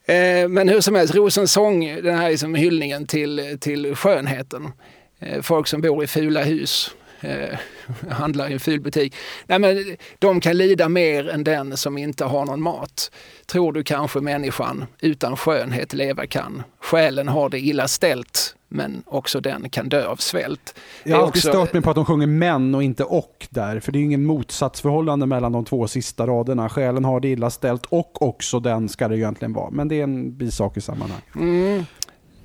Eh, 0.05 0.47
men 0.49 0.69
hur 0.69 0.81
som 0.81 0.95
helst, 0.95 1.15
Rosens 1.15 1.51
sång, 1.51 1.85
den 1.85 2.17
här 2.17 2.29
liksom 2.29 2.55
hyllningen 2.55 3.07
till, 3.07 3.57
till 3.59 3.95
skönheten. 3.95 4.71
Eh, 5.19 5.41
folk 5.41 5.67
som 5.67 5.81
bor 5.81 6.03
i 6.03 6.07
fula 6.07 6.43
hus, 6.43 6.95
eh, 7.21 7.59
handlar 8.09 8.49
i 8.49 8.53
en 8.53 8.59
ful 8.59 8.81
butik. 8.81 9.15
Nej, 9.47 9.59
men 9.59 9.95
de 10.19 10.41
kan 10.41 10.57
lida 10.57 10.89
mer 10.89 11.29
än 11.29 11.43
den 11.43 11.77
som 11.77 11.97
inte 11.97 12.25
har 12.25 12.45
någon 12.45 12.61
mat. 12.61 13.11
Tror 13.45 13.73
du 13.73 13.83
kanske 13.83 14.19
människan 14.19 14.85
utan 15.01 15.37
skönhet 15.37 15.93
leva 15.93 16.27
kan? 16.27 16.63
Själen 16.79 17.27
har 17.27 17.49
det 17.49 17.59
illa 17.59 17.87
ställt, 17.87 18.55
men 18.73 19.03
också 19.05 19.39
den 19.39 19.69
kan 19.69 19.89
dö 19.89 20.07
av 20.07 20.15
svält. 20.15 20.79
Jag 21.03 21.17
har 21.17 21.23
alltid 21.23 21.39
också... 21.39 21.49
stört 21.49 21.73
mig 21.73 21.81
på 21.81 21.89
att 21.89 21.95
de 21.95 22.05
sjunger 22.05 22.27
män 22.27 22.75
och 22.75 22.83
inte 22.83 23.03
och 23.03 23.47
där, 23.49 23.79
för 23.79 23.91
det 23.91 23.99
är 23.99 24.03
ingen 24.03 24.25
motsatsförhållande 24.25 25.25
mellan 25.25 25.51
de 25.51 25.65
två 25.65 25.87
sista 25.87 26.27
raderna. 26.27 26.69
Själen 26.69 27.05
har 27.05 27.19
det 27.19 27.27
illa 27.27 27.49
ställt 27.49 27.85
och 27.85 28.21
också 28.21 28.59
den 28.59 28.89
ska 28.89 29.07
det 29.07 29.17
egentligen 29.17 29.53
vara, 29.53 29.69
men 29.69 29.87
det 29.87 29.99
är 29.99 30.03
en 30.03 30.37
bisak 30.37 30.77
i 30.77 30.81
sammanhanget. 30.81 31.35
Mm. 31.35 31.85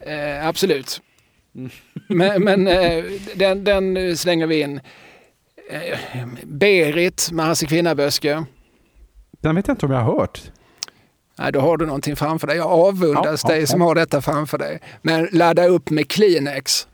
Eh, 0.00 0.46
absolut. 0.46 1.00
Mm. 1.54 1.70
men, 2.08 2.44
men 2.44 2.68
eh, 2.68 3.04
den, 3.34 3.64
den, 3.64 4.16
slänger 4.16 4.46
vi 4.46 4.60
in. 4.60 4.80
Eh, 5.70 6.26
Berit 6.44 7.30
med 7.32 7.46
Hasse 7.46 7.66
Kvinnaböske. 7.66 8.44
Den 9.40 9.56
vet 9.56 9.68
jag 9.68 9.74
inte 9.74 9.86
om 9.86 9.92
jag 9.92 10.00
har 10.00 10.18
hört. 10.18 10.50
Nej, 11.38 11.52
då 11.52 11.60
har 11.60 11.76
du 11.76 11.86
någonting 11.86 12.16
framför 12.16 12.46
dig. 12.46 12.56
Jag 12.56 12.66
avundas 12.66 13.40
ja, 13.44 13.50
dig 13.50 13.60
ja, 13.60 13.66
som 13.66 13.80
ja. 13.80 13.86
har 13.86 13.94
detta 13.94 14.20
framför 14.20 14.58
dig. 14.58 14.80
Men 15.02 15.28
ladda 15.32 15.66
upp 15.66 15.90
med 15.90 16.08
Kleenex. 16.08 16.86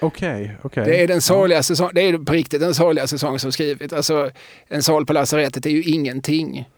Okej, 0.00 0.56
okay, 0.62 0.82
okay, 0.82 0.84
Det 0.84 1.02
är 1.02 1.08
den 1.08 1.20
sorgligaste 1.20 1.74
ja. 1.78 1.90
det 1.94 2.00
är 2.00 2.18
på 2.18 2.32
riktigt 2.32 2.60
den 2.60 2.74
sorgligaste 2.74 3.18
sång 3.18 3.38
som 3.38 3.52
skrivit. 3.52 3.92
Alltså, 3.92 4.30
en 4.68 4.82
sal 4.82 5.06
på 5.06 5.12
lasarettet 5.12 5.66
är 5.66 5.70
ju 5.70 5.82
ingenting. 5.82 6.68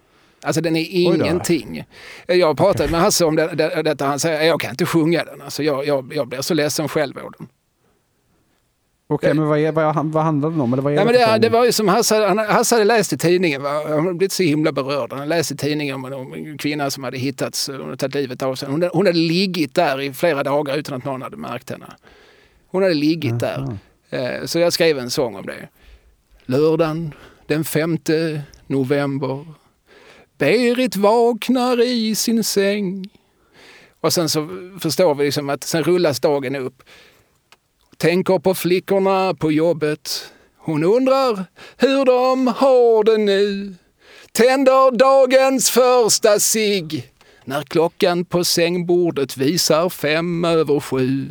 Alltså 0.43 0.61
den 0.61 0.77
är 0.77 0.87
ingenting. 0.91 1.85
Jag 2.27 2.57
pratat 2.57 2.81
okay. 2.81 2.91
med 2.91 3.01
Hasse 3.01 3.25
om 3.25 3.37
det, 3.37 3.47
det, 3.47 3.83
detta. 3.83 4.07
Han 4.07 4.19
säger 4.19 4.43
jag 4.43 4.61
kan 4.61 4.71
inte 4.71 4.87
sjunga 4.87 5.25
den. 5.25 5.43
Alltså, 5.43 5.63
jag, 5.63 5.87
jag, 5.87 6.13
jag 6.15 6.29
blir 6.29 6.43
så 6.43 6.55
ledsen 6.55 6.89
själv 6.89 7.19
av 7.19 7.33
den. 7.39 7.49
Okej, 9.13 9.31
okay, 9.31 9.41
men 9.41 9.49
vad, 9.49 9.59
är, 9.59 9.73
vad, 9.73 10.07
vad 10.13 10.25
handlar 10.25 10.51
det 10.51 10.61
om? 10.61 10.73
Eller 10.73 10.83
vad 10.83 10.93
är 10.93 10.97
ja, 10.97 11.05
det, 11.05 11.13
det, 11.13 11.39
det 11.39 11.49
var 11.49 11.65
ju 11.65 11.73
som 11.73 11.89
Hasse, 11.89 12.27
han, 12.27 12.39
Hasse 12.39 12.75
hade 12.75 12.85
läst 12.85 13.13
i 13.13 13.19
tidningen. 13.19 13.63
Va? 13.63 13.71
Han 13.89 14.01
hade 14.01 14.15
blivit 14.15 14.33
så 14.33 14.43
himla 14.43 14.73
berörd. 14.73 15.11
Han 15.11 15.19
hade 15.19 15.29
läst 15.29 15.51
i 15.51 15.57
tidningen 15.57 15.95
om, 15.95 16.05
om 16.05 16.35
en 16.35 16.59
kvinna 16.59 16.91
som 16.91 17.05
hade 17.05 17.19
hittats 17.19 17.69
och 17.69 17.99
tagit 17.99 18.15
livet 18.15 18.43
av 18.43 18.55
sig. 18.55 18.69
Hon, 18.69 18.83
hon 18.93 19.07
hade 19.07 19.19
ligget 19.19 19.75
där 19.75 20.01
i 20.01 20.13
flera 20.13 20.43
dagar 20.43 20.77
utan 20.77 20.97
att 20.97 21.05
någon 21.05 21.23
hade 21.23 21.37
märkt 21.37 21.71
henne. 21.71 21.87
Hon 22.67 22.83
hade 22.83 22.95
ligget 22.95 23.41
där. 23.41 23.79
Eh, 24.11 24.45
så 24.45 24.59
jag 24.59 24.73
skrev 24.73 24.99
en 24.99 25.11
sång 25.11 25.37
om 25.37 25.47
det. 25.47 25.69
Lördagen 26.47 27.15
den 27.47 27.65
5 27.65 27.99
november. 28.67 29.47
Berit 30.39 30.97
vaknar 30.97 31.83
i 31.83 32.15
sin 32.15 32.45
säng. 32.45 33.11
Och 34.01 34.13
sen 34.13 34.29
så 34.29 34.49
förstår 34.81 35.15
vi 35.15 35.25
liksom 35.25 35.51
att 35.51 35.65
sen 35.65 35.83
rullas 35.83 36.21
dagen 36.21 36.57
upp. 36.57 36.83
Tänker 38.03 38.39
på 38.39 38.55
flickorna 38.55 39.35
på 39.35 39.53
jobbet. 39.53 40.33
Hon 40.59 40.85
undrar 40.85 41.45
hur 41.77 42.05
de 42.05 42.47
har 42.47 43.05
det 43.05 43.19
nu. 43.19 43.75
Tänder 44.33 44.97
dagens 44.97 45.71
första 45.71 46.41
sig 46.41 47.07
när 47.45 47.63
klockan 47.63 48.25
på 48.25 48.45
sängbordet 48.45 49.37
visar 49.37 49.89
fem 49.89 50.45
över 50.45 50.81
sju. 50.81 51.27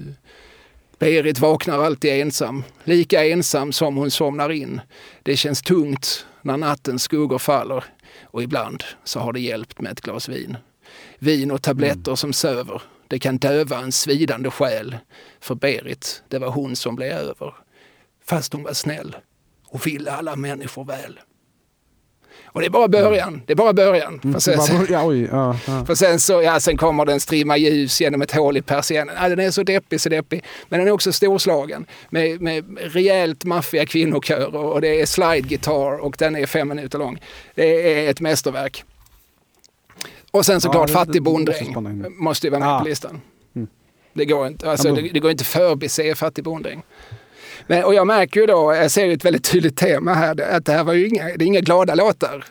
Berit 0.99 1.39
vaknar 1.39 1.83
alltid 1.83 2.21
ensam, 2.21 2.63
lika 2.83 3.25
ensam 3.25 3.71
som 3.71 3.95
hon 3.95 4.11
somnar 4.11 4.51
in. 4.51 4.81
Det 5.23 5.37
känns 5.37 5.61
tungt 5.61 6.25
när 6.41 6.57
nattens 6.57 7.03
skuggor 7.03 7.39
faller 7.39 7.83
och 8.23 8.43
ibland 8.43 8.83
så 9.03 9.19
har 9.19 9.33
det 9.33 9.39
hjälpt 9.39 9.81
med 9.81 9.91
ett 9.91 10.01
glas 10.01 10.29
vin. 10.29 10.57
Vin 11.19 11.51
och 11.51 11.61
tabletter 11.61 12.11
mm. 12.11 12.17
som 12.17 12.33
söver. 12.33 12.81
Det 13.11 13.19
kan 13.19 13.37
döva 13.37 13.79
en 13.79 13.91
svidande 13.91 14.49
själ. 14.49 14.97
För 15.39 15.55
Berit, 15.55 16.23
det 16.27 16.39
var 16.39 16.49
hon 16.49 16.75
som 16.75 16.95
blev 16.95 17.11
över. 17.11 17.53
Fast 18.25 18.53
hon 18.53 18.63
var 18.63 18.73
snäll 18.73 19.15
och 19.67 19.87
ville 19.87 20.11
alla 20.11 20.35
människor 20.35 20.85
väl. 20.85 21.19
Och 22.45 22.61
det 22.61 22.65
är 22.65 22.69
bara 22.69 22.87
början. 22.87 23.41
Det 23.45 23.53
är 23.53 23.55
bara 23.57 23.73
början. 23.73 24.19
Mm, 24.23 24.33
för 24.33 24.39
sen, 24.39 24.79
oj, 25.03 25.27
ja, 25.31 25.55
ja. 25.67 25.85
För 25.85 25.95
sen, 25.95 26.19
så, 26.19 26.41
ja, 26.41 26.59
sen 26.59 26.77
kommer 26.77 27.05
den 27.05 27.19
strimma 27.19 27.57
ljus 27.57 28.01
genom 28.01 28.21
ett 28.21 28.31
hål 28.31 28.57
i 28.57 28.61
persiennen. 28.61 29.15
Ja, 29.21 29.29
den 29.29 29.39
är 29.39 29.51
så 29.51 29.63
deppig, 29.63 30.01
så 30.01 30.09
deppig. 30.09 30.43
Men 30.69 30.79
den 30.79 30.87
är 30.87 30.91
också 30.91 31.13
storslagen 31.13 31.85
med, 32.09 32.41
med 32.41 32.77
rejält 32.79 33.45
maffiga 33.45 33.85
kvinnokörer 33.85 34.55
och 34.55 34.81
det 34.81 35.01
är 35.01 35.05
slide-gitarr 35.05 35.97
och 35.97 36.15
den 36.19 36.35
är 36.35 36.45
fem 36.45 36.67
minuter 36.67 36.99
lång. 36.99 37.21
Det 37.55 38.05
är 38.05 38.09
ett 38.09 38.21
mästerverk. 38.21 38.83
Och 40.31 40.45
sen 40.45 40.61
såklart 40.61 40.89
ja, 40.89 40.93
Fattig 40.93 41.23
bonddräng 41.23 41.75
måste 42.17 42.47
ju 42.47 42.51
vara 42.51 42.59
med 42.59 42.69
ja. 42.69 42.79
på 42.79 42.85
listan. 42.85 43.21
Mm. 43.55 43.67
Det 44.13 44.25
går 44.25 44.47
inte, 44.47 44.71
alltså, 44.71 44.95
det, 44.95 45.01
det 45.01 45.19
går 45.19 45.31
inte 45.31 45.43
förbise 45.43 46.15
fattig 46.15 46.43
bonddräng. 46.43 46.83
Men, 47.67 47.83
och 47.83 47.93
jag 47.93 48.07
märker 48.07 48.39
ju 48.39 48.45
då, 48.45 48.73
jag 48.75 48.91
ser 48.91 49.09
ett 49.09 49.25
väldigt 49.25 49.43
tydligt 49.43 49.77
tema 49.77 50.13
här, 50.13 50.55
att 50.55 50.65
det 50.65 50.71
här 50.71 50.83
var 50.83 50.93
ju 50.93 51.07
inga, 51.07 51.23
det 51.23 51.45
är 51.45 51.47
inga 51.47 51.59
glada 51.59 51.95
låtar. 51.95 52.45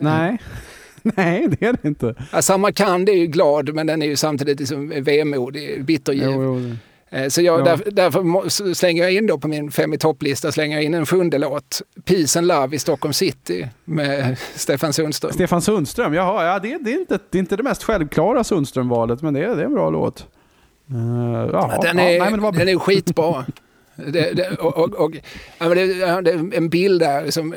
Nej. 0.00 0.38
Nej, 1.02 1.48
det 1.48 1.66
är 1.66 1.72
det 1.72 1.88
inte. 1.88 2.06
Alltså, 2.06 2.52
Samarkand 2.52 3.08
är 3.08 3.12
ju 3.12 3.26
glad, 3.26 3.74
men 3.74 3.86
den 3.86 4.02
är 4.02 4.06
ju 4.06 4.16
samtidigt 4.16 4.60
liksom 4.60 4.88
vemodig, 5.04 5.84
bitterljuv. 5.84 6.30
Jo, 6.32 6.60
jo. 6.60 6.76
Eh, 7.10 7.28
så 7.28 7.42
jag, 7.42 7.64
därför, 7.64 7.90
därför, 7.90 8.74
slänger 8.74 9.02
jag 9.02 9.12
in 9.12 9.26
då 9.26 9.38
på 9.38 9.48
min 9.48 9.70
fem 9.70 9.92
i 9.92 9.98
topplista 9.98 10.52
slänger 10.52 10.76
jag 10.76 10.84
in 10.84 10.94
en 10.94 11.06
sjunde 11.06 11.38
låt. 11.38 11.82
Peace 12.04 12.38
and 12.38 12.48
Love 12.48 12.76
i 12.76 12.78
Stockholm 12.78 13.12
City 13.12 13.68
med 13.84 14.38
Stefan 14.54 14.92
Sundström. 14.92 15.32
Stefan 15.32 15.62
Sundström, 15.62 16.14
jaha, 16.14 16.44
ja, 16.44 16.58
det, 16.58 16.78
det, 16.78 16.92
är 16.92 16.98
inte, 16.98 17.18
det 17.30 17.38
är 17.38 17.40
inte 17.40 17.56
det 17.56 17.62
mest 17.62 17.82
självklara 17.82 18.44
Sundström-valet, 18.44 19.22
men 19.22 19.34
det 19.34 19.44
är, 19.44 19.56
det 19.56 19.62
är 19.62 19.66
en 19.66 19.74
bra 19.74 19.90
låt. 19.90 20.26
Uh, 20.90 21.50
jaha, 21.52 21.80
den, 21.82 21.98
är, 21.98 22.10
ja, 22.10 22.30
nej, 22.30 22.40
var... 22.40 22.52
den 22.52 22.68
är 22.68 22.78
skitbra. 22.78 23.44
Det, 24.06 24.32
det, 24.32 24.50
och, 24.50 24.78
och, 24.78 24.94
och, 24.94 25.12
ja, 25.58 25.68
det, 25.68 25.86
det, 26.22 26.30
är 26.30 26.56
en 26.56 26.68
bild 26.68 27.00
där 27.00 27.30
som 27.30 27.54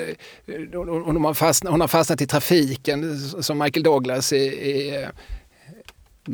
hon 0.74 1.26
har, 1.26 1.34
fastnat, 1.34 1.72
hon 1.72 1.82
har 1.82 1.88
fastnat 1.88 2.22
i 2.22 2.28
trafiken 2.28 3.18
som 3.20 3.58
Michael 3.58 3.84
Douglas 3.84 4.34
i, 4.34 4.38
i 4.38 5.06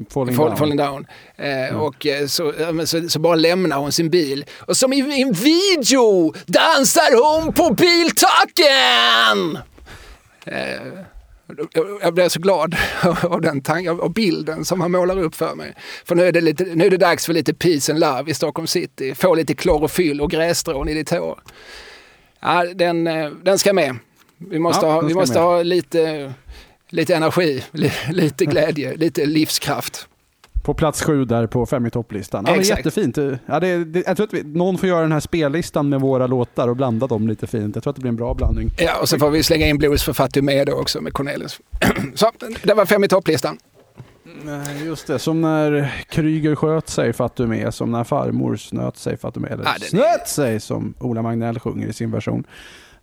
Falling 0.09 0.35
Fall, 0.35 0.47
down. 0.47 0.57
Falling 0.57 0.77
down. 0.77 1.07
Eh, 1.35 1.69
mm. 1.69 1.81
Och 1.81 2.05
eh, 2.05 2.27
så, 2.27 2.53
så, 2.85 3.09
så, 3.09 3.19
bara 3.19 3.35
lämnar 3.35 3.77
hon 3.77 3.91
sin 3.91 4.09
bil. 4.09 4.45
Och 4.57 4.77
som 4.77 4.93
i, 4.93 4.97
i 4.97 5.21
en 5.21 5.31
video 5.31 6.33
dansar 6.45 7.41
hon 7.41 7.53
på 7.53 7.73
biltaken! 7.73 9.57
Eh, 10.45 11.03
jag 12.01 12.13
blev 12.13 12.29
så 12.29 12.39
glad 12.39 12.75
av 13.23 13.41
den 13.41 13.61
tanken, 13.61 13.99
av 13.99 14.13
bilden 14.13 14.65
som 14.65 14.81
han 14.81 14.91
målar 14.91 15.19
upp 15.19 15.35
för 15.35 15.55
mig. 15.55 15.73
För 16.05 16.15
nu 16.15 16.23
är, 16.23 16.31
det 16.31 16.41
lite, 16.41 16.63
nu 16.63 16.85
är 16.85 16.89
det 16.89 16.97
dags 16.97 17.25
för 17.25 17.33
lite 17.33 17.53
peace 17.53 17.91
and 17.91 17.99
love 17.99 18.31
i 18.31 18.33
Stockholm 18.33 18.67
city. 18.67 19.15
Få 19.15 19.35
lite 19.35 19.55
klorofyll 19.55 20.21
och 20.21 20.31
grässtrån 20.31 20.89
i 20.89 20.93
ditt 20.93 21.09
hår. 21.09 21.39
Ja, 22.39 22.65
den, 22.75 23.07
eh, 23.07 23.29
den 23.29 23.59
ska 23.59 23.73
med. 23.73 23.95
Vi 24.37 24.59
måste, 24.59 24.85
ja, 24.85 24.91
ha, 24.91 25.01
vi 25.01 25.13
måste 25.13 25.39
ha 25.39 25.63
lite 25.63 26.33
lite 26.89 27.15
energi, 27.15 27.63
lite 28.09 28.45
glädje, 28.45 28.95
lite 28.95 29.25
livskraft. 29.25 30.07
På 30.63 30.73
plats 30.73 31.01
sju 31.01 31.25
där 31.25 31.47
på 31.47 31.65
fem 31.65 31.85
i 31.85 31.89
topplistan. 31.89 32.45
Ja, 32.47 32.55
Exakt. 32.55 32.77
jättefint. 32.85 33.17
Ja, 33.45 33.59
det, 33.59 33.85
det, 33.85 34.03
jag 34.07 34.17
tror 34.17 34.27
att 34.27 34.33
vi, 34.33 34.43
någon 34.43 34.77
får 34.77 34.89
göra 34.89 35.01
den 35.01 35.11
här 35.11 35.19
spellistan 35.19 35.89
med 35.89 36.01
våra 36.01 36.27
låtar 36.27 36.67
och 36.67 36.75
blanda 36.75 37.07
dem 37.07 37.27
lite 37.27 37.47
fint. 37.47 37.75
Jag 37.75 37.83
tror 37.83 37.91
att 37.91 37.95
det 37.95 38.01
blir 38.01 38.09
en 38.09 38.15
bra 38.15 38.33
blandning. 38.33 38.71
Ja, 38.77 38.99
och 39.01 39.09
så 39.09 39.19
får 39.19 39.29
vi 39.29 39.43
slänga 39.43 39.67
in 39.67 39.77
Blues 39.77 40.03
för 40.03 40.13
Fatou 40.13 40.65
då 40.65 40.73
också 40.73 41.01
med 41.01 41.13
Cornelis. 41.13 41.59
så, 42.15 42.31
det 42.63 42.73
var 42.73 42.85
fem 42.85 43.03
i 43.03 43.07
topplistan. 43.07 43.57
Just 44.85 45.07
det, 45.07 45.19
som 45.19 45.41
när 45.41 45.93
Kryger 46.09 46.55
sköt 46.55 46.89
sig 46.89 47.13
Fatou 47.13 47.71
som 47.71 47.91
när 47.91 48.03
farmor 48.03 48.55
snöt 48.55 48.97
sig 48.97 49.17
Fatou 49.17 49.45
eller 49.45 49.63
ja, 49.63 49.73
snöt 49.81 50.27
sig 50.27 50.59
som 50.59 50.93
Ola 50.99 51.21
Magnell 51.21 51.59
sjunger 51.59 51.87
i 51.87 51.93
sin 51.93 52.11
version. 52.11 52.43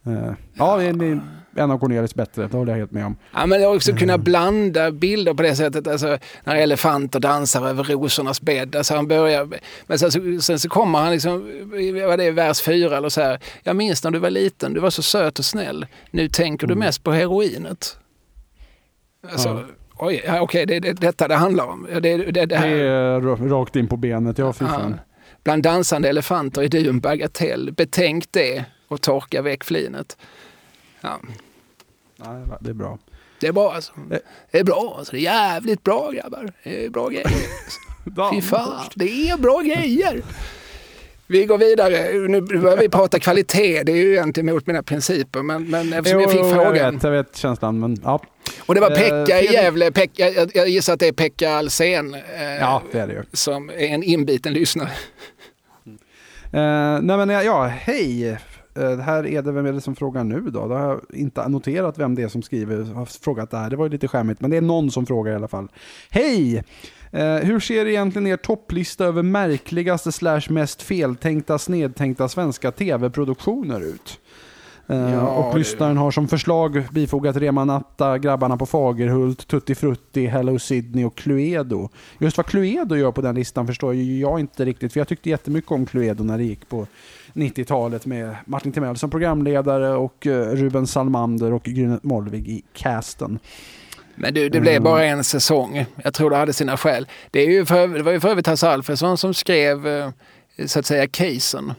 Uh, 0.07 0.33
ja, 0.55 0.77
det 0.77 0.87
är 0.87 1.21
en 1.57 1.71
av 1.71 1.79
Cornelis 1.79 2.15
bättre, 2.15 2.49
det 2.49 2.57
håller 2.57 2.73
jag 2.73 2.79
helt 2.79 2.91
med 2.91 3.07
om. 3.07 3.17
Ja, 3.35 3.47
men 3.47 3.67
också 3.67 3.93
kunna 3.93 4.13
mm. 4.13 4.25
blanda 4.25 4.91
bilder 4.91 5.35
på 5.35 5.43
det 5.43 5.57
sättet, 5.57 5.87
alltså, 5.87 6.19
när 6.45 6.57
elefanter 6.57 7.21
dansar 7.21 7.69
över 7.69 7.85
rosornas 7.85 8.41
bädd. 8.41 8.77
Alltså, 8.77 8.95
han 8.95 9.09
börjar, 9.09 9.49
men 9.87 9.99
sen, 9.99 10.43
sen 10.43 10.59
så 10.59 10.69
kommer 10.69 10.99
han, 10.99 11.13
liksom, 11.13 11.33
vad 12.07 12.19
det 12.19 12.25
är, 12.25 12.33
vers 12.33 12.63
fyra 12.63 12.97
eller 12.97 13.09
så 13.09 13.21
här. 13.21 13.39
Jag 13.63 13.77
minns 13.77 14.05
när 14.05 14.11
du 14.11 14.19
var 14.19 14.31
liten, 14.31 14.75
du 14.75 14.81
var 14.81 14.91
så 14.91 15.03
söt 15.03 15.39
och 15.39 15.45
snäll. 15.45 15.87
Nu 16.11 16.29
tänker 16.29 16.67
mm. 16.67 16.79
du 16.79 16.87
mest 16.87 17.05
på 17.05 17.13
heroinet. 17.13 17.99
Alltså, 19.33 19.49
ja. 19.49 19.65
Oj, 19.99 20.23
ja, 20.27 20.41
okej, 20.41 20.67
det 20.67 20.77
är 20.77 20.81
det, 20.81 20.93
detta 20.93 21.29
det 21.29 21.35
handlar 21.35 21.67
om. 21.67 21.87
Det, 21.93 22.01
det, 22.01 22.17
det, 22.17 22.47
det 22.47 22.57
är 22.57 23.21
rakt 23.49 23.77
in 23.77 23.89
på 23.89 23.97
benet, 23.97 24.39
ja 24.39 24.53
fy 24.53 24.65
fan. 24.65 25.01
Bland 25.45 25.63
dansande 25.63 26.09
elefanter 26.09 26.63
är 26.63 26.69
du 26.69 26.89
en 26.89 27.01
bagatell. 27.01 27.73
Betänk 27.73 28.25
det 28.31 28.65
och 28.89 29.01
torka 29.01 29.43
väck 29.43 29.65
flinet. 29.65 30.17
Ja. 31.01 31.21
ja 32.17 32.59
det 32.61 32.71
är 32.71 32.75
bra. 32.75 32.99
Det 33.41 33.47
är 33.47 33.53
bra 33.53 33.73
alltså. 33.73 33.93
Det 34.51 34.59
är 34.59 34.65
bra 34.65 34.95
alltså. 34.99 35.13
Det 35.13 35.19
är 35.19 35.23
jävligt 35.23 35.83
bra 35.83 36.11
grabbar. 36.11 36.53
Det 36.63 36.85
är 36.85 36.91
bra 36.91 37.09
grejer. 37.09 37.31
Fy 38.33 38.41
fan, 38.41 38.85
det 38.95 39.31
är 39.31 39.37
bra 39.37 39.61
grejer. 39.61 40.23
Vi 41.27 41.45
går 41.45 41.59
vidare. 41.59 42.13
Nu 42.29 42.41
börjar 42.41 42.77
vi 42.77 42.89
prata 42.89 43.19
kvalitet. 43.19 43.83
Det 43.83 43.93
är 43.93 43.97
ju 43.97 44.13
egentligen 44.13 44.49
emot 44.49 44.67
mina 44.67 44.83
principer. 44.83 45.43
Men, 45.43 45.71
men 45.71 45.93
eftersom 45.93 46.21
jo, 46.21 46.23
jag 46.23 46.33
fick 46.33 46.41
frågan. 46.41 46.77
Jag 46.77 46.93
vet, 46.93 47.03
jag 47.03 47.11
vet 47.11 47.37
känslan. 47.37 47.81
Men, 47.81 47.97
ja. 48.05 48.21
Och 48.67 48.75
det 48.75 48.81
var 48.81 48.91
Pekka 48.91 49.41
i 49.41 49.53
Gävle. 49.53 49.93
Pekka, 49.93 50.31
jag, 50.31 50.51
jag 50.55 50.69
gissar 50.69 50.93
att 50.93 51.01
det 51.01 51.09
är 51.09 51.13
Pekka 51.13 51.51
Alsen. 51.51 52.15
Eh, 52.15 52.21
ja, 52.61 52.83
det 52.93 53.01
är 53.01 53.07
det 53.07 53.13
ju. 53.13 53.23
Som 53.33 53.71
är 53.71 53.87
en 53.87 54.03
inbiten 54.03 54.53
lyssnare. 54.53 54.91
Uh, 56.55 57.01
nej 57.03 57.17
men 57.17 57.29
ja, 57.29 57.65
hej 57.67 58.39
Eh, 58.75 58.99
här 58.99 59.27
är 59.27 59.43
det, 59.43 59.53
vem 59.53 59.67
är 59.67 59.73
det 59.73 59.81
som 59.81 59.97
frågar 59.97 60.25
nu 60.25 60.41
då? 60.41 60.69
Då 60.69 60.75
har 60.75 60.89
jag 60.89 61.01
inte 61.11 61.49
noterat 61.49 61.99
vem 61.99 62.15
det 62.15 62.23
är 62.23 62.29
som 62.29 62.43
skriver, 62.43 62.95
har 62.95 63.07
frågat 63.07 63.51
det 63.51 63.57
här. 63.57 63.71
Det 63.71 63.77
var 63.77 63.85
ju 63.85 63.91
lite 63.91 64.09
skämmigt, 64.09 64.41
men 64.41 64.51
det 64.51 64.57
är 64.57 64.61
någon 64.61 64.91
som 64.91 65.07
frågar 65.07 65.33
i 65.33 65.35
alla 65.35 65.49
fall. 65.49 65.69
Hej! 66.11 66.65
Eh, 67.11 67.35
hur 67.35 67.61
ser 67.61 67.87
egentligen 67.87 68.27
er 68.27 68.37
topplista 68.37 69.05
över 69.05 69.23
märkligaste 69.23 70.13
slash 70.13 70.43
mest 70.51 70.83
feltänkta 70.83 71.59
snedtänkta 71.59 72.29
svenska 72.29 72.71
tv-produktioner 72.71 73.81
ut? 73.81 74.21
Eh, 74.87 75.13
ja, 75.13 75.29
och 75.29 75.59
lyssnaren 75.59 75.97
har 75.97 76.11
som 76.11 76.29
förslag 76.29 76.85
bifogat 76.93 77.37
Rema 77.37 77.65
Natta, 77.65 78.19
Grabbarna 78.19 78.57
på 78.57 78.67
Fagerhult, 78.67 79.47
Tutti 79.47 79.75
Frutti, 79.75 80.27
Hello 80.27 80.59
Sydney 80.59 81.05
och 81.05 81.17
Cluedo. 81.17 81.89
Just 82.19 82.37
vad 82.37 82.47
Cluedo 82.47 82.97
gör 82.97 83.13
på 83.13 83.21
den 83.21 83.35
listan 83.35 83.67
förstår 83.67 83.95
jag 83.95 84.41
inte 84.41 84.65
riktigt, 84.65 84.93
för 84.93 85.01
jag 85.01 85.09
tyckte 85.09 85.31
jättemycket 85.31 85.71
om 85.71 85.87
Cluedo 85.87 86.25
när 86.25 86.39
det 86.39 86.45
gick 86.45 86.69
på 86.69 86.87
90-talet 87.35 88.07
med 88.07 88.37
Martin 88.47 88.73
Timell 88.73 88.97
som 88.97 89.11
programledare 89.11 89.95
och 89.95 90.27
eh, 90.27 90.49
Ruben 90.49 90.87
Salmander 90.87 91.53
och 91.53 91.63
Grynet 91.63 92.03
Molvig 92.03 92.49
i 92.49 92.63
casten. 92.73 93.39
Men 94.15 94.35
du, 94.35 94.49
det 94.49 94.61
blev 94.61 94.83
bara 94.83 95.05
en 95.05 95.25
säsong. 95.25 95.87
Jag 96.03 96.15
tror 96.15 96.31
det 96.31 96.37
hade 96.37 96.53
sina 96.53 96.77
skäl. 96.77 97.07
Det, 97.31 97.41
är 97.41 97.51
ju 97.51 97.67
för, 97.67 97.89
det 97.89 98.03
var 98.03 98.13
ju 98.13 98.21
för 98.21 98.29
övrigt 98.29 98.47
Hasse 98.47 98.69
Alfredson 98.69 99.19
som 99.19 99.35
skrev 99.35 99.87
eh, 99.87 100.11
så 100.67 100.79
att 100.79 100.87
säga 100.87 101.07
casen. 101.07 101.73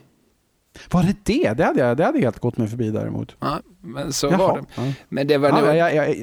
Var 0.91 1.03
det 1.03 1.15
det? 1.23 1.53
Det 1.53 1.63
hade 1.63 1.79
jag, 1.79 1.97
det 1.97 2.05
hade 2.05 2.19
helt 2.19 2.39
gått 2.39 2.57
mig 2.57 2.67
förbi 2.67 2.91
däremot. 2.91 3.35
Ja, 3.39 3.59
men 3.81 4.13
så 4.13 4.27
Jaha. 4.27 4.37
var 4.37 4.57
det. 4.75 4.93
Men 5.09 5.27
det 5.27 5.37
var... 5.37 5.49
Ja, 5.49 5.61
det 5.61 5.77
jag, 5.77 5.95
jag, 5.95 6.15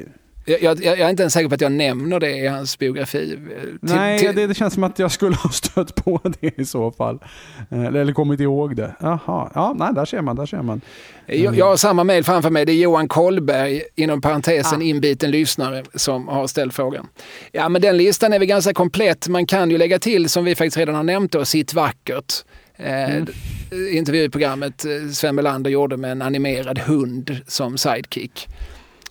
jag, 0.45 0.63
jag, 0.63 0.85
jag, 0.85 0.99
är 0.99 1.11
inte 1.11 1.23
ens 1.23 1.33
säker 1.33 1.49
på 1.49 1.55
att 1.55 1.61
jag 1.61 1.73
nämner 1.73 2.21
det 2.21 2.31
i 2.31 2.47
hans 2.47 2.79
biografi. 2.79 3.29
Till, 3.29 3.79
Nej, 3.81 4.19
till... 4.19 4.35
Det, 4.35 4.47
det, 4.47 4.55
känns 4.55 4.75
som 4.75 4.85
att 4.85 4.99
jag 4.99 5.13
skulle 5.13 5.37
ha 5.37 5.51
stött 5.51 5.95
på 5.95 6.21
det 6.41 6.59
i 6.61 6.65
så 6.65 6.91
fall. 6.91 7.19
Eh, 7.71 7.85
eller, 7.85 8.13
kommit 8.13 8.41
ihåg 8.41 8.77
det. 8.77 8.95
Jaha, 9.01 9.51
ja, 9.55 9.75
nej, 9.79 9.95
där 9.95 10.05
ser 10.05 10.21
man. 10.21 10.37
Där 10.37 10.47
ser 10.47 10.63
man. 10.63 10.81
Jag, 11.27 11.57
jag 11.57 11.67
har 11.67 11.77
samma 11.77 12.05
mejl 12.05 12.25
framför 12.25 12.51
mig. 12.51 12.65
Det 12.67 12.73
är 12.73 12.77
Johan 12.77 13.09
Kollberg, 13.09 13.83
inom 13.95 14.21
parentesen 14.21 14.81
ah. 14.81 14.85
inbiten 14.85 15.31
lyssnare, 15.31 15.85
som 15.95 16.29
har 16.29 16.47
ställt 16.47 16.75
frågan. 16.75 17.09
Ja, 17.53 17.69
men 17.69 17.83
den 17.83 17.97
listan 17.97 18.33
är 18.33 18.39
väl 18.39 18.49
ganska 18.49 18.75
komplett. 18.75 19.29
Man 19.29 19.47
kan 19.47 19.71
ju 19.71 19.79
lägga 19.79 19.99
till, 19.99 20.29
som 20.29 20.45
vi 20.45 20.55
faktiskt 20.55 20.77
redan 20.77 20.95
har 20.95 21.03
nämnt, 21.03 21.33
då, 21.33 21.45
Sitt 21.45 21.75
vackert. 21.75 22.35
Eh, 22.77 23.15
mm. 23.15 23.27
Intervjuprogrammet 23.93 24.85
eh, 24.85 24.91
Sven 25.13 25.35
Melander 25.35 25.71
gjorde 25.71 25.97
med 25.97 26.13
en 26.13 26.23
animerad 26.23 26.79
hund 26.79 27.41
som 27.47 27.79
sidekick. 27.79 28.49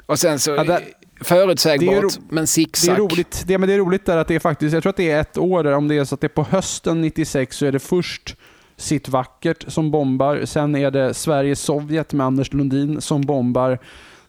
Och 0.05 0.19
sen 0.19 0.39
så... 0.39 0.51
Ja, 0.51 0.63
där 0.63 0.81
Förutsägbart, 1.21 2.19
men 2.29 2.47
zigzag. 2.47 2.95
Det 2.95 2.97
är 2.97 3.01
roligt, 3.01 3.43
det, 3.47 3.57
men 3.57 3.69
det 3.69 3.75
är 3.75 3.79
roligt 3.79 4.05
där 4.05 4.17
att 4.17 4.27
det 4.27 4.35
är 4.35 4.39
faktiskt, 4.39 4.73
jag 4.73 4.83
tror 4.83 4.89
att 4.89 4.97
det 4.97 5.11
är 5.11 5.21
ett 5.21 5.37
år 5.37 5.63
där, 5.63 5.71
om 5.71 5.87
det 5.87 5.97
är 5.97 6.05
så 6.05 6.15
att 6.15 6.21
det 6.21 6.27
är 6.27 6.29
på 6.29 6.43
hösten 6.43 7.01
96 7.01 7.57
så 7.57 7.65
är 7.65 7.71
det 7.71 7.79
först 7.79 8.35
Sitt 8.81 9.09
vackert 9.09 9.65
som 9.67 9.91
bombar, 9.91 10.45
sen 10.45 10.75
är 10.75 10.91
det 10.91 11.13
Sverige-Sovjet 11.13 12.13
med 12.13 12.25
Anders 12.25 12.53
Lundin 12.53 13.01
som 13.01 13.21
bombar. 13.21 13.79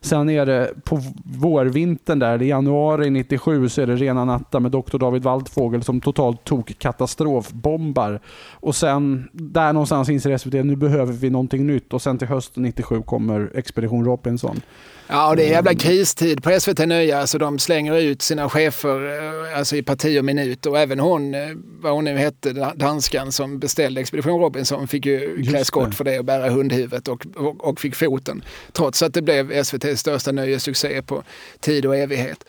Sen 0.00 0.30
är 0.30 0.46
det 0.46 0.70
på 0.84 1.00
vårvintern 1.24 2.18
där, 2.18 2.42
i 2.42 2.48
januari 2.48 3.10
97, 3.10 3.68
så 3.68 3.82
är 3.82 3.86
det 3.86 3.96
Rena 3.96 4.24
natta 4.24 4.60
med 4.60 4.72
Dr. 4.72 4.98
David 4.98 5.22
Waldfågel 5.22 5.82
som 5.82 6.00
totalt 6.00 6.44
tog 6.44 6.74
katastrofbombar. 6.78 8.20
Och 8.50 8.76
sen, 8.76 9.28
där 9.32 9.72
någonstans 9.72 10.08
inser 10.08 10.38
SVT, 10.38 10.52
nu 10.52 10.76
behöver 10.76 11.12
vi 11.12 11.30
någonting 11.30 11.66
nytt. 11.66 11.92
Och 11.92 12.02
sen 12.02 12.18
till 12.18 12.28
hösten 12.28 12.62
97 12.62 13.02
kommer 13.02 13.50
Expedition 13.54 14.04
Robinson. 14.04 14.60
Ja, 15.06 15.34
det 15.34 15.44
är 15.44 15.50
jävla 15.50 15.74
kristid 15.74 16.42
på 16.42 16.60
SVT 16.60 16.78
Nya. 16.78 17.20
Alltså 17.20 17.38
de 17.38 17.58
slänger 17.58 17.98
ut 17.98 18.22
sina 18.22 18.48
chefer 18.48 19.18
eh, 19.50 19.58
alltså 19.58 19.76
i 19.76 19.82
parti 19.82 20.20
och 20.20 20.24
minut. 20.24 20.66
Och 20.66 20.78
även 20.78 20.98
hon, 21.00 21.34
eh, 21.34 21.40
vad 21.80 21.92
hon 21.92 22.04
nu 22.04 22.16
hette, 22.16 22.72
danskan 22.76 23.32
som 23.32 23.58
beställde 23.58 24.00
Expedition 24.00 24.40
Robinson 24.40 24.88
fick 24.88 25.06
ju 25.06 25.42
klä 25.42 25.64
skott 25.64 25.94
för 25.94 26.04
det 26.04 26.18
och 26.18 26.24
bära 26.24 26.50
hundhuvudet 26.50 27.08
och, 27.08 27.26
och, 27.36 27.64
och, 27.64 27.80
fick 27.80 27.94
foten. 27.94 28.44
Trots 28.72 29.02
att 29.02 29.14
det 29.14 29.22
blev 29.22 29.52
SVTs 29.52 30.00
största 30.00 30.32
nöjessuccé 30.32 31.02
på 31.02 31.22
tid 31.60 31.86
och 31.86 31.96
evighet. 31.96 32.44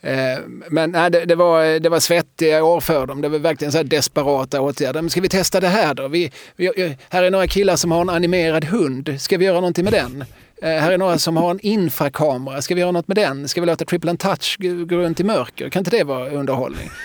Eh, 0.00 0.38
men 0.70 0.90
nej, 0.90 1.10
det, 1.10 1.24
det, 1.24 1.34
var, 1.34 1.80
det 1.80 1.88
var 1.88 2.00
svettiga 2.00 2.64
år 2.64 2.80
för 2.80 3.06
dem. 3.06 3.20
Det 3.20 3.28
var 3.28 3.38
verkligen 3.38 3.72
så 3.72 3.82
desperata 3.82 4.60
åtgärder. 4.60 5.02
Men 5.02 5.10
ska 5.10 5.20
vi 5.20 5.28
testa 5.28 5.60
det 5.60 5.68
här 5.68 5.94
då? 5.94 6.08
Vi, 6.08 6.32
vi, 6.56 6.96
här 7.08 7.22
är 7.22 7.30
några 7.30 7.46
killar 7.46 7.76
som 7.76 7.92
har 7.92 8.00
en 8.00 8.10
animerad 8.10 8.64
hund. 8.64 9.16
Ska 9.18 9.38
vi 9.38 9.44
göra 9.44 9.60
någonting 9.60 9.84
med 9.84 9.92
den? 9.92 10.24
Eh, 10.62 10.68
här 10.68 10.92
är 10.92 10.98
några 10.98 11.18
som 11.18 11.36
har 11.36 11.50
en 11.50 11.60
infrakamera. 11.60 12.62
Ska 12.62 12.74
vi 12.74 12.80
göra 12.80 12.90
något 12.90 13.08
med 13.08 13.16
den? 13.16 13.48
Ska 13.48 13.60
vi 13.60 13.66
låta 13.66 13.84
Triple 13.84 14.10
and 14.10 14.20
Touch 14.20 14.56
gå 14.60 14.96
runt 14.96 15.20
i 15.20 15.24
mörker? 15.24 15.70
Kan 15.70 15.80
inte 15.80 15.90
det 15.90 16.04
vara 16.04 16.30
underhållning? 16.30 16.90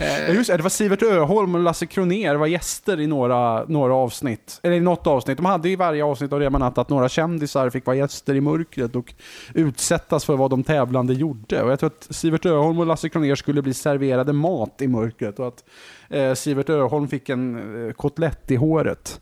Ja, 0.00 0.32
just 0.32 0.50
det, 0.50 0.56
det 0.56 0.62
var 0.62 0.70
Sivert 0.70 1.02
Öholm 1.02 1.54
och 1.54 1.60
Lasse 1.60 1.86
Kroner 1.86 2.34
var 2.34 2.46
gäster 2.46 3.00
i 3.00 3.06
några, 3.06 3.64
några 3.64 3.94
avsnitt. 3.94 4.60
Eller 4.62 4.76
i 4.76 4.80
något 4.80 5.06
avsnitt. 5.06 5.36
De 5.36 5.46
hade 5.46 5.68
i 5.68 5.76
varje 5.76 6.04
avsnitt 6.04 6.32
av 6.32 6.40
Rema 6.40 6.66
att 6.66 6.88
några 6.88 7.08
kändisar 7.08 7.70
fick 7.70 7.86
vara 7.86 7.96
gäster 7.96 8.34
i 8.34 8.40
mörkret 8.40 8.96
och 8.96 9.14
utsättas 9.54 10.24
för 10.24 10.36
vad 10.36 10.50
de 10.50 10.62
tävlande 10.64 11.14
gjorde. 11.14 11.62
Och 11.62 11.70
jag 11.70 11.80
tror 11.80 11.86
att 11.86 12.06
Sivert 12.10 12.46
Öholm 12.46 12.78
och 12.78 12.86
Lasse 12.86 13.08
Kroner 13.08 13.34
skulle 13.34 13.62
bli 13.62 13.74
serverade 13.74 14.32
mat 14.32 14.82
i 14.82 14.88
mörkret 14.88 15.38
och 15.38 15.48
att 15.48 15.64
eh, 16.10 16.34
Sivert 16.34 16.70
Öholm 16.70 17.08
fick 17.08 17.28
en 17.28 17.86
eh, 17.86 17.92
kotlett 17.92 18.50
i 18.50 18.56
håret. 18.56 19.20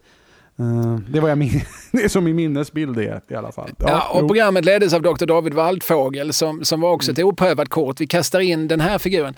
Uh, 0.60 0.98
det, 1.08 1.20
var 1.20 1.28
jag 1.28 1.38
min 1.38 1.50
det 1.92 2.04
är 2.04 2.08
som 2.08 2.24
min 2.24 2.36
minnesbild 2.36 2.98
är 2.98 3.20
i 3.28 3.34
alla 3.34 3.52
fall. 3.52 3.70
Ja, 3.78 3.86
ja 3.88 4.08
och 4.12 4.20
jo. 4.20 4.28
programmet 4.28 4.64
leddes 4.64 4.92
av 4.92 5.02
Dr. 5.02 5.26
David 5.26 5.54
Waldfågel 5.54 6.32
som, 6.32 6.64
som 6.64 6.80
var 6.80 6.92
också 6.92 7.10
mm. 7.10 7.14
ett 7.14 7.24
oprövat 7.24 7.68
kort. 7.68 8.00
Vi 8.00 8.06
kastar 8.06 8.40
in 8.40 8.68
den 8.68 8.80
här 8.80 8.98
figuren. 8.98 9.34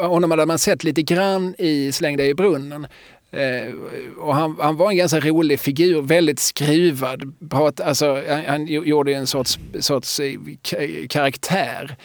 Honom 0.00 0.30
hade 0.30 0.46
man 0.46 0.58
sett 0.58 0.84
lite 0.84 1.02
grann 1.02 1.54
i 1.58 1.92
Släng 1.92 2.16
dig 2.16 2.28
i 2.28 2.34
brunnen. 2.34 2.86
Eh, 3.30 3.74
och 4.18 4.34
han, 4.34 4.56
han, 4.60 4.76
var 4.76 4.90
en 4.90 4.96
ganska 4.96 5.20
rolig 5.20 5.60
figur, 5.60 6.02
väldigt 6.02 6.38
skruvad. 6.38 7.32
Prat, 7.50 7.80
alltså, 7.80 8.22
han, 8.28 8.44
han 8.46 8.66
gjorde 8.66 9.14
en 9.14 9.26
sorts, 9.26 9.58
sorts 9.80 10.20
eh, 10.20 10.36
karaktär 11.08 11.96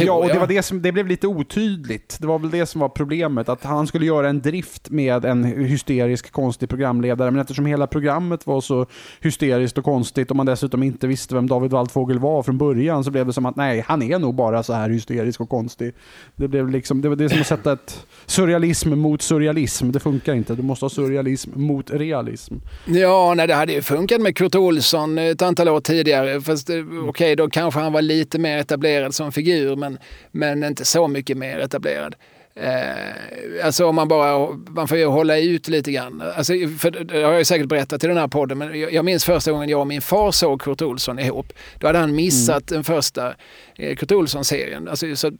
ja, 0.00 0.12
och 0.12 0.28
det, 0.28 0.38
var 0.38 0.46
det, 0.46 0.62
som, 0.62 0.82
det 0.82 0.92
blev 0.92 1.06
lite 1.06 1.26
otydligt. 1.26 2.16
Det 2.20 2.26
var 2.26 2.38
väl 2.38 2.50
det 2.50 2.66
som 2.66 2.80
var 2.80 2.88
problemet, 2.88 3.48
att 3.48 3.64
han 3.64 3.86
skulle 3.86 4.06
göra 4.06 4.28
en 4.28 4.40
drift 4.40 4.90
med 4.90 5.24
en 5.24 5.44
hysterisk, 5.44 6.32
konstig 6.32 6.68
programledare, 6.68 7.30
men 7.30 7.40
eftersom 7.40 7.66
hela 7.66 7.86
programmet 7.86 8.46
var 8.46 8.60
så 8.60 8.86
hysteriskt 9.20 9.78
och 9.78 9.84
konstigt 9.84 10.30
och 10.30 10.36
man 10.36 10.46
dessutom 10.46 10.82
inte 10.82 11.06
visste 11.06 11.34
vem 11.34 11.48
David 11.48 11.70
Waldfågel 11.70 12.18
var 12.18 12.42
från 12.42 12.58
början, 12.58 13.04
så 13.04 13.10
blev 13.10 13.26
det 13.26 13.32
som 13.32 13.46
att 13.46 13.56
nej, 13.56 13.84
han 13.86 14.02
är 14.02 14.18
nog 14.18 14.34
bara 14.34 14.62
så 14.62 14.72
här 14.72 14.90
hysterisk 14.90 15.40
och 15.40 15.48
konstig. 15.48 15.94
Det, 16.36 16.48
blev 16.48 16.68
liksom, 16.68 17.00
det 17.00 17.08
var 17.08 17.16
det 17.16 17.28
som 17.28 17.40
att 17.40 17.46
sätta 17.46 17.72
ett 17.72 18.06
surrealism 18.26 18.90
mot 18.90 19.22
surrealism. 19.22 19.90
Det 19.90 20.00
funkar 20.00 20.34
inte. 20.34 20.54
Du 20.54 20.62
måste 20.62 20.84
ha 20.84 20.90
surrealism 20.90 21.50
mot 21.54 21.90
realism. 21.90 22.54
Ja, 22.86 23.34
nej, 23.36 23.46
det 23.46 23.54
hade 23.54 23.72
ju 23.72 23.82
funkat 23.82 24.20
med 24.20 24.36
Kurt 24.36 24.54
Olsson 24.54 25.18
ett 25.18 25.42
antal 25.42 25.68
år 25.68 25.80
tidigare. 25.80 26.40
Fast 26.40 26.70
eh, 26.70 26.76
okej, 26.76 27.08
okay, 27.08 27.34
då 27.34 27.50
kanske 27.50 27.80
han 27.80 27.92
var 27.92 28.02
lite 28.02 28.38
mer 28.38 28.58
etablerad 28.58 29.14
som 29.14 29.32
figur 29.32 29.51
figur 29.52 29.76
men, 29.76 29.98
men 30.30 30.64
inte 30.64 30.84
så 30.84 31.08
mycket 31.08 31.36
mer 31.36 31.58
etablerad. 31.58 32.14
Eh, 32.54 33.66
alltså 33.66 33.86
om 33.86 33.94
man 33.94 34.08
bara, 34.08 34.48
man 34.68 34.88
får 34.88 34.98
ju 34.98 35.06
hålla 35.06 35.38
ut 35.38 35.68
lite 35.68 35.92
grann. 35.92 36.22
Alltså, 36.36 36.52
för 36.78 36.90
det 36.90 37.22
har 37.22 37.32
jag 37.32 37.46
säkert 37.46 37.66
berättat 37.66 38.04
i 38.04 38.06
den 38.06 38.16
här 38.16 38.28
podden, 38.28 38.58
men 38.58 38.80
jag, 38.80 38.92
jag 38.92 39.04
minns 39.04 39.24
första 39.24 39.52
gången 39.52 39.68
jag 39.68 39.80
och 39.80 39.86
min 39.86 40.02
far 40.02 40.32
såg 40.32 40.60
Kurt 40.60 40.82
Olsson 40.82 41.18
ihop. 41.18 41.52
Då 41.78 41.86
hade 41.86 41.98
han 41.98 42.14
missat 42.14 42.70
mm. 42.70 42.78
den 42.78 42.84
första 42.84 43.34
eh, 43.76 43.96
Kurt 43.96 44.12
Olsson-serien. 44.12 44.88
Alltså, 44.88 45.16
så 45.16 45.32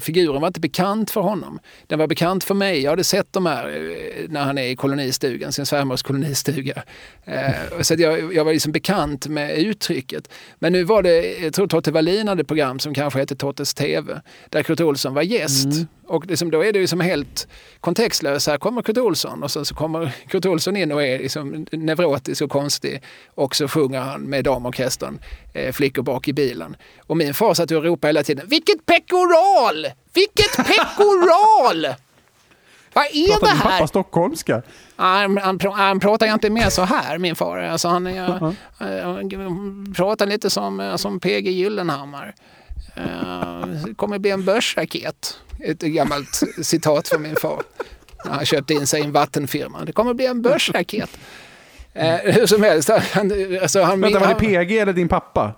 figuren 0.00 0.40
var 0.40 0.48
inte 0.48 0.60
bekant 0.60 1.10
för 1.10 1.20
honom. 1.20 1.58
Den 1.86 1.98
var 1.98 2.06
bekant 2.06 2.44
för 2.44 2.54
mig. 2.54 2.82
Jag 2.82 2.90
hade 2.90 3.04
sett 3.04 3.32
de 3.32 3.46
här 3.46 3.68
eh, 3.68 4.28
när 4.28 4.44
han 4.44 4.58
är 4.58 4.66
i 4.66 4.76
kolonistugan, 4.76 5.52
sin 5.52 5.66
svärmors 5.66 6.02
kolonistuga. 6.02 6.82
Eh, 7.24 7.80
så 7.80 7.94
jag, 7.98 8.34
jag 8.34 8.44
var 8.44 8.52
liksom 8.52 8.72
bekant 8.72 9.26
med 9.26 9.58
uttrycket. 9.58 10.28
Men 10.58 10.72
nu 10.72 10.84
var 10.84 11.02
det, 11.02 11.38
jag 11.38 11.52
tror 11.52 11.66
Totte 11.66 11.90
Wallin 11.90 12.28
hade 12.28 12.40
ett 12.40 12.48
program 12.48 12.78
som 12.78 12.94
kanske 12.94 13.18
hette 13.18 13.36
Tottes 13.36 13.74
TV, 13.74 14.20
där 14.48 14.62
Kurt 14.62 14.80
Olsson 14.80 15.14
var 15.14 15.22
gäst. 15.22 15.64
Mm. 15.64 15.86
Och 16.06 16.26
liksom, 16.26 16.50
då 16.50 16.64
är 16.64 16.72
det 16.72 16.80
liksom 16.80 17.00
helt 17.00 17.48
kontextlöst. 17.80 18.46
Här 18.46 18.58
kommer 18.58 18.82
Kurt 18.82 18.98
Olsson 18.98 19.42
och 19.42 19.50
sen 19.50 19.64
så 19.64 19.74
kommer 19.74 20.12
Kurt 20.28 20.46
Olsson 20.46 20.76
in 20.76 20.92
och 20.92 21.02
är 21.02 21.18
liksom 21.18 21.66
neurotisk 21.72 22.42
och 22.42 22.50
konstig. 22.50 23.02
Och 23.34 23.56
så 23.56 23.68
sjunger 23.68 24.00
han 24.00 24.20
med 24.22 24.44
damorkestern 24.44 25.18
eh, 25.52 25.72
Flickor 25.72 26.02
bak 26.02 26.28
i 26.28 26.32
bilen. 26.32 26.76
Och 27.06 27.16
min 27.16 27.34
far 27.34 27.54
satt 27.54 27.70
och 27.70 27.84
ropade 27.84 28.08
hela 28.08 28.22
tiden 28.22 28.46
Vilket 28.48 28.86
pekoral! 28.86 29.86
Vilket 30.14 30.56
pekoral! 30.56 31.86
Vad 32.92 33.04
är 33.04 33.28
pratar 33.28 33.46
det 33.46 33.52
här? 33.52 33.60
Pratar 33.60 33.70
pappa 33.70 33.86
stockholmska? 33.86 34.62
Han, 34.96 35.38
han, 35.38 35.60
han 35.72 36.00
pratar 36.00 36.26
inte 36.26 36.50
mer 36.50 36.70
så 36.70 36.82
här, 36.82 37.18
min 37.18 37.36
far. 37.36 37.58
Alltså 37.58 37.88
han, 37.88 38.06
jag, 38.06 38.28
uh 38.28 38.52
-huh. 38.78 39.44
han 39.44 39.94
pratar 39.96 40.26
lite 40.26 40.50
som, 40.50 40.94
som 40.96 41.20
PG 41.20 41.48
Gyllenhammar. 41.48 42.34
Det 43.86 43.94
kommer 43.94 44.18
bli 44.18 44.30
en 44.30 44.44
börsraket. 44.44 45.38
Ett 45.60 45.80
gammalt 45.80 46.42
citat 46.62 47.08
från 47.08 47.22
min 47.22 47.36
far. 47.36 47.62
När 48.24 48.32
han 48.32 48.46
köpte 48.46 48.74
in 48.74 48.86
sig 48.86 49.00
i 49.00 49.04
en 49.04 49.12
vattenfirma. 49.12 49.84
Det 49.84 49.92
kommer 49.92 50.14
bli 50.14 50.26
en 50.26 50.42
börsraket. 50.42 51.10
Uh, 51.96 52.32
hur 52.32 52.46
som 52.46 52.62
helst. 52.62 52.90
Han, 53.12 53.32
alltså 53.62 53.82
han, 53.82 54.00
Vänta, 54.00 54.18
var 54.18 54.28
det 54.28 54.34
PG 54.34 54.78
eller 54.78 54.92
din 54.92 55.08
pappa? 55.08 55.54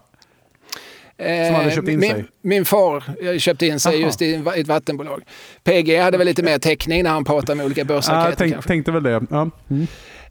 Som 1.18 1.54
hade 1.54 1.70
köpt 1.70 1.88
in 1.88 2.00
min, 2.00 2.10
sig? 2.10 2.24
Min 2.42 2.64
far 2.64 3.38
köpte 3.38 3.66
in 3.66 3.80
sig 3.80 3.94
Aha. 3.94 4.04
just 4.04 4.22
i 4.22 4.42
ett 4.56 4.66
vattenbolag. 4.66 5.22
PG 5.64 5.98
hade 5.98 6.18
väl 6.18 6.26
lite 6.26 6.42
mer 6.42 6.58
täckning 6.58 7.02
när 7.02 7.10
han 7.10 7.24
pratade 7.24 7.54
med 7.54 7.66
olika 7.66 7.84
börsraketer. 7.84 8.44
Ja, 8.44 8.50
tänk, 8.52 8.66
tänkte 8.66 8.92
väl 8.92 9.02
det. 9.02 9.22
Ja. 9.30 9.50
Mm. 9.70 9.86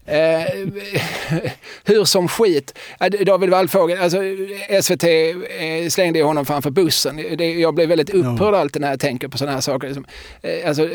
Eh, 0.07 0.45
hur 1.83 2.05
som 2.05 2.27
skit. 2.27 2.77
David 3.25 3.49
Wallfågel, 3.49 4.01
alltså 4.01 4.17
SVT 4.81 5.03
eh, 5.03 5.89
slängde 5.89 6.23
honom 6.23 6.45
framför 6.45 6.69
bussen. 6.69 7.15
Det, 7.37 7.53
jag 7.53 7.75
blir 7.75 7.87
väldigt 7.87 8.09
upprörd 8.09 8.53
alltid 8.53 8.81
när 8.81 8.89
jag 8.89 8.99
tänker 8.99 9.27
på 9.27 9.37
sådana 9.37 9.53
här 9.53 9.61
saker. 9.61 9.87
Liksom, 9.87 10.05
eh, 10.41 10.67
alltså, 10.67 10.89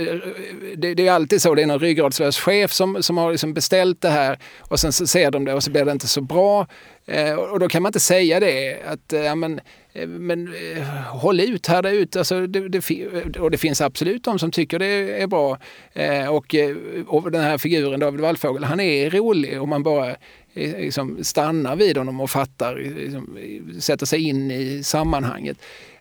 det, 0.77 0.95
det, 0.95 1.09
är 1.09 1.13
alltid 1.13 1.43
så, 1.43 1.55
det 1.55 1.63
är 1.63 1.67
någon 1.67 1.79
ryggradslös 1.79 2.39
chef 2.39 2.73
som, 2.73 3.03
som 3.03 3.19
har 3.19 3.31
liksom 3.31 3.55
beställt 3.55 4.01
det 4.01 4.11
här 4.11 4.39
och 4.61 4.81
sen 4.81 4.93
så 4.93 5.07
ser 5.07 5.31
de 5.31 5.45
det 5.45 5.55
och 5.55 5.63
så 5.63 5.71
blir 5.71 5.85
det 5.85 5.93
inte 5.93 6.09
så 6.09 6.21
bra. 6.21 6.67
Eh, 7.07 7.33
och 7.33 7.61
då 7.61 7.69
kan 7.69 7.83
man 7.83 7.91
inte 7.91 8.01
säga 8.01 8.41
det 8.41 8.79
att 8.87 9.13
ja, 9.25 9.35
men, 9.35 9.61
Eh, 9.93 10.09
men 10.09 10.55
eh, 10.77 10.83
håll 11.07 11.41
ut, 11.41 11.67
härda 11.67 11.91
ut. 11.91 12.17
Alltså, 12.17 12.47
det, 12.47 12.69
det, 12.69 13.39
och 13.39 13.51
det 13.51 13.59
finns 13.59 13.81
absolut 13.81 14.25
de 14.25 14.39
som 14.39 14.51
tycker 14.51 14.79
det 14.79 15.23
är 15.23 15.27
bra. 15.27 15.59
Eh, 15.93 16.27
och, 16.27 16.55
eh, 16.55 16.77
och 17.07 17.31
den 17.31 17.43
här 17.43 17.59
figuren 17.59 18.01
David 18.01 18.21
Wallfågel, 18.21 18.65
han 18.65 18.81
är 18.81 19.11
rolig 19.11 19.63
om 19.63 19.69
man 19.69 19.83
bara 19.83 20.11
eh, 20.55 20.79
liksom, 20.79 21.25
stannar 21.25 21.77
vid 21.77 21.97
honom 21.97 22.21
och 22.21 22.31
fattar, 22.31 22.77
liksom, 22.77 23.39
sätter 23.81 24.07
sig 24.07 24.29
in 24.29 24.51
i 24.51 24.83
sammanhanget. 24.83 25.57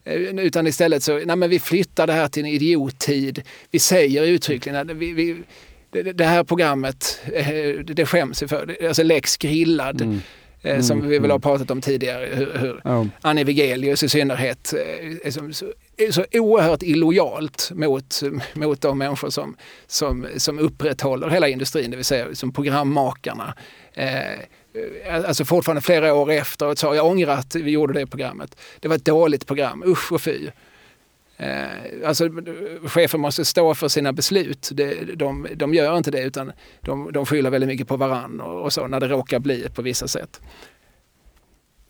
Utan 0.06 0.68
istället 0.68 1.04
så, 1.04 1.20
nej 1.26 1.36
men 1.36 1.50
vi 1.50 1.60
flyttar 1.60 2.08
det 2.08 2.14
här 2.14 2.28
till 2.28 2.44
en 2.44 2.50
idiottid. 2.50 3.42
Vi 3.72 3.80
säger 3.80 4.24
uttryckligen 4.24 4.90
att 4.90 4.98
vi, 4.98 5.14
vi 5.14 5.38
det 6.14 6.26
här 6.26 6.44
programmet, 6.44 7.20
det 7.86 8.06
skäms 8.06 8.44
vi 8.44 8.48
för. 8.48 8.78
Alltså 8.88 9.04
Lex 9.04 9.38
grillad. 9.38 10.02
Mm. 10.02 10.22
Mm, 10.64 10.84
som 10.84 11.02
vi 11.02 11.20
väl 11.20 11.32
har 11.32 11.36
mm. 11.36 11.42
pratat 11.42 11.72
om 11.72 11.82
tidigare. 11.82 12.30
Hur, 12.34 12.58
hur 12.58 12.82
ja. 12.84 13.08
Annie 13.22 13.44
Wigelius 13.44 14.04
i 14.04 14.10
synnerhet 14.10 14.74
eh, 14.74 15.28
är 15.28 15.32
så, 15.32 15.52
så, 16.12 16.26
oerhört 16.34 16.84
illojalt 16.84 17.72
mot, 17.74 18.22
mot 18.54 18.82
de 18.82 18.98
människor 18.98 19.30
som, 19.30 19.56
som, 19.88 20.28
som 20.38 20.60
upprätthåller 20.60 21.30
hela 21.30 21.48
industrin, 21.48 21.92
det 21.92 21.98
vill 21.98 22.06
säga 22.06 22.36
som 22.36 22.54
programmakarna. 22.54 23.54
Eh, 23.94 24.06
alltså 25.26 25.46
fortfarande 25.46 25.82
flera 25.82 26.14
år 26.14 26.32
efteråt 26.32 26.80
sa 26.80 26.96
jag 26.96 27.06
ångrar 27.06 27.38
att 27.38 27.56
vi 27.56 27.72
gjorde 27.72 27.94
det 27.94 28.08
programmet. 28.08 28.56
Det 28.80 28.88
var 28.88 28.96
ett 28.96 29.06
dåligt 29.06 29.48
program, 29.48 29.84
usch 29.86 30.12
och 30.12 30.22
fy. 30.22 30.50
Eh, 31.42 32.08
alltså, 32.08 32.30
chefer 32.86 33.18
måste 33.18 33.46
stå 33.46 33.76
för 33.76 33.88
sina 33.88 34.14
beslut. 34.14 34.70
De, 34.74 35.08
de, 35.16 35.48
de 35.56 35.74
gör 35.74 35.98
inte 35.98 36.12
det 36.12 36.22
utan 36.22 36.52
de, 36.82 37.12
de 37.14 37.26
skyller 37.26 37.50
väldigt 37.50 37.68
mycket 37.68 37.88
på 37.88 37.98
varann 37.98 38.42
och, 38.42 38.62
och 38.62 38.74
så 38.74 38.88
när 38.88 39.00
det 39.00 39.08
råkar 39.08 39.40
bli 39.40 39.68
på 39.76 39.82
vissa 39.82 40.08
sätt. 40.08 40.42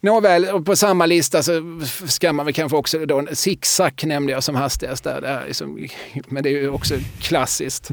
Nåväl, 0.02 0.64
på 0.64 0.76
samma 0.76 1.06
lista 1.06 1.44
så 1.44 1.82
ska 2.08 2.34
man 2.34 2.46
väl 2.46 2.56
kanske 2.56 2.78
också 2.78 3.06
då, 3.06 3.28
zigzag 3.32 4.02
nämnde 4.04 4.34
jag 4.34 4.44
som 4.44 4.56
hastigast 4.56 5.04
där. 5.04 5.22
där 5.22 5.44
liksom, 5.48 5.88
men 6.28 6.44
det 6.44 6.50
är 6.50 6.62
ju 6.62 6.70
också 6.70 6.96
klassiskt. 7.20 7.92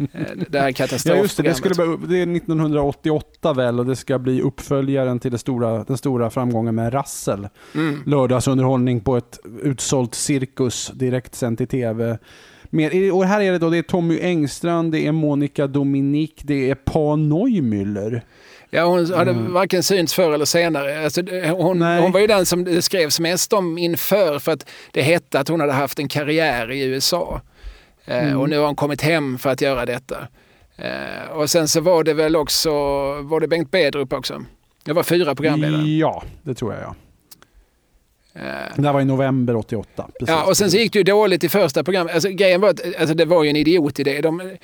Eh, 0.00 0.20
det 0.48 0.60
här 0.60 0.72
katastrofprogrammet. 0.72 1.18
Ja, 1.18 1.22
just 1.22 1.36
det. 1.36 1.42
Det, 1.42 1.54
skulle, 1.54 1.96
det 2.08 2.18
är 2.18 2.36
1988 2.36 3.52
väl 3.52 3.78
och 3.78 3.86
det 3.86 3.96
ska 3.96 4.18
bli 4.18 4.42
uppföljaren 4.42 5.18
till 5.18 5.38
stora, 5.38 5.84
den 5.84 5.98
stora 5.98 6.30
framgången 6.30 6.74
med 6.74 6.94
Rassel. 6.94 7.48
Mm. 7.74 8.02
Lördagsunderhållning 8.06 9.00
på 9.00 9.16
ett 9.16 9.38
utsålt 9.62 10.14
cirkus 10.14 10.90
direkt 10.94 11.34
sänt 11.34 11.60
i 11.60 11.66
tv. 11.66 12.18
Mer, 12.70 13.14
och 13.14 13.24
här 13.24 13.40
är 13.40 13.52
det 13.52 13.58
då 13.58 13.70
det 13.70 13.78
är 13.78 13.82
Tommy 13.82 14.20
Engstrand, 14.20 14.92
det 14.92 15.06
är 15.06 15.12
Monica 15.12 15.66
Dominik, 15.66 16.40
det 16.44 16.70
är 16.70 16.74
Pa 16.74 17.16
Neumüller. 17.16 18.22
Ja, 18.70 18.84
hon 18.84 19.12
hade 19.12 19.30
mm. 19.30 19.52
varken 19.52 19.82
synts 19.82 20.14
förr 20.14 20.32
eller 20.32 20.44
senare. 20.44 21.04
Alltså, 21.04 21.22
hon, 21.56 21.82
hon, 21.82 22.12
var 22.12 22.20
ju 22.20 22.26
den 22.26 22.46
som 22.46 22.64
det 22.64 22.82
skrevs 22.82 23.20
mest 23.20 23.52
om 23.52 23.78
inför 23.78 24.38
för 24.38 24.52
att 24.52 24.70
det 24.92 25.02
hette 25.02 25.40
att 25.40 25.48
hon 25.48 25.60
hade 25.60 25.72
haft 25.72 25.98
en 25.98 26.08
karriär 26.08 26.70
i 26.70 26.82
USA. 26.84 27.40
Eh, 28.10 28.24
mm. 28.24 28.40
Och 28.40 28.48
nu 28.48 28.58
har 28.58 28.66
han 28.66 28.76
kommit 28.76 29.02
hem 29.02 29.38
för 29.38 29.50
att 29.50 29.60
göra 29.60 29.86
detta. 29.86 30.28
Eh, 30.76 31.30
och 31.32 31.50
sen 31.50 31.68
så 31.68 31.80
var 31.80 32.04
det 32.04 32.14
väl 32.14 32.36
också, 32.36 32.70
var 33.22 33.40
det 33.40 33.48
Bengt 33.48 33.70
Bedrup 33.70 34.12
också? 34.12 34.44
Det 34.84 34.92
var 34.92 35.02
fyra 35.02 35.34
programledare. 35.34 35.82
Ja, 35.82 36.22
det 36.42 36.54
tror 36.54 36.74
jag 36.74 36.82
ja. 36.82 36.94
Uh, 38.36 38.82
det 38.82 38.92
var 38.92 39.00
i 39.00 39.04
november 39.04 39.56
88. 39.56 40.08
Precis. 40.18 40.28
Ja, 40.28 40.44
och 40.44 40.56
sen 40.56 40.70
så 40.70 40.76
gick 40.76 40.92
det 40.92 40.98
ju 40.98 41.02
dåligt 41.02 41.44
i 41.44 41.48
första 41.48 41.84
programmet. 41.84 42.14
Alltså, 42.14 42.28
grejen 42.28 42.60
var 42.60 42.68
att 42.68 42.80
alltså, 42.98 43.14
det 43.14 43.24
var 43.24 43.44
ju 43.44 43.50
en 43.50 43.56
idiotidé. 43.56 44.20
De, 44.20 44.56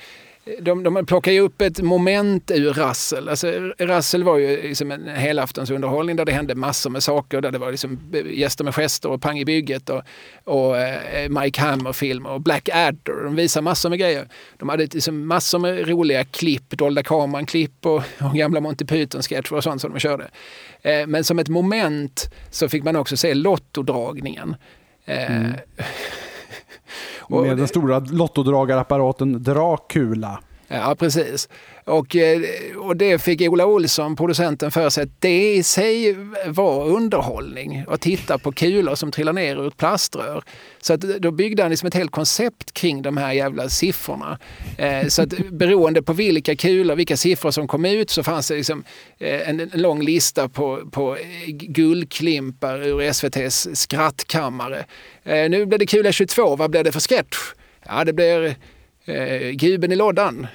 de, 0.59 0.83
de 0.83 1.05
plockar 1.05 1.31
ju 1.31 1.39
upp 1.39 1.61
ett 1.61 1.81
moment 1.81 2.51
ur 2.51 2.73
Rassel. 2.73 3.29
Alltså, 3.29 3.47
Rassel 3.79 4.23
var 4.23 4.37
ju 4.37 4.61
liksom 4.61 4.91
en 4.91 5.07
helaftonsunderhållning 5.07 6.15
där 6.15 6.25
det 6.25 6.31
hände 6.31 6.55
massor 6.55 6.89
med 6.89 7.03
saker. 7.03 7.41
Där 7.41 7.51
det 7.51 7.57
var 7.57 7.71
liksom 7.71 7.99
gäster 8.33 8.63
med 8.63 8.75
gester 8.75 9.11
och 9.11 9.21
Pang 9.21 9.39
i 9.39 9.45
bygget 9.45 9.89
och, 9.89 10.01
och 10.43 10.77
eh, 10.77 11.29
Mike 11.29 11.61
Hammer-film 11.61 12.25
och 12.25 12.41
Black 12.41 12.69
Adder. 12.69 13.23
De 13.23 13.35
visar 13.35 13.61
massor 13.61 13.89
med 13.89 13.99
grejer. 13.99 14.27
De 14.57 14.69
hade 14.69 14.83
liksom 14.83 15.27
massor 15.27 15.59
med 15.59 15.89
roliga 15.89 16.23
klipp, 16.23 16.69
dolda 16.69 17.03
kameran-klipp 17.03 17.85
och, 17.85 18.03
och 18.19 18.33
gamla 18.33 18.61
Monty 18.61 18.85
Python-sketcher 18.85 19.53
och 19.53 19.63
sånt 19.63 19.81
som 19.81 19.93
de 19.93 19.99
körde. 19.99 20.27
Eh, 20.81 21.07
men 21.07 21.23
som 21.23 21.39
ett 21.39 21.49
moment 21.49 22.33
så 22.51 22.69
fick 22.69 22.83
man 22.83 22.95
också 22.95 23.17
se 23.17 23.33
Lottodragningen. 23.33 24.55
Eh, 25.05 25.37
mm. 25.37 25.53
Med 27.29 27.57
den 27.57 27.67
stora 27.67 27.99
lottodragarapparaten 27.99 29.43
Dracula. 29.43 30.39
Ja, 30.67 30.95
precis. 30.99 31.49
Och, 31.83 32.15
eh, 32.15 32.41
och 32.77 32.97
det 32.97 33.19
fick 33.19 33.41
Ola 33.41 33.65
Olsson, 33.65 34.15
producenten, 34.15 34.71
för 34.71 34.89
sig 34.89 35.03
att 35.03 35.21
det 35.21 35.53
i 35.53 35.63
sig 35.63 36.15
var 36.45 36.85
underhållning. 36.87 37.83
Att 37.87 38.01
titta 38.01 38.37
på 38.37 38.51
kulor 38.51 38.95
som 38.95 39.11
trillar 39.11 39.33
ner 39.33 39.55
ur 39.55 39.67
ett 39.67 39.77
plaströr. 39.77 40.43
Så 40.81 40.93
att 40.93 41.01
då 41.01 41.31
byggde 41.31 41.63
han 41.63 41.69
liksom 41.69 41.87
ett 41.87 41.93
helt 41.93 42.11
koncept 42.11 42.73
kring 42.73 43.01
de 43.01 43.17
här 43.17 43.33
jävla 43.33 43.69
siffrorna. 43.69 44.39
Eh, 44.77 45.07
så 45.07 45.21
att 45.21 45.29
beroende 45.51 46.01
på 46.01 46.13
vilka 46.13 46.55
kulor, 46.55 46.95
vilka 46.95 47.17
siffror 47.17 47.51
som 47.51 47.67
kom 47.67 47.85
ut 47.85 48.09
så 48.09 48.23
fanns 48.23 48.47
det 48.47 48.55
liksom 48.55 48.83
eh, 49.19 49.49
en, 49.49 49.59
en 49.59 49.69
lång 49.73 50.01
lista 50.01 50.49
på, 50.49 50.89
på 50.91 51.17
guldklimpar 51.47 52.87
ur 52.87 53.01
SVTs 53.01 53.67
skrattkammare. 53.73 54.85
Eh, 55.23 55.49
nu 55.49 55.65
blev 55.65 55.79
det 55.79 55.85
kula 55.85 56.11
22, 56.11 56.55
vad 56.55 56.71
blev 56.71 56.83
det 56.83 56.91
för 56.91 56.99
sketch? 56.99 57.37
Ja, 57.85 58.03
det 58.03 58.13
blir 58.13 58.55
eh, 59.07 59.49
Guben 59.51 59.91
i 59.91 59.95
lådan. 59.95 60.47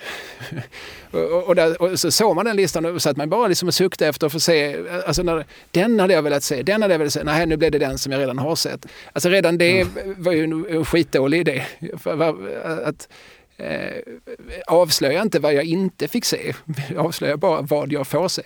och, 1.10 1.44
och, 1.44 1.54
där, 1.54 1.82
och, 1.82 2.00
så 2.00 2.10
såg 2.10 2.36
man 2.36 2.44
den 2.44 2.56
listan 2.56 2.84
och 2.84 3.02
satt 3.02 3.16
man 3.16 3.30
bara 3.30 3.48
liksom 3.48 3.68
och 3.68 3.74
suktade 3.74 4.08
efter 4.08 4.26
att 4.26 4.32
få 4.32 4.40
se, 4.40 4.76
alltså 5.06 5.22
när, 5.22 5.44
den 5.70 6.00
hade 6.00 6.14
jag 6.14 6.22
velat 6.22 6.42
se, 6.42 6.62
den 6.62 6.82
hade 6.82 6.94
jag 6.94 6.98
velat 6.98 7.12
se, 7.12 7.24
nej 7.24 7.46
nu 7.46 7.56
blev 7.56 7.70
det 7.70 7.78
den 7.78 7.98
som 7.98 8.12
jag 8.12 8.20
redan 8.20 8.38
har 8.38 8.56
sett. 8.56 8.86
Alltså 9.12 9.28
redan 9.28 9.58
det 9.58 9.80
mm. 9.80 10.14
var 10.18 10.32
ju 10.32 10.44
en, 10.44 10.66
en 10.68 10.84
skitdålig 10.84 11.40
idé. 11.40 11.64
att, 12.84 13.08
eh, 13.56 14.02
avslöja 14.66 15.22
inte 15.22 15.38
vad 15.38 15.54
jag 15.54 15.64
inte 15.64 16.08
fick 16.08 16.24
se, 16.24 16.54
avslöja 16.96 17.36
bara 17.36 17.62
vad 17.62 17.92
jag 17.92 18.06
får 18.06 18.28
se. 18.28 18.42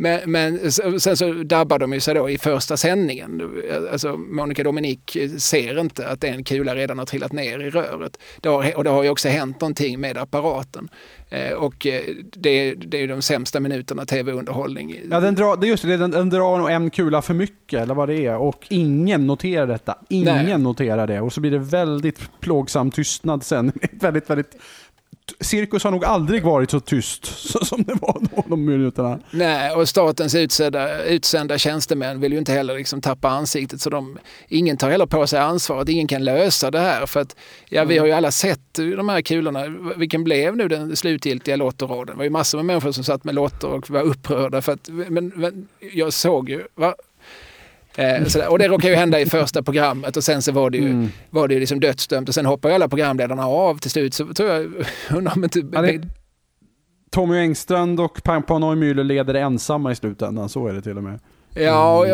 Men, 0.00 0.30
men 0.30 0.72
sen 1.00 1.16
så 1.16 1.32
dabbar 1.32 1.78
de 1.78 1.92
ju 1.92 2.00
sig 2.00 2.14
då 2.14 2.30
i 2.30 2.38
första 2.38 2.76
sändningen. 2.76 3.62
Alltså 3.92 4.16
Monica 4.16 4.62
Dominic 4.62 4.98
ser 5.38 5.80
inte 5.80 6.08
att 6.08 6.24
en 6.24 6.44
kula 6.44 6.74
redan 6.74 6.98
har 6.98 7.06
trillat 7.06 7.32
ner 7.32 7.58
i 7.58 7.70
röret. 7.70 8.18
Det 8.40 8.48
har, 8.48 8.76
och 8.76 8.84
det 8.84 8.90
har 8.90 9.02
ju 9.02 9.10
också 9.10 9.28
hänt 9.28 9.60
någonting 9.60 10.00
med 10.00 10.18
apparaten. 10.18 10.88
Eh, 11.30 11.52
och 11.52 11.86
eh, 11.86 12.02
det, 12.32 12.74
det 12.74 13.02
är 13.02 13.08
de 13.08 13.22
sämsta 13.22 13.60
minuterna 13.60 14.04
tv-underhållning. 14.04 15.00
Ja, 15.10 15.20
den 15.20 15.34
drar, 15.34 15.56
det 15.56 15.66
just 15.66 15.82
det, 15.82 15.96
den, 15.96 16.10
den 16.10 16.30
drar 16.30 16.58
nog 16.58 16.70
en 16.70 16.90
kula 16.90 17.22
för 17.22 17.34
mycket, 17.34 17.80
eller 17.80 17.94
vad 17.94 18.08
det 18.08 18.26
är. 18.26 18.36
Och 18.36 18.66
ingen 18.70 19.26
noterar 19.26 19.66
detta. 19.66 19.98
Ingen 20.08 20.44
Nej. 20.46 20.58
noterar 20.58 21.06
det. 21.06 21.20
Och 21.20 21.32
så 21.32 21.40
blir 21.40 21.50
det 21.50 21.58
väldigt 21.58 22.40
plågsam 22.40 22.90
tystnad 22.90 23.42
sen. 23.42 23.72
väldigt, 23.92 24.30
väldigt 24.30 24.56
cirkus 25.40 25.84
har 25.84 25.90
nog 25.90 26.04
aldrig 26.04 26.42
varit 26.42 26.70
så 26.70 26.80
tyst 26.80 27.26
som 27.66 27.82
det 27.82 27.94
var 27.94 28.20
då, 28.20 28.44
de 28.46 28.64
minuterna. 28.64 29.18
Nej, 29.30 29.74
och 29.74 29.88
statens 29.88 30.34
utsända, 30.34 31.04
utsända 31.04 31.58
tjänstemän 31.58 32.20
vill 32.20 32.32
ju 32.32 32.38
inte 32.38 32.52
heller 32.52 32.76
liksom 32.76 33.00
tappa 33.00 33.28
ansiktet. 33.28 33.80
Så 33.80 33.90
de, 33.90 34.18
ingen 34.48 34.76
tar 34.76 34.90
heller 34.90 35.06
på 35.06 35.26
sig 35.26 35.38
ansvaret, 35.38 35.88
ingen 35.88 36.06
kan 36.06 36.24
lösa 36.24 36.70
det 36.70 36.80
här. 36.80 37.06
För 37.06 37.20
att, 37.20 37.36
ja, 37.68 37.84
vi 37.84 37.98
har 37.98 38.06
ju 38.06 38.12
alla 38.12 38.30
sett 38.30 38.72
de 38.72 39.08
här 39.08 39.22
kulorna. 39.22 39.66
Vilken 39.96 40.24
blev 40.24 40.56
nu 40.56 40.68
den 40.68 40.96
slutgiltiga 40.96 41.56
lottoraden? 41.56 42.06
Det 42.06 42.16
var 42.16 42.24
ju 42.24 42.30
massor 42.30 42.58
med 42.58 42.64
människor 42.64 42.92
som 42.92 43.04
satt 43.04 43.24
med 43.24 43.34
lotter 43.34 43.68
och 43.68 43.90
var 43.90 44.02
upprörda. 44.02 44.62
För 44.62 44.72
att, 44.72 44.88
men, 44.88 45.32
men 45.34 45.68
jag 45.92 46.12
såg 46.12 46.48
ju, 46.48 46.62
va? 46.74 46.94
Eh, 47.96 48.46
och 48.48 48.58
det 48.58 48.68
råkade 48.68 48.88
ju 48.88 48.94
hända 48.94 49.20
i 49.20 49.26
första 49.26 49.62
programmet 49.62 50.16
och 50.16 50.24
sen 50.24 50.42
så 50.42 50.52
var 50.52 50.70
det 50.70 50.78
ju, 50.78 50.90
mm. 50.90 51.08
var 51.30 51.48
det 51.48 51.54
ju 51.54 51.60
liksom 51.60 51.80
dödsdömt 51.80 52.28
och 52.28 52.34
sen 52.34 52.46
hoppade 52.46 52.74
alla 52.74 52.88
programledarna 52.88 53.46
av 53.46 53.78
till 53.78 53.90
slut. 53.90 54.14
Så 54.14 54.34
tror 54.34 54.48
jag, 54.48 54.72
undrar 55.16 55.32
om 55.36 55.44
inte... 55.44 55.62
Ja, 55.72 55.82
det, 55.82 56.02
Tommy 57.10 57.38
Engstrand 57.38 58.00
och 58.00 58.22
Pampa 58.22 58.54
Neumüller 58.54 59.04
leder 59.04 59.34
ensamma 59.34 59.92
i 59.92 59.96
slutändan, 59.96 60.48
så 60.48 60.66
är 60.66 60.72
det 60.72 60.82
till 60.82 60.96
och 60.96 61.02
med. 61.02 61.20
Ja, 61.54 62.06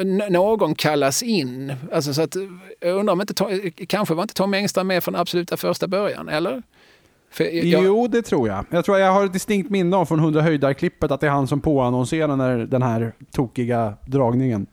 mm. 0.00 0.32
någon 0.32 0.74
kallas 0.74 1.22
in. 1.22 1.72
Alltså 1.92 2.14
så 2.14 2.22
att, 2.22 2.36
jag 2.80 2.96
undrar 2.96 3.12
om 3.12 3.20
inte, 3.20 3.70
kanske 3.86 4.14
var 4.14 4.22
inte 4.22 4.34
Tommy 4.34 4.56
Engstrand 4.56 4.86
med 4.86 5.04
från 5.04 5.16
absoluta 5.16 5.56
första 5.56 5.86
början, 5.86 6.28
eller? 6.28 6.62
Jag... 7.38 7.84
Jo, 7.84 8.06
det 8.06 8.22
tror 8.22 8.48
jag. 8.48 8.64
Jag 8.70 8.84
tror 8.84 8.98
jag 8.98 9.12
har 9.12 9.24
ett 9.24 9.32
distinkt 9.32 9.70
minne 9.70 9.96
av 9.96 10.06
från 10.06 10.18
100 10.18 10.40
höjdar-klippet 10.40 11.10
att 11.10 11.20
det 11.20 11.26
är 11.26 11.30
han 11.30 11.46
som 11.46 11.60
påannonserar 11.60 12.66
den 12.66 12.82
här 12.82 13.12
tokiga 13.32 13.94
dragningen 14.06 14.66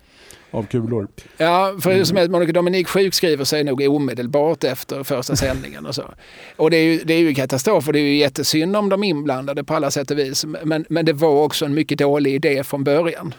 av 0.52 0.64
kulor. 0.64 1.07
Ja, 1.38 1.76
för 1.82 1.91
mm. 1.91 2.06
som 2.06 2.18
är 2.18 2.30
Monica 2.30 2.52
Dominic 2.52 2.88
sjukskriver 2.88 3.44
sig 3.44 3.64
nog 3.64 3.82
omedelbart 3.82 4.64
efter 4.64 5.03
första 5.03 5.36
sändningen 5.36 5.86
och 5.86 5.95
så. 5.95 6.03
Och 6.56 6.72
det 6.72 6.78
är 6.78 6.84
ju, 6.84 7.02
det 7.03 7.14
är 7.14 7.19
ju 7.19 7.34
katastrof 7.36 7.88
och 7.88 7.94
det 7.94 7.99
är 7.99 8.03
ju 8.03 8.18
jättesynd 8.18 8.76
om 8.76 8.90
de 8.90 9.03
inblandade 9.03 9.64
på 9.64 9.73
alla 9.73 9.91
sätt 9.91 10.11
och 10.11 10.19
vis. 10.19 10.45
Men, 10.64 10.86
men 10.90 11.06
det 11.06 11.14
var 11.14 11.44
också 11.44 11.65
en 11.65 11.73
mycket 11.73 11.98
dålig 11.98 12.36
idé 12.36 12.64
från 12.64 12.84
början. 12.84 13.34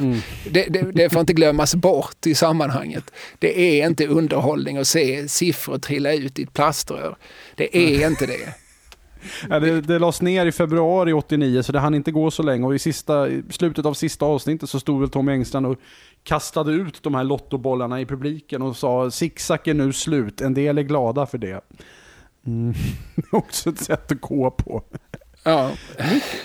Mm. 0.00 0.18
Det, 0.50 0.66
det, 0.68 0.92
det, 0.92 1.10
får 1.10 1.20
inte 1.20 1.32
glömmas 1.32 1.74
bort 1.74 2.26
i 2.26 2.34
sammanhanget. 2.34 3.10
Det 3.38 3.80
är 3.80 3.86
inte 3.86 4.06
underhållning 4.06 4.76
att 4.76 4.88
se 4.88 5.28
siffror 5.28 5.78
trilla 5.78 6.12
ut 6.12 6.38
i 6.38 6.42
ett 6.42 6.52
plaströr. 6.52 7.16
Det 7.56 7.76
är 7.76 8.06
inte 8.06 8.26
det. 8.26 8.54
Ja, 9.48 9.60
det, 9.60 9.80
det 9.80 9.98
lades 9.98 10.22
ner 10.22 10.46
i 10.46 10.52
februari 10.52 11.12
89 11.12 11.62
så 11.62 11.72
det 11.72 11.78
hann 11.78 11.94
inte 11.94 12.10
gå 12.10 12.30
så 12.30 12.42
länge 12.42 12.66
och 12.66 12.74
i, 12.74 12.78
sista, 12.78 13.28
slutet 13.50 13.86
av 13.86 13.94
sista 13.94 14.24
avsnittet 14.24 14.70
så 14.70 14.80
stod 14.80 15.00
väl 15.00 15.10
Tommy 15.10 15.32
Engstrand 15.32 15.66
och 15.66 15.78
kastade 16.22 16.72
ut 16.72 17.02
de 17.02 17.14
här 17.14 17.24
lottobollarna 17.24 18.00
i 18.00 18.06
publiken 18.06 18.62
och 18.62 18.76
sa 18.76 19.10
zigzag 19.10 19.68
är 19.68 19.74
nu 19.74 19.92
slut, 19.92 20.40
en 20.40 20.54
del 20.54 20.78
är 20.78 20.82
glada 20.82 21.26
för 21.26 21.38
det. 21.38 21.60
Mm. 22.46 22.74
Också 23.32 23.70
ett 23.70 23.78
sätt 23.78 24.12
att 24.12 24.20
gå 24.20 24.50
på. 24.50 24.82
Ja. 25.42 25.70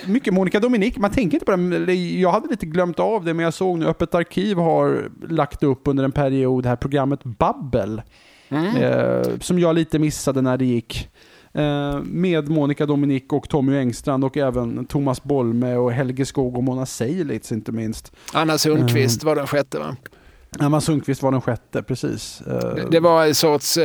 Mycket 0.06 0.34
Monica 0.34 0.60
Dominic, 0.60 0.96
man 0.96 1.10
tänker 1.10 1.36
inte 1.36 1.46
på 1.46 1.56
det. 1.86 1.94
Jag 1.94 2.32
hade 2.32 2.48
lite 2.48 2.66
glömt 2.66 3.00
av 3.00 3.24
det, 3.24 3.34
men 3.34 3.44
jag 3.44 3.54
såg 3.54 3.78
nu 3.78 3.86
Öppet 3.86 4.14
arkiv 4.14 4.56
har 4.56 5.10
lagt 5.28 5.62
upp 5.62 5.80
under 5.84 6.04
en 6.04 6.12
period 6.12 6.62
det 6.62 6.68
här 6.68 6.76
programmet 6.76 7.24
Babbel. 7.24 8.02
Mm. 8.48 8.76
Eh, 8.76 9.38
som 9.40 9.58
jag 9.58 9.74
lite 9.74 9.98
missade 9.98 10.42
när 10.42 10.56
det 10.56 10.64
gick. 10.64 11.08
Eh, 11.56 12.00
med 12.02 12.48
Monica 12.48 12.86
Dominic 12.86 13.22
och 13.28 13.48
Tommy 13.48 13.78
Engstrand 13.78 14.24
och 14.24 14.36
även 14.36 14.86
Thomas 14.86 15.22
Bolme 15.22 15.76
och 15.76 15.92
Helge 15.92 16.26
Skog 16.26 16.56
och 16.56 16.64
Mona 16.64 16.86
Seilitz 16.86 17.52
inte 17.52 17.72
minst. 17.72 18.12
Anna 18.32 18.58
Sundqvist 18.58 19.22
uh, 19.22 19.26
var 19.26 19.36
den 19.36 19.46
sjätte 19.46 19.78
va? 19.78 19.96
Anna 20.58 20.80
Sundqvist 20.80 21.22
var 21.22 21.32
den 21.32 21.40
sjätte, 21.40 21.82
precis. 21.82 22.42
Uh, 22.46 22.90
det 22.90 23.00
var 23.00 23.26
en 23.26 23.34
sorts 23.34 23.78
uh, 23.78 23.84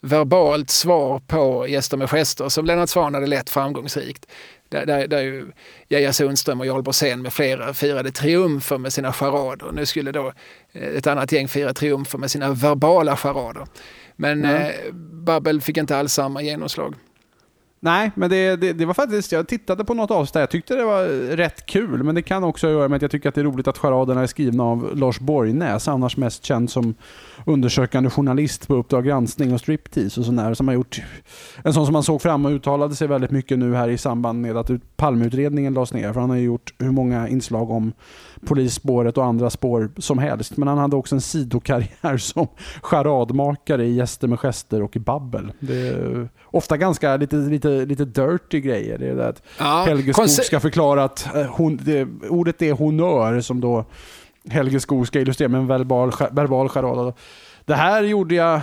verbalt 0.00 0.70
svar 0.70 1.18
på 1.26 1.66
Gäster 1.68 1.96
med 1.96 2.10
gester 2.10 2.48
som 2.48 2.64
Lennart 2.64 2.88
Swahn 2.88 3.14
hade 3.14 3.26
lett 3.26 3.50
framgångsrikt. 3.50 4.26
Där, 4.68 4.86
där, 4.86 5.06
där 5.06 5.22
ju 5.22 5.46
Geija 5.88 6.12
Sundström 6.12 6.60
och 6.60 6.66
Jarl 6.66 6.82
Borssén 6.82 7.22
med 7.22 7.32
flera 7.32 7.74
firade 7.74 8.10
triumfer 8.10 8.78
med 8.78 8.92
sina 8.92 9.12
charader. 9.12 9.72
Nu 9.72 9.86
skulle 9.86 10.12
då 10.12 10.32
ett 10.72 11.06
annat 11.06 11.32
gäng 11.32 11.48
fira 11.48 11.74
triumfer 11.74 12.18
med 12.18 12.30
sina 12.30 12.50
verbala 12.50 13.16
charader. 13.16 13.66
Men 14.16 14.44
mm. 14.44 14.62
eh, 14.62 14.92
Babbel 15.12 15.60
fick 15.60 15.76
inte 15.76 15.96
alls 15.96 16.12
samma 16.12 16.42
genomslag. 16.42 16.94
Nej, 17.84 18.10
men 18.14 18.30
det, 18.30 18.56
det, 18.56 18.72
det, 18.72 18.86
var 18.86 18.94
faktiskt, 18.94 19.32
jag 19.32 19.48
tittade 19.48 19.84
på 19.84 19.94
något 19.94 20.10
avsnitt 20.10 20.32
där. 20.32 20.40
Jag 20.40 20.50
tyckte 20.50 20.74
det 20.74 20.84
var 20.84 21.04
eh, 21.04 21.36
rätt 21.36 21.66
kul, 21.66 22.02
men 22.02 22.14
det 22.14 22.22
kan 22.22 22.44
också 22.44 22.70
göra 22.70 22.88
med 22.88 22.96
att 22.96 23.02
jag 23.02 23.10
tycker 23.10 23.28
att 23.28 23.34
det 23.34 23.40
är 23.40 23.44
roligt 23.44 23.68
att 23.68 23.78
charaderna 23.78 24.22
är 24.22 24.26
skrivna 24.26 24.64
av 24.64 24.96
Lars 24.96 25.20
Borgnäs, 25.20 25.88
annars 25.88 26.16
mest 26.16 26.44
känd 26.44 26.70
som 26.70 26.94
undersökande 27.46 28.10
journalist 28.10 28.68
på 28.68 28.74
Uppdrag 28.74 29.04
granskning 29.04 29.54
och 29.54 29.60
striptease 29.60 30.20
och 30.20 30.26
sådär, 30.26 30.54
som 30.54 30.68
har 30.68 30.74
gjort 30.74 31.02
en 31.64 31.72
sån 31.72 31.86
som 31.86 31.92
man 31.92 32.02
såg 32.02 32.22
fram 32.22 32.46
och 32.46 32.52
uttalade 32.52 32.94
sig 32.94 33.08
väldigt 33.08 33.30
mycket 33.30 33.58
nu 33.58 33.74
här 33.74 33.88
i 33.88 33.98
samband 33.98 34.40
med 34.40 34.56
att 34.56 34.70
Palmeutredningen 34.96 35.74
lades 35.74 35.92
ner, 35.92 36.12
för 36.12 36.20
han 36.20 36.30
har 36.30 36.36
ju 36.36 36.44
gjort 36.44 36.74
hur 36.78 36.90
många 36.90 37.28
inslag 37.28 37.70
om 37.70 37.92
polisspåret 38.46 39.18
och 39.18 39.24
andra 39.24 39.50
spår 39.50 39.90
som 39.98 40.18
helst, 40.18 40.56
men 40.56 40.68
han 40.68 40.78
hade 40.78 40.96
också 40.96 41.14
en 41.14 41.20
sidokarriär 41.20 42.16
som 42.18 42.46
charadmakare 42.82 43.84
i 43.84 43.94
Gäster 43.94 44.28
med 44.28 44.40
gester 44.40 44.82
och 44.82 44.96
i 44.96 44.98
Babbel. 44.98 45.52
Ofta 46.44 46.76
ganska 46.76 47.16
lite, 47.16 47.36
lite, 47.36 47.68
lite 47.68 48.04
dirty 48.04 48.60
grejer. 48.60 48.98
Det 48.98 49.08
är 49.08 49.14
det 49.14 49.28
att 49.28 49.42
ja, 49.58 49.84
Helge 49.86 50.14
Skog 50.14 50.28
ska 50.28 50.60
förklara 50.60 51.04
att 51.04 51.34
eh, 51.34 51.42
hon, 51.42 51.76
det, 51.82 52.08
ordet 52.28 52.62
är 52.62 52.72
honör 52.72 53.40
som 53.40 53.60
då 53.60 53.84
Helge 54.48 54.80
Skog 54.80 55.06
ska 55.06 55.20
illustrera 55.20 55.48
med 55.48 55.60
en 55.60 55.66
verbal, 55.66 56.12
verbal 56.30 56.68
charad. 56.68 57.14
Det 57.64 57.74
här 57.74 58.02
gjorde 58.02 58.34
jag 58.34 58.60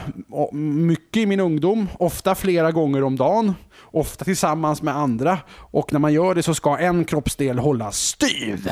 mycket 0.54 1.24
i 1.24 1.26
min 1.26 1.40
ungdom, 1.40 1.88
ofta 2.00 2.36
flera 2.36 2.72
gånger 2.72 3.04
om 3.04 3.16
dagen, 3.16 3.54
ofta 3.82 4.26
tillsammans 4.26 4.82
med 4.82 4.96
andra. 4.96 5.38
Och 5.52 5.94
när 5.94 6.00
man 6.00 6.14
gör 6.14 6.36
det 6.36 6.44
så 6.44 6.54
ska 6.54 6.78
en 6.78 7.06
kroppsdel 7.06 7.60
hållas 7.60 7.98
styv. 7.98 8.70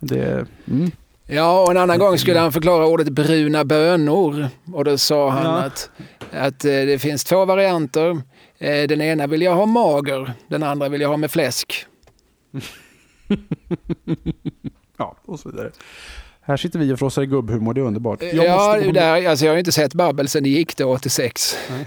Det, 0.00 0.46
mm. 0.68 0.90
Ja, 1.26 1.62
och 1.62 1.70
en 1.70 1.76
annan 1.76 1.98
gång 1.98 2.18
skulle 2.18 2.38
han 2.38 2.52
förklara 2.52 2.86
ordet 2.86 3.08
bruna 3.08 3.64
bönor. 3.64 4.48
Och 4.72 4.84
då 4.84 4.98
sa 4.98 5.30
han 5.30 5.44
ja. 5.44 5.62
att, 5.62 5.90
att 6.32 6.64
eh, 6.64 6.70
det 6.70 7.02
finns 7.02 7.24
två 7.24 7.44
varianter. 7.44 8.10
Eh, 8.58 8.88
den 8.88 9.00
ena 9.00 9.26
vill 9.26 9.42
jag 9.42 9.54
ha 9.54 9.66
mager, 9.66 10.32
den 10.48 10.62
andra 10.62 10.88
vill 10.88 11.00
jag 11.00 11.08
ha 11.08 11.16
med 11.16 11.30
fläsk. 11.30 11.86
ja, 14.96 15.16
och 15.24 15.40
så 15.40 15.50
vidare. 15.50 15.70
Här 16.40 16.56
sitter 16.56 16.78
vi 16.78 16.92
och 16.92 16.98
frossar 16.98 17.22
i 17.22 17.26
gubbhumor, 17.26 17.74
det 17.74 17.80
är 17.80 17.84
underbart. 17.84 18.22
Jag 18.22 18.34
ja, 18.34 18.74
måste... 18.76 18.92
där, 18.92 19.28
alltså 19.28 19.44
jag 19.44 19.52
har 19.52 19.58
inte 19.58 19.72
sett 19.72 19.94
Babbel 19.94 20.28
sen 20.28 20.42
det 20.42 20.48
gick 20.48 20.76
då 20.76 20.92
86. 20.92 21.56
Nej. 21.70 21.86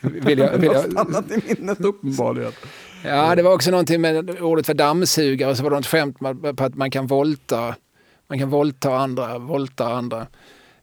vill 0.00 0.38
jag, 0.38 0.58
vill 0.58 0.70
jag... 0.72 0.84
stannat 0.92 1.30
i 1.30 1.54
minnet 1.54 1.80
uppenbarligen. 1.80 2.52
Ja, 3.04 3.34
det 3.34 3.42
var 3.42 3.52
också 3.52 3.70
någonting 3.70 4.00
med 4.00 4.40
ordet 4.40 4.66
för 4.66 4.74
dammsugare, 4.74 5.56
så 5.56 5.62
var 5.62 5.70
det 5.70 5.76
något 5.76 5.86
skämt 5.86 6.18
på 6.56 6.64
att 6.64 6.74
man 6.74 6.90
kan 6.90 7.06
volta, 7.06 7.74
man 8.28 8.38
kan 8.38 8.50
volta 8.50 8.96
andra, 8.96 9.38
volta 9.38 9.84
andra. 9.84 10.26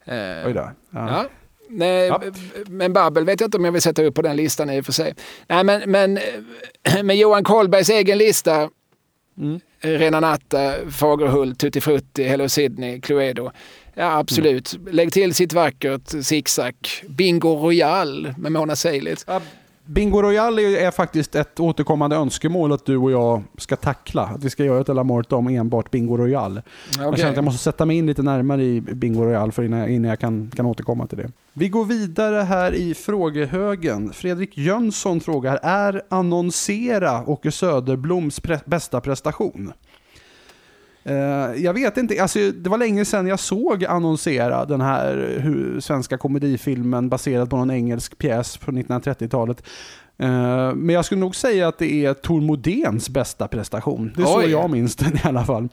Eh, 0.06 0.46
Oj 0.46 0.54
då. 0.54 0.72
Ja. 0.92 1.10
ja. 1.10 1.26
Nej, 1.70 2.08
ja. 2.08 2.22
Men 2.68 2.94
Babbel 2.94 3.26
vet 3.26 3.40
jag 3.40 3.48
inte 3.48 3.58
om 3.58 3.66
jag 3.66 3.72
vill 3.72 3.82
sätta 3.82 4.04
upp 4.04 4.16
på 4.16 4.22
den 4.22 4.36
listan 4.36 4.70
i 4.70 4.82
och 4.82 4.86
för 4.86 4.94
sig. 4.94 5.14
Nej, 5.48 5.64
men, 5.64 5.92
men 5.92 6.20
med 7.04 7.18
Johan 7.18 7.44
Kollbergs 7.44 7.90
egen 7.90 8.18
lista, 8.18 8.70
mm. 9.38 9.60
Rena 9.80 10.20
Natta, 10.20 10.74
Fagerhult, 10.92 11.60
Tutti 11.60 11.82
Frutti, 11.82 12.24
Hello 12.24 12.50
Sydney, 12.50 13.02
Cluedo. 13.02 13.52
Ja, 13.94 14.18
absolut. 14.18 14.74
Mm. 14.74 14.94
Lägg 14.94 15.14
till 15.14 15.34
sitt 15.34 15.54
vackert, 15.54 16.24
zigzag, 16.24 16.76
Bingo 17.08 17.56
Royal 17.56 18.34
med 18.38 18.52
Mona 18.52 18.76
Seilitz. 18.76 19.26
Ja, 19.28 19.42
Bingo 19.86 20.22
Royal 20.22 20.60
är 20.60 20.92
faktiskt 20.92 21.36
ett 21.36 21.60
återkommande 21.60 22.16
önskemål 22.16 22.72
att 22.72 22.86
du 22.86 22.98
och 22.98 23.12
jag 23.12 23.44
ska 23.58 23.76
tackla. 23.76 24.22
Att 24.24 24.44
vi 24.44 24.50
ska 24.50 24.64
göra 24.64 24.82
ett 24.82 24.88
La 24.88 25.04
Morte 25.04 25.36
om 25.36 25.48
enbart 25.48 25.92
Bingo 25.92 26.18
Royal. 26.18 26.62
Okay. 26.92 27.06
Jag 27.06 27.18
känner 27.18 27.30
att 27.30 27.36
jag 27.36 27.46
måste 27.46 27.64
sätta 27.64 27.86
mig 27.86 27.98
in 27.98 28.06
lite 28.06 28.22
närmare 28.22 28.64
i 28.64 28.82
Bingo 28.82 29.24
Royal 29.24 29.52
för 29.52 29.64
innan 29.64 29.80
jag, 29.80 29.90
innan 29.90 30.10
jag 30.10 30.20
kan, 30.20 30.52
kan 30.56 30.66
återkomma 30.66 31.08
till 31.08 31.18
det. 31.18 31.32
Vi 31.54 31.70
går 31.70 31.86
vidare 31.86 32.42
här 32.42 32.74
i 32.74 32.94
frågehögen. 32.94 34.14
Fredrik 34.14 34.58
Jönsson 34.58 35.20
frågar, 35.20 35.60
är 35.64 36.02
annonsera 36.10 37.30
Åke 37.30 37.52
Söderbloms 37.52 38.40
pre 38.40 38.60
bästa 38.66 39.02
prestation? 39.02 39.74
Uh, 41.10 41.64
jag 41.64 41.74
vet 41.74 41.98
inte, 41.98 42.22
alltså, 42.22 42.40
det 42.52 42.70
var 42.70 42.78
länge 42.78 43.06
sedan 43.06 43.28
jag 43.28 43.40
såg 43.40 43.86
annonsera 43.86 44.66
den 44.66 44.82
här 44.82 45.38
hur, 45.40 45.80
svenska 45.80 46.18
komedifilmen 46.18 47.10
baserad 47.10 47.50
på 47.50 47.58
någon 47.58 47.72
engelsk 47.72 48.18
pjäs 48.18 48.58
från 48.58 48.78
1930-talet. 48.78 49.64
Uh, 50.24 50.30
eh, 50.30 50.74
men 50.76 50.96
jag 50.96 51.06
skulle 51.06 51.22
nog 51.22 51.36
säga 51.36 51.68
att 51.68 51.78
det 51.78 52.06
är 52.06 52.14
Tor 52.14 52.42
Modéns 52.42 53.10
bästa 53.10 53.48
prestation. 53.48 54.14
Det 54.16 54.22
är 54.22 54.38
Oj. 54.38 54.44
så 54.44 54.50
jag 54.50 54.70
minns 54.70 54.96
den 54.96 55.16
i 55.16 55.22
alla 55.24 55.46
fall. 55.46 55.70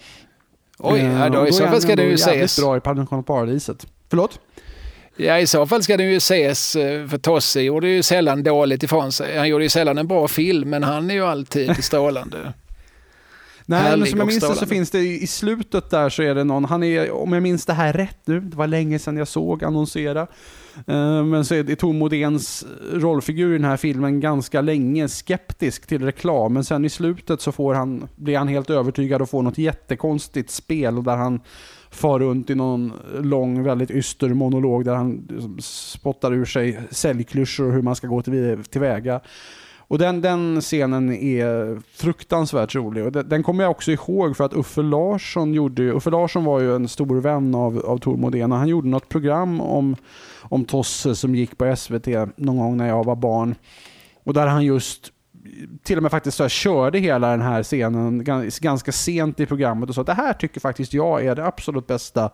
Oj, 0.78 1.00
uh, 1.00 1.20
ja, 1.20 1.28
då 1.28 1.46
i 1.46 1.52
så 1.52 1.66
fall 1.66 1.80
ska 1.80 1.96
det 1.96 2.04
ju 2.04 2.14
ses. 2.14 2.60
bra 2.60 2.76
i 2.76 2.80
Paradiset. 2.80 3.86
Förlåt? 4.10 4.40
Ja, 5.16 5.38
i 5.38 5.46
så 5.46 5.66
fall 5.66 5.82
ska 5.82 5.96
den 5.96 6.10
ju 6.10 6.16
ses, 6.16 6.72
för 7.10 7.18
Tosse 7.18 7.60
gjorde 7.60 7.88
ju 7.88 8.02
sällan 8.02 8.42
dåligt 8.42 8.82
ifrån 8.82 9.12
sig. 9.12 9.38
Han 9.38 9.48
gjorde 9.48 9.64
ju 9.64 9.68
sällan 9.68 9.98
en 9.98 10.08
bra 10.08 10.28
film, 10.28 10.70
men 10.70 10.82
han 10.82 11.10
är 11.10 11.14
ju 11.14 11.24
alltid 11.24 11.84
strålande. 11.84 12.52
Nej, 13.70 13.96
men 13.96 14.06
som 14.06 14.18
jag 14.18 14.26
minns 14.26 14.48
det 14.48 14.54
så 14.54 14.66
finns 14.66 14.90
det 14.90 15.00
i 15.00 15.26
slutet 15.26 15.90
där 15.90 16.08
så 16.08 16.22
är 16.22 16.34
det 16.34 16.44
någon, 16.44 16.64
han 16.64 16.82
är, 16.82 17.10
om 17.10 17.32
jag 17.32 17.42
minns 17.42 17.66
det 17.66 17.72
här 17.72 17.92
rätt 17.92 18.18
nu, 18.24 18.40
det 18.40 18.56
var 18.56 18.66
länge 18.66 18.98
sedan 18.98 19.16
jag 19.16 19.28
såg 19.28 19.64
annonsera, 19.64 20.20
eh, 20.86 21.24
men 21.24 21.44
så 21.44 21.54
är 21.54 21.74
Tom 21.74 21.98
Modéns 21.98 22.66
rollfigur 22.92 23.54
i 23.54 23.58
den 23.58 23.64
här 23.64 23.76
filmen 23.76 24.20
ganska 24.20 24.60
länge 24.60 25.08
skeptisk 25.08 25.86
till 25.86 26.04
reklam, 26.04 26.52
men 26.52 26.64
sen 26.64 26.84
i 26.84 26.88
slutet 26.88 27.40
så 27.40 27.52
får 27.52 27.74
han, 27.74 28.08
blir 28.16 28.38
han 28.38 28.48
helt 28.48 28.70
övertygad 28.70 29.22
och 29.22 29.30
får 29.30 29.42
något 29.42 29.58
jättekonstigt 29.58 30.50
spel 30.50 31.04
där 31.04 31.16
han 31.16 31.40
far 31.90 32.18
runt 32.18 32.50
i 32.50 32.54
någon 32.54 32.92
lång, 33.20 33.62
väldigt 33.62 33.90
yster 33.90 34.28
monolog 34.28 34.84
där 34.84 34.94
han 34.94 35.26
liksom 35.30 35.58
spottar 35.60 36.32
ur 36.34 36.44
sig 36.44 36.80
säljklyschor 36.90 37.66
och 37.66 37.72
hur 37.72 37.82
man 37.82 37.96
ska 37.96 38.06
gå 38.06 38.22
tillväga. 38.22 39.20
Och 39.88 39.98
den, 39.98 40.20
den 40.20 40.60
scenen 40.60 41.12
är 41.12 41.80
fruktansvärt 41.96 42.74
rolig. 42.74 43.04
Och 43.04 43.12
den, 43.12 43.28
den 43.28 43.42
kommer 43.42 43.64
jag 43.64 43.70
också 43.70 43.90
ihåg 43.90 44.36
för 44.36 44.44
att 44.44 44.52
Uffe 44.52 44.82
Larsson 44.82 45.54
gjorde 45.54 45.92
Uffe 45.92 46.10
Larsson 46.10 46.44
var 46.44 46.60
ju 46.60 46.74
en 46.74 46.88
stor 46.88 47.20
vän 47.20 47.54
av, 47.54 47.78
av 47.78 47.98
Tor 47.98 48.16
Modena. 48.16 48.56
han 48.56 48.68
gjorde 48.68 48.88
något 48.88 49.08
program 49.08 49.60
om, 49.60 49.96
om 50.42 50.64
Tosse 50.64 51.14
som 51.14 51.34
gick 51.34 51.58
på 51.58 51.76
SVT 51.76 52.06
någon 52.36 52.58
gång 52.58 52.76
när 52.76 52.88
jag 52.88 53.04
var 53.04 53.16
barn. 53.16 53.54
Och 54.24 54.34
där 54.34 54.46
han 54.46 54.64
just 54.64 55.12
till 55.82 55.96
och 55.96 56.02
med 56.02 56.10
faktiskt 56.10 56.36
så 56.36 56.44
här, 56.44 56.48
körde 56.48 56.98
hela 56.98 57.30
den 57.30 57.42
här 57.42 57.62
scenen 57.62 58.24
ganska 58.60 58.92
sent 58.92 59.40
i 59.40 59.46
programmet 59.46 59.88
och 59.88 59.94
sa 59.94 60.00
att 60.00 60.06
det 60.06 60.14
här 60.14 60.32
tycker 60.32 60.60
faktiskt 60.60 60.94
jag 60.94 61.24
är 61.24 61.34
det 61.34 61.46
absolut 61.46 61.86
bästa 61.86 62.30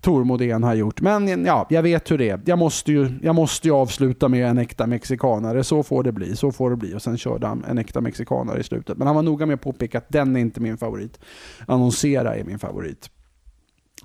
Tormodén 0.00 0.62
har 0.62 0.74
gjort. 0.74 1.00
Men 1.00 1.44
ja, 1.44 1.66
jag 1.70 1.82
vet 1.82 2.10
hur 2.10 2.18
det 2.18 2.30
är. 2.30 2.40
Jag 2.44 2.58
måste 2.58 2.92
ju, 2.92 3.08
jag 3.22 3.34
måste 3.34 3.68
ju 3.68 3.74
avsluta 3.74 4.28
med 4.28 4.46
en 4.46 4.58
äkta 4.58 4.86
mexikanare. 4.86 5.64
Så 5.64 5.82
får 5.82 6.02
det 6.02 6.12
bli. 6.12 6.36
Så 6.36 6.52
får 6.52 6.70
det 6.70 6.76
bli. 6.76 6.94
Och 6.94 7.02
sen 7.02 7.18
körde 7.18 7.46
han 7.46 7.64
en 7.64 7.78
äkta 7.78 8.00
mexikanare 8.00 8.60
i 8.60 8.62
slutet. 8.62 8.98
Men 8.98 9.06
han 9.06 9.16
var 9.16 9.22
noga 9.22 9.46
med 9.46 9.54
att 9.54 9.60
påpeka 9.60 9.98
att 9.98 10.08
den 10.08 10.36
är 10.36 10.40
inte 10.40 10.60
min 10.60 10.78
favorit. 10.78 11.18
Annonsera 11.66 12.36
är 12.36 12.44
min 12.44 12.58
favorit. 12.58 13.10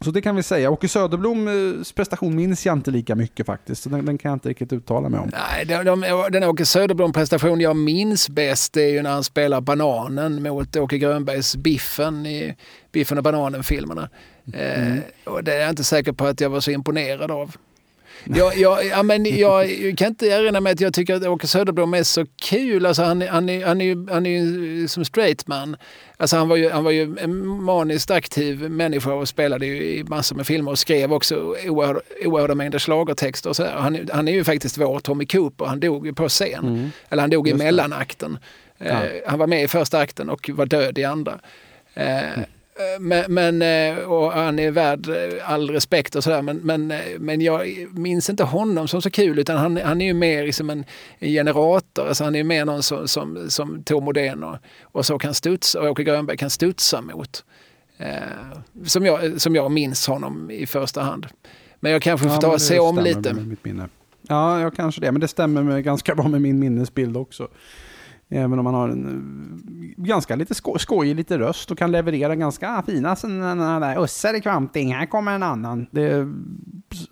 Så 0.02 0.12
det 0.12 0.22
kan 0.22 0.36
vi 0.36 0.44
säga. 0.44 0.70
Åke 0.70 0.88
Söderbloms 0.88 1.92
prestation 1.92 2.36
minns 2.36 2.66
jag 2.66 2.74
inte 2.74 2.92
lika 2.92 3.16
mycket 3.16 3.46
faktiskt. 3.46 3.84
Så 3.84 3.90
den, 3.90 4.06
den 4.06 4.18
kan 4.18 4.30
jag 4.30 4.36
inte 4.36 4.50
riktigt 4.50 4.74
uttala 4.74 5.10
mig 5.10 5.20
om. 5.20 5.32
Nej, 5.34 5.66
de, 5.66 5.84
de, 5.84 6.28
den 6.32 6.44
Åke 6.44 6.66
Söderblom-prestation 6.66 7.62
jag 7.62 7.76
minns 7.76 8.30
bäst 8.30 8.78
är 8.78 8.88
ju 8.88 9.02
när 9.02 9.10
han 9.10 9.24
spelar 9.24 9.62
Bananen 9.62 10.44
mot 10.44 10.76
Åke 10.76 10.98
Grönbergs 10.98 11.56
Biffen 11.56 12.26
i 12.26 12.56
Biffen 12.92 13.18
och 13.18 13.24
Bananen-filmerna. 13.24 14.10
Mm. 14.54 14.94
Eh, 14.94 15.00
och 15.24 15.44
det 15.44 15.54
är 15.54 15.60
jag 15.60 15.70
inte 15.70 15.84
säker 15.84 16.12
på 16.12 16.26
att 16.26 16.42
jag 16.42 16.50
var 16.50 16.60
så 16.60 16.72
imponerad 16.72 17.32
av. 17.32 17.56
Jag, 18.26 18.58
jag, 18.58 18.86
ja, 18.86 19.04
men 19.04 19.26
jag 19.26 19.70
kan 19.98 20.08
inte 20.08 20.28
erinra 20.28 20.62
mig 20.62 20.74
att 20.74 20.82
jag 20.82 20.94
tycker 20.94 21.16
att 21.16 21.28
Åke 21.28 21.48
Söderblom 21.48 21.94
är 21.94 22.04
så 22.04 22.26
kul. 22.42 22.86
Alltså 22.86 23.04
han, 23.04 23.22
han, 23.22 23.50
är, 23.50 23.66
han, 23.66 23.82
är, 23.82 24.14
han 24.14 24.26
är 24.26 24.30
ju 24.30 24.88
som 24.88 25.06
straight 25.06 25.48
man. 25.48 25.78
Alltså 26.18 26.38
han, 26.38 26.50
var 26.50 26.56
ju, 26.56 26.70
han 26.70 26.84
var 26.84 26.92
ju 26.92 27.18
en 27.20 27.48
maniskt 27.48 28.12
aktiv 28.12 28.70
människa 28.70 29.14
och 29.14 29.28
spelade 29.28 29.66
i 29.66 30.04
massor 30.04 30.36
med 30.36 30.48
filmer 30.48 30.72
och 30.72 30.80
skrev 30.80 31.14
också 31.14 31.36
oerhörda, 31.68 32.00
oerhörda 32.26 32.56
mängder 32.56 32.80
schlagertexter. 32.80 33.50
Och 33.50 33.56
så 33.56 33.66
Han, 33.66 34.10
han 34.14 34.28
är 34.28 34.32
ju 34.32 34.44
faktiskt 34.44 34.78
vår 34.78 35.00
Tommy 35.00 35.26
Cooper. 35.26 35.66
Han 35.66 35.80
dog 35.80 36.06
ju 36.06 36.14
på 36.14 36.30
scen. 36.30 36.68
Mm. 36.68 36.92
Eller 37.10 37.24
han 37.24 37.30
dog 37.30 37.48
i 37.48 37.54
mellanakten. 37.54 38.38
Ja. 38.78 38.86
Eh, 38.86 39.10
han 39.28 39.40
var 39.40 39.48
med 39.48 39.64
i 39.64 39.68
första 39.68 40.00
akten 40.00 40.30
och 40.30 40.50
var 40.54 40.66
död 40.66 40.98
i 40.98 41.04
andra. 41.04 41.40
Eh, 41.94 42.34
mm. 42.34 42.46
Eh, 42.80 43.00
men, 43.00 43.34
men, 43.34 43.62
eh, 43.62 44.04
och 44.04 44.32
han 44.32 44.60
är 44.60 44.72
värd 44.72 45.10
eh, 45.10 45.52
all 45.52 45.70
respekt 45.70 46.16
och 46.16 46.24
sådär. 46.24 46.42
Men, 46.42 46.58
men, 46.58 46.94
men 47.20 47.42
jag 47.42 47.88
minns 47.92 48.30
inte 48.30 48.44
honom 48.44 48.88
som 48.88 49.02
så 49.02 49.10
kul 49.10 49.40
utan 49.40 49.58
han, 49.58 49.78
han 49.78 50.02
är 50.02 50.06
ju 50.06 50.14
mer 50.14 50.46
liksom 50.46 50.70
en, 50.70 50.86
en 51.20 51.30
generator. 51.30 52.08
Alltså 52.08 52.24
han 52.24 52.36
är 52.36 52.44
mer 52.44 52.66
någon 52.66 52.84
som, 52.84 53.08
som, 53.08 53.50
som 53.50 53.84
Tor 53.84 54.02
Modén 54.02 54.44
och, 54.44 54.58
och 54.82 55.06
så 55.06 55.20
kan 55.20 55.34
studsa, 55.34 55.82
och 55.82 55.88
Åke 55.88 56.04
Grönberg 56.04 56.38
kan 56.38 56.50
studsa 56.50 57.02
mot. 57.02 57.44
Eh, 57.98 58.08
som, 58.86 59.06
jag, 59.06 59.42
som 59.42 59.56
jag 59.56 59.72
minns 59.72 60.08
honom 60.08 60.52
i 60.52 60.66
första 60.66 61.02
hand. 61.02 61.28
Men 61.80 61.92
jag 61.92 62.02
kanske 62.02 62.30
får 62.30 62.42
ta 62.42 62.54
och 62.54 62.62
se 62.62 62.80
om 62.80 63.00
lite. 63.00 63.36
Ja, 64.28 64.62
jag 64.62 64.76
kanske 64.76 65.02
det. 65.02 65.12
Men 65.12 65.22
det 65.22 65.28
stämmer 65.28 65.64
med, 65.64 65.84
ganska 65.84 66.16
bra 66.16 66.28
med 66.28 66.42
min 66.42 66.60
minnesbild 66.60 67.18
också. 67.18 67.48
Även 68.36 68.60
om 68.60 68.64
man 68.64 68.74
har 68.74 68.90
en 68.90 69.06
eh, 69.98 70.04
ganska 70.04 70.36
lite 70.36 70.56
sko 70.56 70.78
skojig 70.80 71.16
lite 71.16 71.40
röst 71.40 71.72
och 71.72 71.78
kan 71.78 71.92
leverera 71.92 72.36
ganska 72.36 72.84
fina 72.86 73.16
sådana 73.16 73.80
där 73.80 74.04
Ussar 74.04 74.34
i 74.34 74.42
kvanting, 74.42 74.94
här 74.94 75.06
kommer 75.06 75.32
en 75.32 75.44
annan. 75.44 75.88
Det, 75.92 76.28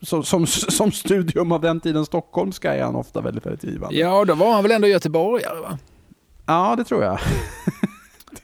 så, 0.01 0.23
som, 0.23 0.47
som 0.47 0.91
studium 0.91 1.51
av 1.51 1.61
den 1.61 1.79
tiden 1.79 2.05
stockholmska 2.05 2.75
är 2.75 2.83
han 2.83 2.95
ofta 2.95 3.21
väldigt, 3.21 3.45
väldigt 3.45 3.63
givande. 3.63 3.95
Ja, 3.95 4.25
då 4.25 4.35
var 4.35 4.53
han 4.53 4.63
väl 4.63 4.71
ändå 4.71 4.87
göteborgare 4.87 5.59
va? 5.59 5.77
Ja, 6.45 6.75
det 6.77 6.83
tror 6.83 7.03
jag. 7.03 7.19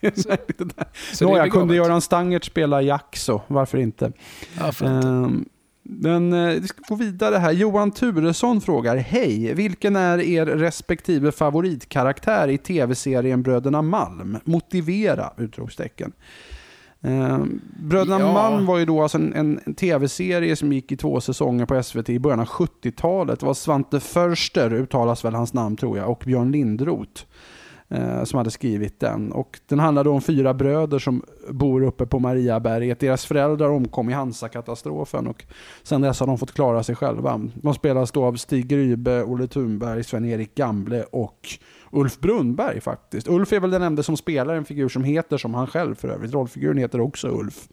det 0.00 0.06
är 0.06 1.24
Nåja, 1.24 1.50
kunde 1.50 1.76
Göran 1.76 2.00
Stangert 2.00 2.44
spela 2.44 2.82
Jack 2.82 3.16
så 3.16 3.42
varför 3.46 3.78
inte? 3.78 4.12
Ja, 4.58 4.72
men 5.90 6.32
eh, 6.32 6.60
vi 6.60 6.68
ska 6.68 6.82
gå 6.88 6.94
vidare 6.94 7.36
här. 7.36 7.52
Johan 7.52 7.90
Turesson 7.90 8.60
frågar, 8.60 8.96
hej, 8.96 9.54
vilken 9.54 9.96
är 9.96 10.18
er 10.20 10.46
respektive 10.46 11.32
favoritkaraktär 11.32 12.48
i 12.48 12.58
tv-serien 12.58 13.42
Bröderna 13.42 13.82
Malm? 13.82 14.38
Motivera! 14.44 15.32
Utropstecken. 15.36 16.12
Eh, 17.00 17.38
Bröderna 17.82 18.20
ja. 18.20 18.32
Malm 18.32 18.66
var 18.66 18.78
ju 18.78 18.84
då 18.84 19.02
alltså 19.02 19.18
en, 19.18 19.34
en 19.34 19.74
tv-serie 19.74 20.56
som 20.56 20.72
gick 20.72 20.92
i 20.92 20.96
två 20.96 21.20
säsonger 21.20 21.66
på 21.66 21.82
SVT 21.82 22.08
i 22.08 22.18
början 22.18 22.40
av 22.40 22.48
70-talet. 22.48 23.40
Det 23.40 23.46
var 23.46 23.54
Svante 23.54 24.00
Förster, 24.00 24.72
uttalas 24.72 25.24
väl 25.24 25.34
hans 25.34 25.52
namn 25.52 25.76
tror 25.76 25.98
jag, 25.98 26.10
och 26.10 26.22
Björn 26.26 26.52
Lindroth 26.52 27.22
eh, 27.90 28.24
som 28.24 28.36
hade 28.36 28.50
skrivit 28.50 29.00
den. 29.00 29.32
Och 29.32 29.60
den 29.66 29.78
handlade 29.78 30.10
om 30.10 30.20
fyra 30.20 30.54
bröder 30.54 30.98
som 30.98 31.22
bor 31.50 31.82
uppe 31.82 32.06
på 32.06 32.18
Mariaberget. 32.18 33.00
Deras 33.00 33.26
föräldrar 33.26 33.68
omkom 33.68 34.10
i 34.10 34.12
Hansa-katastrofen 34.12 35.26
och 35.26 35.44
sen 35.82 36.00
dess 36.00 36.20
har 36.20 36.26
de 36.26 36.38
fått 36.38 36.54
klara 36.54 36.82
sig 36.82 36.94
själva. 36.94 37.40
De 37.54 37.74
spelas 37.74 38.12
då 38.12 38.24
av 38.24 38.34
Stig 38.36 38.66
Grybe, 38.66 39.22
Olle 39.22 39.46
Thunberg, 39.46 40.04
Sven-Erik 40.04 40.54
Gamble 40.54 41.02
och 41.02 41.48
Ulf 41.92 42.20
Brunnberg 42.20 42.80
faktiskt. 42.80 43.28
Ulf 43.28 43.52
är 43.52 43.60
väl 43.60 43.70
den 43.70 43.82
enda 43.82 44.02
som 44.02 44.16
spelar 44.16 44.54
en 44.54 44.64
figur 44.64 44.88
som 44.88 45.04
heter 45.04 45.38
som 45.38 45.54
han 45.54 45.66
själv 45.66 45.94
för 45.94 46.08
övrigt. 46.08 46.32
Rollfiguren 46.32 46.78
heter 46.78 47.00
också 47.00 47.28
Ulf. 47.28 47.68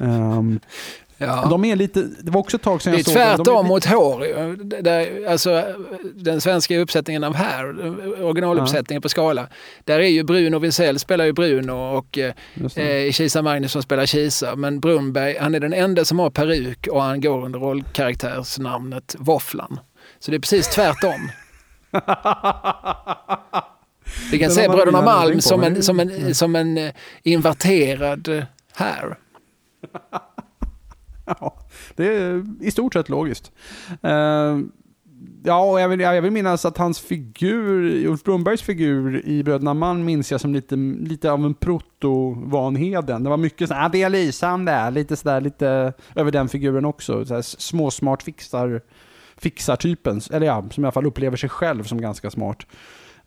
Um, 0.00 0.60
Ja. 1.18 1.46
De 1.50 1.64
är 1.64 1.76
lite, 1.76 2.02
det 2.02 2.30
var 2.30 2.40
också 2.40 2.56
ett 2.56 2.62
tag 2.62 2.82
sedan 2.82 2.92
jag 2.92 3.04
såg 3.04 3.14
Det 3.14 3.20
är 3.20 3.36
tvärtom 3.36 3.66
mot 3.66 3.84
Hår. 3.84 4.82
Där, 4.82 5.30
alltså, 5.30 5.64
den 6.14 6.40
svenska 6.40 6.78
uppsättningen 6.78 7.24
av 7.24 7.34
här, 7.34 7.88
originaluppsättningen 8.24 8.98
ja. 8.98 9.02
på 9.02 9.08
skala. 9.08 9.48
Där 9.84 10.00
är 10.00 10.08
ju 10.08 10.22
Bruno 10.22 10.58
Wisell 10.58 10.98
spelar 10.98 11.24
ju 11.24 11.32
Bruno 11.32 11.72
och 11.72 12.18
eh, 12.18 13.12
Kisa 13.12 13.42
Magnusson 13.42 13.82
spelar 13.82 14.06
Kisa. 14.06 14.56
Men 14.56 14.80
Brunberg, 14.80 15.36
han 15.40 15.54
är 15.54 15.60
den 15.60 15.72
enda 15.72 16.04
som 16.04 16.18
har 16.18 16.30
peruk 16.30 16.86
och 16.86 17.02
han 17.02 17.20
går 17.20 17.44
under 17.44 17.58
rollkaraktärsnamnet 17.58 19.16
Våfflan. 19.18 19.80
Så 20.18 20.30
det 20.30 20.36
är 20.36 20.40
precis 20.40 20.68
tvärtom. 20.68 21.30
Vi 24.30 24.38
kan 24.38 24.50
se 24.50 24.68
Bröderna 24.68 25.02
Malm 25.02 25.40
som 25.40 25.62
en, 25.62 25.82
som, 25.82 26.00
en, 26.00 26.34
som 26.34 26.56
en 26.56 26.78
eh, 26.78 26.92
inverterad 27.22 28.46
här. 28.74 29.16
ja, 31.40 31.58
det 31.96 32.06
är 32.06 32.44
i 32.60 32.70
stort 32.70 32.92
sett 32.92 33.08
logiskt. 33.08 33.52
Uh, 34.04 34.58
ja, 35.44 35.70
och 35.70 35.80
jag 35.80 35.88
vill, 35.88 36.00
jag 36.00 36.22
vill 36.22 36.30
minnas 36.30 36.64
att 36.64 36.78
hans 36.78 37.00
figur, 37.00 38.06
Ulf 38.06 38.22
Brunbergs 38.22 38.62
figur 38.62 39.26
i 39.26 39.42
Bröderna 39.42 39.74
Malm 39.74 40.04
minns 40.04 40.30
jag 40.32 40.40
som 40.40 40.54
lite, 40.54 40.76
lite 41.00 41.32
av 41.32 41.44
en 41.44 41.54
proto-Vanheden. 41.54 43.24
Det 43.24 43.30
var 43.30 43.36
mycket 43.36 43.68
sådär, 43.68 43.84
ah, 43.84 43.88
det 43.88 44.02
är 44.02 44.10
lysande, 44.10 44.90
lite 44.90 45.16
sådär, 45.16 45.40
lite 45.40 45.92
över 46.14 46.30
den 46.30 46.48
figuren 46.48 46.84
också. 46.84 47.24
Sådär, 47.24 47.42
småsmart 47.42 48.22
fixar, 48.22 48.80
fixar-typen, 49.36 50.20
eller 50.32 50.46
ja, 50.46 50.64
som 50.70 50.84
i 50.84 50.86
alla 50.86 50.92
fall 50.92 51.06
upplever 51.06 51.36
sig 51.36 51.48
själv 51.48 51.82
som 51.82 52.00
ganska 52.00 52.30
smart. 52.30 52.66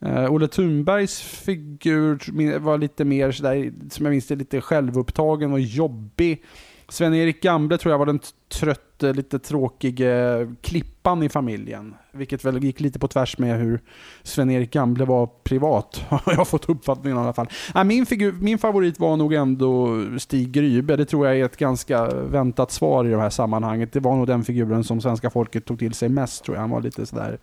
Uh, 0.05 0.31
Olle 0.31 0.47
Thunbergs 0.47 1.21
figur 1.21 2.59
var 2.59 2.77
lite 2.77 3.05
mer 3.05 3.31
sådär, 3.31 3.73
som 3.89 4.05
jag 4.05 4.11
minns 4.11 4.27
det, 4.27 4.35
lite 4.35 4.61
självupptagen 4.61 5.53
och 5.53 5.59
jobbig. 5.59 6.43
Sven-Erik 6.89 7.41
Gamble 7.41 7.77
tror 7.77 7.93
jag 7.93 7.99
var 7.99 8.05
den 8.05 8.19
trötte, 8.49 9.13
lite 9.13 9.39
tråkige 9.39 10.47
klippan 10.61 11.23
i 11.23 11.29
familjen. 11.29 11.95
Vilket 12.11 12.45
väl 12.45 12.63
gick 12.63 12.79
lite 12.79 12.99
på 12.99 13.07
tvärs 13.07 13.37
med 13.37 13.59
hur 13.59 13.79
Sven-Erik 14.23 14.71
Gamble 14.71 15.05
var 15.05 15.29
privat. 15.43 16.05
Har 16.09 16.33
jag 16.33 16.47
fått 16.47 16.69
uppfattningen 16.69 17.17
i 17.17 17.21
alla 17.21 17.33
fall. 17.33 17.47
min, 17.85 18.05
figur, 18.05 18.31
min 18.31 18.57
favorit 18.57 18.99
var 18.99 19.17
nog 19.17 19.33
ändå 19.33 20.01
Stig 20.19 20.51
Grybe. 20.51 20.95
Det 20.95 21.05
tror 21.05 21.27
jag 21.27 21.39
är 21.39 21.45
ett 21.45 21.57
ganska 21.57 22.07
väntat 22.07 22.71
svar 22.71 23.05
i 23.05 23.09
det 23.09 23.21
här 23.21 23.29
sammanhanget. 23.29 23.93
Det 23.93 23.99
var 23.99 24.15
nog 24.15 24.27
den 24.27 24.43
figuren 24.43 24.83
som 24.83 25.01
svenska 25.01 25.29
folket 25.29 25.65
tog 25.65 25.79
till 25.79 25.93
sig 25.93 26.09
mest 26.09 26.43
tror 26.43 26.57
jag. 26.57 26.61
Han 26.61 26.69
var 26.69 26.81
lite 26.81 27.05
sådär 27.05 27.37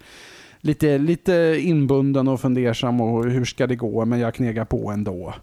lite, 0.60 0.98
lite 0.98 1.56
inbunden 1.60 2.28
och 2.28 2.40
fundersam 2.40 3.00
och 3.00 3.24
hur 3.24 3.44
ska 3.44 3.66
det 3.66 3.76
gå? 3.76 4.04
Men 4.04 4.20
jag 4.20 4.34
knegar 4.34 4.64
på 4.64 4.90
ändå. 4.90 5.34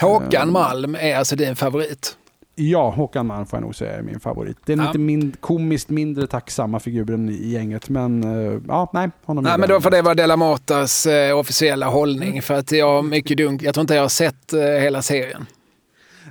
Håkan 0.00 0.52
Malm 0.52 0.94
är 0.94 1.16
alltså 1.16 1.36
din 1.36 1.56
favorit? 1.56 2.16
Ja, 2.58 2.90
Håkan 2.90 3.26
Malm 3.26 3.46
får 3.46 3.56
jag 3.56 3.62
nog 3.62 3.74
säga 3.74 3.92
är 3.92 4.02
min 4.02 4.20
favorit. 4.20 4.56
Det 4.64 4.72
är 4.72 4.76
ja. 4.76 4.86
lite 4.86 4.98
min, 4.98 5.32
komiskt 5.40 5.88
mindre 5.88 6.26
tacksamma 6.26 6.80
figuren 6.80 7.28
i 7.28 7.48
gänget, 7.48 7.88
men 7.88 8.24
uh, 8.24 8.62
ja, 8.68 8.90
nej. 8.92 9.10
Honom 9.24 9.44
nej, 9.44 9.58
men 9.58 9.68
då 9.68 9.80
får 9.80 9.90
det 9.90 10.02
vara 10.02 10.14
Della 10.14 10.36
Matas 10.36 11.06
uh, 11.06 11.38
officiella 11.38 11.86
hållning, 11.86 12.42
för 12.42 12.54
att 12.54 12.72
jag 12.72 13.04
mycket 13.04 13.36
dunk, 13.36 13.62
jag 13.62 13.74
tror 13.74 13.80
inte 13.82 13.94
jag 13.94 14.02
har 14.02 14.08
sett 14.08 14.52
uh, 14.54 14.60
hela 14.60 15.02
serien. 15.02 15.46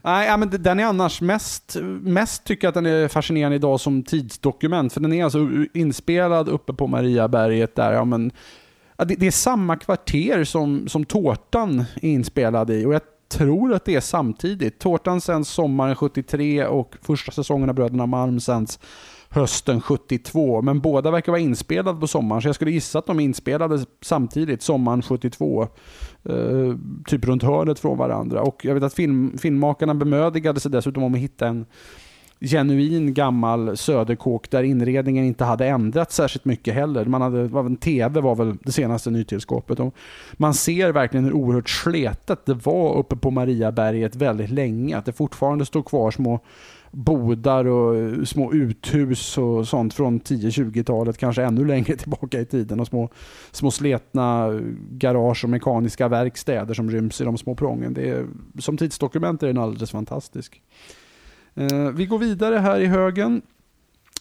Nej, 0.04 0.38
men 0.38 0.50
den 0.50 0.80
är 0.80 0.86
annars 0.86 1.22
mest, 1.22 1.76
mest 2.02 2.44
tycker 2.44 2.68
jag 2.68 2.70
att 2.70 2.76
den 2.76 2.86
är 2.86 3.08
fascinerande 3.08 3.56
idag 3.56 3.80
som 3.80 4.04
tidsdokument, 4.04 4.94
för 4.94 5.00
den 5.00 5.14
är 5.14 5.24
alltså 5.24 5.40
inspelad 5.74 6.50
uppe 6.50 6.74
på 6.74 6.88
Mariaberget 6.88 7.76
där, 7.76 7.94
ja 7.94 8.06
men 8.06 8.32
det, 8.98 9.16
det 9.16 9.28
är 9.28 9.32
samma 9.32 9.76
kvarter 9.76 10.44
som, 10.44 10.88
som 10.88 11.06
Tårtan 11.06 11.86
är 12.02 12.10
inspelad 12.10 12.72
i 12.72 12.86
och 12.86 12.94
jag 12.94 13.02
tror 13.30 13.74
att 13.74 13.86
det 13.86 13.96
är 13.96 14.02
samtidigt. 14.02 14.80
Tårtan 14.80 15.22
sänds 15.22 15.50
sommaren 15.50 15.96
73 15.96 16.66
och 16.66 16.96
första 17.02 17.32
säsongen 17.32 17.70
av 17.70 17.76
Bröderna 17.76 18.06
Malm 18.06 18.40
sänds 18.40 18.80
hösten 19.30 19.82
72. 19.82 20.62
Men 20.62 20.80
båda 20.80 21.12
verkar 21.12 21.32
vara 21.32 21.42
inspelade 21.42 22.00
på 22.00 22.08
sommaren, 22.08 22.42
så 22.42 22.48
jag 22.48 22.56
skulle 22.56 22.72
gissa 22.72 23.00
att 23.00 23.06
de 23.06 23.20
är 23.20 23.24
inspelade 23.24 23.86
samtidigt, 24.02 24.62
sommaren 24.62 25.02
72. 25.02 25.68
Eh, 26.24 26.76
typ 27.08 27.26
runt 27.26 27.44
hörnet 27.44 27.80
från 27.80 27.98
varandra. 27.98 28.42
Och 28.42 28.66
jag 28.66 28.74
vet 28.74 28.84
att 28.84 28.94
film, 28.94 29.38
filmmakarna 29.38 29.96
bemödigade 29.96 30.60
sig 30.60 30.72
dessutom 30.72 31.04
om 31.04 31.14
att 31.14 31.20
hitta 31.20 31.48
en 31.48 31.66
genuin 32.40 33.14
gammal 33.14 33.78
söderkåk 33.78 34.50
där 34.50 34.64
inredningen 34.64 35.26
inte 35.26 35.44
hade 35.44 35.68
ändrats 35.68 36.16
särskilt 36.16 36.46
mycket 36.46 36.74
heller. 36.74 37.06
Man 37.06 37.22
hade, 37.22 37.60
en 37.60 37.78
TV 37.78 38.22
var 38.22 38.36
väl 38.36 38.58
det 38.64 38.72
senaste 38.72 39.12
nytillskåpet. 39.12 39.80
Och 39.80 39.96
man 40.34 40.54
ser 40.54 40.92
verkligen 40.92 41.24
hur 41.24 41.34
oerhört 41.34 41.70
sletet 41.70 42.46
det 42.46 42.54
var 42.54 42.98
uppe 42.98 43.16
på 43.16 43.32
Mariaberget 43.32 44.16
väldigt 44.16 44.50
länge. 44.50 44.98
Att 44.98 45.06
det 45.06 45.14
fortfarande 45.14 45.66
står 45.66 45.84
kvar 45.84 46.12
små 46.12 46.40
bodar 46.92 47.66
och 47.66 47.96
eh, 47.96 48.24
små 48.24 48.54
uthus 48.54 49.38
och 49.38 49.68
sånt 49.68 49.94
från 49.94 50.20
10-20-talet, 50.20 51.18
kanske 51.18 51.44
ännu 51.44 51.66
längre 51.66 51.96
tillbaka 51.98 52.40
i 52.40 52.46
tiden. 52.46 52.80
Och 52.80 52.88
små, 52.88 53.10
små 53.52 53.72
sletna 53.72 54.50
garage 54.90 55.44
och 55.44 55.50
mekaniska 55.50 56.08
verkstäder 56.08 56.74
som 56.74 56.92
ryms 56.92 57.22
i 57.22 57.24
de 57.24 57.38
små 57.38 57.56
prången. 57.56 57.94
Det 57.94 58.10
är, 58.10 58.26
som 58.60 58.78
tidsdokument 58.78 59.44
är 59.44 59.48
den 59.48 59.58
alldeles 59.58 59.92
fantastisk. 59.92 60.62
Eh, 61.56 61.92
vi 61.92 62.06
går 62.06 62.20
vidare 62.20 62.56
här 62.56 62.80
i 62.80 62.86
högen. 62.86 63.42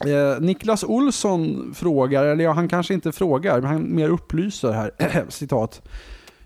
Eh, 0.06 0.40
Niklas 0.40 0.84
Olsson 0.84 1.74
frågar, 1.74 2.24
eller 2.24 2.44
ja, 2.44 2.52
han 2.52 2.68
kanske 2.68 2.94
inte 2.94 3.12
frågar, 3.12 3.60
men 3.60 3.70
han 3.70 3.94
mer 3.94 4.08
upplyser 4.08 4.72
här. 4.72 4.90
Citat. 5.28 5.82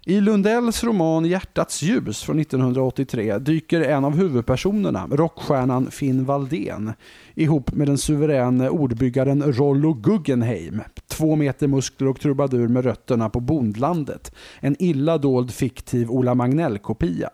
I 0.09 0.20
Lundells 0.20 0.85
roman 0.85 1.24
Hjärtats 1.24 1.82
ljus 1.82 2.23
från 2.23 2.39
1983 2.39 3.39
dyker 3.39 3.81
en 3.81 4.05
av 4.05 4.16
huvudpersonerna, 4.16 5.06
rockstjärnan 5.10 5.90
Finn 5.90 6.24
Valdén, 6.24 6.93
ihop 7.35 7.73
med 7.73 7.86
den 7.86 7.98
suveräne 7.98 8.69
ordbyggaren 8.69 9.52
Rollo 9.52 9.94
Guggenheim. 9.94 10.82
Två 11.09 11.36
meter 11.36 11.66
muskler 11.66 12.09
och 12.09 12.20
trubadur 12.20 12.69
med 12.69 12.85
rötterna 12.85 13.31
på 13.31 13.40
bondlandet. 13.40 14.35
En 14.60 14.77
illa 14.82 15.19
dold 15.19 15.51
fiktiv 15.51 16.10
Ola 16.10 16.35
Magnell-kopia. 16.35 17.31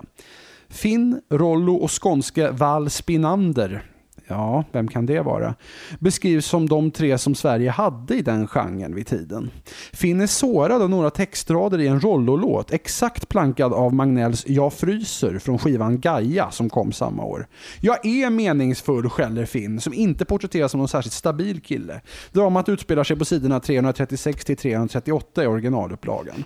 Finn, 0.75 1.21
Rollo 1.31 1.75
och 1.75 2.03
skånske 2.03 2.51
Val 2.51 2.91
Spinander 2.91 3.83
ja, 4.29 4.65
vem 4.73 4.89
kan 4.89 5.07
det 5.07 5.21
vara? 5.21 5.55
Beskrivs 5.99 6.47
som 6.47 6.69
de 6.69 6.91
tre 6.91 7.19
som 7.19 7.35
Sverige 7.35 7.71
hade 7.71 8.15
i 8.15 8.23
den 8.23 8.47
genren 8.47 8.95
vid 8.95 9.07
tiden. 9.07 9.51
Finn 9.93 10.21
är 10.21 10.27
sårad 10.27 10.83
av 10.83 10.91
några 10.91 11.11
textrader 11.11 11.81
i 11.81 11.87
en 11.87 12.01
Rollo-låt, 12.01 12.73
exakt 12.73 13.29
plankad 13.29 13.73
av 13.73 13.95
Magnells 13.95 14.45
Jag 14.47 14.73
fryser 14.73 15.39
från 15.39 15.59
skivan 15.59 16.01
Gaia 16.01 16.51
som 16.51 16.71
kom 16.71 16.93
samma 16.93 17.25
år. 17.25 17.47
Jag 17.81 18.07
är 18.07 18.31
meningsfull, 18.31 19.11
skäller 19.11 19.45
Finn, 19.45 19.81
som 19.81 19.95
inte 19.95 20.25
porträtteras 20.25 20.71
som 20.71 20.79
någon 20.79 20.89
särskilt 20.89 21.15
stabil 21.15 21.61
kille. 21.61 22.01
Dramat 22.33 22.69
utspelar 22.69 23.05
sig 23.05 23.17
på 23.17 23.25
sidorna 23.25 23.61
336 23.61 24.45
338 24.45 25.45
i 25.45 25.47
originalupplagan. 25.47 26.45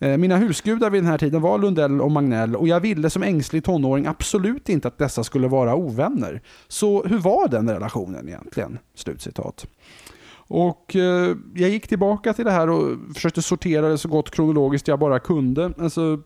Eh, 0.00 0.16
mina 0.18 0.36
husgudar 0.36 0.90
vid 0.90 1.02
den 1.02 1.10
här 1.10 1.18
tiden 1.18 1.40
var 1.40 1.58
Lundell 1.58 2.00
och 2.00 2.10
Magnell 2.10 2.56
och 2.56 2.68
jag 2.68 2.80
ville 2.80 3.10
som 3.10 3.22
ängslig 3.22 3.64
tonåring 3.64 4.06
absolut 4.06 4.68
inte 4.68 4.88
att 4.88 4.98
dessa 4.98 5.24
skulle 5.24 5.48
vara 5.48 5.74
ovänner. 5.74 6.42
Så 6.68 7.04
hur 7.04 7.18
var 7.18 7.48
den 7.48 7.70
relationen 7.70 8.28
egentligen? 8.28 8.78
Slutcitat. 8.94 9.66
Och 10.54 10.96
eh, 10.96 11.36
jag 11.54 11.70
gick 11.70 11.88
tillbaka 11.88 12.32
till 12.32 12.44
det 12.44 12.50
här 12.50 12.70
och 12.70 12.98
försökte 13.14 13.42
sortera 13.42 13.88
det 13.88 13.98
så 13.98 14.08
gott 14.08 14.30
kronologiskt 14.30 14.88
jag 14.88 14.98
bara 14.98 15.18
kunde. 15.18 15.72
Alltså, 15.78 16.20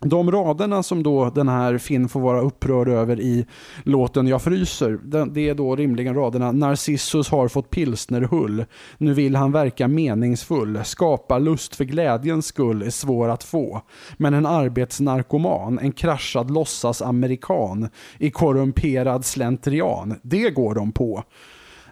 de 0.00 0.30
raderna 0.30 0.82
som 0.82 1.02
då 1.02 1.30
den 1.30 1.48
här 1.48 1.78
Finn 1.78 2.08
får 2.08 2.20
vara 2.20 2.40
upprörd 2.40 2.88
över 2.88 3.20
i 3.20 3.46
låten 3.82 4.26
Jag 4.26 4.42
fryser, 4.42 4.98
det 5.26 5.48
är 5.48 5.54
då 5.54 5.76
rimligen 5.76 6.14
raderna 6.14 6.52
Narcissus 6.52 7.28
har 7.28 7.48
fått 7.48 7.70
pilsnerhull. 7.70 8.64
Nu 8.98 9.14
vill 9.14 9.36
han 9.36 9.52
verka 9.52 9.88
meningsfull. 9.88 10.80
Skapa 10.84 11.38
lust 11.38 11.76
för 11.76 11.84
glädjens 11.84 12.46
skull 12.46 12.82
är 12.82 12.90
svår 12.90 13.28
att 13.28 13.44
få. 13.44 13.82
Men 14.16 14.34
en 14.34 14.46
arbetsnarkoman, 14.46 15.78
en 15.78 15.92
kraschad 15.92 16.50
låtsas-amerikan 16.50 17.88
i 18.18 18.30
korrumperad 18.30 19.24
slentrian, 19.24 20.14
det 20.22 20.50
går 20.50 20.74
de 20.74 20.92
på. 20.92 21.24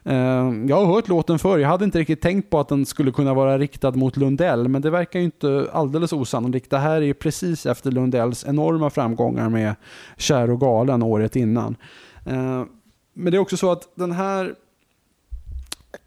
Eh, 0.05 0.53
jag 0.69 0.77
har 0.77 0.87
hört 0.87 1.09
låten 1.09 1.39
förr, 1.39 1.59
jag 1.59 1.69
hade 1.69 1.85
inte 1.85 1.99
riktigt 1.99 2.20
tänkt 2.20 2.51
på 2.51 2.61
att 2.61 2.69
den 2.69 2.87
skulle 2.87 3.12
kunna 3.12 3.35
vara 3.35 3.59
riktad 3.59 3.91
mot 3.91 4.16
Lundell, 4.16 4.69
men 4.69 4.83
det 4.83 4.91
verkar 4.91 5.19
ju 5.19 5.24
inte 5.24 5.69
alldeles 5.73 6.12
osannolikt. 6.12 6.70
Det 6.70 6.79
här 6.79 7.03
är 7.03 7.15
precis 7.15 7.66
efter 7.66 7.91
Lundells 7.91 8.45
enorma 8.49 8.91
framgångar 8.91 9.49
med 9.49 9.74
Kär 10.16 10.51
och 10.51 10.61
galen 10.61 11.03
året 11.03 11.37
innan. 11.37 11.77
Eh, 12.27 12.65
men 13.15 13.31
det 13.31 13.37
är 13.37 13.39
också 13.39 13.57
så 13.57 13.73
att 13.73 13.89
den 13.95 14.12
här 14.12 14.55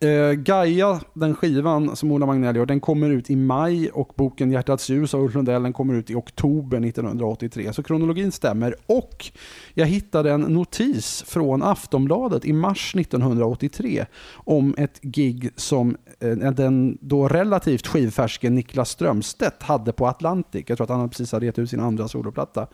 Uh, 0.04 0.32
Gaia, 0.32 1.02
den 1.14 1.36
skivan 1.36 1.96
som 1.96 2.12
Ola 2.12 2.26
Magnell 2.26 2.56
gör, 2.56 2.66
den 2.66 2.80
kommer 2.80 3.10
ut 3.10 3.30
i 3.30 3.36
maj 3.36 3.90
och 3.90 4.14
boken 4.16 4.52
Hjärtats 4.52 4.90
ljus 4.90 5.14
av 5.14 5.22
Ulf 5.22 5.36
Lundell 5.36 5.64
den 5.64 5.74
kommer 5.74 5.94
ut 5.94 6.10
i 6.10 6.16
oktober 6.16 6.86
1983. 6.86 7.74
Så 7.74 7.84
kronologin 7.84 8.32
stämmer. 8.32 8.76
Och 8.86 9.26
jag 9.74 9.86
hittade 9.86 10.32
en 10.32 10.42
notis 10.42 11.24
från 11.28 11.64
Aftonbladet 11.64 12.46
i 12.46 12.54
mars 12.54 12.96
1983 12.96 14.06
om 14.34 14.76
ett 14.78 15.02
gig 15.02 15.50
som 15.56 15.98
uh, 16.24 16.36
den 16.36 16.98
då 17.02 17.28
relativt 17.28 17.88
skivfärske 17.88 18.50
Niklas 18.50 18.90
Strömstedt 18.90 19.64
hade 19.64 19.94
på 19.94 20.08
Atlantic. 20.08 20.66
Jag 20.68 20.78
tror 20.78 20.86
att 20.86 21.00
han 21.00 21.10
precis 21.10 21.32
hade 21.32 21.46
gett 21.46 21.60
ut 21.60 21.70
sin 21.70 21.80
andra 21.80 22.08
soloplatta. 22.08 22.68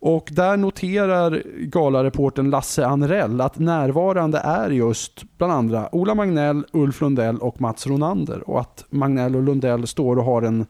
Och 0.00 0.28
där 0.32 0.56
noterar 0.56 1.42
galareporten 1.58 2.50
Lasse 2.50 2.86
Anrell 2.86 3.40
att 3.40 3.58
närvarande 3.58 4.38
är 4.38 4.70
just 4.70 5.24
bland 5.38 5.52
andra 5.52 5.94
Ola 5.94 6.14
Magnell, 6.14 6.64
Ulf 6.72 7.00
Lundell 7.00 7.38
och 7.38 7.60
Mats 7.60 7.86
Ronander. 7.86 8.50
Och 8.50 8.60
att 8.60 8.84
Magnell 8.90 9.36
och 9.36 9.42
Lundell 9.42 9.86
står 9.86 10.18
och 10.18 10.24
har 10.24 10.42
en, 10.42 10.66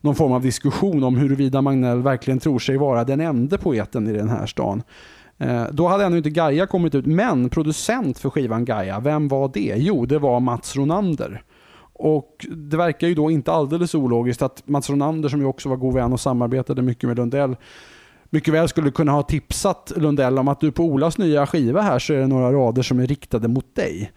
någon 0.00 0.14
form 0.14 0.32
av 0.32 0.42
diskussion 0.42 1.04
om 1.04 1.16
huruvida 1.16 1.62
Magnell 1.62 2.02
verkligen 2.02 2.38
tror 2.38 2.58
sig 2.58 2.76
vara 2.76 3.04
den 3.04 3.20
enda 3.20 3.58
poeten 3.58 4.08
i 4.08 4.12
den 4.12 4.28
här 4.28 4.46
stan. 4.46 4.82
Eh, 5.38 5.64
då 5.72 5.88
hade 5.88 6.04
ännu 6.04 6.16
inte 6.16 6.30
Gaia 6.30 6.66
kommit 6.66 6.94
ut, 6.94 7.06
men 7.06 7.48
producent 7.48 8.18
för 8.18 8.30
skivan 8.30 8.64
Gaia, 8.64 9.00
vem 9.00 9.28
var 9.28 9.50
det? 9.54 9.74
Jo, 9.76 10.06
det 10.06 10.18
var 10.18 10.40
Mats 10.40 10.76
Ronander. 10.76 11.42
Och 11.94 12.46
Det 12.50 12.76
verkar 12.76 13.08
ju 13.08 13.14
då 13.14 13.30
inte 13.30 13.52
alldeles 13.52 13.94
ologiskt 13.94 14.42
att 14.42 14.62
Mats 14.64 14.90
Ronander, 14.90 15.28
som 15.28 15.40
ju 15.40 15.46
också 15.46 15.68
var 15.68 15.76
god 15.76 15.94
vän 15.94 16.12
och 16.12 16.20
samarbetade 16.20 16.82
mycket 16.82 17.08
med 17.08 17.16
Lundell, 17.16 17.56
mycket 18.32 18.54
väl 18.54 18.68
skulle 18.68 18.90
kunna 18.90 19.12
ha 19.12 19.22
tipsat 19.22 19.92
Lundell 19.96 20.38
om 20.38 20.48
att 20.48 20.60
du 20.60 20.72
på 20.72 20.84
Olas 20.84 21.18
nya 21.18 21.46
skiva 21.46 21.82
här 21.82 21.98
så 21.98 22.12
är 22.12 22.18
det 22.18 22.26
några 22.26 22.52
rader 22.52 22.82
som 22.82 23.00
är 23.00 23.06
riktade 23.06 23.48
mot 23.48 23.74
dig. 23.74 24.12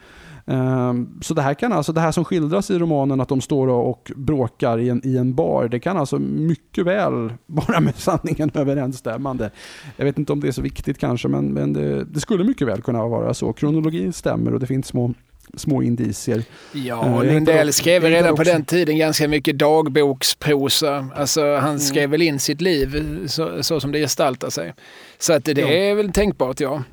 Ehm, 0.47 1.21
så 1.21 1.33
det 1.33 1.41
här 1.41 1.53
kan 1.53 1.73
alltså, 1.73 1.93
det 1.93 2.01
här 2.01 2.11
som 2.11 2.25
skildras 2.25 2.71
i 2.71 2.79
romanen 2.79 3.21
att 3.21 3.29
de 3.29 3.41
står 3.41 3.67
och 3.67 4.11
bråkar 4.15 4.77
i 4.77 4.89
en, 4.89 5.01
i 5.03 5.17
en 5.17 5.35
bar, 5.35 5.67
det 5.67 5.79
kan 5.79 5.97
alltså 5.97 6.19
mycket 6.19 6.85
väl 6.85 7.33
vara 7.45 7.79
med 7.79 7.95
sanningen 7.95 8.51
överensstämmande. 8.53 9.51
Jag 9.97 10.05
vet 10.05 10.17
inte 10.17 10.33
om 10.33 10.39
det 10.39 10.47
är 10.47 10.51
så 10.51 10.61
viktigt 10.61 10.97
kanske, 10.97 11.27
men, 11.27 11.53
men 11.53 11.73
det, 11.73 12.03
det 12.03 12.19
skulle 12.19 12.43
mycket 12.43 12.67
väl 12.67 12.81
kunna 12.81 13.07
vara 13.07 13.33
så. 13.33 13.53
Kronologin 13.53 14.13
stämmer 14.13 14.53
och 14.53 14.59
det 14.59 14.67
finns 14.67 14.87
små 14.87 15.13
små 15.53 15.83
indicier. 15.83 16.43
Ja, 16.71 17.05
eh, 17.05 17.15
och 17.15 17.25
Lundell 17.25 17.73
skrev 17.73 18.03
redan 18.03 18.35
på 18.35 18.43
den 18.43 18.65
tiden 18.65 18.97
ganska 18.97 19.27
mycket 19.27 19.57
dagboksprosa. 19.57 21.09
Alltså 21.15 21.55
han 21.55 21.69
mm. 21.69 21.79
skrev 21.79 22.03
mm. 22.03 22.11
väl 22.11 22.21
in 22.21 22.39
sitt 22.39 22.61
liv 22.61 23.03
så, 23.27 23.63
så, 23.63 23.79
som 23.79 23.91
det 23.91 23.99
gestaltar 23.99 24.49
sig. 24.49 24.73
Så 25.17 25.33
att 25.33 25.45
det, 25.45 25.53
det 25.53 25.89
är 25.89 25.95
väl 25.95 26.11
tänkbart, 26.11 26.59
ja. 26.59 26.83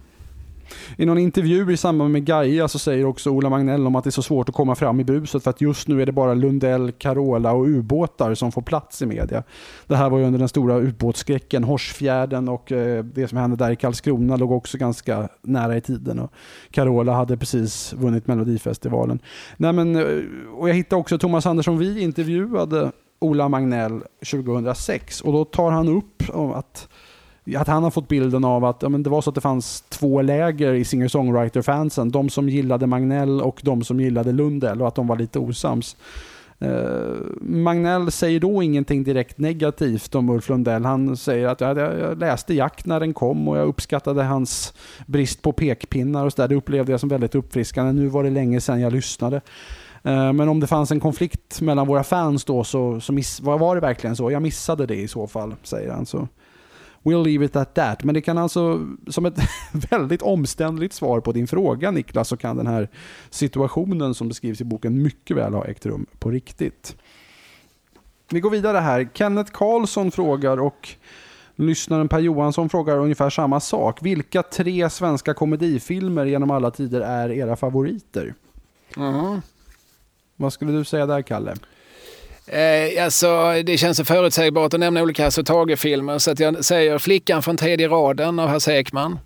I 0.96 1.06
någon 1.06 1.18
intervju 1.18 1.72
i 1.72 1.76
samband 1.76 2.12
med 2.12 2.24
Gaia 2.24 2.68
så 2.68 2.78
säger 2.78 3.04
också 3.04 3.30
Ola 3.30 3.50
Magnell 3.50 3.86
om 3.86 3.96
att 3.96 4.04
det 4.04 4.08
är 4.08 4.12
så 4.12 4.22
svårt 4.22 4.48
att 4.48 4.54
komma 4.54 4.74
fram 4.74 5.00
i 5.00 5.04
bruset 5.04 5.42
för 5.42 5.50
att 5.50 5.60
just 5.60 5.88
nu 5.88 6.02
är 6.02 6.06
det 6.06 6.12
bara 6.12 6.34
Lundell, 6.34 6.92
Carola 6.92 7.52
och 7.52 7.66
ubåtar 7.66 8.34
som 8.34 8.52
får 8.52 8.62
plats 8.62 9.02
i 9.02 9.06
media. 9.06 9.42
Det 9.86 9.96
här 9.96 10.10
var 10.10 10.18
ju 10.18 10.24
under 10.24 10.38
den 10.38 10.48
stora 10.48 10.78
ubåtsskräcken, 10.78 11.64
Horsfjärden 11.64 12.48
och 12.48 12.72
eh, 12.72 13.04
det 13.04 13.28
som 13.28 13.38
hände 13.38 13.56
där 13.56 13.70
i 13.70 13.76
Karlskrona 13.76 14.36
låg 14.36 14.52
också 14.52 14.78
ganska 14.78 15.28
nära 15.42 15.76
i 15.76 15.80
tiden. 15.80 16.18
Och 16.18 16.32
Carola 16.70 17.12
hade 17.12 17.36
precis 17.36 17.92
vunnit 17.92 18.26
Melodifestivalen. 18.26 19.18
Nej, 19.56 19.72
men, 19.72 19.96
eh, 19.96 20.04
och 20.56 20.68
jag 20.68 20.74
hittade 20.74 21.00
också 21.00 21.18
Thomas 21.18 21.46
Andersson 21.46 21.78
Vi 21.78 22.00
intervjuade 22.00 22.92
Ola 23.18 23.48
Magnell 23.48 24.02
2006 24.30 25.20
och 25.20 25.32
då 25.32 25.44
tar 25.44 25.70
han 25.70 25.88
upp 25.88 26.22
att 26.54 26.88
att 27.56 27.68
han 27.68 27.82
har 27.82 27.90
fått 27.90 28.08
bilden 28.08 28.44
av 28.44 28.64
att 28.64 28.82
ja, 28.82 28.88
men 28.88 29.02
det 29.02 29.10
var 29.10 29.20
så 29.20 29.30
att 29.30 29.34
det 29.34 29.40
fanns 29.40 29.80
två 29.80 30.22
läger 30.22 30.74
i 30.74 30.84
singer-songwriter-fansen. 30.84 32.10
De 32.10 32.28
som 32.28 32.48
gillade 32.48 32.86
Magnell 32.86 33.40
och 33.40 33.60
de 33.62 33.84
som 33.84 34.00
gillade 34.00 34.32
Lundell 34.32 34.82
och 34.82 34.88
att 34.88 34.94
de 34.94 35.06
var 35.06 35.16
lite 35.16 35.38
osams. 35.38 35.96
Eh, 36.58 37.14
Magnell 37.40 38.10
säger 38.10 38.40
då 38.40 38.62
ingenting 38.62 39.04
direkt 39.04 39.38
negativt 39.38 40.14
om 40.14 40.30
Ulf 40.30 40.48
Lundell. 40.48 40.84
Han 40.84 41.16
säger 41.16 41.48
att 41.48 41.60
jag, 41.60 41.78
jag 41.78 42.18
läste 42.18 42.54
Jack 42.54 42.84
när 42.84 43.00
den 43.00 43.14
kom 43.14 43.48
och 43.48 43.58
jag 43.58 43.68
uppskattade 43.68 44.22
hans 44.22 44.74
brist 45.06 45.42
på 45.42 45.52
pekpinnar 45.52 46.26
och 46.26 46.32
så 46.32 46.42
där. 46.42 46.48
Det 46.48 46.54
upplevde 46.54 46.92
jag 46.92 47.00
som 47.00 47.08
väldigt 47.08 47.34
uppfriskande. 47.34 47.92
Nu 47.92 48.08
var 48.08 48.24
det 48.24 48.30
länge 48.30 48.60
sedan 48.60 48.80
jag 48.80 48.92
lyssnade. 48.92 49.36
Eh, 50.02 50.32
men 50.32 50.48
om 50.48 50.60
det 50.60 50.66
fanns 50.66 50.90
en 50.90 51.00
konflikt 51.00 51.60
mellan 51.60 51.86
våra 51.86 52.04
fans 52.04 52.44
då 52.44 52.64
så, 52.64 53.00
så 53.00 53.12
miss, 53.12 53.40
var, 53.40 53.58
var 53.58 53.74
det 53.74 53.80
verkligen 53.80 54.16
så? 54.16 54.30
Jag 54.30 54.42
missade 54.42 54.86
det 54.86 54.96
i 54.96 55.08
så 55.08 55.26
fall, 55.26 55.54
säger 55.62 55.90
han. 55.92 56.06
Så 56.06 56.28
We'll 57.02 57.24
leave 57.24 57.44
it 57.44 57.56
at 57.56 57.74
that. 57.74 58.04
Men 58.04 58.14
det 58.14 58.20
kan 58.20 58.38
alltså, 58.38 58.88
som 59.08 59.26
ett 59.26 59.38
väldigt 59.90 60.22
omständligt 60.22 60.92
svar 60.92 61.20
på 61.20 61.32
din 61.32 61.46
fråga 61.46 61.90
Niklas, 61.90 62.28
så 62.28 62.36
kan 62.36 62.56
den 62.56 62.66
här 62.66 62.88
situationen 63.30 64.14
som 64.14 64.28
beskrivs 64.28 64.60
i 64.60 64.64
boken 64.64 65.02
mycket 65.02 65.36
väl 65.36 65.54
ha 65.54 65.64
ägt 65.64 65.86
rum 65.86 66.06
på 66.18 66.30
riktigt. 66.30 66.96
Vi 68.30 68.40
går 68.40 68.50
vidare 68.50 68.78
här. 68.78 69.08
Kenneth 69.14 69.52
Karlsson 69.52 70.10
frågar 70.10 70.60
och 70.60 70.88
lyssnaren 71.56 72.08
Per 72.08 72.18
Johansson 72.20 72.68
frågar 72.68 72.98
ungefär 72.98 73.30
samma 73.30 73.60
sak. 73.60 74.02
Vilka 74.02 74.42
tre 74.42 74.90
svenska 74.90 75.34
komedifilmer 75.34 76.24
genom 76.24 76.50
alla 76.50 76.70
tider 76.70 77.00
är 77.00 77.30
era 77.30 77.56
favoriter? 77.56 78.34
Mm. 78.96 79.40
Vad 80.36 80.52
skulle 80.52 80.72
du 80.72 80.84
säga 80.84 81.06
där, 81.06 81.22
Kalle? 81.22 81.54
Eh, 82.52 83.04
alltså, 83.04 83.62
det 83.64 83.78
känns 83.78 83.96
så 83.96 84.04
förutsägbart 84.04 84.74
att 84.74 84.80
nämna 84.80 85.02
olika 85.02 85.24
Hasse 85.24 85.44
Tage-filmer 85.44 86.18
så 86.18 86.30
att 86.30 86.40
jag 86.40 86.64
säger 86.64 86.98
Flickan 86.98 87.42
från 87.42 87.56
tredje 87.56 87.88
raden 87.88 88.38
av 88.38 88.48
Hasse 88.48 88.72
Ekman. 88.72 89.18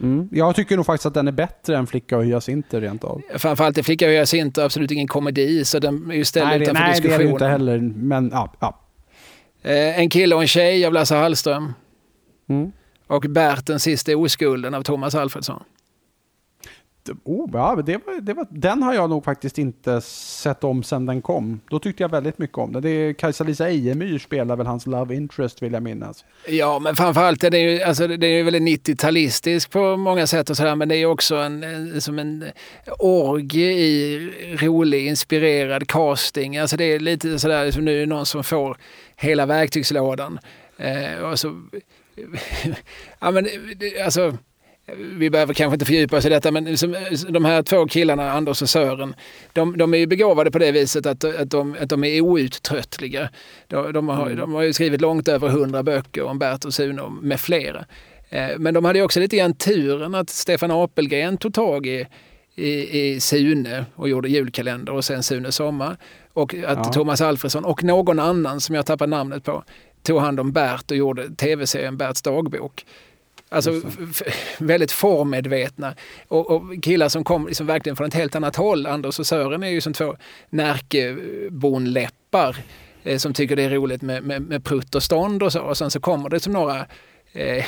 Mm. 0.00 0.28
Jag 0.32 0.56
tycker 0.56 0.76
nog 0.76 0.86
faktiskt 0.86 1.06
att 1.06 1.14
den 1.14 1.28
är 1.28 1.32
bättre 1.32 1.76
än 1.76 1.86
Flicka 1.86 2.16
och 2.16 2.24
hyacinter 2.24 2.80
rent 2.80 3.04
av. 3.04 3.22
Framförallt 3.34 3.78
är 3.78 3.82
Flicka 3.82 4.06
och 4.06 4.12
hyacinter 4.12 4.62
absolut 4.64 4.90
ingen 4.90 5.08
komedi 5.08 5.64
så 5.64 5.78
den 5.78 6.10
är 6.10 6.14
ju 6.14 6.24
ställd 6.24 6.46
nej, 6.46 6.62
utanför 6.62 6.82
nej, 6.82 6.90
diskussionen. 6.90 7.18
Nej, 7.18 7.38
det 7.38 7.44
är 7.46 7.48
det 7.48 7.64
inte 7.64 7.74
heller. 7.74 7.78
Men 7.96 8.30
ja. 8.32 8.52
ja. 8.60 8.80
Eh, 9.62 9.98
en 9.98 10.10
kille 10.10 10.34
och 10.34 10.42
en 10.42 10.48
tjej 10.48 10.86
av 10.86 10.92
Lasse 10.92 11.14
Hallström. 11.14 11.72
Mm. 12.48 12.72
Och 13.06 13.22
Bert 13.22 13.66
den 13.66 13.80
sista 13.80 14.16
oskulden 14.16 14.74
av 14.74 14.82
Thomas 14.82 15.14
Alfredsson. 15.14 15.62
Oh, 17.24 17.50
ja, 17.52 17.82
det 17.86 18.00
var, 18.06 18.20
det 18.20 18.34
var, 18.34 18.46
den 18.50 18.82
har 18.82 18.94
jag 18.94 19.10
nog 19.10 19.24
faktiskt 19.24 19.58
inte 19.58 20.00
sett 20.00 20.64
om 20.64 20.82
sen 20.82 21.06
den 21.06 21.22
kom. 21.22 21.60
Då 21.70 21.78
tyckte 21.78 22.02
jag 22.02 22.10
väldigt 22.10 22.38
mycket 22.38 22.58
om 22.58 22.72
den. 22.72 22.82
Det 22.82 22.90
är 22.90 23.12
Kajsa-Lisa 23.12 23.68
Ejemyr 23.68 24.18
spelar 24.18 24.56
väl 24.56 24.66
hans 24.66 24.86
Love 24.86 25.14
Interest 25.14 25.62
vill 25.62 25.72
jag 25.72 25.82
minnas. 25.82 26.24
Ja, 26.48 26.78
men 26.78 26.96
framförallt 26.96 27.44
är 27.44 27.50
det 27.50 27.58
ju, 27.58 27.82
alltså, 27.82 28.06
den 28.06 28.22
är 28.22 28.26
ju 28.26 28.42
väldigt 28.42 28.88
90-talistisk 28.88 29.70
på 29.70 29.96
många 29.96 30.26
sätt 30.26 30.50
och 30.50 30.56
sådär, 30.56 30.76
men 30.76 30.88
det 30.88 30.96
är 30.96 31.06
också 31.06 31.36
en, 31.36 32.00
som 32.00 32.18
en 32.18 32.44
orgie 32.98 33.72
i 33.72 34.30
rolig, 34.60 35.06
inspirerad 35.06 35.88
casting. 35.88 36.56
Alltså 36.56 36.76
det 36.76 36.84
är 36.84 36.98
lite 36.98 37.38
sådär 37.38 37.70
som 37.70 37.84
nu 37.84 38.02
är 38.02 38.06
någon 38.06 38.26
som 38.26 38.44
får 38.44 38.76
hela 39.16 39.46
verktygslådan. 39.46 40.38
Eh, 40.76 41.24
och 41.24 41.38
så, 41.38 41.62
ja 43.20 43.30
men 43.30 43.46
alltså 44.04 44.38
vi 44.96 45.30
behöver 45.30 45.54
kanske 45.54 45.74
inte 45.74 45.84
fördjupa 45.84 46.16
oss 46.16 46.26
i 46.26 46.28
detta, 46.28 46.50
men 46.50 46.64
de 47.28 47.44
här 47.44 47.62
två 47.62 47.86
killarna, 47.86 48.32
Anders 48.32 48.62
och 48.62 48.68
Sören, 48.68 49.14
de, 49.52 49.76
de 49.76 49.94
är 49.94 49.98
ju 49.98 50.06
begåvade 50.06 50.50
på 50.50 50.58
det 50.58 50.72
viset 50.72 51.06
att, 51.06 51.24
att, 51.24 51.50
de, 51.50 51.76
att 51.80 51.88
de 51.88 52.04
är 52.04 52.20
outtröttliga. 52.20 53.28
De, 53.68 53.92
de, 53.92 54.08
har, 54.08 54.26
mm. 54.26 54.38
de 54.38 54.54
har 54.54 54.62
ju 54.62 54.72
skrivit 54.72 55.00
långt 55.00 55.28
över 55.28 55.48
hundra 55.48 55.82
böcker 55.82 56.24
om 56.24 56.38
Bert 56.38 56.64
och 56.64 56.74
Sune 56.74 57.02
med 57.22 57.40
flera. 57.40 57.84
Eh, 58.28 58.48
men 58.58 58.74
de 58.74 58.84
hade 58.84 59.02
också 59.02 59.20
lite 59.20 59.36
grann 59.36 59.54
turen 59.54 60.14
att 60.14 60.30
Stefan 60.30 60.70
Apelgren 60.70 61.36
tog 61.36 61.54
tag 61.54 61.86
i, 61.86 62.06
i, 62.54 63.00
i 63.00 63.20
Sune 63.20 63.84
och 63.94 64.08
gjorde 64.08 64.28
julkalender 64.28 64.92
och 64.92 65.04
sen 65.04 65.22
Sune 65.22 65.52
sommar. 65.52 65.96
Och 66.32 66.54
att 66.54 66.78
ja. 66.78 66.84
Thomas 66.84 67.20
Alfredsson 67.20 67.64
och 67.64 67.84
någon 67.84 68.18
annan 68.18 68.60
som 68.60 68.74
jag 68.74 68.86
tappar 68.86 69.06
namnet 69.06 69.44
på 69.44 69.64
tog 70.02 70.20
hand 70.20 70.40
om 70.40 70.52
Bert 70.52 70.90
och 70.90 70.96
gjorde 70.96 71.34
tv-serien 71.34 71.96
Berts 71.96 72.22
dagbok. 72.22 72.84
Alltså 73.54 73.80
väldigt 74.58 74.92
formmedvetna. 74.92 75.94
Och, 76.28 76.50
och, 76.50 76.62
killar 76.82 77.08
som 77.08 77.24
kom 77.24 77.46
liksom 77.46 77.66
verkligen 77.66 77.96
från 77.96 78.08
ett 78.08 78.14
helt 78.14 78.34
annat 78.34 78.56
håll. 78.56 78.86
Anders 78.86 79.18
och 79.18 79.26
Sören 79.26 79.62
är 79.62 79.68
ju 79.68 79.80
som 79.80 79.92
två 79.92 80.16
Närkebonläppar 80.50 82.56
eh, 83.04 83.18
som 83.18 83.34
tycker 83.34 83.56
det 83.56 83.62
är 83.62 83.70
roligt 83.70 84.02
med, 84.02 84.22
med, 84.22 84.42
med 84.42 84.64
prutt 84.64 84.94
och 84.94 85.02
stånd 85.02 85.42
och 85.42 85.52
så. 85.52 85.60
Och 85.60 85.78
sen 85.78 85.90
så 85.90 86.00
kommer 86.00 86.28
det 86.28 86.40
som 86.40 86.52
några 86.52 86.86
eh, 87.32 87.64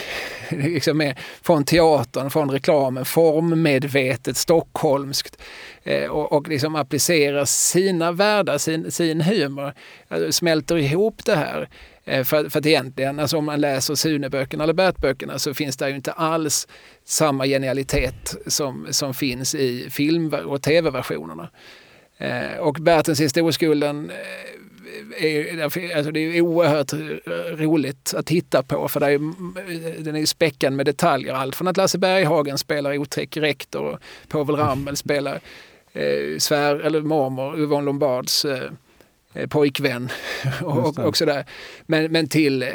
liksom 0.50 0.98
med, 0.98 1.18
från 1.42 1.64
teatern, 1.64 2.30
från 2.30 2.50
reklamen, 2.50 3.04
formmedvetet, 3.04 4.36
stockholmskt 4.36 5.42
eh, 5.82 6.10
och, 6.10 6.32
och 6.32 6.48
liksom 6.48 6.76
applicerar 6.76 7.44
sina 7.44 8.12
världar, 8.12 8.58
sin, 8.58 8.92
sin 8.92 9.20
humor, 9.20 9.72
alltså, 10.08 10.32
smälter 10.32 10.76
ihop 10.76 11.24
det 11.24 11.36
här. 11.36 11.68
Eh, 12.06 12.24
för, 12.24 12.48
för 12.48 12.58
att 12.58 12.66
egentligen, 12.66 13.20
alltså 13.20 13.36
om 13.36 13.44
man 13.44 13.60
läser 13.60 13.94
Sune-böckerna 13.94 14.64
eller 14.64 14.74
Bert-böckerna 14.74 15.38
så 15.38 15.54
finns 15.54 15.76
det 15.76 15.88
ju 15.88 15.96
inte 15.96 16.12
alls 16.12 16.68
samma 17.04 17.46
genialitet 17.46 18.36
som, 18.46 18.86
som 18.90 19.14
finns 19.14 19.54
i 19.54 19.90
film 19.90 20.34
och 20.34 20.62
tv-versionerna. 20.62 21.48
Eh, 22.18 22.58
och 22.58 22.74
Bertens 22.74 23.20
historieskulden 23.20 24.10
eh, 24.10 25.24
är, 25.24 25.62
alltså 25.96 26.12
det 26.12 26.20
är 26.20 26.40
oerhört 26.40 26.92
roligt 27.60 28.14
att 28.16 28.26
titta 28.26 28.62
på 28.62 28.88
för 28.88 29.00
det 29.00 29.06
är, 29.06 29.14
mm, 29.14 29.54
den 29.98 30.16
är 30.16 30.26
späckad 30.26 30.72
med 30.72 30.86
detaljer. 30.86 31.34
Allt 31.34 31.56
från 31.56 31.68
att 31.68 31.76
Lasse 31.76 31.98
Berghagen 31.98 32.58
spelar 32.58 32.98
otäck 32.98 33.36
rektor 33.36 33.82
och 33.82 33.98
Povel 34.28 34.56
Ramel 34.56 34.96
spelar 34.96 35.40
eh, 35.92 36.38
svär, 36.38 36.76
eller 36.76 37.00
mormor 37.00 37.60
Yvonne 37.60 37.86
Lombards 37.86 38.44
Eh, 38.44 38.70
pojkvän 39.48 40.08
och, 40.62 40.98
och 40.98 41.16
sådär. 41.16 41.44
Men, 41.86 42.12
men 42.12 42.28
till 42.28 42.62
eh, 42.62 42.68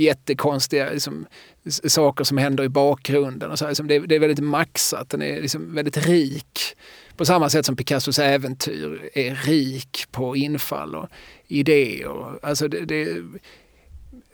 jättekonstiga 0.00 0.90
liksom, 0.90 1.26
saker 1.68 2.24
som 2.24 2.38
händer 2.38 2.64
i 2.64 2.68
bakgrunden. 2.68 3.50
Och 3.50 3.58
så 3.58 3.68
liksom, 3.68 3.86
det, 3.86 3.98
det, 3.98 4.14
är 4.14 4.20
väldigt 4.20 4.44
maxat, 4.44 5.10
den 5.10 5.22
är 5.22 5.40
liksom 5.40 5.74
väldigt 5.74 6.06
rik. 6.06 6.76
På 7.16 7.24
samma 7.24 7.50
sätt 7.50 7.66
som 7.66 7.76
Picassos 7.76 8.18
äventyr 8.18 9.10
är 9.14 9.34
rik 9.34 10.04
på 10.10 10.36
infall 10.36 10.94
och 10.94 11.08
idéer. 11.46 12.38
Alltså 12.42 12.68
det, 12.68 12.80
det, 12.80 13.08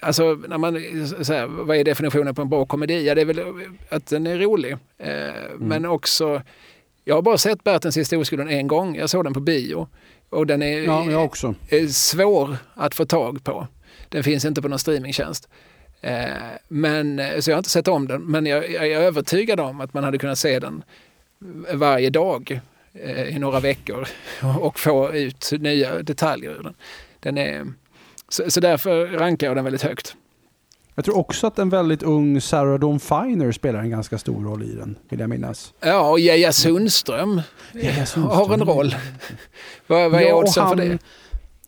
Alltså, 0.01 0.39
när 0.48 0.59
man, 0.59 0.74
så 1.24 1.32
här, 1.32 1.47
vad 1.47 1.77
är 1.77 1.85
definitionen 1.85 2.35
på 2.35 2.43
en 2.43 2.48
bra 2.48 2.66
komedi? 2.66 3.06
Ja, 3.06 3.15
det 3.15 3.20
är 3.20 3.24
väl 3.24 3.40
att 3.89 4.06
den 4.06 4.27
är 4.27 4.39
rolig. 4.39 4.77
Eh, 4.98 5.09
mm. 5.09 5.59
Men 5.59 5.85
också, 5.85 6.43
jag 7.05 7.15
har 7.15 7.23
bara 7.23 7.39
sett 7.39 7.65
Bertens 7.65 7.97
historieskolan 7.97 8.48
en 8.48 8.66
gång. 8.66 8.97
Jag 8.97 9.11
såg 9.11 9.24
den 9.24 9.35
på 9.35 9.40
bio. 9.40 9.89
Och 10.35 10.47
den 10.47 10.62
är, 10.62 10.82
ja, 10.82 11.19
också. 11.19 11.55
är 11.69 11.86
svår 11.86 12.56
att 12.74 12.94
få 12.94 13.05
tag 13.05 13.44
på. 13.44 13.66
Den 14.09 14.24
finns 14.24 14.44
inte 14.44 14.62
på 14.62 14.69
någon 14.69 14.78
streamingtjänst. 14.78 15.48
Eh, 16.01 16.24
men, 16.69 17.23
så 17.40 17.51
jag 17.51 17.56
har 17.56 17.59
inte 17.59 17.70
sett 17.70 17.89
om 17.89 18.09
den, 18.09 18.23
men 18.23 18.47
jag, 18.47 18.70
jag 18.70 18.86
är 18.86 19.01
övertygad 19.01 19.61
om 19.61 19.81
att 19.81 19.94
man 19.94 20.05
hade 20.05 20.19
kunnat 20.19 20.39
se 20.39 20.59
den 20.59 20.85
varje 21.73 22.11
dag 22.11 22.61
eh, 22.93 23.36
i 23.36 23.39
några 23.39 23.61
veckor 23.61 24.09
och 24.61 24.78
få 24.78 25.15
ut 25.15 25.52
nya 25.52 26.02
detaljer 26.02 26.51
ur 26.51 26.62
den. 26.62 26.74
den 27.20 27.39
är, 27.39 27.66
så, 28.28 28.51
så 28.51 28.61
därför 28.61 29.06
rankar 29.06 29.47
jag 29.47 29.56
den 29.56 29.65
väldigt 29.65 29.82
högt. 29.82 30.16
Jag 30.95 31.05
tror 31.05 31.16
också 31.16 31.47
att 31.47 31.59
en 31.59 31.69
väldigt 31.69 32.03
ung 32.03 32.41
Sarah 32.41 32.79
Dawn 32.79 33.01
Finer 33.01 33.53
spelar 33.53 33.81
en 33.81 33.91
ganska 33.91 34.19
stor 34.19 34.45
roll 34.45 34.62
i 34.62 34.75
den, 34.75 34.99
vill 35.09 35.21
jag 35.21 35.31
minnas. 35.31 35.75
Ja, 35.81 36.11
och 36.11 36.21
Geja 36.21 36.53
Sundström, 36.53 37.41
Sundström 37.73 38.25
har 38.25 38.55
en 38.55 38.65
roll. 38.65 38.95
vad, 39.87 40.11
vad 40.11 40.21
är 40.21 40.27
ja, 40.27 40.35
oddsen 40.35 40.69
för 40.69 40.77
det? 40.77 40.99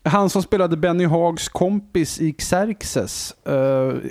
Han 0.03 0.29
som 0.29 0.43
spelade 0.43 0.77
Benny 0.77 1.05
Hags 1.05 1.49
kompis 1.49 2.21
i 2.21 2.33
Xerxes 2.33 3.35
uh, 3.47 3.53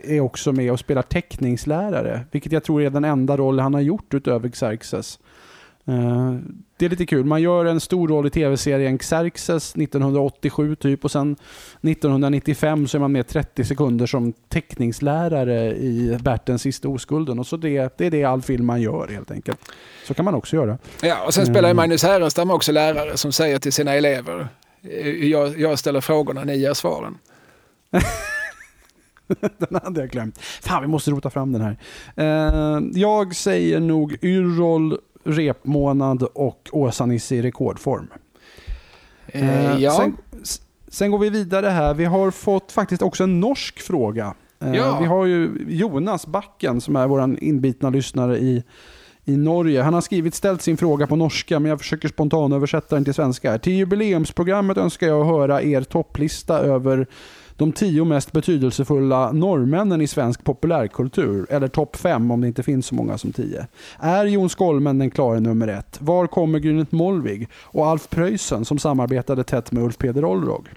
är 0.05 0.21
också 0.21 0.53
med 0.53 0.73
och 0.73 0.81
spelar 0.81 1.03
teckningslärare, 1.03 2.27
vilket 2.31 2.53
jag 2.53 2.65
tror 2.65 2.83
är 2.83 2.91
den 2.91 3.05
enda 3.05 3.37
roll 3.37 3.61
han 3.61 3.75
har 3.75 3.81
gjort 3.81 4.15
utöver 4.15 4.49
Xerxes. 4.49 5.19
Uh, 5.89 6.39
det 6.77 6.85
är 6.85 6.89
lite 6.89 7.07
kul. 7.07 7.25
Man 7.25 7.43
gör 7.43 7.65
en 7.65 7.81
stor 7.81 8.09
roll 8.09 8.27
i 8.27 8.31
tv-serien 8.31 8.99
Xerxes 8.99 9.77
1987 9.77 10.77
typ 10.77 11.05
och 11.05 11.11
sen 11.11 11.33
1995 11.33 12.89
så 12.89 12.97
är 12.97 13.01
man 13.01 13.13
med 13.13 13.27
30 13.27 13.65
sekunder 13.65 14.07
som 14.07 14.33
teckningslärare 14.33 15.77
i 15.77 16.19
Bertens 16.21 16.63
sista 16.63 16.89
oskulden. 16.89 17.39
Och 17.39 17.47
så 17.47 17.57
det, 17.57 17.99
det 17.99 18.07
är 18.07 18.11
det 18.11 18.25
all 18.25 18.43
film 18.43 18.67
man 18.67 18.81
gör 18.81 19.09
helt 19.09 19.31
enkelt. 19.31 19.59
Så 20.05 20.15
kan 20.15 20.25
man 20.25 20.35
också 20.35 20.57
göra. 20.57 20.79
Ja, 21.03 21.25
och 21.27 21.35
sen 21.35 21.47
spelar 21.47 21.69
mm. 21.69 21.77
Magnus 21.77 22.03
Härenstam 22.03 22.51
också 22.51 22.73
lärare 22.73 23.17
som 23.17 23.33
säger 23.33 23.59
till 23.59 23.73
sina 23.73 23.95
elever 23.95 24.49
jag, 25.21 25.61
jag 25.61 25.79
ställer 25.79 26.01
frågorna, 26.01 26.45
ni 26.45 26.57
ger 26.57 26.75
svaren. 26.75 27.19
den 29.59 29.81
hade 29.83 30.01
jag 30.01 30.11
glömt. 30.11 30.39
Fan, 30.41 30.83
vi 30.83 30.89
måste 30.89 31.11
rota 31.11 31.31
fram 31.31 31.53
den 31.53 31.63
här. 31.63 31.77
Jag 32.95 33.37
säger 33.37 33.81
nog 33.81 34.19
Yrrol, 34.23 34.99
repmånad 35.27 36.23
och 36.23 36.69
Åsa-Nisse 36.73 37.35
i 37.35 37.43
rekordform. 37.43 38.09
Uh, 39.35 39.83
ja. 39.83 39.93
Sen, 39.93 40.17
sen, 40.89 41.11
går 41.11 41.19
vi 41.19 41.31
vidare 41.31 41.67
här. 41.67 41.95
Vi 41.95 42.05
har 42.05 42.31
fått 42.31 42.73
faktiskt 42.73 43.03
också 43.03 43.25
en 43.25 43.41
norsk 43.41 43.81
fråga. 43.81 44.35
Uh, 44.65 44.77
ja. 44.77 44.99
Vi 45.01 45.07
har 45.07 45.27
ju 45.27 45.67
Jonas 45.69 46.27
Backen 46.27 46.81
som 46.81 46.97
är 46.97 47.07
vår 47.07 47.37
inbitna 47.41 47.91
lyssnare 47.91 48.39
i 48.39 48.65
i 49.29 49.37
Norge. 49.37 49.83
Han 49.83 49.95
har 49.95 50.01
skrivit 50.01 50.35
ställt 50.35 50.63
sin 50.63 50.77
fråga 50.77 51.07
på 51.07 51.17
norska 51.17 51.61
men 51.61 51.69
jag 51.69 51.79
försöker 51.79 52.09
spontan 52.09 52.53
översätta 52.53 52.95
den 52.95 53.05
till 53.05 53.15
svenska. 53.15 53.59
Till 53.59 53.73
jubileumsprogrammet 53.73 54.77
önskar 54.77 55.07
jag 55.07 55.25
höra 55.25 55.63
er 55.63 55.83
topplista 55.83 56.59
över 56.59 57.07
de 57.57 57.73
tio 57.73 58.05
mest 58.05 58.33
betydelsefulla 58.33 59.33
norrmännen 59.33 60.01
i 60.01 60.07
svensk 60.07 60.45
populärkultur. 60.45 61.47
Eller 61.51 61.69
topp 61.69 61.97
fem 61.97 62.31
om 62.31 62.41
det 62.41 62.47
inte 62.47 62.63
finns 62.63 62.87
så 62.87 62.95
många 62.95 63.19
som 63.19 63.33
tio. 63.33 63.67
Är 63.99 64.25
Jon 64.25 64.49
Skolmen 64.49 64.99
den 64.99 65.11
klara 65.11 65.41
nummer 65.41 65.69
ett? 65.69 65.99
Var 66.01 66.27
kommer 66.27 66.59
Grynet 66.59 66.93
Molvig? 66.93 67.49
Och 67.63 67.87
Alf 67.87 68.11
Preussen 68.11 68.65
som 68.65 68.79
samarbetade 68.79 69.45
tätt 69.45 69.73
med 69.73 69.85
Ulf 69.85 69.99
Peder 69.99 70.25
Olrog? 70.25 70.69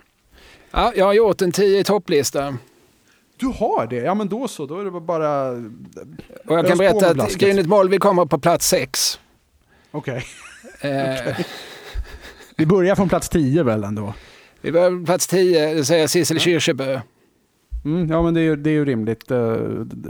Ja, 0.71 0.93
jag 0.95 1.05
har 1.05 1.13
gjort 1.13 1.41
en 1.41 1.51
tio 1.51 1.83
topplista. 1.83 2.57
Du 3.37 3.45
har 3.47 3.87
det? 3.87 3.95
Ja 3.95 4.13
men 4.13 4.29
då 4.29 4.47
så, 4.47 4.65
då 4.65 4.79
är 4.79 4.85
det 4.85 4.91
bara... 4.91 5.49
Och 6.45 6.57
jag 6.57 6.67
kan 6.67 6.77
berätta 6.77 7.23
att 7.23 7.35
Grynet 7.35 7.67
Molvig 7.67 7.99
kommer 7.99 8.25
på 8.25 8.39
plats 8.39 8.67
sex. 8.67 9.19
Okej. 9.91 10.23
Okay. 10.77 10.91
Eh. 10.91 11.13
okay. 11.29 11.43
Vi 12.57 12.65
börjar 12.65 12.95
från 12.95 13.09
plats 13.09 13.29
tio 13.29 13.63
väl 13.63 13.83
ändå? 13.83 14.13
Vi 14.61 14.71
börjar 14.71 14.99
på 14.99 15.05
plats 15.05 15.27
tio, 15.27 15.73
det 15.73 15.85
säger 15.85 16.07
Sissel 16.07 16.37
ja. 16.37 16.41
Kyrkjebø. 16.41 16.99
Mm, 17.85 18.09
ja 18.09 18.21
men 18.21 18.33
det 18.33 18.41
är, 18.41 18.55
det 18.55 18.69
är 18.69 18.73
ju 18.73 18.85
rimligt. 18.85 19.31
Eh, 19.31 19.53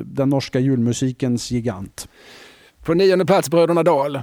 den 0.05 0.29
norska 0.29 0.59
julmusikens 0.59 1.51
gigant. 1.51 2.09
På 2.83 2.93
nionde 2.93 3.25
plats 3.25 3.49
Bröderna 3.49 3.83
Dahl. 3.83 4.21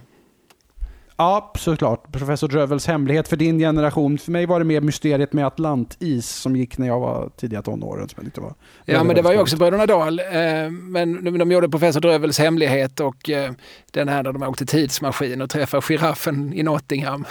Ja, 1.19 1.53
såklart. 1.57 2.13
Professor 2.13 2.49
Drövels 2.49 2.87
hemlighet 2.87 3.29
för 3.29 3.37
din 3.37 3.59
generation. 3.59 4.19
För 4.19 4.33
mig 4.33 4.47
var 4.47 4.59
det 4.59 4.65
mer 4.65 4.81
mysteriet 4.81 5.33
med 5.33 5.47
Atlantis 5.47 6.29
som 6.29 6.57
gick 6.57 6.79
när 6.79 6.87
jag 6.87 7.01
var 7.01 7.31
tidiga 7.37 7.63
tonåren. 7.63 8.09
Som 8.09 8.31
jag 8.35 8.43
var 8.43 8.55
ja, 8.85 9.05
men 9.05 9.17
det 9.17 9.23
var 9.23 9.33
ju 9.33 9.39
också 9.39 9.57
Bröderna 9.57 9.87
Dahl. 9.87 10.19
Eh, 10.21 10.71
men 10.71 11.39
de 11.39 11.53
gjorde 11.53 11.69
Professor 11.69 12.01
Drövels 12.01 12.39
hemlighet 12.39 13.01
och 13.01 13.31
eh, 13.31 13.53
den 13.91 14.09
här 14.09 14.23
när 14.23 14.33
de 14.33 14.43
åkte 14.43 14.67
tidsmaskin 14.67 15.43
och 15.43 15.51
träffade 15.51 15.83
giraffen 15.83 16.53
i 16.53 16.63
Nottingham. 16.63 17.25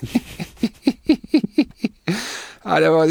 ja, 2.62 2.80
det 2.80 2.90
var 2.90 3.08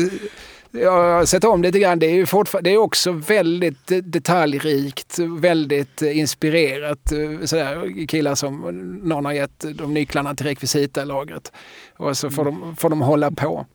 jag 0.71 0.91
har 0.91 1.25
sett 1.25 1.43
om 1.43 1.61
lite 1.61 1.79
grann. 1.79 1.99
Det 1.99 2.05
är, 2.05 2.15
ju 2.15 2.25
det 2.61 2.69
är 2.69 2.77
också 2.77 3.11
väldigt 3.11 3.91
detaljrikt, 4.03 5.19
väldigt 5.19 6.01
inspirerat. 6.01 7.13
Sådär, 7.45 8.07
killar 8.07 8.35
som 8.35 8.61
någon 9.03 9.25
har 9.25 9.33
gett 9.33 9.65
de 9.75 9.93
nycklarna 9.93 10.35
till 10.35 10.45
rekvisitalagret. 10.45 11.51
Och 11.97 12.17
så 12.17 12.29
får 12.29 12.45
de, 12.45 12.75
får 12.75 12.89
de 12.89 13.01
hålla 13.01 13.31
på. 13.31 13.65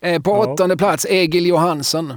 Eh, 0.00 0.22
på 0.22 0.32
åttonde 0.32 0.76
plats, 0.76 1.06
Egil 1.08 1.46
Johansson. 1.46 2.14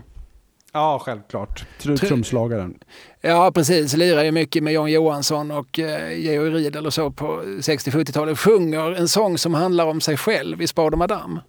Ja, 0.73 0.99
självklart. 0.99 1.65
Trumslagaren. 1.99 2.78
Ja, 3.22 3.52
precis. 3.56 3.93
Lirar 3.93 4.23
ju 4.23 4.31
mycket 4.31 4.64
med 4.64 4.73
Jan 4.73 4.91
Johansson 4.91 5.52
och 5.52 5.80
eh, 5.80 6.19
Georg 6.19 6.49
Riedel 6.52 6.85
och 6.85 6.93
så 6.93 7.11
på 7.11 7.41
60-70-talet. 7.43 8.39
Sjunger 8.39 8.91
en 8.91 9.07
sång 9.07 9.38
som 9.38 9.53
handlar 9.53 9.85
om 9.85 10.02
sig 10.02 10.18
själv 10.18 10.61
i 10.61 10.68
Spade 10.68 10.98
Madame. 10.98 11.39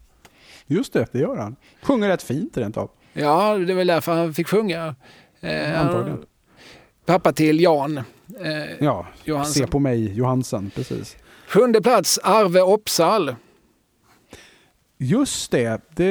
Just 0.66 0.92
det, 0.92 1.06
det 1.12 1.18
gör 1.18 1.36
han. 1.36 1.56
Sjunger 1.82 2.08
rätt 2.08 2.22
fint 2.22 2.56
rent 2.56 2.76
av. 2.76 2.90
Ja, 3.12 3.54
det 3.58 3.72
är 3.72 3.76
väl 3.76 3.86
därför 3.86 4.12
han 4.12 4.34
fick 4.34 4.48
sjunga. 4.48 4.94
Eh, 5.40 5.80
Antagligen. 5.80 6.22
Pappa 7.06 7.32
till 7.32 7.60
Jan 7.60 7.98
eh, 7.98 8.04
Ja, 8.80 9.06
Johansson. 9.24 9.52
se 9.54 9.66
på 9.66 9.78
mig 9.78 10.14
Johansson, 10.14 10.70
precis. 10.74 11.16
Sjunde 11.48 11.82
plats, 11.82 12.18
Arve 12.22 12.62
Opsal. 12.62 13.34
Just 14.98 15.50
det, 15.50 15.80
det, 15.94 16.04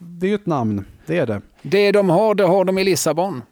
det 0.00 0.26
är 0.26 0.28
ju 0.30 0.34
ett 0.34 0.46
namn. 0.46 0.84
Det 1.06 1.18
är 1.18 1.26
det. 1.26 1.40
Det 1.62 1.92
de 1.92 2.10
har, 2.10 2.34
det 2.34 2.44
har 2.44 2.64
de 2.64 2.78
i 2.78 2.84
Lissabon. 2.84 3.42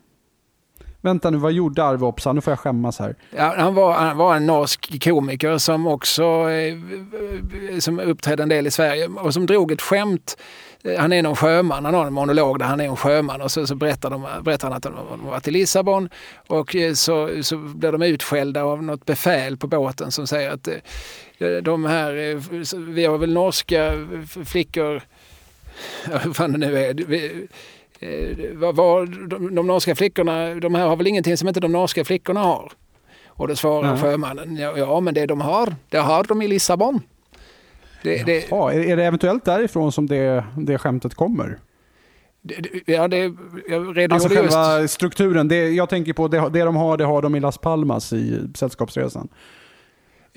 Vänta 1.01 1.31
nu, 1.31 1.37
vad 1.37 1.53
gjorde 1.53 1.85
Arve 1.85 2.07
Opsa? 2.07 2.33
Nu 2.33 2.41
får 2.41 2.51
jag 2.51 2.59
skämmas 2.59 2.99
här. 2.99 3.15
Ja, 3.37 3.55
han, 3.59 3.75
var, 3.75 3.93
han 3.93 4.17
var 4.17 4.37
en 4.37 4.47
norsk 4.47 5.05
komiker 5.05 5.59
som 5.59 5.87
också 5.87 6.51
eh, 6.51 7.79
som 7.79 8.01
uppträdde 8.01 8.43
en 8.43 8.49
del 8.49 8.67
i 8.67 8.71
Sverige 8.71 9.07
och 9.07 9.35
som 9.35 9.47
drog 9.47 9.73
ett 9.73 9.83
skämt. 9.83 10.37
Eh, 10.87 11.01
han 11.01 11.13
är 11.13 11.23
någon 11.23 11.37
sjöman, 11.37 11.85
han 11.85 11.95
har 11.95 12.07
en 12.07 12.13
monolog 12.13 12.59
där 12.59 12.67
han 12.67 12.81
är 12.81 12.85
en 12.85 12.97
sjöman 12.97 13.41
och 13.41 13.51
så, 13.51 13.67
så 13.67 13.75
berättar, 13.75 14.11
de, 14.11 14.27
berättar 14.43 14.69
han 14.69 14.77
att 14.77 14.83
de 14.83 14.95
har 14.95 15.31
varit 15.31 15.49
i 15.49 15.51
Lissabon 15.51 16.09
och 16.47 16.77
eh, 16.77 16.93
så, 16.93 17.43
så 17.43 17.57
blir 17.57 17.93
de 17.93 18.03
utskällda 18.03 18.65
av 18.65 18.83
något 18.83 19.05
befäl 19.05 19.57
på 19.57 19.67
båten 19.67 20.11
som 20.11 20.27
säger 20.27 20.51
att 20.51 20.69
eh, 21.39 21.49
de 21.63 21.85
här, 21.85 22.13
vi 22.93 23.05
har 23.05 23.19
väl 23.19 23.33
norska 23.33 23.93
flickor, 24.47 25.03
vad 26.25 26.37
fan 26.37 26.53
det 26.53 26.59
nu 26.59 26.79
är, 26.79 26.95
eh, 28.01 28.73
vad, 28.75 29.11
de, 29.29 29.55
de 29.55 29.67
norska 29.67 29.95
flickorna, 29.95 30.55
de 30.55 30.75
här 30.75 30.89
har 30.89 30.97
väl 30.97 31.07
ingenting 31.07 31.37
som 31.37 31.49
inte 31.49 31.61
de 31.61 31.73
norska 31.73 32.05
flickorna 32.05 32.41
har? 32.41 32.73
Och 33.27 33.49
då 33.49 33.57
svarar 33.57 33.91
ja. 33.91 33.97
sjömannen, 33.97 34.57
ja, 34.57 34.79
ja 34.79 35.01
men 35.01 35.15
det 35.15 35.27
de 35.27 35.41
har, 35.41 35.75
det 35.89 35.99
har 35.99 36.25
de 36.25 36.43
i 36.43 36.49
Lissabon. 36.49 37.01
Det, 38.03 38.27
det, 38.27 38.53
är, 38.53 38.73
är 38.73 38.97
det 38.97 39.05
eventuellt 39.05 39.45
därifrån 39.45 39.93
som 39.93 40.07
det, 40.07 40.45
det 40.57 40.79
skämtet 40.79 41.15
kommer? 41.15 41.59
Ja, 42.87 43.09
det, 43.09 43.19
jag 43.69 43.97
redogjorde 43.97 44.15
alltså 44.15 44.29
själva 44.29 44.81
just... 44.81 44.95
strukturen. 44.95 45.49
Det, 45.49 45.71
jag 45.71 45.89
tänker 45.89 46.13
på 46.13 46.29
det, 46.29 46.49
det 46.53 46.63
de 46.63 46.77
har, 46.77 46.97
det 46.97 47.05
har 47.05 47.23
de 47.23 47.35
i 47.35 47.41
Las 47.41 47.59
Palmas 47.59 48.13
i 48.13 48.41
Sällskapsresan. 48.55 49.29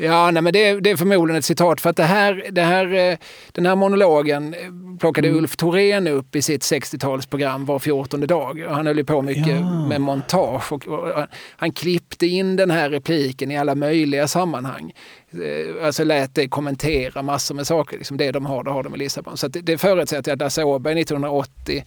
Ja, 0.02 0.32
nej, 0.32 0.44
men 0.44 0.54
det, 0.54 0.80
det, 0.80 0.90
är 0.90 0.96
förmodligen 0.96 1.40
ett 1.40 1.46
citat 1.46 1.82
för 1.82 1.90
att 1.90 1.96
det 1.96 2.04
här, 2.04 2.46
det 2.52 2.62
här, 2.62 2.94
eh, 2.94 3.18
den 3.52 3.66
här 3.66 3.76
monologen 3.76 4.54
eh, 4.54 4.60
plockade 5.00 5.28
mm. 5.28 5.40
Ulf 5.40 5.56
Thorén 5.56 6.08
upp 6.08 6.36
i 6.36 6.42
sitt 6.42 6.62
60-talsprogram 6.62 7.66
var 7.66 7.80
14 7.80 8.28
dag. 8.28 8.66
Han 8.70 8.88
höll 8.88 8.98
ju 8.98 9.04
på 9.04 9.22
mycket 9.22 9.48
ja. 9.48 9.88
med 9.88 10.02
montage 10.02 10.74
och, 10.74 10.88
och, 10.88 11.26
han 11.58 11.72
klippte 11.72 12.28
in 12.28 12.56
den 12.56 12.72
här 12.72 12.90
repliken 12.90 13.52
i 13.52 13.58
alla 13.58 13.76
möjliga 13.76 14.28
sammanhang. 14.28 14.94
Eh, 15.32 15.86
alltså 15.86 16.04
lät 16.04 16.36
det 16.36 16.48
kommentera 16.48 17.22
massor 17.22 17.56
med 17.56 17.68
saker. 17.68 17.98
Liksom 17.98 18.18
det 18.18 18.32
de 18.32 18.46
har, 18.46 18.64
det 18.64 18.72
har 18.72 18.84
de 18.84 18.96
i 18.96 18.98
Lissabon. 18.98 19.38
Så 19.38 19.48
det, 19.48 19.62
det 19.62 19.78
förutsätter 19.78 20.32
jag 20.32 20.36
att 20.36 20.42
Lasse 20.42 20.64
Åberg 20.64 21.02
1980 21.02 21.84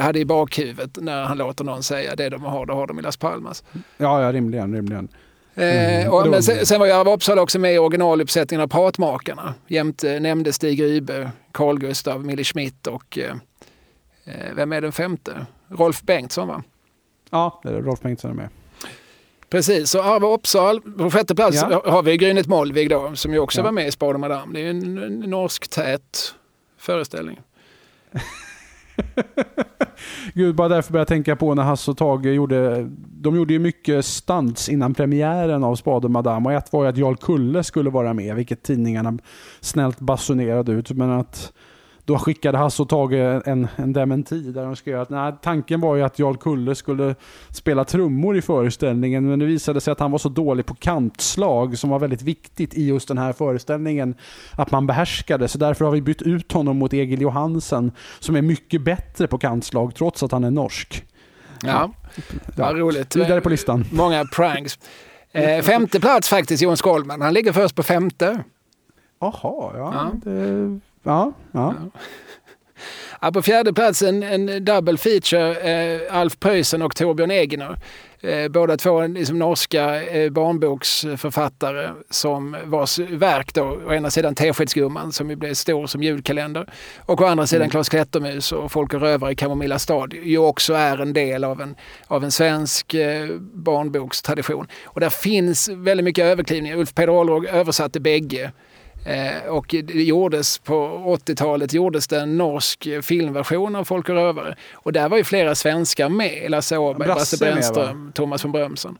hade 0.00 0.18
i 0.18 0.24
bakhuvudet 0.24 0.96
när 0.96 1.24
han 1.24 1.38
låter 1.38 1.64
någon 1.64 1.82
säga 1.82 2.16
det 2.16 2.28
de 2.28 2.42
har, 2.42 2.66
det 2.66 2.72
har 2.72 2.86
de 2.86 2.98
i 2.98 3.02
Las 3.02 3.16
Palmas. 3.16 3.64
Ja, 3.96 4.22
ja 4.22 4.32
rimligen, 4.32 4.74
rimligen. 4.74 5.08
Eh, 5.58 6.00
mm. 6.00 6.12
och, 6.12 6.28
men 6.28 6.42
sen, 6.42 6.66
sen 6.66 6.80
var 6.80 6.86
Järva 6.86 7.14
Uppsala 7.14 7.42
också 7.42 7.58
med 7.58 7.74
i 7.74 7.78
originaluppsättningen 7.78 8.62
av 8.64 8.68
Pratmakarna. 8.68 9.54
Jämte 9.68 10.20
nämnde 10.20 10.52
Stig 10.52 10.82
Rybe, 10.82 11.30
Carl 11.52 11.78
Gustav, 11.78 12.24
Mille 12.24 12.44
Schmidt 12.44 12.86
och 12.86 13.18
eh, 13.18 13.34
Eh, 14.26 14.54
vem 14.54 14.72
är 14.72 14.80
den 14.80 14.92
femte? 14.92 15.46
Rolf 15.68 16.02
Bengtsson 16.02 16.48
va? 16.48 16.62
Ja, 17.30 17.60
det 17.62 17.68
är 17.68 17.82
Rolf 17.82 18.00
Bengtsson 18.00 18.30
är 18.30 18.34
med. 18.34 18.48
Precis, 19.48 19.90
så 19.90 20.02
Arve 20.02 20.26
Uppsal. 20.26 20.80
På 20.80 21.10
sjätte 21.10 21.34
plats 21.34 21.56
ja. 21.70 21.82
har 21.86 22.02
vi 22.02 22.16
Grynet 22.16 22.46
Molvig 22.46 22.90
då, 22.90 23.16
som 23.16 23.32
ju 23.32 23.38
också 23.38 23.60
ja. 23.60 23.64
var 23.64 23.72
med 23.72 23.88
i 23.88 23.90
Spade 23.90 24.18
Madame. 24.18 24.54
Det 24.54 24.66
är 24.66 24.70
en, 24.70 24.98
en 24.98 25.20
norsk 25.20 25.68
tät 25.68 26.34
föreställning. 26.78 27.40
Gud, 30.34 30.54
bara 30.54 30.68
därför 30.68 30.92
började 30.92 31.00
jag 31.00 31.08
tänka 31.08 31.36
på 31.36 31.54
när 31.54 31.62
Hasse 31.62 31.90
och 31.90 31.96
Tage 31.96 32.26
gjorde... 32.26 32.90
De 33.18 33.36
gjorde 33.36 33.52
ju 33.52 33.58
mycket 33.58 34.04
stunts 34.04 34.68
innan 34.68 34.94
premiären 34.94 35.64
av 35.64 35.76
Spade 35.76 36.08
Madame. 36.08 36.48
Och 36.48 36.52
ett 36.52 36.72
var 36.72 36.82
ju 36.82 36.88
att 36.88 36.96
Jarl 36.96 37.16
Kulle 37.16 37.64
skulle 37.64 37.90
vara 37.90 38.14
med, 38.14 38.36
vilket 38.36 38.62
tidningarna 38.62 39.18
snällt 39.60 40.00
basunerade 40.00 40.72
ut. 40.72 40.90
Men 40.90 41.10
att 41.10 41.52
då 42.06 42.18
skickade 42.18 42.58
Hasse 42.58 42.82
och 42.82 42.88
Tage 42.88 43.12
en, 43.46 43.68
en 43.76 43.92
dementi 43.92 44.40
där 44.40 44.64
de 44.64 44.76
skrev 44.76 45.00
att 45.00 45.10
nej, 45.10 45.32
tanken 45.42 45.80
var 45.80 45.96
ju 45.96 46.02
att 46.02 46.18
Jarl 46.18 46.36
Kulle 46.36 46.74
skulle 46.74 47.14
spela 47.50 47.84
trummor 47.84 48.36
i 48.36 48.42
föreställningen 48.42 49.28
men 49.28 49.38
det 49.38 49.46
visade 49.46 49.80
sig 49.80 49.92
att 49.92 50.00
han 50.00 50.10
var 50.10 50.18
så 50.18 50.28
dålig 50.28 50.66
på 50.66 50.74
kantslag 50.74 51.78
som 51.78 51.90
var 51.90 51.98
väldigt 51.98 52.22
viktigt 52.22 52.74
i 52.74 52.86
just 52.86 53.08
den 53.08 53.18
här 53.18 53.32
föreställningen 53.32 54.14
att 54.52 54.70
man 54.70 54.86
behärskade. 54.86 55.48
Så 55.48 55.58
därför 55.58 55.84
har 55.84 55.92
vi 55.92 56.02
bytt 56.02 56.22
ut 56.22 56.52
honom 56.52 56.78
mot 56.78 56.92
Egil 56.92 57.20
Johansen 57.20 57.92
som 58.18 58.36
är 58.36 58.42
mycket 58.42 58.82
bättre 58.82 59.26
på 59.26 59.38
kantslag 59.38 59.94
trots 59.94 60.22
att 60.22 60.32
han 60.32 60.44
är 60.44 60.50
norsk. 60.50 61.04
Ja, 61.62 61.92
ja. 62.56 62.72
roligt. 62.72 63.16
Vidare 63.16 63.40
på 63.40 63.48
listan. 63.48 63.84
Många 63.92 64.24
pranks. 64.24 64.78
Eh, 65.32 65.62
femte 65.62 66.00
plats 66.00 66.28
faktiskt, 66.28 66.62
Jon 66.62 66.76
Skolman. 66.76 67.20
Han 67.20 67.34
ligger 67.34 67.52
först 67.52 67.74
på 67.74 67.82
femte. 67.82 68.44
Jaha, 69.20 69.32
ja. 69.42 69.70
ja. 69.74 70.10
Det 70.24 70.80
Ja, 71.06 71.32
ja. 71.52 71.74
ja. 73.20 73.32
på 73.32 73.42
fjärde 73.42 73.72
plats 73.72 74.02
en, 74.02 74.22
en 74.22 74.64
double 74.64 74.96
feature, 74.96 75.54
eh, 75.54 76.16
Alf 76.16 76.38
Preussen 76.40 76.82
och 76.82 76.96
Torbjörn 76.96 77.30
Egener. 77.30 77.78
Eh, 78.20 78.48
båda 78.48 78.76
två 78.76 79.06
liksom 79.06 79.38
norska 79.38 80.02
eh, 80.02 80.30
barnboksförfattare 80.30 81.90
som 82.10 82.56
vars 82.64 82.98
verk 82.98 83.54
då, 83.54 83.62
å 83.62 83.92
ena 83.92 84.10
sidan 84.10 84.34
Teskedsgumman 84.34 85.12
som 85.12 85.30
ju 85.30 85.36
blev 85.36 85.54
stor 85.54 85.86
som 85.86 86.02
julkalender 86.02 86.68
och 86.98 87.20
å 87.20 87.24
andra 87.24 87.46
sidan 87.46 87.62
mm. 87.62 87.70
Klas 87.70 87.88
Klättermus 87.88 88.52
och 88.52 88.72
Folk 88.72 88.94
och 88.94 89.00
rövare 89.00 89.32
i 89.32 89.34
Kamomilla 89.34 89.78
stad 89.78 90.14
ju 90.14 90.38
också 90.38 90.74
är 90.74 90.98
en 90.98 91.12
del 91.12 91.44
av 91.44 91.60
en, 91.60 91.74
av 92.06 92.24
en 92.24 92.30
svensk 92.30 92.94
eh, 92.94 93.26
barnbokstradition. 93.40 94.66
Och 94.84 95.00
där 95.00 95.10
finns 95.10 95.68
väldigt 95.68 96.04
mycket 96.04 96.24
överklivningar. 96.24 96.76
Ulf 96.76 96.94
Peder 96.94 97.48
översatte 97.48 98.00
bägge 98.00 98.52
och 99.48 99.66
det 99.68 100.02
gjordes 100.02 100.58
på 100.58 100.74
80-talet 101.26 101.72
gjordes 101.72 102.08
det 102.08 102.20
en 102.20 102.36
norsk 102.36 102.88
filmversion 103.02 103.76
av 103.76 103.84
Folk 103.84 104.08
och 104.08 104.14
rövare. 104.14 104.56
Och 104.72 104.92
där 104.92 105.08
var 105.08 105.16
ju 105.16 105.24
flera 105.24 105.54
svenskar 105.54 106.08
med. 106.08 106.50
Lasse 106.50 106.78
Åberg, 106.78 107.08
Basse 107.08 107.36
Brännström, 107.36 108.12
Thomas 108.14 108.44
von 108.44 108.52
Brömsen. 108.52 108.98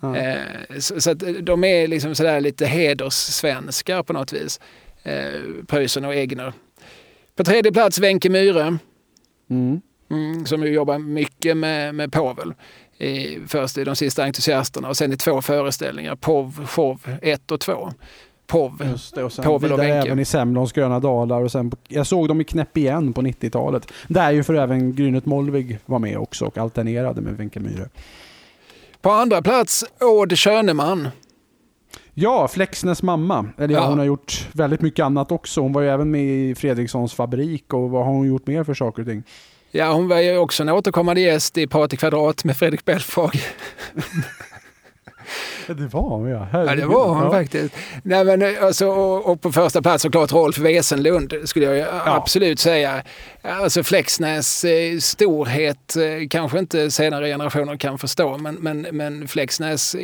Ja. 0.00 0.16
Eh, 0.16 0.38
så, 0.78 1.00
så, 1.00 1.10
att 1.10 1.22
de 1.40 1.64
är 1.64 1.88
liksom 1.88 2.14
sådär 2.14 2.40
lite 2.40 2.66
hederssvenskar 2.66 4.02
på 4.02 4.12
något 4.12 4.32
vis. 4.32 4.60
Eh, 5.02 5.40
Preussen 5.66 6.04
och 6.04 6.14
Egner. 6.14 6.52
På 7.36 7.44
tredje 7.44 7.72
plats 7.72 7.98
Wenche 7.98 8.28
Myhre. 8.30 8.78
Mm. 9.50 9.80
Mm, 10.10 10.46
som 10.46 10.62
ju 10.62 10.68
jobbar 10.68 10.98
mycket 10.98 11.56
med, 11.56 11.94
med 11.94 12.12
Povel. 12.12 12.54
I, 12.98 13.38
först 13.46 13.78
i 13.78 13.84
De 13.84 13.96
sista 13.96 14.24
entusiasterna 14.24 14.88
och 14.88 14.96
sen 14.96 15.12
i 15.12 15.16
två 15.16 15.42
föreställningar, 15.42 16.16
POV, 16.16 16.66
show 16.66 17.00
1 17.22 17.50
och 17.50 17.60
2. 17.60 17.92
POV. 18.48 18.82
Just 18.90 19.14
det, 19.14 19.24
och 19.24 19.32
sen 19.32 19.44
Povel 19.44 19.72
och 19.72 19.84
även 19.84 20.18
i 20.18 20.24
Semlons 20.24 20.72
gröna 20.72 21.00
dalar. 21.00 21.42
Och 21.42 21.52
sen, 21.52 21.72
jag 21.88 22.06
såg 22.06 22.28
dem 22.28 22.40
i 22.40 22.44
Knäpp 22.44 22.76
igen 22.76 23.12
på 23.12 23.22
90-talet. 23.22 23.92
Där 24.08 24.30
ju 24.30 24.42
för 24.42 24.54
även 24.54 24.94
Grynet 24.94 25.26
Molvig 25.26 25.78
var 25.86 25.98
med 25.98 26.18
också 26.18 26.44
och 26.44 26.58
alternerade 26.58 27.20
med 27.20 27.36
Wenche 27.36 27.60
Myhre. 27.60 27.88
På 29.00 29.10
andra 29.10 29.42
plats 29.42 29.84
Åd 30.00 30.38
Schöneman. 30.38 31.08
Ja, 32.14 32.48
Flexners 32.48 33.02
mamma. 33.02 33.46
Eller 33.58 33.74
ja, 33.74 33.80
ja. 33.80 33.88
hon 33.88 33.98
har 33.98 34.06
gjort 34.06 34.48
väldigt 34.52 34.80
mycket 34.80 35.04
annat 35.04 35.32
också. 35.32 35.60
Hon 35.60 35.72
var 35.72 35.82
ju 35.82 35.88
även 35.88 36.10
med 36.10 36.24
i 36.24 36.54
Fredrikssons 36.54 37.14
fabrik 37.14 37.74
och 37.74 37.90
vad 37.90 38.04
har 38.04 38.12
hon 38.12 38.26
gjort 38.26 38.46
mer 38.46 38.64
för 38.64 38.74
saker 38.74 39.02
och 39.02 39.08
ting? 39.08 39.22
Ja, 39.70 39.92
hon 39.92 40.08
var 40.08 40.20
ju 40.20 40.38
också 40.38 40.62
en 40.62 40.68
återkommande 40.68 41.20
gäst 41.20 41.58
i 41.58 41.66
Party 41.66 41.96
Kvadrat 41.96 42.44
med 42.44 42.56
Fredrik 42.56 42.84
Belfrage. 42.84 43.54
Det 45.66 45.94
var 45.94 46.00
hon 46.00 46.28
ja. 46.28 46.48
Ja 46.52 46.74
det 46.74 46.86
var 46.86 47.24
ja. 47.24 47.30
faktiskt. 47.30 47.74
Nej, 48.02 48.24
men, 48.24 48.56
alltså, 48.60 48.86
och, 48.86 49.30
och, 49.30 49.40
på 49.40 49.52
första 49.52 49.82
plats 49.82 50.02
såklart 50.02 50.32
Rolf 50.32 50.58
Wesenlund 50.58 51.34
skulle 51.44 51.66
jag 51.66 51.78
ja. 51.78 52.02
absolut 52.04 52.60
säga. 52.60 53.02
Alltså 53.42 53.82
Flexnäs 53.82 54.64
eh, 54.64 54.98
storhet 54.98 55.96
eh, 55.96 56.28
kanske 56.30 56.58
inte 56.58 56.90
senare 56.90 57.26
generationer 57.26 57.76
kan 57.76 57.98
förstå 57.98 58.38
men, 58.38 58.54
men, 58.54 58.80
men 58.80 59.28
Flexnäs 59.28 59.94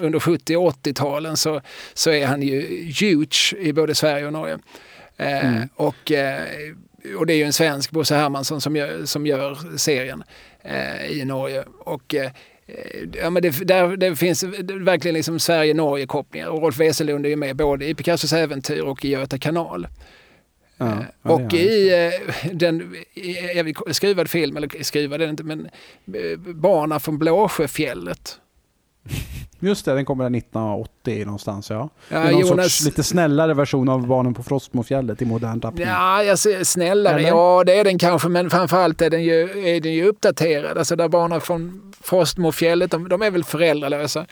under 0.00 0.20
70 0.20 0.56
och 0.56 0.72
80-talen 0.72 1.36
så, 1.36 1.60
så 1.94 2.10
är 2.10 2.26
han 2.26 2.42
ju 2.42 2.60
huge 3.00 3.54
i 3.58 3.72
både 3.72 3.94
Sverige 3.94 4.26
och 4.26 4.32
Norge. 4.32 4.58
Eh, 5.16 5.46
mm. 5.46 5.68
och, 5.76 6.12
eh, 6.12 6.42
och 7.18 7.26
det 7.26 7.32
är 7.32 7.36
ju 7.36 7.44
en 7.44 7.52
svensk, 7.52 7.90
Bosse 7.90 8.14
Hermansson, 8.14 8.60
som 8.60 8.76
gör, 8.76 9.04
som 9.04 9.26
gör 9.26 9.76
serien 9.76 10.24
eh, 10.62 11.06
i 11.06 11.24
Norge. 11.24 11.64
Och 11.78 12.14
Eh, 12.14 12.30
ja, 13.12 13.30
men 13.30 13.42
det, 13.42 13.50
där, 13.50 13.96
det 13.96 14.16
finns 14.16 14.44
verkligen 14.80 15.14
liksom 15.14 15.38
Sverige-Norge-kopplingar 15.38 16.48
och 16.48 16.62
Rolf 16.62 16.80
Wesenlund 16.80 17.26
är 17.26 17.30
ju 17.30 17.36
med 17.36 17.56
både 17.56 17.86
i 17.86 17.94
Picassos 17.94 18.32
äventyr 18.32 18.80
och 18.80 19.04
i 19.04 19.08
Göta 19.08 19.38
kanal. 19.38 19.88
Ja, 20.76 21.04
eh, 21.24 21.32
och 21.32 21.54
i 21.54 21.94
eh, 21.94 22.50
den 22.52 22.96
i, 23.14 23.74
skruvad 23.92 24.30
film, 24.30 24.56
eller 24.56 24.82
skruvad 24.82 25.22
är 25.22 25.26
det 25.26 25.30
inte, 25.30 25.44
men 25.44 25.68
Barna 26.54 27.00
från 27.00 27.18
Blåsjöfjället. 27.18 28.38
Just 29.60 29.84
det, 29.84 29.94
den 29.94 30.04
kommer 30.04 30.24
1980 30.24 31.24
någonstans 31.24 31.70
ja. 31.70 31.88
ja 32.08 32.18
det 32.18 32.28
är 32.28 32.32
någon 32.32 32.40
Jonas... 32.40 32.74
sorts 32.74 32.84
lite 32.84 33.02
snällare 33.02 33.54
version 33.54 33.88
av 33.88 34.06
Barnen 34.06 34.34
på 34.34 34.42
Frostmofjället 34.42 35.22
i 35.22 35.24
modern 35.24 35.60
tappning. 35.60 35.86
Ja, 35.86 36.22
jag 36.22 36.38
ser, 36.38 36.64
snällare, 36.64 37.18
Eller? 37.18 37.28
ja 37.28 37.62
det 37.66 37.78
är 37.78 37.84
den 37.84 37.98
kanske, 37.98 38.28
men 38.28 38.50
framförallt 38.50 39.02
är 39.02 39.10
den 39.10 39.22
ju, 39.22 39.66
är 39.76 39.80
den 39.80 39.92
ju 39.92 40.04
uppdaterad. 40.04 40.78
Alltså 40.78 40.96
där 40.96 41.08
Barnen 41.08 41.40
från 41.40 41.92
Frostmofjället, 42.00 42.90
de, 42.90 43.08
de 43.08 43.22
är 43.22 43.30
väl 43.30 43.44
föräldralösa. 43.44 44.26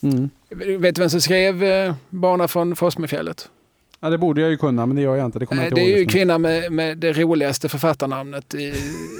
Mm. 0.00 0.30
Vet 0.78 0.94
du 0.94 1.00
vem 1.00 1.10
som 1.10 1.20
skrev 1.20 1.64
eh, 1.64 1.94
Barnen 2.10 2.48
från 2.48 2.76
Frostmofjället? 2.76 3.48
Ja, 4.00 4.10
det 4.10 4.18
borde 4.18 4.40
jag 4.40 4.50
ju 4.50 4.56
kunna, 4.56 4.86
men 4.86 4.96
det 4.96 5.02
gör 5.02 5.16
jag 5.16 5.26
inte. 5.26 5.38
Det, 5.38 5.46
kommer 5.46 5.62
Nej, 5.62 5.68
inte 5.68 5.80
det 5.80 5.94
är 5.94 5.98
ju 5.98 6.06
kvinnan 6.06 6.42
med, 6.42 6.72
med 6.72 6.98
det 6.98 7.12
roligaste 7.12 7.68
författarnamnet 7.68 8.54
i, 8.54 8.74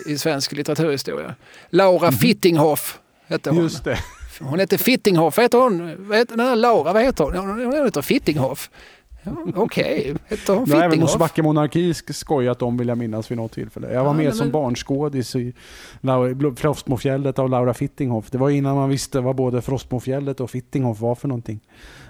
i 0.06 0.18
svensk 0.18 0.52
litteraturhistoria. 0.52 1.34
Laura 1.70 2.08
mm. 2.08 2.18
Fittinghoff 2.18 2.98
hette 3.26 3.50
hon. 3.50 3.62
Just 3.62 3.84
det. 3.84 3.98
Hon 4.40 4.60
heter 4.60 4.78
Fittinghoff. 4.78 5.38
Heter 5.38 5.58
hon? 5.58 6.06
Vad 6.08 6.18
heter, 6.18 6.36
den 6.36 6.46
här 6.46 6.56
Laura, 6.56 6.92
vad 6.92 7.02
heter 7.02 7.24
hon? 7.24 7.36
Hon 7.64 7.84
heter 7.84 8.02
Fittinghoff. 8.02 8.70
Ja, 9.22 9.32
Okej, 9.54 10.14
okay. 10.30 10.56
hon 10.56 10.72
har 10.72 10.82
även 10.82 11.00
Mosebacke 11.00 11.42
Monarki 11.42 11.94
skojat 11.94 12.62
om 12.62 12.76
vill 12.76 12.88
jag 12.88 12.98
minnas 12.98 13.30
vid 13.30 13.38
något 13.38 13.52
tillfälle. 13.52 13.92
Jag 13.92 14.00
var 14.00 14.10
ja, 14.10 14.12
med 14.12 14.24
men... 14.24 14.34
som 14.34 14.50
barnskådis 14.50 15.36
i 15.36 15.52
Frostmofjället 16.56 17.38
av 17.38 17.50
Laura 17.50 17.74
Fittinghoff. 17.74 18.30
Det 18.30 18.38
var 18.38 18.50
innan 18.50 18.76
man 18.76 18.88
visste 18.88 19.20
vad 19.20 19.36
både 19.36 19.62
Frostmofjället 19.62 20.40
och 20.40 20.50
Fittinghoff 20.50 21.00
var 21.00 21.14
för 21.14 21.28
någonting. 21.28 21.60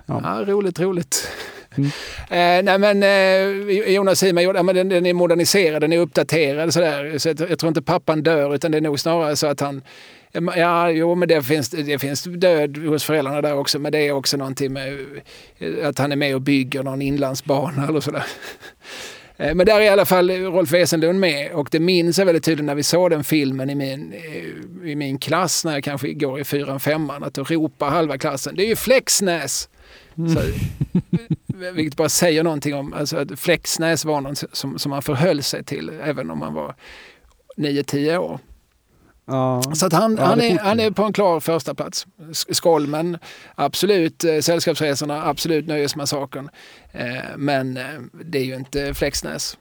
Ja, 0.06 0.20
ja 0.24 0.52
roligt, 0.52 0.80
roligt. 0.80 1.28
Mm. 1.76 1.90
Eh, 2.30 2.78
nej 2.78 2.78
men 2.78 3.02
eh, 3.02 3.92
Jonas 3.94 4.22
Hima, 4.22 4.42
ja, 4.42 4.52
den, 4.52 4.88
den 4.88 5.06
är 5.06 5.14
moderniserad, 5.14 5.82
den 5.82 5.92
är 5.92 5.98
uppdaterad 5.98 6.72
sådär. 6.72 7.18
Så 7.18 7.28
jag, 7.28 7.50
jag 7.50 7.58
tror 7.58 7.68
inte 7.68 7.82
pappan 7.82 8.22
dör 8.22 8.54
utan 8.54 8.70
det 8.70 8.78
är 8.78 8.82
nog 8.82 9.00
snarare 9.00 9.36
så 9.36 9.46
att 9.46 9.60
han 9.60 9.82
Ja, 10.32 10.90
jo, 10.90 11.14
men 11.14 11.28
det 11.28 11.42
finns, 11.42 11.68
det 11.68 11.98
finns 11.98 12.22
död 12.22 12.76
hos 12.76 13.04
föräldrarna 13.04 13.40
där 13.40 13.54
också. 13.54 13.78
Men 13.78 13.92
det 13.92 13.98
är 13.98 14.12
också 14.12 14.36
någonting 14.36 14.72
med 14.72 14.98
att 15.84 15.98
han 15.98 16.12
är 16.12 16.16
med 16.16 16.34
och 16.34 16.40
bygger 16.40 16.82
någon 16.82 17.02
inlandsbana 17.02 17.88
eller 17.88 18.00
sådär. 18.00 18.24
Eh, 19.36 19.54
men 19.54 19.66
där 19.66 19.80
är 19.80 19.80
i 19.80 19.88
alla 19.88 20.04
fall 20.04 20.30
Rolf 20.30 20.72
Wesenlund 20.72 21.20
med 21.20 21.52
och 21.52 21.68
det 21.70 21.80
minns 21.80 22.18
jag 22.18 22.26
väldigt 22.26 22.44
tydligt 22.44 22.64
när 22.64 22.74
vi 22.74 22.82
såg 22.82 23.10
den 23.10 23.24
filmen 23.24 23.70
i 23.70 23.74
min, 23.74 24.14
i 24.84 24.94
min 24.94 25.18
klass 25.18 25.64
när 25.64 25.72
jag 25.72 25.84
kanske 25.84 26.12
går 26.12 26.40
i 26.40 26.44
fyran, 26.44 26.80
femman. 26.80 27.24
Att 27.24 27.34
då 27.34 27.44
ropar 27.44 27.90
halva 27.90 28.18
klassen, 28.18 28.56
det 28.56 28.64
är 28.64 28.68
ju 28.68 28.76
Flexnäs! 28.76 29.68
Mm. 30.18 30.34
Så, 30.34 30.40
vilket 31.74 31.96
bara 31.96 32.08
säger 32.08 32.42
någonting 32.42 32.74
om 32.74 32.92
alltså, 32.92 33.16
att 33.16 33.40
Flexnäs 33.40 34.04
var 34.04 34.20
något 34.20 34.44
som, 34.52 34.78
som 34.78 34.90
man 34.90 35.02
förhöll 35.02 35.42
sig 35.42 35.64
till 35.64 35.90
även 36.02 36.30
om 36.30 36.38
man 36.38 36.54
var 36.54 36.74
9-10 37.56 38.16
år. 38.16 38.38
Ja. 39.30 39.62
Så 39.74 39.86
att 39.86 39.92
han, 39.92 40.16
ja, 40.18 40.24
han, 40.24 40.40
är, 40.40 40.58
han 40.58 40.80
är 40.80 40.90
på 40.90 41.02
en 41.02 41.12
klar 41.12 41.40
första 41.40 41.74
plats. 41.74 42.06
Skolmen, 42.32 43.18
absolut 43.54 44.24
eh, 44.24 44.38
Sällskapsresorna, 44.38 45.28
absolut 45.28 45.66
Nöjesmassakern. 45.66 46.48
Eh, 46.92 47.06
men 47.36 47.76
eh, 47.76 47.84
det 48.24 48.38
är 48.38 48.44
ju 48.44 48.54
inte 48.54 48.94
Flexnäs. 48.94 49.58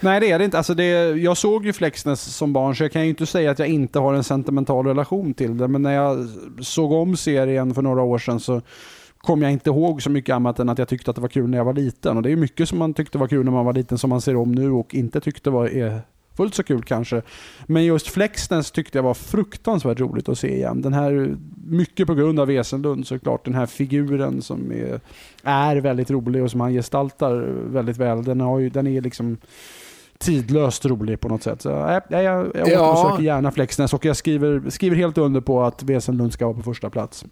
Nej 0.00 0.20
det 0.20 0.30
är 0.30 0.38
det 0.38 0.44
inte. 0.44 0.56
Alltså 0.56 0.74
det, 0.74 1.10
jag 1.10 1.36
såg 1.36 1.66
ju 1.66 1.72
Flexnäs 1.72 2.36
som 2.36 2.52
barn 2.52 2.76
så 2.76 2.84
jag 2.84 2.92
kan 2.92 3.02
ju 3.02 3.08
inte 3.08 3.26
säga 3.26 3.50
att 3.50 3.58
jag 3.58 3.68
inte 3.68 3.98
har 3.98 4.14
en 4.14 4.24
sentimental 4.24 4.86
relation 4.86 5.34
till 5.34 5.58
det. 5.58 5.68
Men 5.68 5.82
när 5.82 5.94
jag 5.94 6.28
såg 6.60 6.92
om 6.92 7.16
serien 7.16 7.74
för 7.74 7.82
några 7.82 8.02
år 8.02 8.18
sedan 8.18 8.40
så 8.40 8.62
kom 9.18 9.42
jag 9.42 9.52
inte 9.52 9.70
ihåg 9.70 10.02
så 10.02 10.10
mycket 10.10 10.34
annat 10.34 10.58
än 10.58 10.68
att 10.68 10.78
jag 10.78 10.88
tyckte 10.88 11.10
att 11.10 11.16
det 11.16 11.22
var 11.22 11.28
kul 11.28 11.50
när 11.50 11.58
jag 11.58 11.64
var 11.64 11.72
liten. 11.72 12.16
Och 12.16 12.22
det 12.22 12.32
är 12.32 12.36
mycket 12.36 12.68
som 12.68 12.78
man 12.78 12.94
tyckte 12.94 13.18
var 13.18 13.28
kul 13.28 13.44
när 13.44 13.52
man 13.52 13.64
var 13.64 13.72
liten 13.72 13.98
som 13.98 14.10
man 14.10 14.20
ser 14.20 14.36
om 14.36 14.52
nu 14.52 14.70
och 14.70 14.94
inte 14.94 15.20
tyckte 15.20 15.50
var, 15.50 15.66
är, 15.68 16.02
fullt 16.40 16.54
så 16.54 16.62
kul 16.62 16.82
kanske. 16.82 17.22
Men 17.66 17.84
just 17.84 18.08
Flexness 18.08 18.70
tyckte 18.70 18.98
jag 18.98 19.02
var 19.02 19.14
fruktansvärt 19.14 20.00
roligt 20.00 20.28
att 20.28 20.38
se 20.38 20.54
igen. 20.54 20.82
Den 20.82 20.92
här, 20.92 21.36
mycket 21.66 22.06
på 22.06 22.14
grund 22.14 22.40
av 22.40 22.46
Wesenlund 22.46 23.06
såklart, 23.06 23.44
den 23.44 23.54
här 23.54 23.66
figuren 23.66 24.42
som 24.42 24.72
är, 24.72 25.00
är 25.42 25.76
väldigt 25.76 26.10
rolig 26.10 26.42
och 26.42 26.50
som 26.50 26.60
han 26.60 26.72
gestaltar 26.72 27.36
väldigt 27.66 27.96
väl. 27.96 28.24
Den, 28.24 28.40
har 28.40 28.58
ju, 28.58 28.70
den 28.70 28.86
är 28.86 29.00
liksom 29.00 29.36
tidlöst 30.18 30.86
rolig 30.86 31.20
på 31.20 31.28
något 31.28 31.42
sätt. 31.42 31.62
Så, 31.62 31.70
äh, 31.70 32.00
jag, 32.08 32.22
jag, 32.22 32.50
jag 32.54 32.68
ja. 32.68 32.92
återbesöker 32.92 33.24
gärna 33.24 33.50
Flexness 33.50 33.94
och 33.94 34.04
jag 34.04 34.16
skriver, 34.16 34.70
skriver 34.70 34.96
helt 34.96 35.18
under 35.18 35.40
på 35.40 35.62
att 35.62 35.82
Wesenlund 35.82 36.32
ska 36.32 36.46
vara 36.46 36.56
på 36.56 36.62
första 36.62 36.90
plats. 36.90 37.24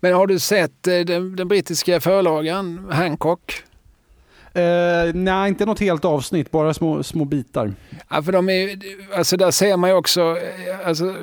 Men 0.00 0.14
har 0.14 0.26
du 0.26 0.38
sett 0.38 0.86
eh, 0.86 0.98
den, 0.98 1.36
den 1.36 1.48
brittiska 1.48 2.00
förlagan 2.00 2.86
Hancock? 2.90 3.62
Uh, 4.56 5.14
nej, 5.14 5.48
inte 5.48 5.64
något 5.64 5.80
helt 5.80 6.04
avsnitt, 6.04 6.50
bara 6.50 6.74
små, 6.74 7.02
små 7.02 7.24
bitar. 7.24 7.72
Ja, 8.08 8.22
för 8.22 8.32
de 8.32 8.48
är, 8.48 8.78
alltså 9.16 9.36
där 9.36 9.50
ser 9.50 9.76
man 9.76 9.90
ju 9.90 9.96
också, 9.96 10.20
eh, 10.20 10.88
alltså, 10.88 11.14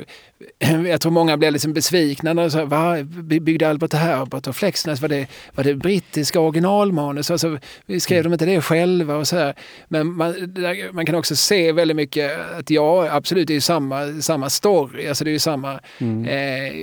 jag 0.87 1.01
tror 1.01 1.11
många 1.11 1.37
blev 1.37 1.53
liksom 1.53 1.73
besvikna 1.73 2.33
när 2.33 2.43
de 2.43 2.51
sa, 2.51 2.65
va, 2.65 3.03
byggde 3.41 3.69
Albert 3.69 3.93
Herbert 3.93 4.47
och 4.47 4.55
Flexness, 4.55 5.01
var 5.01 5.09
det, 5.09 5.27
var 5.55 5.63
det 5.63 5.75
brittiska 5.75 6.39
originalmanus? 6.39 7.31
Alltså, 7.31 7.57
skrev 7.99 8.19
mm. 8.19 8.31
de 8.31 8.33
inte 8.33 8.45
det 8.45 8.61
själva 8.61 9.15
och 9.15 9.27
så 9.27 9.37
här. 9.37 9.53
Men 9.87 10.13
man, 10.13 10.53
där, 10.53 10.93
man 10.93 11.05
kan 11.05 11.15
också 11.15 11.35
se 11.35 11.71
väldigt 11.71 11.97
mycket 11.97 12.31
att 12.59 12.69
ja, 12.69 13.07
absolut, 13.11 13.47
det 13.47 13.55
är 13.55 13.59
samma, 13.59 14.21
samma 14.21 14.49
story, 14.49 15.07
alltså 15.07 15.23
det 15.23 15.29
är 15.29 15.33
ju 15.33 15.39
samma 15.39 15.79
mm. 15.99 16.25
eh, 16.25 16.73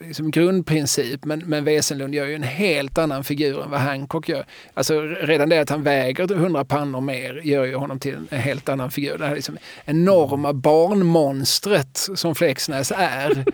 liksom 0.00 0.30
grundprincip, 0.30 1.24
men, 1.24 1.42
men 1.46 1.64
Wesenlund 1.64 2.14
gör 2.14 2.26
ju 2.26 2.34
en 2.34 2.42
helt 2.42 2.98
annan 2.98 3.24
figur 3.24 3.62
än 3.62 3.70
vad 3.70 3.80
Hancock 3.80 4.28
gör. 4.28 4.46
Alltså 4.74 5.00
redan 5.02 5.48
det 5.48 5.58
att 5.58 5.70
han 5.70 5.82
väger 5.82 6.32
100 6.32 6.64
pannor 6.64 7.00
mer 7.00 7.40
gör 7.44 7.64
ju 7.64 7.74
honom 7.74 7.98
till 7.98 8.14
en 8.30 8.38
helt 8.38 8.68
annan 8.68 8.90
figur. 8.90 9.18
Det 9.18 9.26
här 9.26 9.34
liksom 9.34 9.58
enorma 9.84 10.52
barnmonstret 10.52 12.08
som 12.14 12.34
Flexnäs 12.34 12.92
är, 12.96 13.44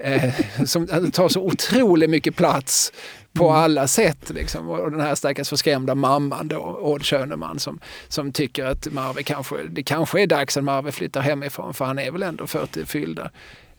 eh, 0.00 0.34
som 0.64 1.10
tar 1.10 1.28
så 1.28 1.40
otroligt 1.40 2.10
mycket 2.10 2.36
plats 2.36 2.92
på 3.32 3.44
mm. 3.48 3.56
alla 3.56 3.86
sätt. 3.86 4.30
Liksom. 4.30 4.68
Och 4.68 4.90
den 4.90 5.00
här 5.00 5.14
stackars 5.14 5.48
förskrämda 5.48 5.94
mamman 5.94 6.48
då, 6.48 6.78
Odd 6.82 7.04
Schöneman, 7.04 7.58
som, 7.58 7.80
som 8.08 8.32
tycker 8.32 8.64
att 8.64 8.92
Marve 8.92 9.22
kanske, 9.22 9.56
det 9.70 9.82
kanske 9.82 10.22
är 10.22 10.26
dags 10.26 10.56
att 10.56 10.64
Marve 10.64 10.92
flyttar 10.92 11.20
hemifrån 11.20 11.74
för 11.74 11.84
han 11.84 11.98
är 11.98 12.10
väl 12.10 12.22
ändå 12.22 12.46
40 12.46 12.84
fyllda. 12.86 13.30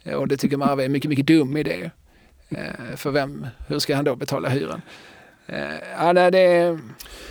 Eh, 0.06 0.14
och 0.14 0.28
det 0.28 0.38
tycker 0.38 0.58
Marve 0.58 0.84
är 0.84 0.86
en 0.86 0.92
mycket, 0.92 1.10
mycket 1.10 1.28
dum 1.28 1.58
idé. 1.58 1.92
Eh, 2.50 2.96
för 2.96 3.12
vem, 3.12 3.48
hur 3.68 3.80
ska 3.80 3.96
han 3.96 4.06
då 4.06 4.16
betala 4.16 4.50
hyran? 4.50 4.82
Eh, 5.48 5.76
ja, 5.98 6.14
nej, 6.14 6.32
det, 6.32 6.80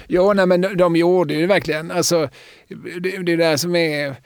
jo, 0.09 0.33
nej, 0.33 0.47
men 0.47 0.77
de 0.77 0.97
gjorde 0.97 1.35
ju 1.35 1.47
verkligen, 1.47 1.91
alltså 1.91 2.29
det, 3.01 3.23
det 3.23 3.33
är 3.33 3.37
det 3.37 3.59
som 3.59 3.77
är 3.77 4.17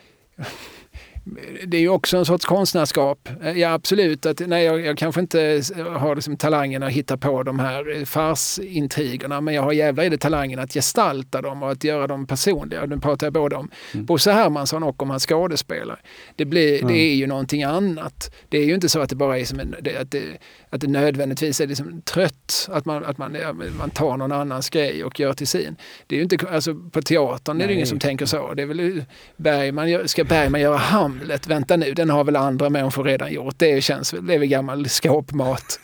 det 1.67 1.77
är 1.77 1.81
ju 1.81 1.89
också 1.89 2.17
en 2.17 2.25
sorts 2.25 2.45
konstnärskap. 2.45 3.29
Ja 3.55 3.73
absolut, 3.73 4.27
att, 4.27 4.41
nej, 4.47 4.65
jag, 4.65 4.81
jag 4.81 4.99
kanske 4.99 5.21
inte 5.21 5.63
har 5.97 6.15
liksom 6.15 6.37
talangen 6.37 6.83
att 6.83 6.93
hitta 6.93 7.17
på 7.17 7.43
de 7.43 7.59
här 7.59 8.05
farsintrigerna 8.05 9.41
men 9.41 9.55
jag 9.55 9.63
har 9.63 9.73
jävla 9.73 10.05
i 10.05 10.09
det 10.09 10.19
talangen 10.19 10.59
att 10.59 10.73
gestalta 10.73 11.43
dem 11.43 11.63
och 11.63 11.71
att 11.71 11.85
göra 11.85 12.07
dem 12.07 12.27
personliga. 12.27 12.87
Nu 12.87 12.99
pratar 12.99 13.27
jag 13.27 13.35
både 13.35 13.57
om 13.57 13.71
mm. 13.95 14.07
Bosse 14.07 14.33
Hermansson 14.33 14.83
och 14.83 15.03
om 15.03 15.11
hans 15.11 15.27
skådespelare. 15.27 15.99
Det, 16.37 16.45
blir, 16.45 16.79
mm. 16.79 16.93
det 16.93 16.99
är 16.99 17.15
ju 17.15 17.27
någonting 17.27 17.63
annat. 17.63 18.35
Det 18.49 18.59
är 18.59 18.65
ju 18.65 18.75
inte 18.75 18.89
så 18.89 19.01
att 19.01 19.11
det 19.11 19.17
bara 19.17 19.39
är 19.39 19.45
som 19.45 19.61
en, 19.61 19.75
att, 20.01 20.11
det, 20.11 20.23
att 20.71 20.81
det 20.81 20.87
nödvändigtvis 20.87 21.61
är 21.61 21.67
liksom 21.67 22.03
trött, 22.03 22.69
att 22.73 22.85
man, 22.85 23.05
att 23.05 23.19
man, 23.19 23.37
man 23.79 23.91
tar 23.91 24.17
någon 24.17 24.33
annans 24.33 24.71
grej 24.71 25.05
och 25.05 25.21
gör 25.21 25.33
till 25.33 25.49
sin. 25.49 25.77
Det 26.07 26.15
är 26.15 26.17
ju 26.17 26.23
inte, 26.23 26.49
alltså, 26.51 26.75
på 26.75 27.03
teatern 27.03 27.57
nej. 27.57 27.65
är 27.65 27.69
det 27.69 27.75
ingen 27.75 27.87
som 27.87 27.99
tänker 27.99 28.27
så. 28.27 28.55
Det 28.55 28.63
är 28.63 28.67
väl 28.67 29.05
Bergman, 29.37 30.09
ska 30.09 30.25
Bergman 30.25 30.61
göra 30.61 30.77
Hamlet 30.77 31.18
Hamlet, 31.19 31.47
vänta 31.47 31.77
nu, 31.77 31.95
den 31.95 32.11
har 32.11 32.25
väl 32.25 32.37
andra 32.37 32.71
människor 32.71 33.05
redan 33.05 33.33
gjort. 33.33 33.55
Det 33.59 33.85
känns 33.85 34.11
det 34.11 34.35
är 34.35 34.39
väl 34.39 34.49
gammal 34.49 34.89
skåpmat. 34.89 35.81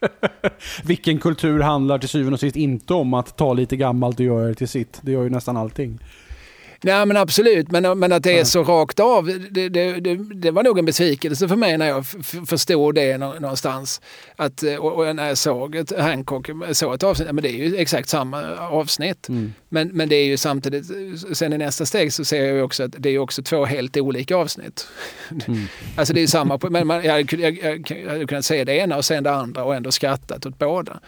Vilken 0.84 1.18
kultur 1.18 1.60
handlar 1.60 1.98
till 1.98 2.08
syvende 2.08 2.34
och 2.34 2.40
sist 2.40 2.56
inte 2.56 2.94
om 2.94 3.14
att 3.14 3.36
ta 3.36 3.52
lite 3.52 3.76
gammalt 3.76 4.20
och 4.20 4.26
göra 4.26 4.46
det 4.46 4.54
till 4.54 4.68
sitt? 4.68 5.00
Det 5.02 5.12
gör 5.12 5.22
ju 5.22 5.30
nästan 5.30 5.56
allting. 5.56 5.98
Nej 6.84 7.06
men 7.06 7.16
absolut, 7.16 7.70
men, 7.70 7.98
men 7.98 8.12
att 8.12 8.22
det 8.22 8.38
är 8.38 8.44
så 8.44 8.62
rakt 8.62 9.00
av, 9.00 9.26
det, 9.50 9.68
det, 9.68 10.00
det, 10.00 10.14
det 10.34 10.50
var 10.50 10.62
nog 10.62 10.78
en 10.78 10.84
besvikelse 10.84 11.48
för 11.48 11.56
mig 11.56 11.78
när 11.78 11.88
jag 11.88 12.06
förstod 12.46 12.94
det 12.94 13.18
någonstans. 13.18 14.00
Att, 14.36 14.62
och, 14.62 14.92
och 14.92 15.16
när 15.16 15.28
jag 15.28 15.38
såg 15.38 15.74
ett 15.74 15.98
Hancock, 15.98 16.50
såg 16.72 16.94
ett 16.94 17.02
avsnitt, 17.02 17.32
men 17.32 17.42
det 17.42 17.48
är 17.48 17.68
ju 17.68 17.76
exakt 17.76 18.08
samma 18.08 18.56
avsnitt. 18.56 19.28
Mm. 19.28 19.54
Men, 19.68 19.88
men 19.88 20.08
det 20.08 20.16
är 20.16 20.24
ju 20.24 20.36
samtidigt, 20.36 20.86
sen 21.36 21.52
i 21.52 21.58
nästa 21.58 21.86
steg 21.86 22.12
så 22.12 22.24
ser 22.24 22.44
jag 22.44 22.54
ju 22.56 22.62
också 22.62 22.82
att 22.82 22.94
det 22.98 23.10
är 23.10 23.18
också 23.18 23.42
två 23.42 23.64
helt 23.64 23.96
olika 23.96 24.36
avsnitt. 24.36 24.88
Mm. 25.46 25.60
alltså 25.96 26.14
det 26.14 26.20
är 26.20 26.26
samma, 26.26 26.58
men 26.62 26.86
man, 26.86 27.04
jag, 27.04 27.32
jag, 27.32 27.58
jag, 27.58 27.90
jag 28.04 28.10
hade 28.10 28.26
kunnat 28.26 28.44
se 28.44 28.64
det 28.64 28.76
ena 28.76 28.96
och 28.96 29.04
sen 29.04 29.24
det 29.24 29.32
andra 29.32 29.64
och 29.64 29.74
ändå 29.74 29.92
skrattat 29.92 30.46
åt 30.46 30.58
båda. 30.58 31.00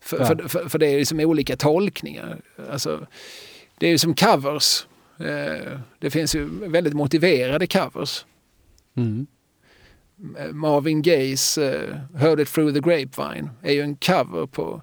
För, 0.00 0.18
ja. 0.18 0.26
för, 0.26 0.48
för, 0.48 0.68
för, 0.68 0.78
det 0.78 0.86
är 0.86 0.98
liksom 0.98 1.20
olika 1.20 1.56
tolkningar. 1.56 2.40
Alltså, 2.72 3.06
det 3.78 3.86
är 3.86 3.90
ju 3.90 3.98
som 3.98 4.14
covers. 4.14 4.84
Eh, 5.18 5.78
det 5.98 6.10
finns 6.10 6.34
ju 6.34 6.44
väldigt 6.68 6.94
motiverade 6.94 7.66
covers. 7.66 8.26
Mm. 8.94 9.26
Marvin 10.52 11.02
Gayes 11.02 11.58
uh, 11.58 11.96
Heard 12.14 12.40
It 12.40 12.48
Through 12.48 12.74
the 12.74 12.80
Grapevine 12.80 13.50
är 13.62 13.72
ju 13.72 13.80
en 13.80 13.96
cover 13.96 14.46
på 14.46 14.82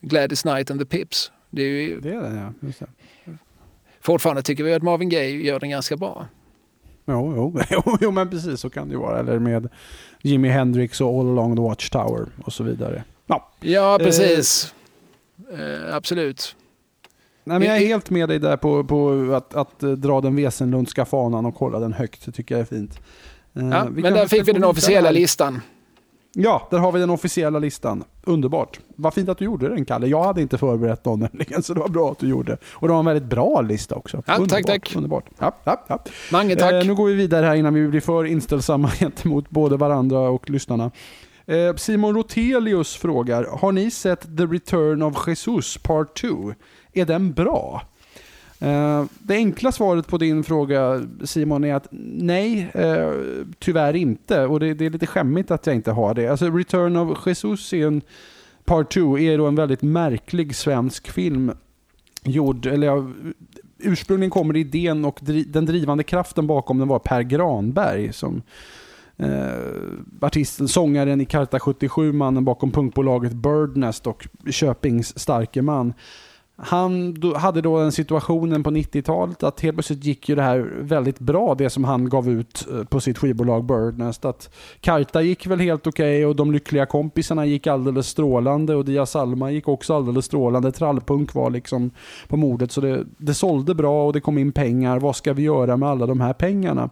Gladys 0.00 0.42
Knight 0.42 0.70
and 0.70 0.80
the 0.80 0.86
Pips. 0.86 1.32
Det 1.50 1.62
är 1.62 1.66
ju... 1.66 2.00
Det 2.00 2.12
är 2.12 2.20
det, 2.20 2.36
ja. 2.36 2.66
Just 2.66 2.80
det. 2.80 2.86
Fortfarande 4.00 4.42
tycker 4.42 4.64
vi 4.64 4.74
att 4.74 4.82
Marvin 4.82 5.08
Gaye 5.08 5.42
gör 5.42 5.60
den 5.60 5.70
ganska 5.70 5.96
bra. 5.96 6.26
Jo, 7.06 7.60
jo, 7.70 7.98
jo, 8.00 8.10
men 8.10 8.30
precis 8.30 8.60
så 8.60 8.70
kan 8.70 8.88
det 8.88 8.92
ju 8.92 9.00
vara. 9.00 9.18
Eller 9.18 9.38
med 9.38 9.68
Jimi 10.22 10.48
Hendrix 10.48 11.00
och 11.00 11.20
All 11.20 11.28
Along 11.28 11.56
the 11.56 11.62
Watchtower 11.62 12.26
och 12.44 12.52
så 12.52 12.64
vidare. 12.64 13.04
Ja, 13.26 13.48
ja 13.60 13.98
precis. 14.00 14.74
Eh, 15.52 15.60
eh, 15.60 15.94
absolut. 15.94 16.56
Nej, 17.50 17.58
men 17.58 17.68
jag 17.68 17.76
är 17.76 17.86
helt 17.86 18.10
med 18.10 18.28
dig 18.28 18.38
där 18.38 18.56
på, 18.56 18.84
på 18.84 19.32
att, 19.34 19.54
att 19.54 19.82
eh, 19.82 19.90
dra 19.90 20.20
den 20.20 20.36
Wesenlundska 20.36 21.04
fanan 21.04 21.46
och 21.46 21.54
hålla 21.54 21.78
den 21.78 21.92
högt. 21.92 22.24
Det 22.24 22.32
tycker 22.32 22.54
jag 22.54 22.62
är 22.62 22.64
fint. 22.64 23.00
Eh, 23.54 23.68
ja, 23.68 23.86
men 23.90 24.12
där 24.12 24.26
fick 24.26 24.48
vi 24.48 24.52
den 24.52 24.64
officiella 24.64 25.10
listan. 25.10 25.60
Ja, 26.32 26.68
där 26.70 26.78
har 26.78 26.92
vi 26.92 27.00
den 27.00 27.10
officiella 27.10 27.58
listan. 27.58 28.04
Underbart. 28.24 28.80
Vad 28.96 29.14
fint 29.14 29.28
att 29.28 29.38
du 29.38 29.44
gjorde 29.44 29.68
den 29.68 29.84
Kalle. 29.84 30.06
Jag 30.06 30.24
hade 30.24 30.42
inte 30.42 30.58
förberett 30.58 31.04
någon 31.04 31.20
nämligen, 31.20 31.62
så 31.62 31.74
det 31.74 31.80
var 31.80 31.88
bra 31.88 32.10
att 32.10 32.18
du 32.18 32.28
gjorde. 32.28 32.56
Och 32.72 32.88
det 32.88 32.92
var 32.92 33.00
en 33.00 33.06
väldigt 33.06 33.30
bra 33.30 33.60
lista 33.60 33.94
också. 33.94 34.22
Ja, 34.26 34.46
tack, 34.48 34.66
tack. 34.66 34.96
Underbart. 34.96 35.24
Ja, 35.38 35.52
ja, 35.64 35.84
ja. 35.86 36.04
Mange 36.32 36.56
tack. 36.56 36.72
Eh, 36.72 36.86
nu 36.86 36.94
går 36.94 37.06
vi 37.06 37.14
vidare 37.14 37.46
här 37.46 37.54
innan 37.54 37.74
vi 37.74 37.88
blir 37.88 38.00
för 38.00 38.24
inställsamma 38.24 38.90
gentemot 39.00 39.50
både 39.50 39.76
varandra 39.76 40.18
och 40.18 40.50
lyssnarna. 40.50 40.90
Eh, 41.46 41.74
Simon 41.76 42.14
Rotelius 42.14 42.96
frågar, 42.96 43.44
har 43.44 43.72
ni 43.72 43.90
sett 43.90 44.36
The 44.36 44.44
Return 44.44 45.02
of 45.02 45.28
Jesus 45.28 45.78
Part 45.78 46.20
2? 46.20 46.54
Är 46.92 47.04
den 47.04 47.32
bra? 47.32 47.82
Eh, 48.58 49.04
det 49.18 49.34
enkla 49.34 49.72
svaret 49.72 50.06
på 50.06 50.18
din 50.18 50.44
fråga 50.44 51.02
Simon 51.24 51.64
är 51.64 51.74
att 51.74 51.88
nej, 51.90 52.70
eh, 52.74 53.12
tyvärr 53.58 53.96
inte. 53.96 54.46
Och 54.46 54.60
det, 54.60 54.80
är 54.80 54.90
lite 54.90 55.06
skämmigt 55.06 55.50
att 55.50 55.66
jag 55.66 55.76
inte 55.76 55.90
har 55.90 56.14
det. 56.14 56.28
Alltså 56.28 56.50
Return 56.50 56.96
of 56.96 57.26
Jesus 57.26 57.72
är 57.72 57.86
en 57.86 58.02
Part 58.64 58.94
2 58.94 59.18
är 59.18 59.38
då 59.38 59.46
en 59.46 59.54
väldigt 59.54 59.82
märklig 59.82 60.54
svensk 60.54 61.10
film. 61.10 61.52
Gjord, 62.24 62.66
eller 62.66 62.86
ja, 62.86 63.10
ursprungligen 63.78 64.30
kommer 64.30 64.56
idén 64.56 65.04
och 65.04 65.18
den 65.46 65.66
drivande 65.66 66.04
kraften 66.04 66.46
bakom 66.46 66.78
den 66.78 66.88
var 66.88 66.98
Per 66.98 67.22
Granberg 67.22 68.12
som 68.12 68.42
eh, 69.16 69.50
artisten, 70.20 70.68
sångaren 70.68 71.20
i 71.20 71.24
Karta 71.24 71.60
77, 71.60 72.12
mannen 72.12 72.44
bakom 72.44 72.70
punkbolaget 72.70 73.32
Birdnest 73.32 74.06
och 74.06 74.26
Köpings 74.50 75.18
starke 75.18 75.62
man. 75.62 75.94
Han 76.62 77.22
hade 77.36 77.60
då 77.60 77.78
den 77.78 77.92
situationen 77.92 78.62
på 78.62 78.70
90-talet 78.70 79.42
att 79.42 79.60
helt 79.60 79.76
plötsligt 79.76 80.04
gick 80.04 80.28
ju 80.28 80.34
det 80.34 80.42
här 80.42 80.70
väldigt 80.80 81.18
bra, 81.18 81.54
det 81.54 81.70
som 81.70 81.84
han 81.84 82.08
gav 82.08 82.28
ut 82.28 82.66
eh, 82.72 82.84
på 82.84 83.00
sitt 83.00 83.18
skivbolag 83.18 83.64
Birdnest. 83.64 84.24
Att 84.24 84.54
Karta 84.80 85.22
gick 85.22 85.46
väl 85.46 85.60
helt 85.60 85.86
okej 85.86 86.16
okay 86.16 86.24
och 86.24 86.36
de 86.36 86.52
lyckliga 86.52 86.86
kompisarna 86.86 87.46
gick 87.46 87.66
alldeles 87.66 88.06
strålande 88.06 88.74
och 88.74 88.84
Dia 88.84 89.06
Salma 89.06 89.50
gick 89.50 89.68
också 89.68 89.94
alldeles 89.94 90.24
strålande. 90.24 90.72
Trallpunk 90.72 91.34
var 91.34 91.50
liksom 91.50 91.90
på 92.28 92.36
mordet 92.36 92.72
så 92.72 92.80
det, 92.80 93.04
det 93.18 93.34
sålde 93.34 93.74
bra 93.74 94.06
och 94.06 94.12
det 94.12 94.20
kom 94.20 94.38
in 94.38 94.52
pengar. 94.52 94.98
Vad 94.98 95.16
ska 95.16 95.32
vi 95.32 95.42
göra 95.42 95.76
med 95.76 95.88
alla 95.88 96.06
de 96.06 96.20
här 96.20 96.32
pengarna? 96.32 96.90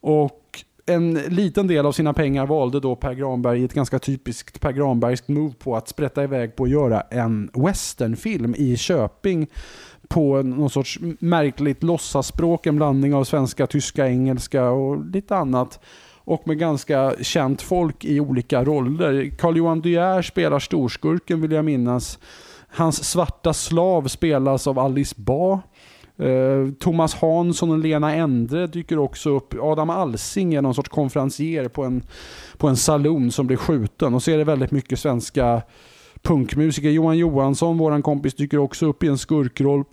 Och 0.00 0.45
en 0.86 1.14
liten 1.14 1.66
del 1.66 1.86
av 1.86 1.92
sina 1.92 2.12
pengar 2.12 2.46
valde 2.46 2.80
då 2.80 2.96
Per 2.96 3.14
Granberg 3.14 3.60
i 3.60 3.64
ett 3.64 3.74
ganska 3.74 3.98
typiskt 3.98 4.60
Per 4.60 4.72
Granbergskt 4.72 5.28
move 5.28 5.54
på 5.58 5.76
att 5.76 5.88
sprätta 5.88 6.24
iväg 6.24 6.56
på 6.56 6.64
att 6.64 6.70
göra 6.70 7.00
en 7.00 7.50
westernfilm 7.54 8.54
i 8.58 8.76
Köping 8.76 9.46
på 10.08 10.42
någon 10.42 10.70
sorts 10.70 10.98
märkligt 11.18 11.82
låtsaspråk, 11.82 12.66
en 12.66 12.76
blandning 12.76 13.14
av 13.14 13.24
svenska, 13.24 13.66
tyska, 13.66 14.08
engelska 14.08 14.70
och 14.70 15.06
lite 15.06 15.36
annat. 15.36 15.80
Och 16.24 16.48
med 16.48 16.58
ganska 16.58 17.14
känt 17.20 17.62
folk 17.62 18.04
i 18.04 18.20
olika 18.20 18.64
roller. 18.64 19.30
Carl-Johan 19.38 19.80
De 19.80 19.90
Geer 19.90 20.22
spelar 20.22 20.58
storskurken 20.58 21.40
vill 21.40 21.52
jag 21.52 21.64
minnas. 21.64 22.18
Hans 22.68 23.04
svarta 23.04 23.54
slav 23.54 24.08
spelas 24.08 24.66
av 24.66 24.78
Alice 24.78 25.14
Ba. 25.18 25.60
Eh, 26.18 26.72
Thomas 26.78 27.14
Hansson 27.14 27.70
och 27.70 27.78
Lena 27.78 28.14
Endre 28.14 28.66
dyker 28.66 28.98
också 28.98 29.30
upp. 29.30 29.54
Adam 29.60 29.90
Alsing 29.90 30.54
är 30.54 30.62
någon 30.62 30.74
sorts 30.74 30.88
konferencier 30.88 31.68
på 31.68 31.84
en, 31.84 32.02
på 32.56 32.68
en 32.68 32.76
saloon 32.76 33.32
som 33.32 33.46
blir 33.46 33.56
skjuten. 33.56 34.14
Och 34.14 34.22
så 34.22 34.30
är 34.30 34.38
det 34.38 34.44
väldigt 34.44 34.70
mycket 34.70 34.98
svenska 34.98 35.62
punkmusiker. 36.22 36.90
Johan 36.90 37.18
Johansson, 37.18 37.78
våran 37.78 38.02
kompis, 38.02 38.34
dyker 38.34 38.58
också 38.58 38.86
upp 38.86 39.02
i 39.02 39.08
en 39.08 39.18
skurkroll. 39.18 39.84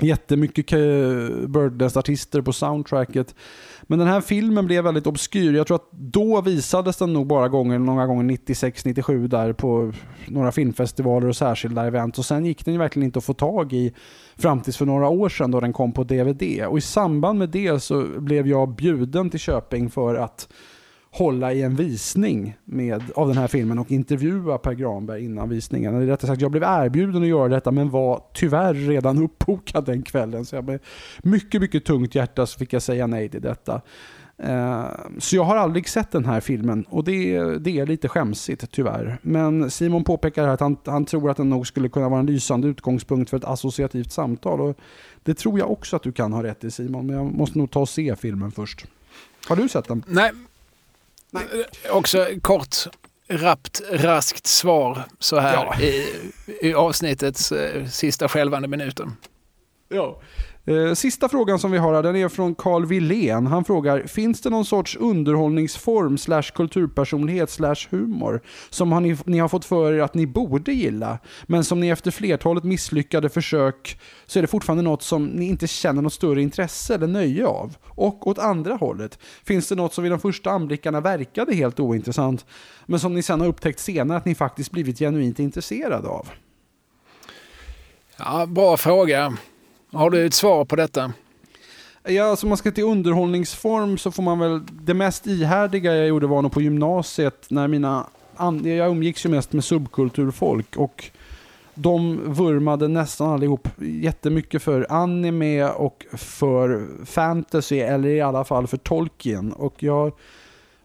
Jättemycket 0.00 0.70
Birdnest-artister 1.48 2.42
på 2.42 2.52
soundtracket. 2.52 3.34
Men 3.82 3.98
den 3.98 4.08
här 4.08 4.20
filmen 4.20 4.66
blev 4.66 4.84
väldigt 4.84 5.06
obskyr. 5.06 5.52
Jag 5.52 5.66
tror 5.66 5.74
att 5.74 5.90
då 5.92 6.40
visades 6.40 6.96
den 6.96 7.12
nog 7.12 7.26
bara 7.26 7.48
gånger, 7.48 7.78
några 7.78 8.06
gånger 8.06 8.24
96-97 8.24 9.28
där 9.28 9.52
på 9.52 9.92
några 10.26 10.52
filmfestivaler 10.52 11.28
och 11.28 11.36
särskilda 11.36 11.86
event. 11.86 12.18
Och 12.18 12.24
sen 12.24 12.44
gick 12.44 12.64
den 12.64 12.74
ju 12.74 12.78
verkligen 12.78 13.04
inte 13.06 13.18
att 13.18 13.24
få 13.24 13.34
tag 13.34 13.72
i 13.72 13.92
fram 14.36 14.60
tills 14.60 14.76
för 14.76 14.86
några 14.86 15.08
år 15.08 15.28
sedan 15.28 15.50
då 15.50 15.60
den 15.60 15.72
kom 15.72 15.92
på 15.92 16.04
DVD. 16.04 16.66
Och 16.66 16.78
i 16.78 16.80
samband 16.80 17.38
med 17.38 17.48
det 17.48 17.80
så 17.80 18.06
blev 18.18 18.46
jag 18.46 18.74
bjuden 18.74 19.30
till 19.30 19.40
Köping 19.40 19.90
för 19.90 20.14
att 20.14 20.48
hålla 21.16 21.52
i 21.52 21.62
en 21.62 21.74
visning 21.74 22.56
med, 22.64 23.02
av 23.14 23.28
den 23.28 23.36
här 23.36 23.46
filmen 23.46 23.78
och 23.78 23.90
intervjua 23.90 24.58
Per 24.58 24.72
Granberg 24.72 25.24
innan 25.24 25.48
visningen. 25.48 25.94
Eller 25.94 26.06
rättare 26.06 26.28
sagt, 26.28 26.42
jag 26.42 26.50
blev 26.50 26.62
erbjuden 26.62 27.22
att 27.22 27.28
göra 27.28 27.48
detta 27.48 27.70
men 27.70 27.90
var 27.90 28.22
tyvärr 28.34 28.74
redan 28.74 29.18
uppbokad 29.24 29.84
den 29.84 30.02
kvällen. 30.02 30.44
Så 30.44 30.56
jag 30.56 30.64
med 30.64 30.80
mycket, 31.22 31.60
mycket 31.60 31.84
tungt 31.84 32.14
hjärta 32.14 32.46
så 32.46 32.58
fick 32.58 32.72
jag 32.72 32.82
säga 32.82 33.06
nej 33.06 33.28
till 33.28 33.42
detta. 33.42 33.80
Eh, 34.38 34.84
så 35.18 35.36
jag 35.36 35.44
har 35.44 35.56
aldrig 35.56 35.88
sett 35.88 36.10
den 36.10 36.24
här 36.24 36.40
filmen 36.40 36.84
och 36.88 37.04
det, 37.04 37.40
det 37.58 37.78
är 37.78 37.86
lite 37.86 38.08
skämsigt 38.08 38.70
tyvärr. 38.70 39.18
Men 39.22 39.70
Simon 39.70 40.04
påpekar 40.04 40.48
att 40.48 40.60
han, 40.60 40.76
han 40.84 41.04
tror 41.04 41.30
att 41.30 41.36
den 41.36 41.50
nog 41.50 41.66
skulle 41.66 41.88
kunna 41.88 42.08
vara 42.08 42.20
en 42.20 42.26
lysande 42.26 42.68
utgångspunkt 42.68 43.30
för 43.30 43.36
ett 43.36 43.44
associativt 43.44 44.12
samtal. 44.12 44.60
Och 44.60 44.78
det 45.22 45.34
tror 45.34 45.58
jag 45.58 45.70
också 45.70 45.96
att 45.96 46.02
du 46.02 46.12
kan 46.12 46.32
ha 46.32 46.42
rätt 46.42 46.64
i 46.64 46.70
Simon, 46.70 47.06
men 47.06 47.16
jag 47.16 47.32
måste 47.32 47.58
nog 47.58 47.70
ta 47.70 47.80
och 47.80 47.88
se 47.88 48.16
filmen 48.16 48.50
först. 48.50 48.86
Har 49.48 49.56
du 49.56 49.68
sett 49.68 49.88
den? 49.88 50.04
Nej. 50.06 50.32
Också 51.90 52.26
kort, 52.42 52.76
rappt, 53.28 53.82
raskt 53.90 54.46
svar 54.46 55.04
så 55.18 55.38
här 55.38 55.54
ja. 55.54 55.80
i, 55.80 56.32
i 56.62 56.74
avsnittets 56.74 57.52
eh, 57.52 57.86
sista 57.86 58.28
skälvande 58.28 58.68
minuten. 58.68 59.16
Ja. 59.88 60.20
Eh, 60.68 60.94
sista 60.94 61.28
frågan 61.28 61.58
som 61.58 61.70
vi 61.70 61.78
har 61.78 61.94
här, 61.94 62.02
den 62.02 62.16
är 62.16 62.28
från 62.28 62.54
Carl 62.54 62.86
Wilén. 62.86 63.46
Han 63.46 63.64
frågar, 63.64 64.06
finns 64.06 64.40
det 64.40 64.50
någon 64.50 64.64
sorts 64.64 64.96
underhållningsform 64.96 66.18
slash 66.18 66.42
kulturpersonlighet 66.42 67.50
slash 67.50 67.76
humor 67.90 68.40
som 68.70 69.02
ni, 69.02 69.16
ni 69.24 69.38
har 69.38 69.48
fått 69.48 69.64
för 69.64 69.92
er 69.92 70.02
att 70.02 70.14
ni 70.14 70.26
borde 70.26 70.72
gilla, 70.72 71.18
men 71.46 71.64
som 71.64 71.80
ni 71.80 71.88
efter 71.88 72.10
flertalet 72.10 72.64
misslyckade 72.64 73.28
försök 73.28 74.00
så 74.26 74.38
är 74.38 74.42
det 74.42 74.46
fortfarande 74.46 74.82
något 74.82 75.02
som 75.02 75.26
ni 75.26 75.48
inte 75.48 75.66
känner 75.66 76.02
något 76.02 76.12
större 76.12 76.42
intresse 76.42 76.94
eller 76.94 77.06
nöje 77.06 77.46
av? 77.46 77.76
Och 77.84 78.26
åt 78.26 78.38
andra 78.38 78.74
hållet, 78.74 79.18
finns 79.44 79.68
det 79.68 79.74
något 79.74 79.94
som 79.94 80.02
vid 80.02 80.12
de 80.12 80.20
första 80.20 80.50
anblickarna 80.50 81.00
verkade 81.00 81.54
helt 81.54 81.80
ointressant, 81.80 82.46
men 82.86 83.00
som 83.00 83.14
ni 83.14 83.22
sen 83.22 83.40
har 83.40 83.48
upptäckt 83.48 83.80
senare 83.80 84.18
att 84.18 84.24
ni 84.24 84.34
faktiskt 84.34 84.70
blivit 84.70 84.98
genuint 84.98 85.38
intresserade 85.38 86.08
av? 86.08 86.28
Ja, 88.18 88.46
bra 88.46 88.76
fråga. 88.76 89.36
Har 89.92 90.10
du 90.10 90.26
ett 90.26 90.34
svar 90.34 90.64
på 90.64 90.76
detta? 90.76 91.12
Ja, 92.04 92.24
alltså 92.24 92.46
man 92.46 92.56
ska 92.56 92.70
till 92.70 92.84
underhållningsform 92.84 93.98
så 93.98 94.10
får 94.10 94.22
man 94.22 94.38
väl... 94.38 94.60
Det 94.82 94.94
mest 94.94 95.26
ihärdiga 95.26 95.96
jag 95.96 96.06
gjorde 96.06 96.26
var 96.26 96.42
nog 96.42 96.52
på 96.52 96.60
gymnasiet 96.60 97.46
när 97.48 97.68
mina... 97.68 98.06
Jag 98.62 98.90
umgicks 98.90 99.26
ju 99.26 99.28
mest 99.28 99.52
med 99.52 99.64
subkulturfolk 99.64 100.76
och 100.76 101.10
de 101.74 102.20
vurmade 102.32 102.88
nästan 102.88 103.30
allihop 103.30 103.68
jättemycket 103.78 104.62
för 104.62 104.86
anime 104.92 105.64
och 105.64 106.06
för 106.12 106.86
fantasy, 107.04 107.78
eller 107.78 108.08
i 108.08 108.20
alla 108.20 108.44
fall 108.44 108.66
för 108.66 108.76
Tolkien. 108.76 109.52
Och 109.52 109.82
jag 109.82 110.12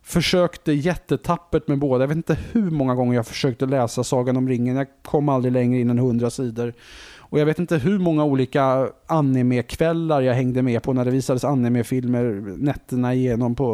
försökte 0.04 0.72
jättetappert 0.72 1.68
med 1.68 1.80
båda. 1.80 2.04
Jag 2.04 2.08
vet 2.08 2.18
inte 2.18 2.38
hur 2.52 2.70
många 2.70 2.96
gånger 2.96 3.16
jag 3.16 3.28
försökte 3.28 3.66
läsa 3.66 4.04
Sagan 4.04 4.38
om 4.38 4.50
ringen. 4.50 4.76
Jag 4.76 4.88
kom 5.04 5.30
aldrig 5.30 5.52
längre 5.52 5.80
in 5.80 5.90
än 5.90 6.00
hundra 6.00 6.30
sidor. 6.30 6.74
Och 7.32 7.40
jag 7.40 7.46
vet 7.46 7.60
inte 7.60 7.78
hur 7.78 8.00
många 8.00 8.24
olika 8.24 8.90
animekvällar 9.08 10.22
jag 10.22 10.34
hängde 10.34 10.62
med 10.62 10.84
på 10.84 10.94
när 10.94 11.06
det 11.06 11.12
visades 11.12 11.44
animefilmer 11.44 12.24
nätterna 12.58 13.14
igenom 13.14 13.56
på 13.56 13.66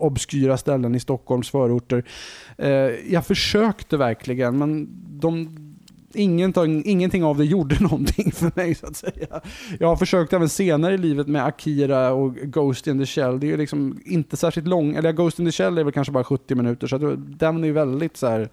obskyra 0.00 0.56
ställen 0.56 0.94
i 0.94 1.00
Stockholms 1.00 1.50
förorter. 1.50 2.04
Eh, 2.58 2.70
jag 3.12 3.26
försökte 3.26 3.96
verkligen, 3.96 4.58
men 4.58 4.88
de, 5.20 5.56
ingenting, 6.14 6.82
ingenting 6.86 7.24
av 7.24 7.38
det 7.38 7.44
gjorde 7.54 7.80
någonting 7.80 8.32
för 8.32 8.52
mig 8.54 8.74
så 8.74 8.86
att 8.86 8.96
säga. 8.96 9.40
Jag 9.80 9.88
har 9.88 9.96
försökt 9.96 10.32
även 10.32 10.48
senare 10.48 10.94
i 10.94 10.98
livet 10.98 11.28
med 11.28 11.44
Akira 11.44 12.12
och 12.12 12.34
Ghost 12.34 12.86
in 12.86 12.98
the 12.98 13.06
Shell. 13.06 13.40
Det 13.40 13.52
är 13.52 13.56
liksom 13.56 14.00
inte 14.04 14.36
särskilt 14.36 14.68
lång, 14.68 14.94
eller 14.94 15.12
Ghost 15.12 15.38
in 15.38 15.46
the 15.46 15.52
Shell 15.52 15.78
är 15.78 15.84
väl 15.84 15.92
kanske 15.92 16.12
bara 16.12 16.24
70 16.24 16.54
minuter, 16.54 16.86
så 16.86 16.98
den 17.16 17.64
är 17.64 17.72
väldigt 17.72 18.16
så 18.16 18.26
här 18.26 18.48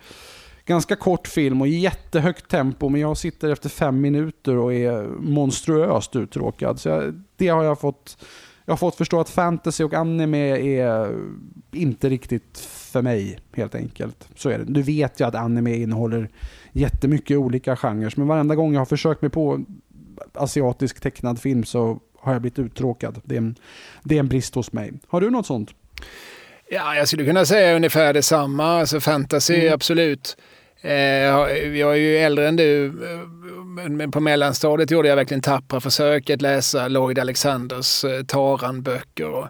ganska 0.71 0.95
kort 0.95 1.27
film 1.27 1.61
och 1.61 1.67
jättehögt 1.67 2.49
tempo, 2.49 2.89
men 2.89 3.01
jag 3.01 3.17
sitter 3.17 3.49
efter 3.49 3.69
fem 3.69 4.01
minuter 4.01 4.57
och 4.57 4.73
är 4.73 5.03
monstruöst 5.19 6.15
uttråkad. 6.15 6.79
Så 6.79 6.89
jag, 6.89 7.23
det 7.35 7.47
har 7.47 7.63
jag 7.63 7.79
fått, 7.79 8.17
jag 8.65 8.71
har 8.71 8.77
fått 8.77 8.95
förstå 8.95 9.19
att 9.19 9.29
fantasy 9.29 9.83
och 9.83 9.93
anime 9.93 10.57
är 10.77 11.15
inte 11.71 12.09
riktigt 12.09 12.57
för 12.91 13.01
mig, 13.01 13.39
helt 13.53 13.75
enkelt. 13.75 14.27
Så 14.35 14.49
är 14.49 14.59
det. 14.59 14.65
Nu 14.67 14.81
vet 14.81 15.19
jag 15.19 15.27
att 15.27 15.35
anime 15.35 15.75
innehåller 15.75 16.29
jättemycket 16.71 17.37
olika 17.37 17.75
genrer, 17.75 18.13
men 18.15 18.27
varenda 18.27 18.55
gång 18.55 18.73
jag 18.73 18.81
har 18.81 18.85
försökt 18.85 19.21
mig 19.21 19.31
på 19.31 19.65
asiatisk 20.33 20.99
tecknad 20.99 21.39
film 21.39 21.63
så 21.63 21.99
har 22.19 22.33
jag 22.33 22.41
blivit 22.41 22.59
uttråkad. 22.59 23.21
Det 23.23 23.35
är 23.35 23.37
en, 23.37 23.55
det 24.03 24.15
är 24.15 24.19
en 24.19 24.27
brist 24.27 24.55
hos 24.55 24.73
mig. 24.73 24.93
Har 25.07 25.21
du 25.21 25.29
något 25.29 25.45
sånt? 25.45 25.69
Ja, 26.73 26.95
jag 26.95 27.07
skulle 27.07 27.25
kunna 27.25 27.45
säga 27.45 27.75
ungefär 27.75 28.13
detsamma. 28.13 28.79
Alltså 28.79 28.99
fantasy, 28.99 29.61
mm. 29.61 29.73
absolut. 29.73 30.37
Eh, 30.81 30.93
jag 31.77 31.91
är 31.91 31.95
ju 31.95 32.17
äldre 32.17 32.47
än 32.47 32.55
du, 32.55 32.85
eh, 32.85 33.89
men 33.89 34.11
på 34.11 34.19
mellanstadiet 34.19 34.91
gjorde 34.91 35.07
jag 35.09 35.15
verkligen 35.15 35.41
tappra 35.41 35.79
försök 35.79 36.29
att 36.29 36.41
läsa 36.41 36.87
Lloyd 36.87 37.19
Alexanders 37.19 38.03
eh, 38.03 38.23
Taran-böcker. 38.23 39.49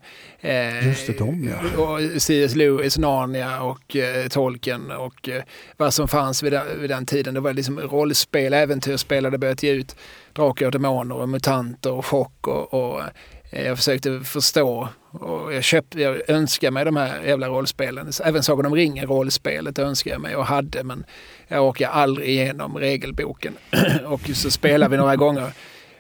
Just 0.83 1.07
det, 1.07 1.17
de 1.17 1.49
ja. 1.49 1.83
Och 1.83 2.21
C.S. 2.21 2.55
Lewis, 2.55 2.97
Narnia 2.97 3.61
och 3.61 3.97
Tolkien 4.29 4.91
och 4.91 5.29
vad 5.77 5.93
som 5.93 6.07
fanns 6.07 6.43
vid 6.43 6.51
den, 6.51 6.63
vid 6.79 6.89
den 6.89 7.05
tiden. 7.05 7.33
Det 7.33 7.39
var 7.39 7.53
liksom 7.53 7.79
rollspel, 7.79 8.53
äventyrsspel 8.53 9.25
hade 9.25 9.37
börjat 9.37 9.63
ge 9.63 9.71
ut 9.71 9.95
Drakar 10.33 10.65
och 10.65 10.71
Demoner 10.71 11.15
och 11.15 11.29
Mutanter 11.29 11.91
och 11.91 12.05
Chock 12.05 12.47
och, 12.47 12.73
och 12.73 13.01
Eh, 13.51 13.65
jag 13.65 13.77
försökte 13.77 14.19
förstå 14.19 14.89
och 15.11 15.53
jag, 15.53 15.63
köpte, 15.63 16.01
jag 16.01 16.29
önskade 16.29 16.71
mig 16.71 16.85
de 16.85 16.95
här 16.95 17.23
jävla 17.23 17.47
rollspelen. 17.47 18.11
Även 18.23 18.43
Sagan 18.43 18.65
om 18.65 18.75
ringen-rollspelet 18.75 19.79
önskade 19.79 20.13
jag 20.13 20.21
mig 20.21 20.35
och 20.35 20.45
hade 20.45 20.83
men 20.83 21.05
jag 21.47 21.63
åker 21.63 21.87
aldrig 21.87 22.29
igenom 22.29 22.77
regelboken. 22.77 23.57
och 24.05 24.21
så 24.33 24.51
spelade 24.51 24.91
vi 24.91 24.97
några 24.97 25.15
gånger 25.15 25.51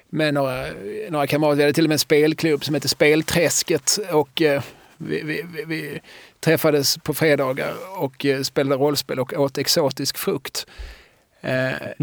med 0.09 0.33
några, 0.33 0.65
några 1.09 1.27
kamrater. 1.27 1.55
Vi 1.55 1.63
hade 1.63 1.73
till 1.73 1.85
och 1.85 1.89
med 1.89 1.95
en 1.95 1.99
spelklubb 1.99 2.63
som 2.63 2.75
heter 2.75 2.89
Spelträsket 2.89 3.97
och 4.11 4.41
eh, 4.41 4.63
vi, 4.97 5.21
vi, 5.23 5.45
vi, 5.53 5.65
vi, 5.65 6.01
träffades 6.39 6.97
på 6.97 7.13
fredagar 7.13 7.73
och 7.97 8.25
eh, 8.25 8.41
spelade 8.41 8.83
rollspel 8.83 9.19
och 9.19 9.33
åt 9.33 9.57
exotisk 9.57 10.17
frukt. 10.17 10.65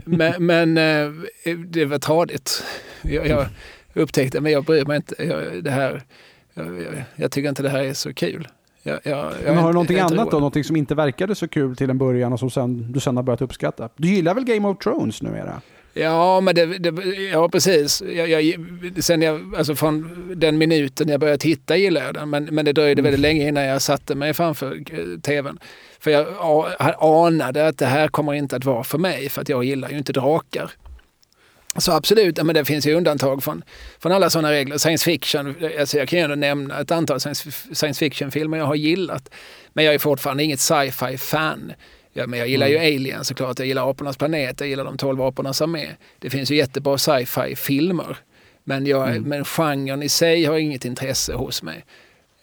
Men, 0.04 0.46
men 0.46 0.74
det 1.66 1.84
var 1.84 1.98
tradigt. 1.98 2.64
Jag, 3.02 3.26
jag 3.26 3.46
upptäckte, 3.98 4.40
men 4.40 4.52
jag 4.52 4.64
bryr 4.64 4.84
mig 4.84 4.96
inte. 4.96 5.24
Jag, 5.24 5.64
det 5.64 5.70
här 5.70 6.02
jag, 6.54 7.04
jag, 7.16 7.32
tycker 7.32 7.48
inte 7.48 7.62
det 7.62 7.68
här 7.68 7.84
är 7.84 7.92
så 7.92 8.14
kul. 8.14 8.48
Jag, 8.82 8.98
jag, 9.02 9.32
Men 9.44 9.56
har 9.56 9.68
du 9.68 9.72
någonting 9.72 9.98
annat 9.98 10.12
rolig. 10.12 10.30
då? 10.30 10.38
Någonting 10.38 10.64
som 10.64 10.76
inte 10.76 10.94
verkade 10.94 11.34
så 11.34 11.48
kul 11.48 11.76
till 11.76 11.90
en 11.90 11.98
början 11.98 12.32
och 12.32 12.38
som 12.38 12.50
sen, 12.50 12.92
du 12.92 13.00
sen 13.00 13.16
har 13.16 13.22
börjat 13.22 13.42
uppskatta? 13.42 13.88
Du 13.96 14.08
gillar 14.08 14.34
väl 14.34 14.44
Game 14.44 14.68
of 14.68 14.78
Thrones 14.78 15.22
numera? 15.22 15.60
Ja, 15.94 16.40
men 16.40 16.54
det, 16.54 16.66
det, 16.66 17.04
ja, 17.32 17.48
precis. 17.48 18.02
Jag, 18.02 18.28
jag, 18.28 18.54
sen 18.98 19.22
jag, 19.22 19.54
alltså 19.56 19.74
från 19.74 20.32
den 20.36 20.58
minuten 20.58 21.08
jag 21.08 21.20
började 21.20 21.38
titta 21.38 21.76
gillade 21.76 22.06
jag 22.06 22.14
den. 22.14 22.30
Men, 22.30 22.44
men 22.44 22.64
det 22.64 22.72
dröjde 22.72 23.02
väldigt 23.02 23.18
mm. 23.18 23.30
länge 23.30 23.48
innan 23.48 23.64
jag 23.64 23.82
satte 23.82 24.14
mig 24.14 24.34
framför 24.34 24.72
eh, 24.74 25.20
tvn. 25.20 25.58
För 26.00 26.10
jag 26.10 26.26
anade 27.00 27.66
att 27.66 27.78
det 27.78 27.86
här 27.86 28.08
kommer 28.08 28.34
inte 28.34 28.56
att 28.56 28.64
vara 28.64 28.84
för 28.84 28.98
mig, 28.98 29.28
för 29.28 29.40
att 29.40 29.48
jag 29.48 29.64
gillar 29.64 29.90
ju 29.90 29.98
inte 29.98 30.12
drakar. 30.12 30.70
Så 31.80 31.92
absolut, 31.92 32.42
men 32.42 32.54
det 32.54 32.64
finns 32.64 32.86
ju 32.86 32.94
undantag 32.94 33.44
från, 33.44 33.64
från 33.98 34.12
alla 34.12 34.30
sådana 34.30 34.52
regler. 34.52 34.78
Science 34.78 35.04
fiction, 35.04 35.54
alltså 35.78 35.98
jag 35.98 36.08
kan 36.08 36.18
ju 36.18 36.22
ändå 36.24 36.36
nämna 36.36 36.80
ett 36.80 36.90
antal 36.90 37.20
science 37.20 37.94
fiction-filmer 37.94 38.58
jag 38.58 38.64
har 38.64 38.74
gillat. 38.74 39.30
Men 39.72 39.84
jag 39.84 39.94
är 39.94 39.98
fortfarande 39.98 40.44
inget 40.44 40.60
sci-fi-fan. 40.60 41.72
Ja, 42.12 42.26
men 42.26 42.38
jag 42.38 42.48
gillar 42.48 42.66
mm. 42.66 42.82
ju 42.82 42.96
Alien 42.96 43.24
såklart, 43.24 43.58
jag 43.58 43.68
gillar 43.68 43.90
Apornas 43.90 44.16
planet, 44.16 44.60
jag 44.60 44.68
gillar 44.68 44.84
De 44.84 44.96
tolv 44.96 45.22
apornas 45.22 45.62
armé. 45.62 45.86
Det 46.18 46.30
finns 46.30 46.50
ju 46.50 46.56
jättebra 46.56 46.98
sci-fi-filmer. 46.98 48.16
Men, 48.64 48.86
jag, 48.86 49.08
mm. 49.08 49.22
men 49.22 49.44
genren 49.44 50.02
i 50.02 50.08
sig 50.08 50.44
har 50.44 50.56
inget 50.56 50.84
intresse 50.84 51.34
hos 51.34 51.62
mig. 51.62 51.84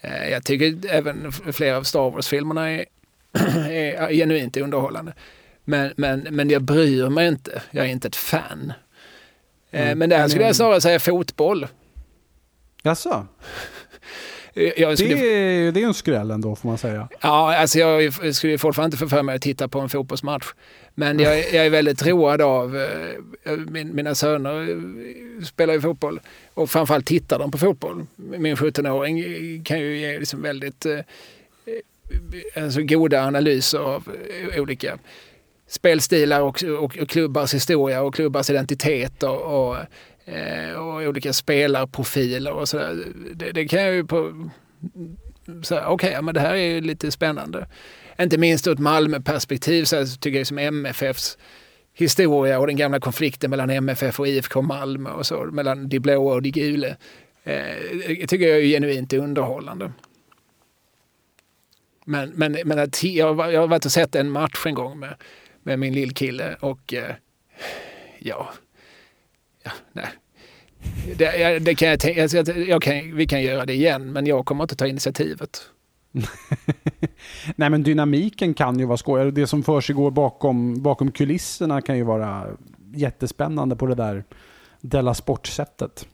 Eh, 0.02 0.30
jag 0.30 0.44
tycker 0.44 0.90
även 0.90 1.32
flera 1.32 1.78
av 1.78 1.84
Star 1.84 2.10
Wars-filmerna 2.10 2.70
är, 2.70 2.86
är 3.70 4.14
genuint 4.14 4.58
underhållande. 4.58 5.14
Men, 5.64 5.94
men, 5.96 6.20
men 6.20 6.50
jag 6.50 6.62
bryr 6.62 7.10
mig 7.10 7.28
inte, 7.28 7.62
jag 7.72 7.86
är 7.86 7.90
inte 7.90 8.08
ett 8.08 8.16
fan. 8.16 8.74
Eh, 9.76 9.82
mm. 9.82 10.00
Men 10.00 10.10
där 10.10 10.28
skulle 10.28 10.46
jag 10.46 10.56
snarare 10.56 10.82
säga 10.82 11.00
fotboll. 11.00 11.68
Jaså? 12.84 13.28
Jag 14.78 14.98
skulle... 14.98 15.16
det, 15.16 15.28
är, 15.28 15.72
det 15.72 15.82
är 15.82 15.86
en 15.88 15.94
skräll 15.94 16.32
ändå 16.32 16.56
får 16.56 16.70
man 16.70 16.78
säga. 16.78 17.10
Ja, 17.22 17.56
alltså 17.56 17.80
jag 17.80 18.36
skulle 18.36 18.58
fortfarande 18.58 18.96
inte 18.96 18.98
få 18.98 19.10
för 19.10 19.24
mig 19.24 19.36
att 19.36 19.42
titta 19.42 19.68
på 19.68 19.80
en 19.80 19.90
fotbollsmatch. 19.90 20.46
Men 20.94 21.20
jag, 21.20 21.38
jag 21.54 21.66
är 21.66 21.70
väldigt 21.70 22.06
road 22.06 22.42
av, 22.42 22.88
min, 23.68 23.96
mina 23.96 24.16
söner 24.16 24.70
eh, 24.70 25.46
spelar 25.46 25.74
ju 25.74 25.82
fotboll 25.82 26.20
och 26.54 26.70
framförallt 26.70 27.06
tittar 27.06 27.40
de 27.40 27.52
på 27.52 27.58
fotboll. 27.58 28.06
Min 28.16 28.56
17-åring 28.56 29.64
kan 29.64 29.80
ju 29.80 29.98
ge 29.98 30.20
liksom 30.20 30.42
väldigt 30.42 30.86
alltså 32.56 32.82
goda 32.82 33.24
analyser 33.26 33.80
av 33.80 34.04
olika 34.58 34.98
spelstilar 35.68 36.42
och, 36.42 36.64
och, 36.64 36.98
och 36.98 37.10
klubbars 37.10 37.54
historia 37.54 38.02
och 38.02 38.16
klubbars 38.16 38.50
identitet 38.50 39.24
och, 39.24 39.42
och 39.42 39.78
eh, 40.26 40.74
och 40.74 41.02
olika 41.02 41.34
spelarprofiler 41.34 42.52
och 42.52 42.70
sådär. 42.70 42.98
Det, 43.34 43.52
det, 43.52 43.68
kan 43.68 43.84
jag 43.84 43.94
ju 43.94 44.06
på... 44.06 44.50
Okej, 45.48 45.84
okay, 45.90 46.22
men 46.22 46.34
det 46.34 46.40
här 46.40 46.54
är 46.54 46.74
ju 46.74 46.82
lite 46.82 47.12
spännande. 47.12 47.68
Inte 48.20 48.38
minst 48.38 48.68
ur 48.68 48.74
ett 48.74 48.80
Malmö-perspektiv 48.80 49.86
så 49.86 50.06
tycker 50.06 50.38
jag 50.38 50.48
som 50.48 50.58
MFFs 50.58 51.38
historia 51.94 52.60
och 52.60 52.68
den 52.68 52.76
gamla 52.76 53.00
konflikten 53.00 53.50
mellan 53.50 53.70
MFF 53.70 54.20
och 54.20 54.28
IFK 54.28 54.62
Malmö 54.62 55.10
och 55.10 55.26
så, 55.26 55.44
mellan 55.44 55.90
de 55.90 56.00
blåa 56.00 56.34
och 56.34 56.42
de 56.42 56.50
gula. 56.50 56.88
Eh, 57.44 58.26
tycker 58.28 58.48
jag 58.48 58.58
är 58.58 58.62
genuint 58.62 59.14
underhållande. 59.14 59.92
Men, 62.06 62.30
men, 62.30 62.58
men 62.66 62.80
att, 62.80 63.04
jag, 63.04 63.54
jag 63.54 63.62
har 63.62 63.68
varit 63.68 63.86
och 63.86 63.92
sett 63.92 64.16
en 64.16 64.30
match 64.30 64.66
en 64.66 64.74
gång 64.74 65.00
med, 65.00 65.16
med 65.66 65.80
min 65.80 65.94
lillkille 65.94 66.56
och 66.60 66.94
eh, 66.94 67.16
ja, 68.20 68.50
ja, 69.64 69.72
nej. 69.94 70.08
Det, 71.18 71.60
det 71.60 71.76
kan 71.76 71.88
jag, 71.88 72.00
tänka, 72.00 72.54
jag 72.68 72.82
kan, 72.82 73.16
vi 73.16 73.28
kan 73.28 73.44
göra 73.44 73.66
det 73.66 73.74
igen, 73.74 74.12
men 74.12 74.26
jag 74.26 74.46
kommer 74.46 74.64
inte 74.64 74.76
ta 74.76 74.88
initiativet. 74.88 75.62
Nej 77.56 77.70
men 77.70 77.84
dynamiken 77.84 78.54
kan 78.54 78.80
ju 78.80 78.86
vara 78.86 78.98
skoj. 78.98 79.32
Det 79.32 79.48
som 79.48 79.64
för 79.64 80.12
bakom, 80.12 80.82
bakom 80.82 81.12
kulisserna 81.12 81.82
kan 81.82 81.98
ju 81.98 82.04
vara 82.04 82.48
jättespännande 82.94 83.76
på 83.76 83.86
det 83.86 83.96
där 83.96 84.24
Della 84.82 85.14
Sport-sättet. 85.14 86.08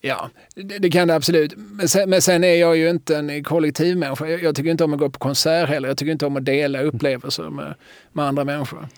Ja, 0.00 0.30
det, 0.54 0.78
det, 0.78 0.90
kan 0.90 1.08
det 1.08 1.14
absolut. 1.14 1.54
Men 1.56 1.88
sen, 1.88 2.10
men 2.10 2.22
sen, 2.22 2.44
är 2.44 2.54
jag 2.54 2.76
ju 2.76 2.90
inte 2.90 3.16
en 3.16 3.44
kollektivmänniska. 3.44 4.26
Jag, 4.26 4.42
jag 4.42 4.54
tycker 4.54 4.70
inte 4.70 4.84
om 4.84 4.92
att 4.92 4.98
gå 4.98 5.10
på 5.10 5.18
konsert 5.18 5.68
heller. 5.68 5.88
Jag 5.88 5.98
tycker 5.98 6.12
inte 6.12 6.26
om 6.26 6.36
att 6.36 6.44
dela 6.44 6.82
upplevelser 6.82 7.50
med, 7.50 7.74
med 8.12 8.24
andra 8.24 8.44
människor. 8.44 8.88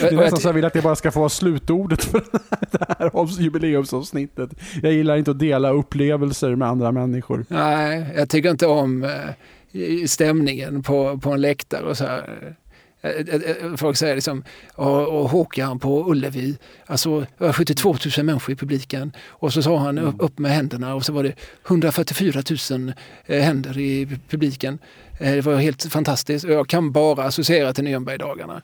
Det 0.00 0.02
är 0.02 0.12
nästan 0.12 0.40
så 0.40 0.48
jag 0.48 0.52
vill 0.52 0.64
att 0.64 0.72
det 0.72 0.82
bara 0.82 0.96
ska 0.96 1.10
få 1.10 1.18
vara 1.20 1.28
slutordet 1.28 2.04
för 2.04 2.22
det 2.70 2.94
här 2.98 3.40
jubileumsavsnittet. 3.40 4.50
Jag 4.82 4.92
gillar 4.92 5.16
inte 5.16 5.30
att 5.30 5.38
dela 5.38 5.70
upplevelser 5.70 6.56
med 6.56 6.68
andra 6.68 6.92
människor. 6.92 7.44
Nej, 7.48 8.06
jag 8.16 8.28
tycker 8.28 8.50
inte 8.50 8.66
om 8.66 9.04
eh, 9.04 10.06
stämningen 10.06 10.82
på, 10.82 11.18
på 11.18 11.30
en 11.30 11.40
läktare 11.40 11.82
och 11.82 11.96
så 11.96 12.04
här. 12.04 12.56
Eh, 13.02 13.10
eh, 13.10 13.76
folk 13.76 13.96
säger 13.96 14.14
liksom, 14.14 14.44
och, 14.74 15.08
och 15.08 15.30
Håkan 15.30 15.78
på 15.78 16.10
Ullevi, 16.10 16.58
alltså 16.86 17.20
det 17.20 17.44
var 17.44 17.52
72 17.52 17.96
000 18.16 18.26
människor 18.26 18.52
i 18.52 18.56
publiken 18.56 19.12
och 19.28 19.52
så 19.52 19.62
sa 19.62 19.78
han 19.78 19.98
mm. 19.98 20.20
upp 20.20 20.38
med 20.38 20.50
händerna 20.50 20.94
och 20.94 21.04
så 21.04 21.12
var 21.12 21.22
det 21.22 21.32
144 21.66 22.42
000 22.70 22.92
händer 23.26 23.78
i 23.78 24.18
publiken. 24.28 24.78
Det 25.18 25.44
var 25.44 25.56
helt 25.56 25.92
fantastiskt 25.92 26.44
jag 26.44 26.68
kan 26.68 26.92
bara 26.92 27.24
associera 27.24 27.72
till 27.72 27.84
Nürnbergdagarna. 27.84 28.62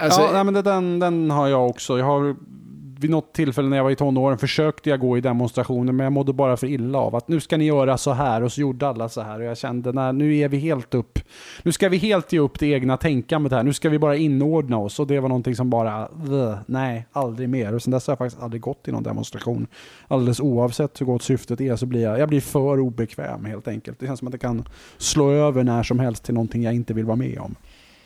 Alltså, 0.00 0.20
ja, 0.20 0.44
men 0.44 0.54
den, 0.54 0.98
den 0.98 1.30
har 1.30 1.48
jag 1.48 1.68
också. 1.68 1.98
Jag 1.98 2.04
har 2.04 2.36
vid 3.02 3.10
något 3.10 3.32
tillfälle 3.32 3.68
när 3.68 3.76
jag 3.76 3.84
var 3.84 3.90
i 3.90 3.96
tonåren 3.96 4.38
försökte 4.38 4.90
jag 4.90 5.00
gå 5.00 5.18
i 5.18 5.20
demonstrationer 5.20 5.92
men 5.92 6.04
jag 6.04 6.12
mådde 6.12 6.32
bara 6.32 6.56
för 6.56 6.66
illa 6.66 6.98
av 6.98 7.16
att 7.16 7.28
nu 7.28 7.40
ska 7.40 7.56
ni 7.56 7.64
göra 7.64 7.98
så 7.98 8.12
här 8.12 8.42
och 8.42 8.52
så 8.52 8.60
gjorde 8.60 8.88
alla 8.88 9.08
så 9.08 9.20
här 9.20 9.40
och 9.40 9.46
jag 9.46 9.58
kände 9.58 9.92
när 9.92 10.12
nu 10.12 10.36
är 10.36 10.48
vi 10.48 10.58
helt 10.58 10.94
upp. 10.94 11.18
Nu 11.62 11.72
ska 11.72 11.88
vi 11.88 11.96
helt 11.96 12.32
ge 12.32 12.38
upp 12.38 12.58
det 12.58 12.66
egna 12.66 12.96
tänkandet 12.96 13.52
här. 13.52 13.62
Nu 13.62 13.72
ska 13.72 13.88
vi 13.88 13.98
bara 13.98 14.16
inordna 14.16 14.78
oss 14.78 15.00
och 15.00 15.06
det 15.06 15.20
var 15.20 15.28
någonting 15.28 15.56
som 15.56 15.70
bara 15.70 16.08
nej, 16.66 17.06
aldrig 17.12 17.48
mer. 17.48 17.74
Och 17.74 17.82
sen 17.82 17.90
dess 17.90 18.06
har 18.06 18.12
jag 18.12 18.18
faktiskt 18.18 18.42
aldrig 18.42 18.62
gått 18.62 18.88
i 18.88 18.92
någon 18.92 19.02
demonstration. 19.02 19.66
Alldeles 20.08 20.40
oavsett 20.40 21.00
hur 21.00 21.06
gott 21.06 21.22
syftet 21.22 21.60
är 21.60 21.76
så 21.76 21.86
blir 21.86 22.02
jag, 22.02 22.18
jag 22.18 22.28
blir 22.28 22.40
för 22.40 22.80
obekväm 22.80 23.44
helt 23.44 23.68
enkelt. 23.68 24.00
Det 24.00 24.06
känns 24.06 24.18
som 24.18 24.28
att 24.28 24.32
det 24.32 24.38
kan 24.38 24.64
slå 24.96 25.30
över 25.30 25.64
när 25.64 25.82
som 25.82 25.98
helst 25.98 26.24
till 26.24 26.34
någonting 26.34 26.62
jag 26.62 26.74
inte 26.74 26.94
vill 26.94 27.04
vara 27.04 27.16
med 27.16 27.38
om. 27.38 27.54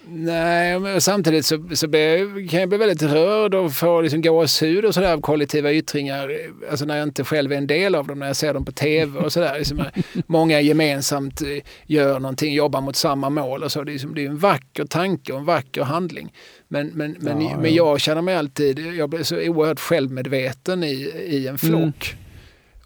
Nej, 0.08 0.80
men 0.80 1.00
samtidigt 1.00 1.46
så, 1.46 1.68
så 1.72 1.88
blir, 1.88 2.48
kan 2.48 2.60
jag 2.60 2.68
bli 2.68 2.78
väldigt 2.78 3.02
rörd 3.02 3.54
och 3.54 3.72
få 3.72 4.00
liksom 4.00 4.22
gåshud 4.22 4.84
och 4.84 4.94
sådär 4.94 5.12
av 5.12 5.20
kollektiva 5.20 5.72
yttringar. 5.72 6.32
Alltså 6.70 6.84
när 6.84 6.96
jag 6.96 7.08
inte 7.08 7.24
själv 7.24 7.52
är 7.52 7.56
en 7.56 7.66
del 7.66 7.94
av 7.94 8.06
dem, 8.06 8.18
när 8.18 8.26
jag 8.26 8.36
ser 8.36 8.54
dem 8.54 8.64
på 8.64 8.72
tv 8.72 9.18
och 9.18 9.32
sådär. 9.32 9.58
Liksom 9.58 9.84
många 10.26 10.60
gemensamt 10.60 11.42
eh, 11.42 11.48
gör 11.86 12.20
någonting, 12.20 12.54
jobbar 12.54 12.80
mot 12.80 12.96
samma 12.96 13.30
mål 13.30 13.62
och 13.62 13.72
så. 13.72 13.84
Det 13.84 13.90
är, 13.90 13.92
liksom, 13.92 14.14
det 14.14 14.24
är 14.24 14.28
en 14.28 14.38
vacker 14.38 14.84
tanke 14.84 15.32
och 15.32 15.38
en 15.38 15.44
vacker 15.44 15.82
handling. 15.82 16.32
Men, 16.68 16.86
men, 16.86 17.16
men, 17.20 17.40
ja, 17.40 17.58
men 17.60 17.74
jag 17.74 18.00
känner 18.00 18.22
mig 18.22 18.36
alltid, 18.36 18.78
jag 18.78 19.10
blir 19.10 19.22
så 19.22 19.36
oerhört 19.36 19.80
självmedveten 19.80 20.84
i, 20.84 20.94
i 21.26 21.46
en 21.46 21.58
flock. 21.58 22.14
Mm. 22.14 22.25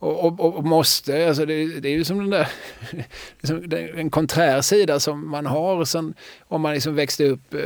Och, 0.01 0.25
och, 0.25 0.57
och, 0.57 0.65
måste, 0.65 1.29
alltså 1.29 1.47
det, 1.47 1.81
det, 1.81 1.89
är 1.89 1.93
ju 1.93 2.05
som 2.05 2.19
den 2.19 2.31
där, 2.31 2.49
liksom 3.41 3.73
en 3.97 4.11
konträr 4.11 4.61
sida 4.61 5.01
som 5.01 5.31
man 5.31 5.47
har 5.47 5.85
sen, 5.85 6.15
om 6.49 6.61
man 6.61 6.75
liksom 6.75 6.95
växte 6.95 7.25
upp 7.25 7.55
eh, 7.55 7.61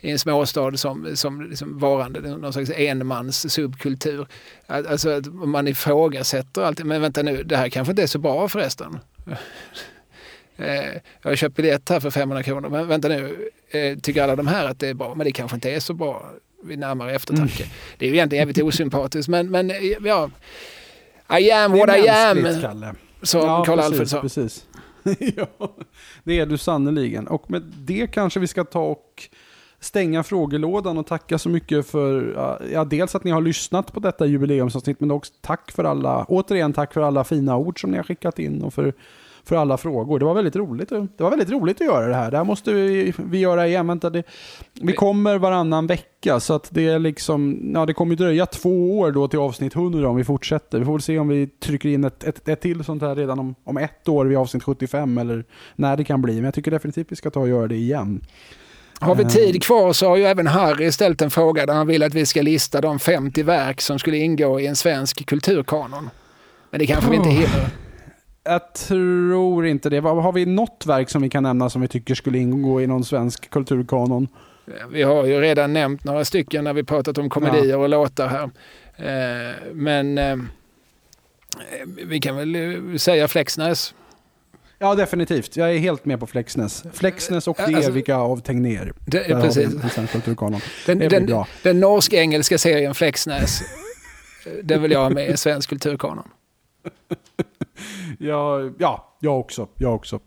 i 0.00 0.10
en 0.10 0.18
småstad 0.18 0.76
som, 0.76 1.16
som 1.16 1.42
liksom 1.50 1.78
varande 1.78 2.20
någon 2.20 2.52
slags 2.52 2.70
enmans 2.74 3.52
subkultur. 3.52 4.26
Alltså 4.66 5.10
att 5.10 5.26
man 5.26 5.68
ifrågasätter 5.68 6.62
alltid, 6.62 6.86
men 6.86 7.02
vänta 7.02 7.22
nu, 7.22 7.42
det 7.42 7.56
här 7.56 7.68
kanske 7.68 7.92
inte 7.92 8.02
är 8.02 8.06
så 8.06 8.18
bra 8.18 8.48
förresten. 8.48 8.98
Eh, 10.56 11.00
jag 11.22 11.30
har 11.30 11.36
köpt 11.36 11.56
biljett 11.56 11.88
här 11.88 12.00
för 12.00 12.10
500 12.10 12.42
kronor, 12.42 12.68
men 12.68 12.88
vänta 12.88 13.08
nu, 13.08 13.50
eh, 13.70 13.98
tycker 13.98 14.22
alla 14.22 14.36
de 14.36 14.46
här 14.46 14.66
att 14.66 14.80
det 14.80 14.88
är 14.88 14.94
bra? 14.94 15.14
Men 15.14 15.24
det 15.24 15.32
kanske 15.32 15.54
inte 15.54 15.70
är 15.70 15.80
så 15.80 15.94
bra 15.94 16.30
vid 16.64 16.78
närmare 16.78 17.14
eftertanke. 17.14 17.62
Mm. 17.62 17.74
Det 17.98 18.06
är 18.06 18.08
ju 18.08 18.14
egentligen 18.14 18.40
jävligt 18.48 18.64
osympatiskt, 18.64 19.28
men, 19.28 19.50
men 19.50 19.72
ja 20.04 20.30
i 21.30 21.50
am 21.50 21.72
what 21.72 21.96
I 21.96 22.08
am. 22.08 22.94
Som 23.22 23.40
ja, 23.40 23.64
Karl 23.64 23.80
Alfred 23.80 24.08
sa. 24.08 24.20
Precis. 24.20 24.66
ja, 25.36 25.46
det 26.24 26.40
är 26.40 26.46
du 26.46 26.58
sannoliken. 26.58 27.26
Och 27.26 27.50
med 27.50 27.62
det 27.62 28.06
kanske 28.06 28.40
vi 28.40 28.46
ska 28.46 28.64
ta 28.64 28.80
och 28.80 29.28
stänga 29.80 30.22
frågelådan 30.22 30.98
och 30.98 31.06
tacka 31.06 31.38
så 31.38 31.48
mycket 31.48 31.86
för, 31.86 32.34
ja, 32.72 32.84
dels 32.84 33.14
att 33.14 33.24
ni 33.24 33.30
har 33.30 33.40
lyssnat 33.40 33.92
på 33.92 34.00
detta 34.00 34.26
jubileumsavsnitt, 34.26 35.00
men 35.00 35.10
också 35.10 35.32
tack 35.40 35.72
för 35.72 35.84
alla, 35.84 36.24
återigen 36.28 36.72
tack 36.72 36.92
för 36.92 37.00
alla 37.00 37.24
fina 37.24 37.56
ord 37.56 37.80
som 37.80 37.90
ni 37.90 37.96
har 37.96 38.04
skickat 38.04 38.38
in 38.38 38.62
och 38.62 38.74
för 38.74 38.94
för 39.44 39.56
alla 39.56 39.76
frågor. 39.76 40.18
Det 40.18 40.24
var 40.24 40.34
väldigt 40.34 40.56
roligt, 40.56 40.88
det 40.88 41.22
var 41.22 41.30
väldigt 41.30 41.50
roligt 41.50 41.80
att 41.80 41.86
göra 41.86 42.06
det 42.06 42.14
här. 42.14 42.30
Det 42.30 42.36
här 42.36 42.44
måste 42.44 42.72
vi, 42.72 43.12
vi 43.16 43.38
göra 43.38 43.66
igen. 43.66 43.86
Vänta, 43.86 44.10
det, 44.10 44.22
vi 44.80 44.92
kommer 44.92 45.38
varannan 45.38 45.86
vecka 45.86 46.40
så 46.40 46.54
att 46.54 46.68
det 46.70 46.88
är 46.88 46.98
liksom, 46.98 47.70
ja 47.74 47.86
det 47.86 47.94
kommer 47.94 48.16
dröja 48.16 48.46
två 48.46 48.98
år 48.98 49.12
då 49.12 49.28
till 49.28 49.38
avsnitt 49.38 49.76
100 49.76 50.08
om 50.08 50.16
vi 50.16 50.24
fortsätter. 50.24 50.78
Vi 50.78 50.84
får 50.84 50.92
väl 50.92 51.02
se 51.02 51.18
om 51.18 51.28
vi 51.28 51.46
trycker 51.46 51.88
in 51.88 52.04
ett, 52.04 52.24
ett, 52.24 52.48
ett 52.48 52.60
till 52.60 52.84
sånt 52.84 53.02
här 53.02 53.14
redan 53.14 53.38
om, 53.38 53.54
om 53.64 53.76
ett 53.76 54.08
år 54.08 54.26
vid 54.26 54.38
avsnitt 54.38 54.62
75 54.62 55.18
eller 55.18 55.44
när 55.76 55.96
det 55.96 56.04
kan 56.04 56.22
bli. 56.22 56.34
Men 56.34 56.44
jag 56.44 56.54
tycker 56.54 56.70
definitivt 56.70 57.12
vi 57.12 57.16
ska 57.16 57.30
ta 57.30 57.40
och 57.40 57.48
göra 57.48 57.66
det 57.66 57.76
igen. 57.76 58.20
Har 59.00 59.14
vi 59.14 59.22
eh. 59.22 59.28
tid 59.28 59.62
kvar 59.62 59.92
så 59.92 60.08
har 60.08 60.16
ju 60.16 60.24
även 60.24 60.46
Harry 60.46 60.92
ställt 60.92 61.22
en 61.22 61.30
fråga 61.30 61.66
där 61.66 61.74
han 61.74 61.86
vill 61.86 62.02
att 62.02 62.14
vi 62.14 62.26
ska 62.26 62.42
lista 62.42 62.80
de 62.80 62.98
50 62.98 63.42
verk 63.42 63.80
som 63.80 63.98
skulle 63.98 64.16
ingå 64.16 64.60
i 64.60 64.66
en 64.66 64.76
svensk 64.76 65.26
kulturkanon. 65.26 66.10
Men 66.70 66.80
det 66.80 66.86
kanske 66.86 67.06
oh. 67.06 67.10
vi 67.10 67.16
inte 67.16 67.30
hinner. 67.30 67.83
Jag 68.44 68.74
tror 68.74 69.66
inte 69.66 69.90
det. 69.90 70.00
Har 70.00 70.32
vi 70.32 70.46
något 70.46 70.86
verk 70.86 71.10
som 71.10 71.22
vi 71.22 71.30
kan 71.30 71.42
nämna 71.42 71.70
som 71.70 71.82
vi 71.82 71.88
tycker 71.88 72.14
skulle 72.14 72.38
ingå 72.38 72.82
i 72.82 72.86
någon 72.86 73.04
svensk 73.04 73.50
kulturkanon? 73.50 74.28
Vi 74.90 75.02
har 75.02 75.24
ju 75.24 75.40
redan 75.40 75.72
nämnt 75.72 76.04
några 76.04 76.24
stycken 76.24 76.64
när 76.64 76.72
vi 76.72 76.84
pratat 76.84 77.18
om 77.18 77.30
komedier 77.30 77.70
ja. 77.70 77.76
och 77.76 77.88
låtar 77.88 78.28
här. 78.28 78.50
Eh, 78.96 79.54
men 79.72 80.18
eh, 80.18 80.36
vi 82.06 82.20
kan 82.20 82.36
väl 82.36 82.54
eh, 82.54 82.96
säga 82.96 83.28
Flexnäs. 83.28 83.94
Ja, 84.78 84.94
definitivt. 84.94 85.56
Jag 85.56 85.74
är 85.74 85.78
helt 85.78 86.04
med 86.04 86.20
på 86.20 86.26
Flexnäs. 86.26 86.84
Flexnäs 86.92 87.48
och 87.48 87.56
det 87.56 87.64
alltså, 87.64 87.90
Evika 87.90 88.16
av 88.16 88.40
Tegnér. 88.40 88.92
Det, 89.06 89.30
är 89.30 89.40
precis. 89.40 89.74
Den, 90.86 90.98
den, 90.98 91.44
den 91.62 91.80
norsk-engelska 91.80 92.58
serien 92.58 92.94
Flexnäs, 92.94 93.62
den 94.62 94.82
vill 94.82 94.90
jag 94.90 95.00
ha 95.00 95.10
med 95.10 95.30
i 95.30 95.36
svensk 95.36 95.68
kulturkanon. 95.68 96.28
ja, 98.18 98.70
ja, 98.78 99.16
jag 99.20 99.40
också. 99.40 99.68
Jag 99.76 99.94
också. 99.94 100.20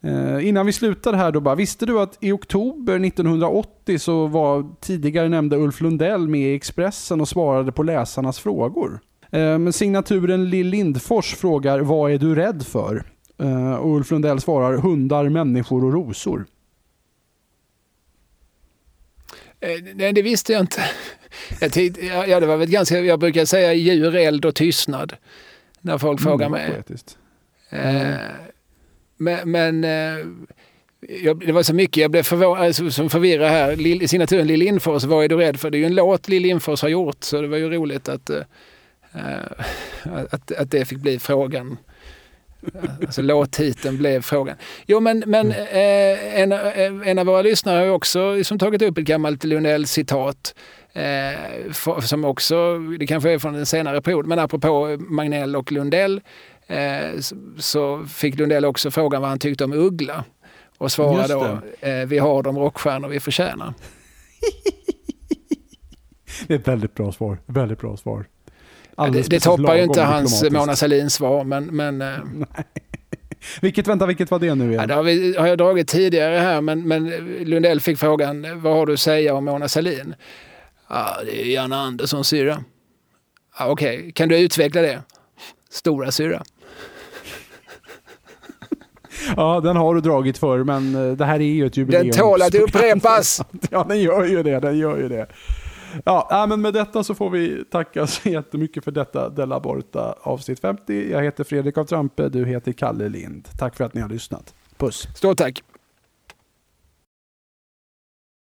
Eh, 0.00 0.48
innan 0.48 0.66
vi 0.66 0.72
slutar 0.72 1.12
här 1.12 1.32
då 1.32 1.40
bara, 1.40 1.54
visste 1.54 1.86
du 1.86 2.00
att 2.00 2.18
i 2.20 2.32
oktober 2.32 3.06
1980 3.06 3.98
så 3.98 4.26
var 4.26 4.74
tidigare 4.80 5.28
nämnda 5.28 5.56
Ulf 5.56 5.80
Lundell 5.80 6.28
med 6.28 6.40
i 6.40 6.54
Expressen 6.54 7.20
och 7.20 7.28
svarade 7.28 7.72
på 7.72 7.82
läsarnas 7.82 8.38
frågor? 8.38 9.00
Eh, 9.30 9.70
signaturen 9.70 10.50
Lill 10.50 10.66
Lindfors 10.66 11.34
frågar, 11.34 11.80
vad 11.80 12.12
är 12.12 12.18
du 12.18 12.34
rädd 12.34 12.66
för? 12.66 13.04
Eh, 13.38 13.74
och 13.74 13.96
Ulf 13.96 14.10
Lundell 14.10 14.40
svarar, 14.40 14.78
hundar, 14.78 15.28
människor 15.28 15.84
och 15.84 15.92
rosor. 15.92 16.46
Eh, 19.60 19.94
nej, 19.94 20.12
det 20.12 20.22
visste 20.22 20.52
jag 20.52 20.60
inte. 20.60 20.82
jag, 21.60 21.72
tyckte, 21.72 22.06
ja, 22.06 22.40
det 22.40 22.46
var 22.46 22.56
väl 22.56 22.70
ganska, 22.70 23.00
jag 23.00 23.20
brukar 23.20 23.44
säga 23.44 23.74
djur, 23.74 24.16
eld 24.16 24.44
och 24.44 24.54
tystnad. 24.54 25.12
När 25.82 25.98
folk 25.98 26.20
mm, 26.20 26.30
frågar 26.30 26.48
mig. 26.48 26.82
Eh, 27.70 28.14
men, 29.16 29.50
men 29.50 29.84
eh, 29.84 30.26
jag, 31.22 31.46
det 31.46 31.52
var 31.52 31.62
så 31.62 31.74
mycket, 31.74 31.96
jag 31.96 32.10
blev 32.10 32.22
förvånad, 32.22 32.64
alltså, 32.64 32.90
som 32.90 33.10
förvirrad 33.10 33.50
här. 33.50 33.76
Lill, 33.76 34.02
I 34.02 34.08
signaturen 34.08 34.46
Lill 34.46 34.60
Lindfors, 34.60 35.04
vad 35.04 35.24
är 35.24 35.28
du 35.28 35.36
rädd 35.36 35.60
för? 35.60 35.70
Det 35.70 35.76
är 35.76 35.80
ju 35.80 35.84
en 35.84 35.94
låt 35.94 36.28
Lill 36.28 36.42
Lindfors 36.42 36.82
har 36.82 36.88
gjort, 36.88 37.24
så 37.24 37.40
det 37.42 37.48
var 37.48 37.56
ju 37.56 37.70
roligt 37.70 38.08
att, 38.08 38.30
uh, 38.30 38.42
att, 40.30 40.52
att 40.52 40.70
det 40.70 40.84
fick 40.84 40.98
bli 40.98 41.18
frågan. 41.18 41.76
Alltså 43.06 43.22
låttiteln 43.22 43.96
blev 43.96 44.22
frågan. 44.22 44.56
Jo 44.86 45.00
men, 45.00 45.24
men 45.26 45.52
mm. 45.52 45.66
eh, 45.66 46.40
en, 46.40 46.52
eh, 46.52 47.08
en 47.08 47.18
av 47.18 47.26
våra 47.26 47.42
lyssnare 47.42 47.78
har 47.78 47.94
också 47.94 48.34
liksom, 48.34 48.58
tagit 48.58 48.82
upp 48.82 48.98
ett 48.98 49.04
gammalt 49.04 49.44
Lundell-citat. 49.44 50.54
Eh, 50.92 51.72
för, 51.72 52.00
som 52.00 52.24
också, 52.24 52.78
det 52.78 53.06
kanske 53.06 53.30
är 53.30 53.38
från 53.38 53.54
en 53.54 53.66
senare 53.66 54.02
period, 54.02 54.26
men 54.26 54.38
apropå 54.38 54.96
Magnell 55.00 55.56
och 55.56 55.72
Lundell 55.72 56.20
eh, 56.66 57.18
så, 57.20 57.36
så 57.58 58.04
fick 58.04 58.38
Lundell 58.38 58.64
också 58.64 58.90
frågan 58.90 59.20
vad 59.20 59.30
han 59.30 59.38
tyckte 59.38 59.64
om 59.64 59.72
Uggla. 59.72 60.24
Och 60.78 60.92
svarade 60.92 61.34
då, 61.34 61.60
eh, 61.88 62.06
vi 62.06 62.18
har 62.18 62.42
de 62.42 62.58
rockstjärnor 62.58 63.08
vi 63.08 63.20
förtjänar. 63.20 63.74
det 66.46 66.54
är 66.54 66.58
ett 66.58 66.68
väldigt 66.68 66.94
bra 66.94 67.12
svar. 67.12 67.38
Väldigt 67.46 67.80
bra 67.80 67.96
svar. 67.96 68.26
Det, 68.96 69.30
det 69.30 69.40
toppar 69.40 69.76
ju 69.76 69.82
inte 69.82 70.02
hans 70.02 70.50
Mona 70.50 70.76
Sahlin-svar, 70.76 71.44
men... 71.44 71.64
men 71.64 72.02
eh, 72.02 72.08
vilket, 73.60 73.88
vänta, 73.88 74.06
vilket 74.06 74.30
var 74.30 74.38
det 74.38 74.54
nu 74.54 74.64
igen? 74.64 74.80
Ja, 74.80 74.86
det 74.86 74.94
har, 74.94 75.02
vi, 75.02 75.36
har 75.36 75.46
jag 75.46 75.58
dragit 75.58 75.88
tidigare 75.88 76.36
här, 76.36 76.60
men, 76.60 76.88
men 76.88 77.08
Lundell 77.44 77.80
fick 77.80 77.98
frågan, 77.98 78.60
vad 78.62 78.72
har 78.72 78.86
du 78.86 78.92
att 78.92 79.00
säga 79.00 79.34
om 79.34 79.44
Mona 79.44 79.68
Sahlin? 79.68 80.14
Ja, 80.88 81.16
det 81.24 81.42
är 81.42 81.46
Janne 81.46 81.76
Anderssons 81.76 82.28
syrra. 82.28 82.64
Ja, 83.58 83.66
Okej, 83.66 83.98
okay. 83.98 84.12
kan 84.12 84.28
du 84.28 84.38
utveckla 84.38 84.82
det? 84.82 85.02
Stora 85.70 86.10
syrra. 86.10 86.42
Ja, 89.36 89.60
den 89.60 89.76
har 89.76 89.94
du 89.94 90.00
dragit 90.00 90.38
för 90.38 90.64
men 90.64 90.94
eh, 90.94 91.16
det 91.16 91.24
här 91.24 91.34
är 91.34 91.44
ju 91.44 91.66
ett 91.66 91.76
jubileum. 91.76 92.06
Den 92.06 92.16
tål 92.16 92.42
att 92.42 92.54
upprepas! 92.54 93.42
Ja, 93.70 93.84
den 93.88 94.00
gör 94.00 94.24
ju 94.24 94.42
det. 94.42 94.60
Den 94.60 94.78
gör 94.78 94.98
ju 94.98 95.08
det. 95.08 95.26
Ja, 96.04 96.46
men 96.48 96.60
med 96.60 96.74
detta 96.74 97.04
så 97.04 97.14
får 97.14 97.30
vi 97.30 97.64
tacka 97.64 98.06
så 98.06 98.28
jättemycket 98.28 98.84
för 98.84 98.90
detta 98.90 99.28
Della 99.28 99.60
Borta 99.60 100.14
avsnitt 100.22 100.60
50. 100.60 101.10
Jag 101.10 101.22
heter 101.22 101.44
Fredrik 101.44 101.78
av 101.78 101.84
Trampe, 101.84 102.28
du 102.28 102.46
heter 102.46 102.72
Kalle 102.72 103.08
Lind. 103.08 103.48
Tack 103.58 103.76
för 103.76 103.84
att 103.84 103.94
ni 103.94 104.00
har 104.00 104.08
lyssnat. 104.08 104.54
Puss! 104.76 105.08
Stort 105.14 105.38
tack! 105.38 105.71